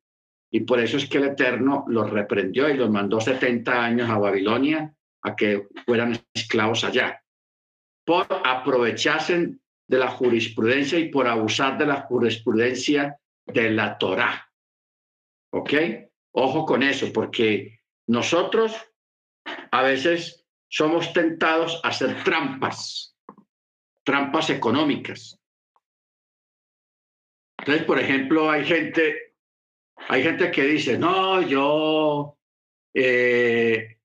y 0.52 0.60
por 0.60 0.78
eso 0.78 0.98
es 0.98 1.08
que 1.08 1.18
el 1.18 1.24
Eterno 1.24 1.84
los 1.88 2.08
reprendió 2.10 2.68
y 2.68 2.76
los 2.76 2.88
mandó 2.88 3.20
70 3.20 3.84
años 3.84 4.08
a 4.08 4.18
Babilonia 4.18 4.94
a 5.22 5.34
que 5.34 5.66
fueran 5.84 6.16
esclavos 6.32 6.84
allá, 6.84 7.24
por 8.04 8.24
aprovecharse 8.44 9.56
de 9.88 9.98
la 9.98 10.10
jurisprudencia 10.12 10.96
y 10.96 11.08
por 11.08 11.26
abusar 11.26 11.76
de 11.76 11.86
la 11.86 12.02
jurisprudencia 12.02 13.18
de 13.46 13.70
la 13.72 13.98
Torá. 13.98 14.47
¿Ok? 15.50 15.72
Ojo 16.32 16.64
con 16.66 16.82
eso, 16.82 17.12
porque 17.12 17.80
nosotros 18.06 18.76
a 19.70 19.82
veces 19.82 20.46
somos 20.68 21.12
tentados 21.12 21.80
a 21.82 21.88
hacer 21.88 22.22
trampas, 22.24 23.16
trampas 24.04 24.50
económicas. 24.50 25.40
Entonces, 27.58 27.84
por 27.84 27.98
ejemplo, 27.98 28.50
hay 28.50 28.64
gente 28.64 29.28
hay 30.06 30.22
gente 30.22 30.50
que 30.50 30.62
dice, 30.62 30.98
no, 30.98 31.42
yo, 31.42 32.38
eh, 32.94 33.98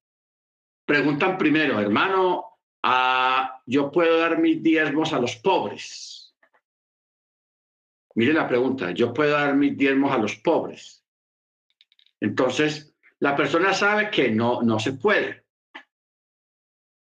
preguntan 0.86 1.38
primero, 1.38 1.80
hermano, 1.80 2.58
ah, 2.84 3.62
yo 3.66 3.92
puedo 3.92 4.18
dar 4.18 4.40
mis 4.40 4.62
diezmos 4.64 5.14
a 5.14 5.20
los 5.20 5.36
pobres. 5.38 6.36
Mire 8.16 8.34
la 8.34 8.48
pregunta, 8.48 8.92
yo 8.92 9.14
puedo 9.14 9.32
dar 9.32 9.56
mis 9.56 9.78
diezmos 9.78 10.12
a 10.12 10.18
los 10.18 10.36
pobres. 10.36 11.03
Entonces, 12.24 12.96
la 13.20 13.36
persona 13.36 13.74
sabe 13.74 14.10
que 14.10 14.32
no, 14.32 14.64
no 14.64 14.80
se 14.80 14.94
puede, 14.94 15.46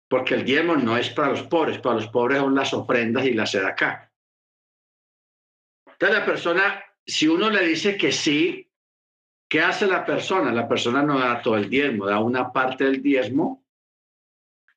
porque 0.08 0.34
el 0.34 0.46
diezmo 0.46 0.76
no 0.76 0.98
es 0.98 1.10
para 1.12 1.30
los 1.30 1.44
pobres, 1.44 1.78
para 1.78 1.98
los 1.98 2.08
pobres 2.08 2.40
son 2.40 2.56
las 2.56 2.74
ofrendas 2.74 3.26
y 3.26 3.34
la 3.34 3.44
acá. 3.68 4.12
Entonces, 5.86 6.18
la 6.18 6.26
persona, 6.26 6.84
si 7.06 7.28
uno 7.28 7.50
le 7.50 7.68
dice 7.68 7.98
que 7.98 8.12
sí, 8.12 8.70
¿Qué 9.50 9.62
hace 9.62 9.88
la 9.88 10.06
persona? 10.06 10.52
La 10.52 10.68
persona 10.68 11.02
no 11.02 11.18
da 11.18 11.42
todo 11.42 11.58
el 11.58 11.70
diezmo, 11.70 12.06
da 12.06 12.20
una 12.20 12.54
parte 12.54 12.84
del 12.84 13.02
diezmo 13.02 13.66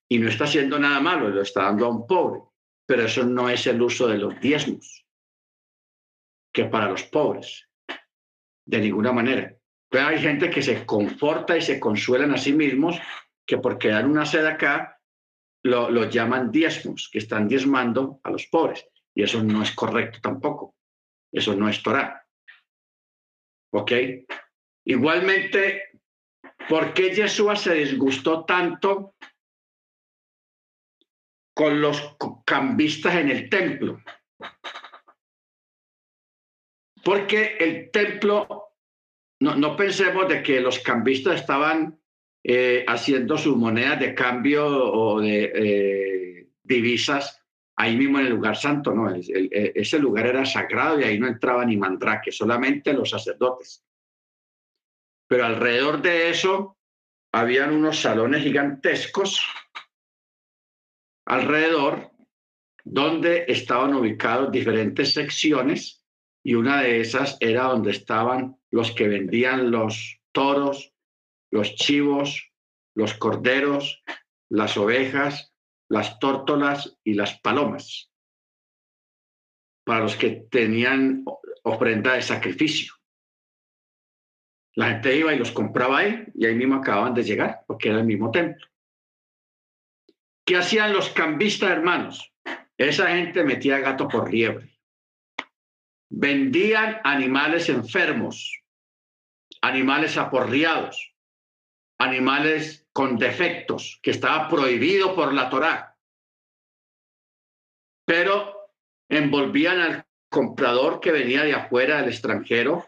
y 0.09 0.19
no 0.19 0.31
está 0.31 0.45
haciendo 0.45 0.79
nada 0.79 0.99
malo, 0.99 1.29
lo 1.29 1.43
está 1.43 1.65
dando 1.65 1.85
a 1.85 1.91
un 1.91 2.07
pobre. 2.07 2.41
Pero 2.87 3.05
eso 3.05 3.23
no 3.25 3.51
es 3.51 3.67
el 3.67 3.83
uso 3.83 4.09
de 4.09 4.17
los 4.17 4.41
diezmos, 4.41 5.07
que 6.53 6.65
para 6.65 6.89
los 6.89 7.03
pobres, 7.03 7.69
de 8.65 8.79
ninguna 8.79 9.13
manera. 9.13 9.55
Pero 9.93 10.07
hay 10.07 10.19
gente 10.19 10.49
que 10.49 10.63
se 10.63 10.87
conforta 10.87 11.55
y 11.55 11.61
se 11.61 11.79
consuelan 11.79 12.33
a 12.33 12.39
sí 12.39 12.55
mismos 12.55 12.99
que 13.47 13.59
porque 13.59 13.89
dan 13.89 14.11
una 14.11 14.25
sed 14.25 14.47
acá, 14.47 14.99
lo, 15.63 15.91
lo 15.91 16.09
llaman 16.09 16.51
diezmos, 16.51 17.11
que 17.13 17.19
están 17.19 17.47
diezmando 17.47 18.19
a 18.25 18.31
los 18.31 18.47
pobres. 18.47 18.89
Y 19.15 19.23
eso 19.23 19.45
no 19.45 19.63
es 19.63 19.71
correcto 19.73 20.19
tampoco. 20.23 20.75
Eso 21.31 21.55
no 21.55 21.69
es 21.69 21.83
Torah. 21.83 22.27
¿Ok? 23.75 23.93
Igualmente, 24.87 26.01
¿por 26.71 26.95
qué 26.95 27.15
Yeshua 27.15 27.55
se 27.55 27.75
disgustó 27.75 28.47
tanto 28.47 29.15
con 31.55 31.83
los 31.83 32.17
cambistas 32.47 33.17
en 33.17 33.29
el 33.29 33.51
templo? 33.51 34.01
Porque 37.05 37.57
el 37.59 37.91
templo, 37.91 38.72
no, 39.43 39.77
pensemos 39.77 40.29
de 40.29 40.43
que 40.43 40.61
los 40.61 40.79
cambistas 40.79 41.41
estaban 41.41 41.99
eh, 42.45 42.85
haciendo 42.87 43.37
sus 43.37 43.57
monedas 43.57 43.99
de 43.99 44.15
cambio 44.15 44.67
o 44.67 45.21
de 45.21 45.53
eh, 45.55 46.49
divisas 46.63 47.41
ahí 47.77 47.97
mismo 47.97 48.21
en 48.21 48.27
el 48.27 48.33
lugar 48.33 48.57
santo, 48.57 48.95
no, 48.95 49.13
ese 49.13 49.99
lugar 49.99 50.27
era 50.27 50.45
sagrado 50.45 51.01
y 51.01 51.05
ahí 51.05 51.19
no 51.19 51.27
entraba 51.27 51.65
ni 51.65 51.77
mandrake, 51.77 52.31
solamente 52.31 52.93
los 52.93 53.11
sacerdotes. 53.11 53.85
Pero 55.27 55.47
alrededor 55.47 56.01
de 56.03 56.31
eso 56.31 56.77
habían 57.33 57.73
unos 57.73 58.01
salones 58.01 58.43
gigantescos 58.43 59.41
alrededor 61.27 62.11
donde 62.85 63.47
estaban 63.49 63.95
ubicados 63.95 64.53
diferentes 64.53 65.15
secciones 65.15 66.05
y 66.45 66.55
una 66.55 66.83
de 66.83 67.01
esas 67.01 67.37
era 67.41 67.65
donde 67.65 67.93
estaban 67.93 68.57
los 68.73 68.91
que 68.93 69.07
vendían 69.07 69.71
los 69.71 70.21
toros, 70.33 70.93
los 71.51 71.75
chivos, 71.75 72.51
los 72.95 73.15
corderos, 73.15 74.03
las 74.49 74.77
ovejas, 74.77 75.53
las 75.89 76.19
tórtolas 76.19 76.99
y 77.05 77.15
las 77.15 77.39
palomas, 77.41 78.11
para 79.85 80.01
los 80.01 80.17
que 80.17 80.47
tenían 80.51 81.25
ofrenda 81.63 82.15
de 82.15 82.23
sacrificio. 82.23 82.95
La 84.75 84.89
gente 84.89 85.17
iba 85.17 85.35
y 85.35 85.39
los 85.39 85.53
compraba 85.53 85.99
ahí 85.99 86.25
y 86.35 86.47
ahí 86.47 86.55
mismo 86.55 86.77
acababan 86.77 87.13
de 87.13 87.25
llegar, 87.25 87.63
porque 87.67 87.91
era 87.91 87.99
el 87.99 88.07
mismo 88.07 88.31
templo. 88.31 88.67
¿Qué 90.47 90.57
hacían 90.57 90.95
los 90.95 91.11
cambistas, 91.11 91.71
hermanos? 91.71 92.33
Esa 92.79 93.09
gente 93.09 93.45
metía 93.45 93.81
gato 93.81 94.09
por 94.09 94.33
liebre. 94.33 94.81
Vendían 96.11 97.01
animales 97.05 97.69
enfermos, 97.69 98.62
animales 99.63 100.17
aporreados, 100.17 101.15
animales 101.99 102.87
con 102.93 103.17
defectos, 103.17 104.01
que 104.03 104.11
estaba 104.11 104.49
prohibido 104.49 105.15
por 105.15 105.33
la 105.33 105.49
Torá. 105.49 105.97
Pero 108.05 108.71
envolvían 109.09 109.81
al 109.81 110.07
comprador 110.29 111.01
que 111.01 111.13
venía 111.13 111.45
de 111.45 111.55
afuera 111.55 111.99
del 111.99 112.09
extranjero 112.09 112.85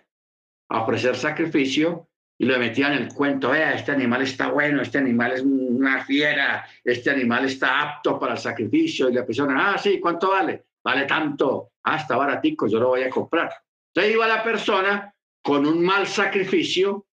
a 0.69 0.83
ofrecer 0.83 1.17
sacrificio 1.17 2.09
y 2.37 2.47
le 2.47 2.59
metían 2.59 2.93
el 2.93 3.09
cuento, 3.15 3.51
vea, 3.51 3.75
este 3.75 3.93
animal 3.93 4.23
está 4.23 4.49
bueno, 4.49 4.83
este 4.83 4.99
animal 4.99 5.33
es 5.33 5.43
una 5.43 6.05
fiera, 6.05 6.67
este 6.83 7.11
animal 7.11 7.45
está 7.45 7.81
apto 7.81 8.19
para 8.19 8.33
el 8.33 8.39
sacrificio, 8.39 9.09
y 9.09 9.13
la 9.15 9.25
persona, 9.25 9.73
ah, 9.73 9.79
sí, 9.79 10.01
¿cuánto 10.01 10.31
vale? 10.31 10.65
Vale 10.83 11.05
tanto, 11.05 11.71
ah, 11.85 11.97
está 11.97 12.17
baratico, 12.17 12.67
yo 12.67 12.81
lo 12.81 12.89
voy 12.89 13.05
a 13.05 13.11
comprar. 13.11 13.53
Entonces 13.87 14.15
iba 14.15 14.27
la 14.27 14.43
persona 14.43 15.14
con 15.45 15.67
un 15.67 15.85
mal 15.85 16.07
sacrificio, 16.07 17.07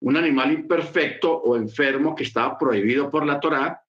un 0.00 0.16
animal 0.16 0.50
imperfecto 0.50 1.30
o 1.30 1.56
enfermo 1.56 2.14
que 2.14 2.24
estaba 2.24 2.56
prohibido 2.56 3.10
por 3.10 3.26
la 3.26 3.38
Torá, 3.38 3.84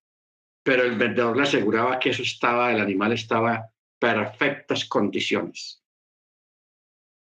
pero 0.62 0.84
el 0.84 0.98
vendedor 0.98 1.38
le 1.38 1.44
aseguraba 1.44 2.00
que 2.00 2.10
eso 2.10 2.22
estaba, 2.22 2.70
el 2.70 2.82
animal 2.82 3.14
estaba 3.14 3.56
en 3.56 3.64
perfectas 3.98 4.84
condiciones. 4.84 5.82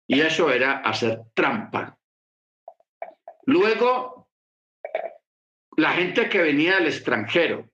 Y 0.07 0.20
eso 0.20 0.53
era 0.53 0.78
hacer 0.78 1.23
trampa. 1.35 1.99
Luego, 3.47 4.31
la 5.77 5.95
gente 5.95 6.28
que 6.28 6.43
venía 6.43 6.77
del 6.77 6.86
extranjero, 6.86 7.69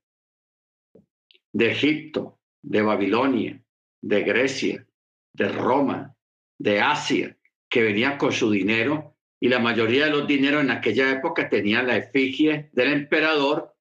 de 1.53 1.73
Egipto, 1.73 2.41
de 2.63 2.81
Babilonia, 2.81 3.63
de 4.01 4.23
Grecia, 4.23 4.87
de 5.35 5.49
Roma, 5.49 6.17
de 6.59 6.81
Asia, 6.81 7.37
que 7.71 7.83
venía 7.83 8.19
con 8.19 8.33
su 8.33 8.51
dinero, 8.51 9.17
y 9.41 9.49
la 9.49 9.59
mayoría 9.59 10.05
de 10.05 10.11
los 10.11 10.27
dineros 10.27 10.63
en 10.63 10.71
aquella 10.71 11.11
época 11.11 11.49
tenían 11.49 11.87
la 11.87 11.97
efigie 11.97 12.69
del 12.73 12.93
emperador 12.93 13.75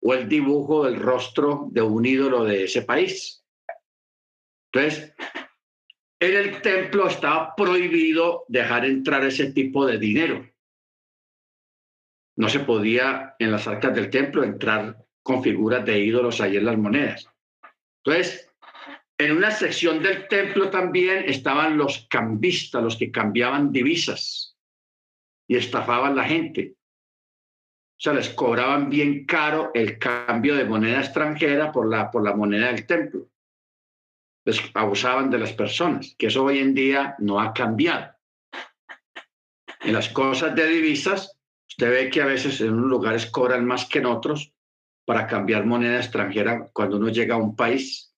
o 0.00 0.14
el 0.14 0.28
dibujo 0.28 0.84
del 0.84 0.98
rostro 0.98 1.68
de 1.70 1.82
un 1.82 2.06
ídolo 2.06 2.44
de 2.44 2.64
ese 2.64 2.82
país. 2.82 3.44
Entonces, 4.72 5.12
en 6.18 6.36
el 6.36 6.62
templo 6.62 7.08
estaba 7.08 7.54
prohibido 7.56 8.44
dejar 8.48 8.86
entrar 8.86 9.24
ese 9.24 9.52
tipo 9.52 9.84
de 9.84 9.98
dinero. 9.98 10.48
No 12.36 12.48
se 12.48 12.60
podía 12.60 13.34
en 13.38 13.52
las 13.52 13.66
arcas 13.66 13.94
del 13.94 14.08
templo 14.08 14.42
entrar 14.42 15.04
con 15.22 15.42
figuras 15.42 15.84
de 15.84 15.98
ídolos 15.98 16.40
ahí 16.40 16.56
en 16.56 16.64
las 16.64 16.78
monedas. 16.78 17.28
Entonces, 18.04 18.51
en 19.18 19.36
una 19.36 19.50
sección 19.50 20.02
del 20.02 20.26
templo 20.28 20.70
también 20.70 21.24
estaban 21.26 21.76
los 21.76 22.06
cambistas, 22.08 22.82
los 22.82 22.96
que 22.96 23.10
cambiaban 23.10 23.72
divisas 23.72 24.56
y 25.48 25.56
estafaban 25.56 26.16
la 26.16 26.24
gente. 26.24 26.74
O 26.76 28.02
sea, 28.02 28.14
les 28.14 28.30
cobraban 28.30 28.90
bien 28.90 29.26
caro 29.26 29.70
el 29.74 29.98
cambio 29.98 30.56
de 30.56 30.64
moneda 30.64 31.00
extranjera 31.00 31.70
por 31.70 31.88
la, 31.88 32.10
por 32.10 32.24
la 32.24 32.34
moneda 32.34 32.66
del 32.72 32.86
templo 32.86 33.28
abusaban 34.74 35.30
de 35.30 35.38
las 35.38 35.52
personas, 35.52 36.14
que 36.18 36.26
eso 36.26 36.44
hoy 36.44 36.58
en 36.58 36.74
día 36.74 37.14
no 37.18 37.40
ha 37.40 37.52
cambiado. 37.52 38.14
En 39.80 39.92
las 39.92 40.08
cosas 40.08 40.54
de 40.54 40.66
divisas, 40.66 41.38
usted 41.68 41.90
ve 41.90 42.10
que 42.10 42.22
a 42.22 42.26
veces 42.26 42.60
en 42.60 42.74
unos 42.74 42.90
lugares 42.90 43.26
cobran 43.26 43.64
más 43.64 43.86
que 43.86 43.98
en 43.98 44.06
otros 44.06 44.52
para 45.04 45.26
cambiar 45.26 45.66
moneda 45.66 45.96
extranjera 45.96 46.68
cuando 46.72 46.96
uno 46.96 47.08
llega 47.08 47.34
a 47.34 47.38
un 47.38 47.56
país. 47.56 48.11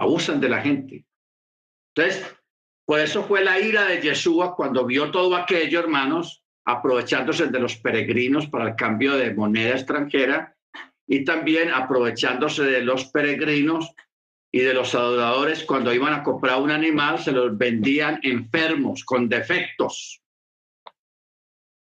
Abusan 0.00 0.40
de 0.40 0.48
la 0.48 0.62
gente. 0.62 1.04
Entonces, 1.94 2.24
por 2.86 3.00
eso 3.00 3.22
fue 3.22 3.44
la 3.44 3.60
ira 3.60 3.84
de 3.84 4.00
Yeshua 4.00 4.56
cuando 4.56 4.86
vio 4.86 5.10
todo 5.10 5.36
aquello, 5.36 5.78
hermanos, 5.78 6.42
aprovechándose 6.64 7.48
de 7.48 7.60
los 7.60 7.76
peregrinos 7.76 8.46
para 8.46 8.70
el 8.70 8.76
cambio 8.76 9.16
de 9.16 9.34
moneda 9.34 9.74
extranjera 9.74 10.56
y 11.06 11.24
también 11.24 11.70
aprovechándose 11.70 12.62
de 12.64 12.80
los 12.80 13.04
peregrinos 13.10 13.92
y 14.50 14.60
de 14.60 14.72
los 14.72 14.94
adoradores 14.94 15.64
cuando 15.64 15.92
iban 15.92 16.14
a 16.14 16.22
comprar 16.22 16.60
un 16.60 16.70
animal 16.70 17.18
se 17.18 17.32
los 17.32 17.56
vendían 17.58 18.20
enfermos, 18.22 19.04
con 19.04 19.28
defectos. 19.28 20.22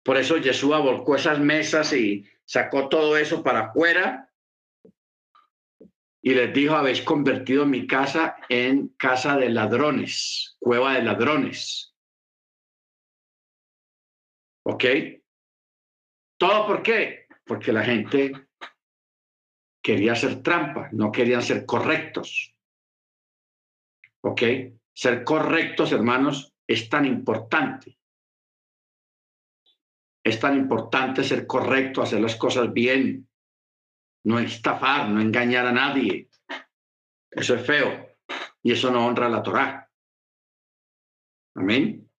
Por 0.03 0.17
eso 0.17 0.41
Jesús 0.43 0.71
volcó 0.71 1.17
esas 1.17 1.39
mesas 1.39 1.93
y 1.93 2.25
sacó 2.47 2.89
todo 2.89 3.19
eso 3.19 3.43
para 3.43 3.67
afuera 3.67 4.26
y 6.27 6.35
les 6.35 6.53
dijo, 6.53 6.75
habéis 6.75 7.03
convertido 7.03 7.67
mi 7.67 7.87
casa 7.87 8.37
en 8.49 8.89
casa 8.99 9.37
de 9.37 9.49
ladrones, 9.49 10.57
cueva 10.59 10.95
de 10.95 11.05
ladrones. 11.05 11.95
¿Ok? 14.65 14.85
¿Todo 16.37 16.67
por 16.67 16.83
qué? 16.83 17.29
Porque 17.45 17.73
la 17.73 17.85
gente 17.85 18.49
quería 19.81 20.15
hacer 20.15 20.43
trampa, 20.43 20.89
no 20.91 21.13
querían 21.13 21.45
ser 21.45 21.65
correctos. 21.65 22.57
¿Ok? 24.23 24.43
Ser 24.93 25.23
correctos, 25.23 25.93
hermanos, 25.93 26.53
es 26.67 26.89
tan 26.89 27.07
importante. 27.07 28.01
Es 30.25 30.41
tan 30.41 30.57
importante 30.57 31.23
ser 31.23 31.47
correcto, 31.47 32.03
hacer 32.03 32.21
las 32.21 32.35
cosas 32.35 32.73
bien, 32.73 33.29
no 34.27 34.41
estafar, 34.41 35.09
no 35.09 35.21
engañar 35.21 35.67
a 35.67 35.73
nadie. 35.73 36.29
Eso 37.31 37.55
es 37.55 37.65
feo 37.65 38.17
y 38.63 38.73
eso 38.73 38.91
no 38.91 39.07
honra 39.07 39.29
la 39.29 39.43
Torá. 39.43 39.89
Amén. 41.55 42.11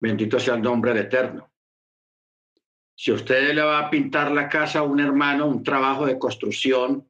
Bendito 0.00 0.40
sea 0.40 0.54
el 0.54 0.62
nombre 0.62 0.92
del 0.92 1.04
Eterno. 1.04 1.52
Si 2.96 3.12
usted 3.12 3.54
le 3.54 3.62
va 3.62 3.78
a 3.78 3.90
pintar 3.90 4.32
la 4.32 4.48
casa 4.48 4.80
a 4.80 4.82
un 4.82 4.98
hermano, 4.98 5.46
un 5.46 5.62
trabajo 5.62 6.04
de 6.04 6.18
construcción, 6.18 7.08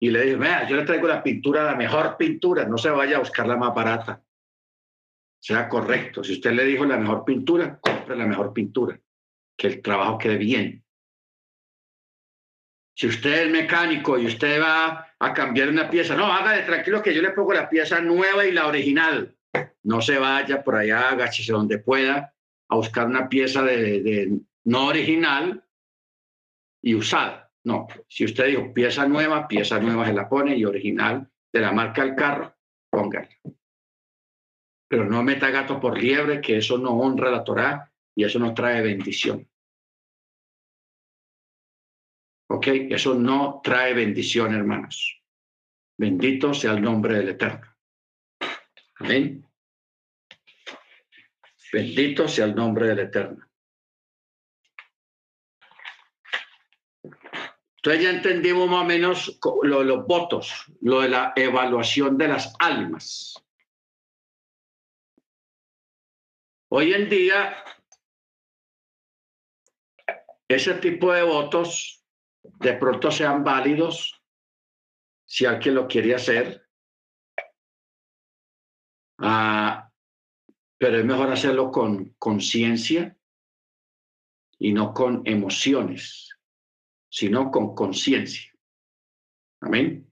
y 0.00 0.10
le 0.10 0.22
dice, 0.22 0.36
vea, 0.36 0.66
yo 0.66 0.76
le 0.76 0.84
traigo 0.84 1.06
la 1.06 1.22
pintura, 1.22 1.62
la 1.62 1.76
mejor 1.76 2.16
pintura, 2.16 2.64
no 2.64 2.78
se 2.78 2.90
vaya 2.90 3.16
a 3.16 3.20
buscar 3.20 3.46
la 3.46 3.56
más 3.56 3.74
barata. 3.74 4.22
Sea 5.40 5.68
correcto. 5.68 6.24
Si 6.24 6.34
usted 6.34 6.52
le 6.52 6.64
dijo 6.64 6.84
la 6.84 6.96
mejor 6.96 7.24
pintura, 7.24 7.78
compre 7.78 8.16
la 8.16 8.26
mejor 8.26 8.52
pintura, 8.52 8.98
que 9.56 9.66
el 9.68 9.82
trabajo 9.82 10.18
quede 10.18 10.36
bien. 10.36 10.84
Si 12.98 13.06
usted 13.06 13.44
es 13.44 13.50
mecánico 13.52 14.18
y 14.18 14.26
usted 14.26 14.60
va 14.60 15.06
a 15.20 15.32
cambiar 15.32 15.68
una 15.68 15.88
pieza, 15.88 16.16
no, 16.16 16.24
hágale 16.24 16.64
tranquilo 16.64 17.00
que 17.00 17.14
yo 17.14 17.22
le 17.22 17.30
pongo 17.30 17.52
la 17.52 17.70
pieza 17.70 18.00
nueva 18.00 18.44
y 18.44 18.50
la 18.50 18.66
original. 18.66 19.36
No 19.84 20.02
se 20.02 20.18
vaya 20.18 20.64
por 20.64 20.74
allá, 20.74 21.10
agáchese 21.10 21.52
donde 21.52 21.78
pueda 21.78 22.34
a 22.68 22.74
buscar 22.74 23.06
una 23.06 23.28
pieza 23.28 23.62
de, 23.62 24.40
no 24.64 24.86
original 24.86 25.62
y 26.82 26.96
usada. 26.96 27.52
No, 27.62 27.86
si 28.08 28.24
usted 28.24 28.46
dijo 28.46 28.74
pieza 28.74 29.06
nueva, 29.06 29.46
pieza 29.46 29.78
nueva 29.78 30.04
se 30.04 30.12
la 30.12 30.28
pone 30.28 30.56
y 30.56 30.64
original 30.64 31.30
de 31.52 31.60
la 31.60 31.70
marca 31.70 32.02
del 32.04 32.16
carro, 32.16 32.52
póngala. 32.90 33.28
Pero 34.88 35.04
no 35.04 35.22
meta 35.22 35.50
gato 35.50 35.78
por 35.78 35.96
liebre, 35.96 36.40
que 36.40 36.56
eso 36.56 36.76
no 36.78 36.98
honra 36.98 37.30
la 37.30 37.44
Torá 37.44 37.92
y 38.16 38.24
eso 38.24 38.40
no 38.40 38.54
trae 38.54 38.82
bendición. 38.82 39.46
¿Ok? 42.50 42.66
Eso 42.90 43.14
no 43.14 43.60
trae 43.62 43.94
bendición, 43.94 44.54
hermanos. 44.54 45.22
Bendito 45.98 46.54
sea 46.54 46.72
el 46.72 46.82
nombre 46.82 47.18
del 47.18 47.30
Eterno. 47.30 47.76
Amén. 48.96 49.44
Bendito 51.72 52.26
sea 52.26 52.46
el 52.46 52.54
nombre 52.54 52.88
del 52.88 53.00
Eterno. 53.00 53.48
Entonces 57.76 58.02
ya 58.02 58.10
entendimos 58.10 58.68
más 58.68 58.82
o 58.82 58.84
menos 58.84 59.38
lo 59.62 59.78
de 59.80 59.84
los 59.84 60.06
votos, 60.06 60.64
lo 60.80 61.00
de 61.00 61.10
la 61.10 61.32
evaluación 61.36 62.18
de 62.18 62.28
las 62.28 62.54
almas. 62.58 63.34
Hoy 66.70 66.92
en 66.92 67.08
día, 67.08 67.64
ese 70.48 70.74
tipo 70.74 71.12
de 71.12 71.22
votos 71.22 71.97
de 72.60 72.74
pronto 72.74 73.10
sean 73.10 73.44
válidos 73.44 74.22
si 75.26 75.44
alguien 75.44 75.74
lo 75.74 75.86
quiere 75.86 76.14
hacer, 76.14 76.66
ah, 79.18 79.90
pero 80.78 80.98
es 80.98 81.04
mejor 81.04 81.30
hacerlo 81.30 81.70
con 81.70 82.14
conciencia 82.18 83.16
y 84.58 84.72
no 84.72 84.92
con 84.94 85.22
emociones 85.24 86.28
sino 87.08 87.50
con 87.50 87.74
conciencia. 87.74 88.52
Amén. 89.60 90.10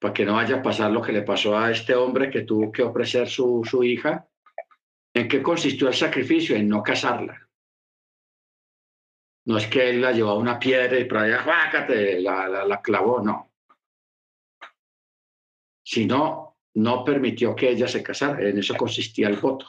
Para 0.00 0.12
que 0.12 0.24
no 0.24 0.34
vaya 0.34 0.56
a 0.56 0.62
pasar 0.62 0.90
lo 0.90 1.00
que 1.00 1.12
le 1.12 1.22
pasó 1.22 1.56
a 1.56 1.70
este 1.70 1.94
hombre 1.94 2.30
que 2.30 2.42
tuvo 2.42 2.70
que 2.70 2.82
ofrecer 2.82 3.28
su, 3.28 3.62
su 3.64 3.84
hija. 3.84 4.28
¿En 5.14 5.28
qué 5.28 5.42
consistió 5.42 5.88
el 5.88 5.94
sacrificio? 5.94 6.56
En 6.56 6.68
no 6.68 6.82
casarla. 6.82 7.48
No 9.44 9.58
es 9.58 9.66
que 9.66 9.90
él 9.90 10.00
la 10.00 10.12
llevó 10.12 10.30
a 10.30 10.38
una 10.38 10.58
piedra 10.58 10.98
y 10.98 11.04
para 11.04 11.22
allá, 11.22 12.18
la, 12.20 12.64
la 12.64 12.80
clavó, 12.80 13.20
no. 13.20 13.52
Sino, 15.84 16.58
no 16.74 17.04
permitió 17.04 17.54
que 17.54 17.70
ella 17.70 17.88
se 17.88 18.02
casara. 18.02 18.48
En 18.48 18.58
eso 18.58 18.74
consistía 18.76 19.28
el 19.28 19.36
voto. 19.36 19.66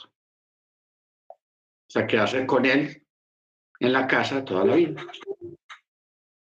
O 1.28 1.90
sea, 1.90 2.06
quedarse 2.06 2.46
con 2.46 2.66
él 2.66 3.06
en 3.80 3.94
la 3.94 4.08
casa 4.08 4.46
toda 4.46 4.64
la 4.64 4.76
vida. 4.76 5.04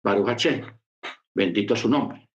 Baruch 0.03 0.47
bendito 1.33 1.75
su 1.75 1.89
nombre. 1.89 2.29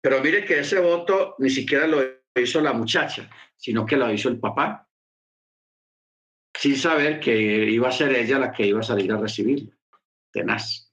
Pero 0.00 0.20
mire 0.20 0.44
que 0.44 0.60
ese 0.60 0.80
voto 0.80 1.34
ni 1.38 1.50
siquiera 1.50 1.86
lo 1.86 2.02
hizo 2.34 2.60
la 2.60 2.72
muchacha, 2.72 3.28
sino 3.56 3.84
que 3.84 3.96
lo 3.96 4.12
hizo 4.12 4.28
el 4.28 4.38
papá, 4.38 4.87
sin 6.58 6.76
saber 6.76 7.20
que 7.20 7.36
iba 7.70 7.88
a 7.88 7.92
ser 7.92 8.12
ella 8.16 8.36
la 8.36 8.50
que 8.50 8.66
iba 8.66 8.80
a 8.80 8.82
salir 8.82 9.12
a 9.12 9.16
recibirlo. 9.16 9.70
Tenaz. 10.32 10.92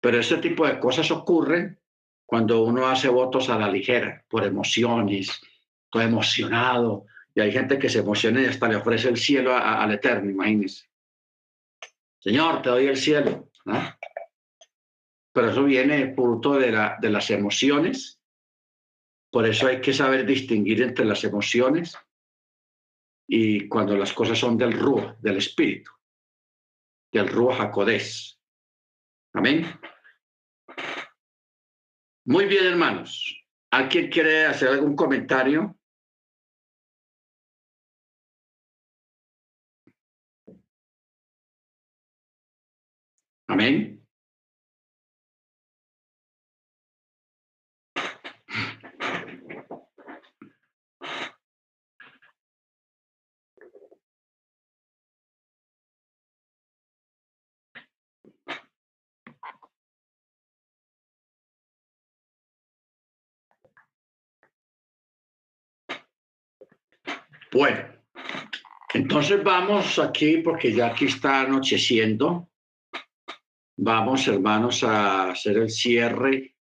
Pero 0.00 0.18
ese 0.18 0.38
tipo 0.38 0.66
de 0.66 0.78
cosas 0.80 1.10
ocurren 1.10 1.78
cuando 2.24 2.62
uno 2.62 2.86
hace 2.86 3.08
votos 3.08 3.50
a 3.50 3.58
la 3.58 3.70
ligera, 3.70 4.24
por 4.26 4.44
emociones, 4.44 5.38
todo 5.90 6.02
emocionado. 6.02 7.04
Y 7.34 7.42
hay 7.42 7.52
gente 7.52 7.78
que 7.78 7.90
se 7.90 7.98
emociona 7.98 8.40
y 8.40 8.46
hasta 8.46 8.68
le 8.68 8.76
ofrece 8.76 9.10
el 9.10 9.18
cielo 9.18 9.54
al 9.54 9.92
Eterno, 9.92 10.30
imagínense. 10.30 10.86
Señor, 12.18 12.62
te 12.62 12.70
doy 12.70 12.86
el 12.86 12.96
cielo. 12.96 13.50
Pero 15.30 15.50
eso 15.50 15.64
viene 15.64 16.14
fruto 16.14 16.54
de, 16.54 16.70
de 17.00 17.10
las 17.10 17.30
emociones. 17.30 18.18
Por 19.30 19.46
eso 19.46 19.66
hay 19.66 19.82
que 19.82 19.92
saber 19.92 20.24
distinguir 20.24 20.80
entre 20.80 21.04
las 21.04 21.22
emociones 21.22 21.98
y 23.28 23.68
cuando 23.68 23.96
las 23.96 24.12
cosas 24.12 24.38
son 24.38 24.56
del 24.56 24.72
Rúa, 24.72 25.16
del 25.20 25.38
Espíritu, 25.38 25.90
del 27.12 27.28
Rúa 27.28 27.56
Jacodés. 27.56 28.40
Amén. 29.34 29.66
Muy 32.24 32.46
bien, 32.46 32.66
hermanos. 32.66 33.44
¿Alguien 33.70 34.10
quiere 34.10 34.46
hacer 34.46 34.68
algún 34.68 34.96
comentario? 34.96 35.76
Amén. 43.48 43.95
Bueno, 67.56 67.86
entonces 68.92 69.42
vamos 69.42 69.98
aquí 69.98 70.42
porque 70.44 70.74
ya 70.74 70.88
aquí 70.88 71.06
está 71.06 71.40
anocheciendo. 71.40 72.50
Vamos, 73.78 74.28
hermanos, 74.28 74.84
a 74.84 75.30
hacer 75.30 75.56
el 75.56 75.70
cierre 75.70 76.55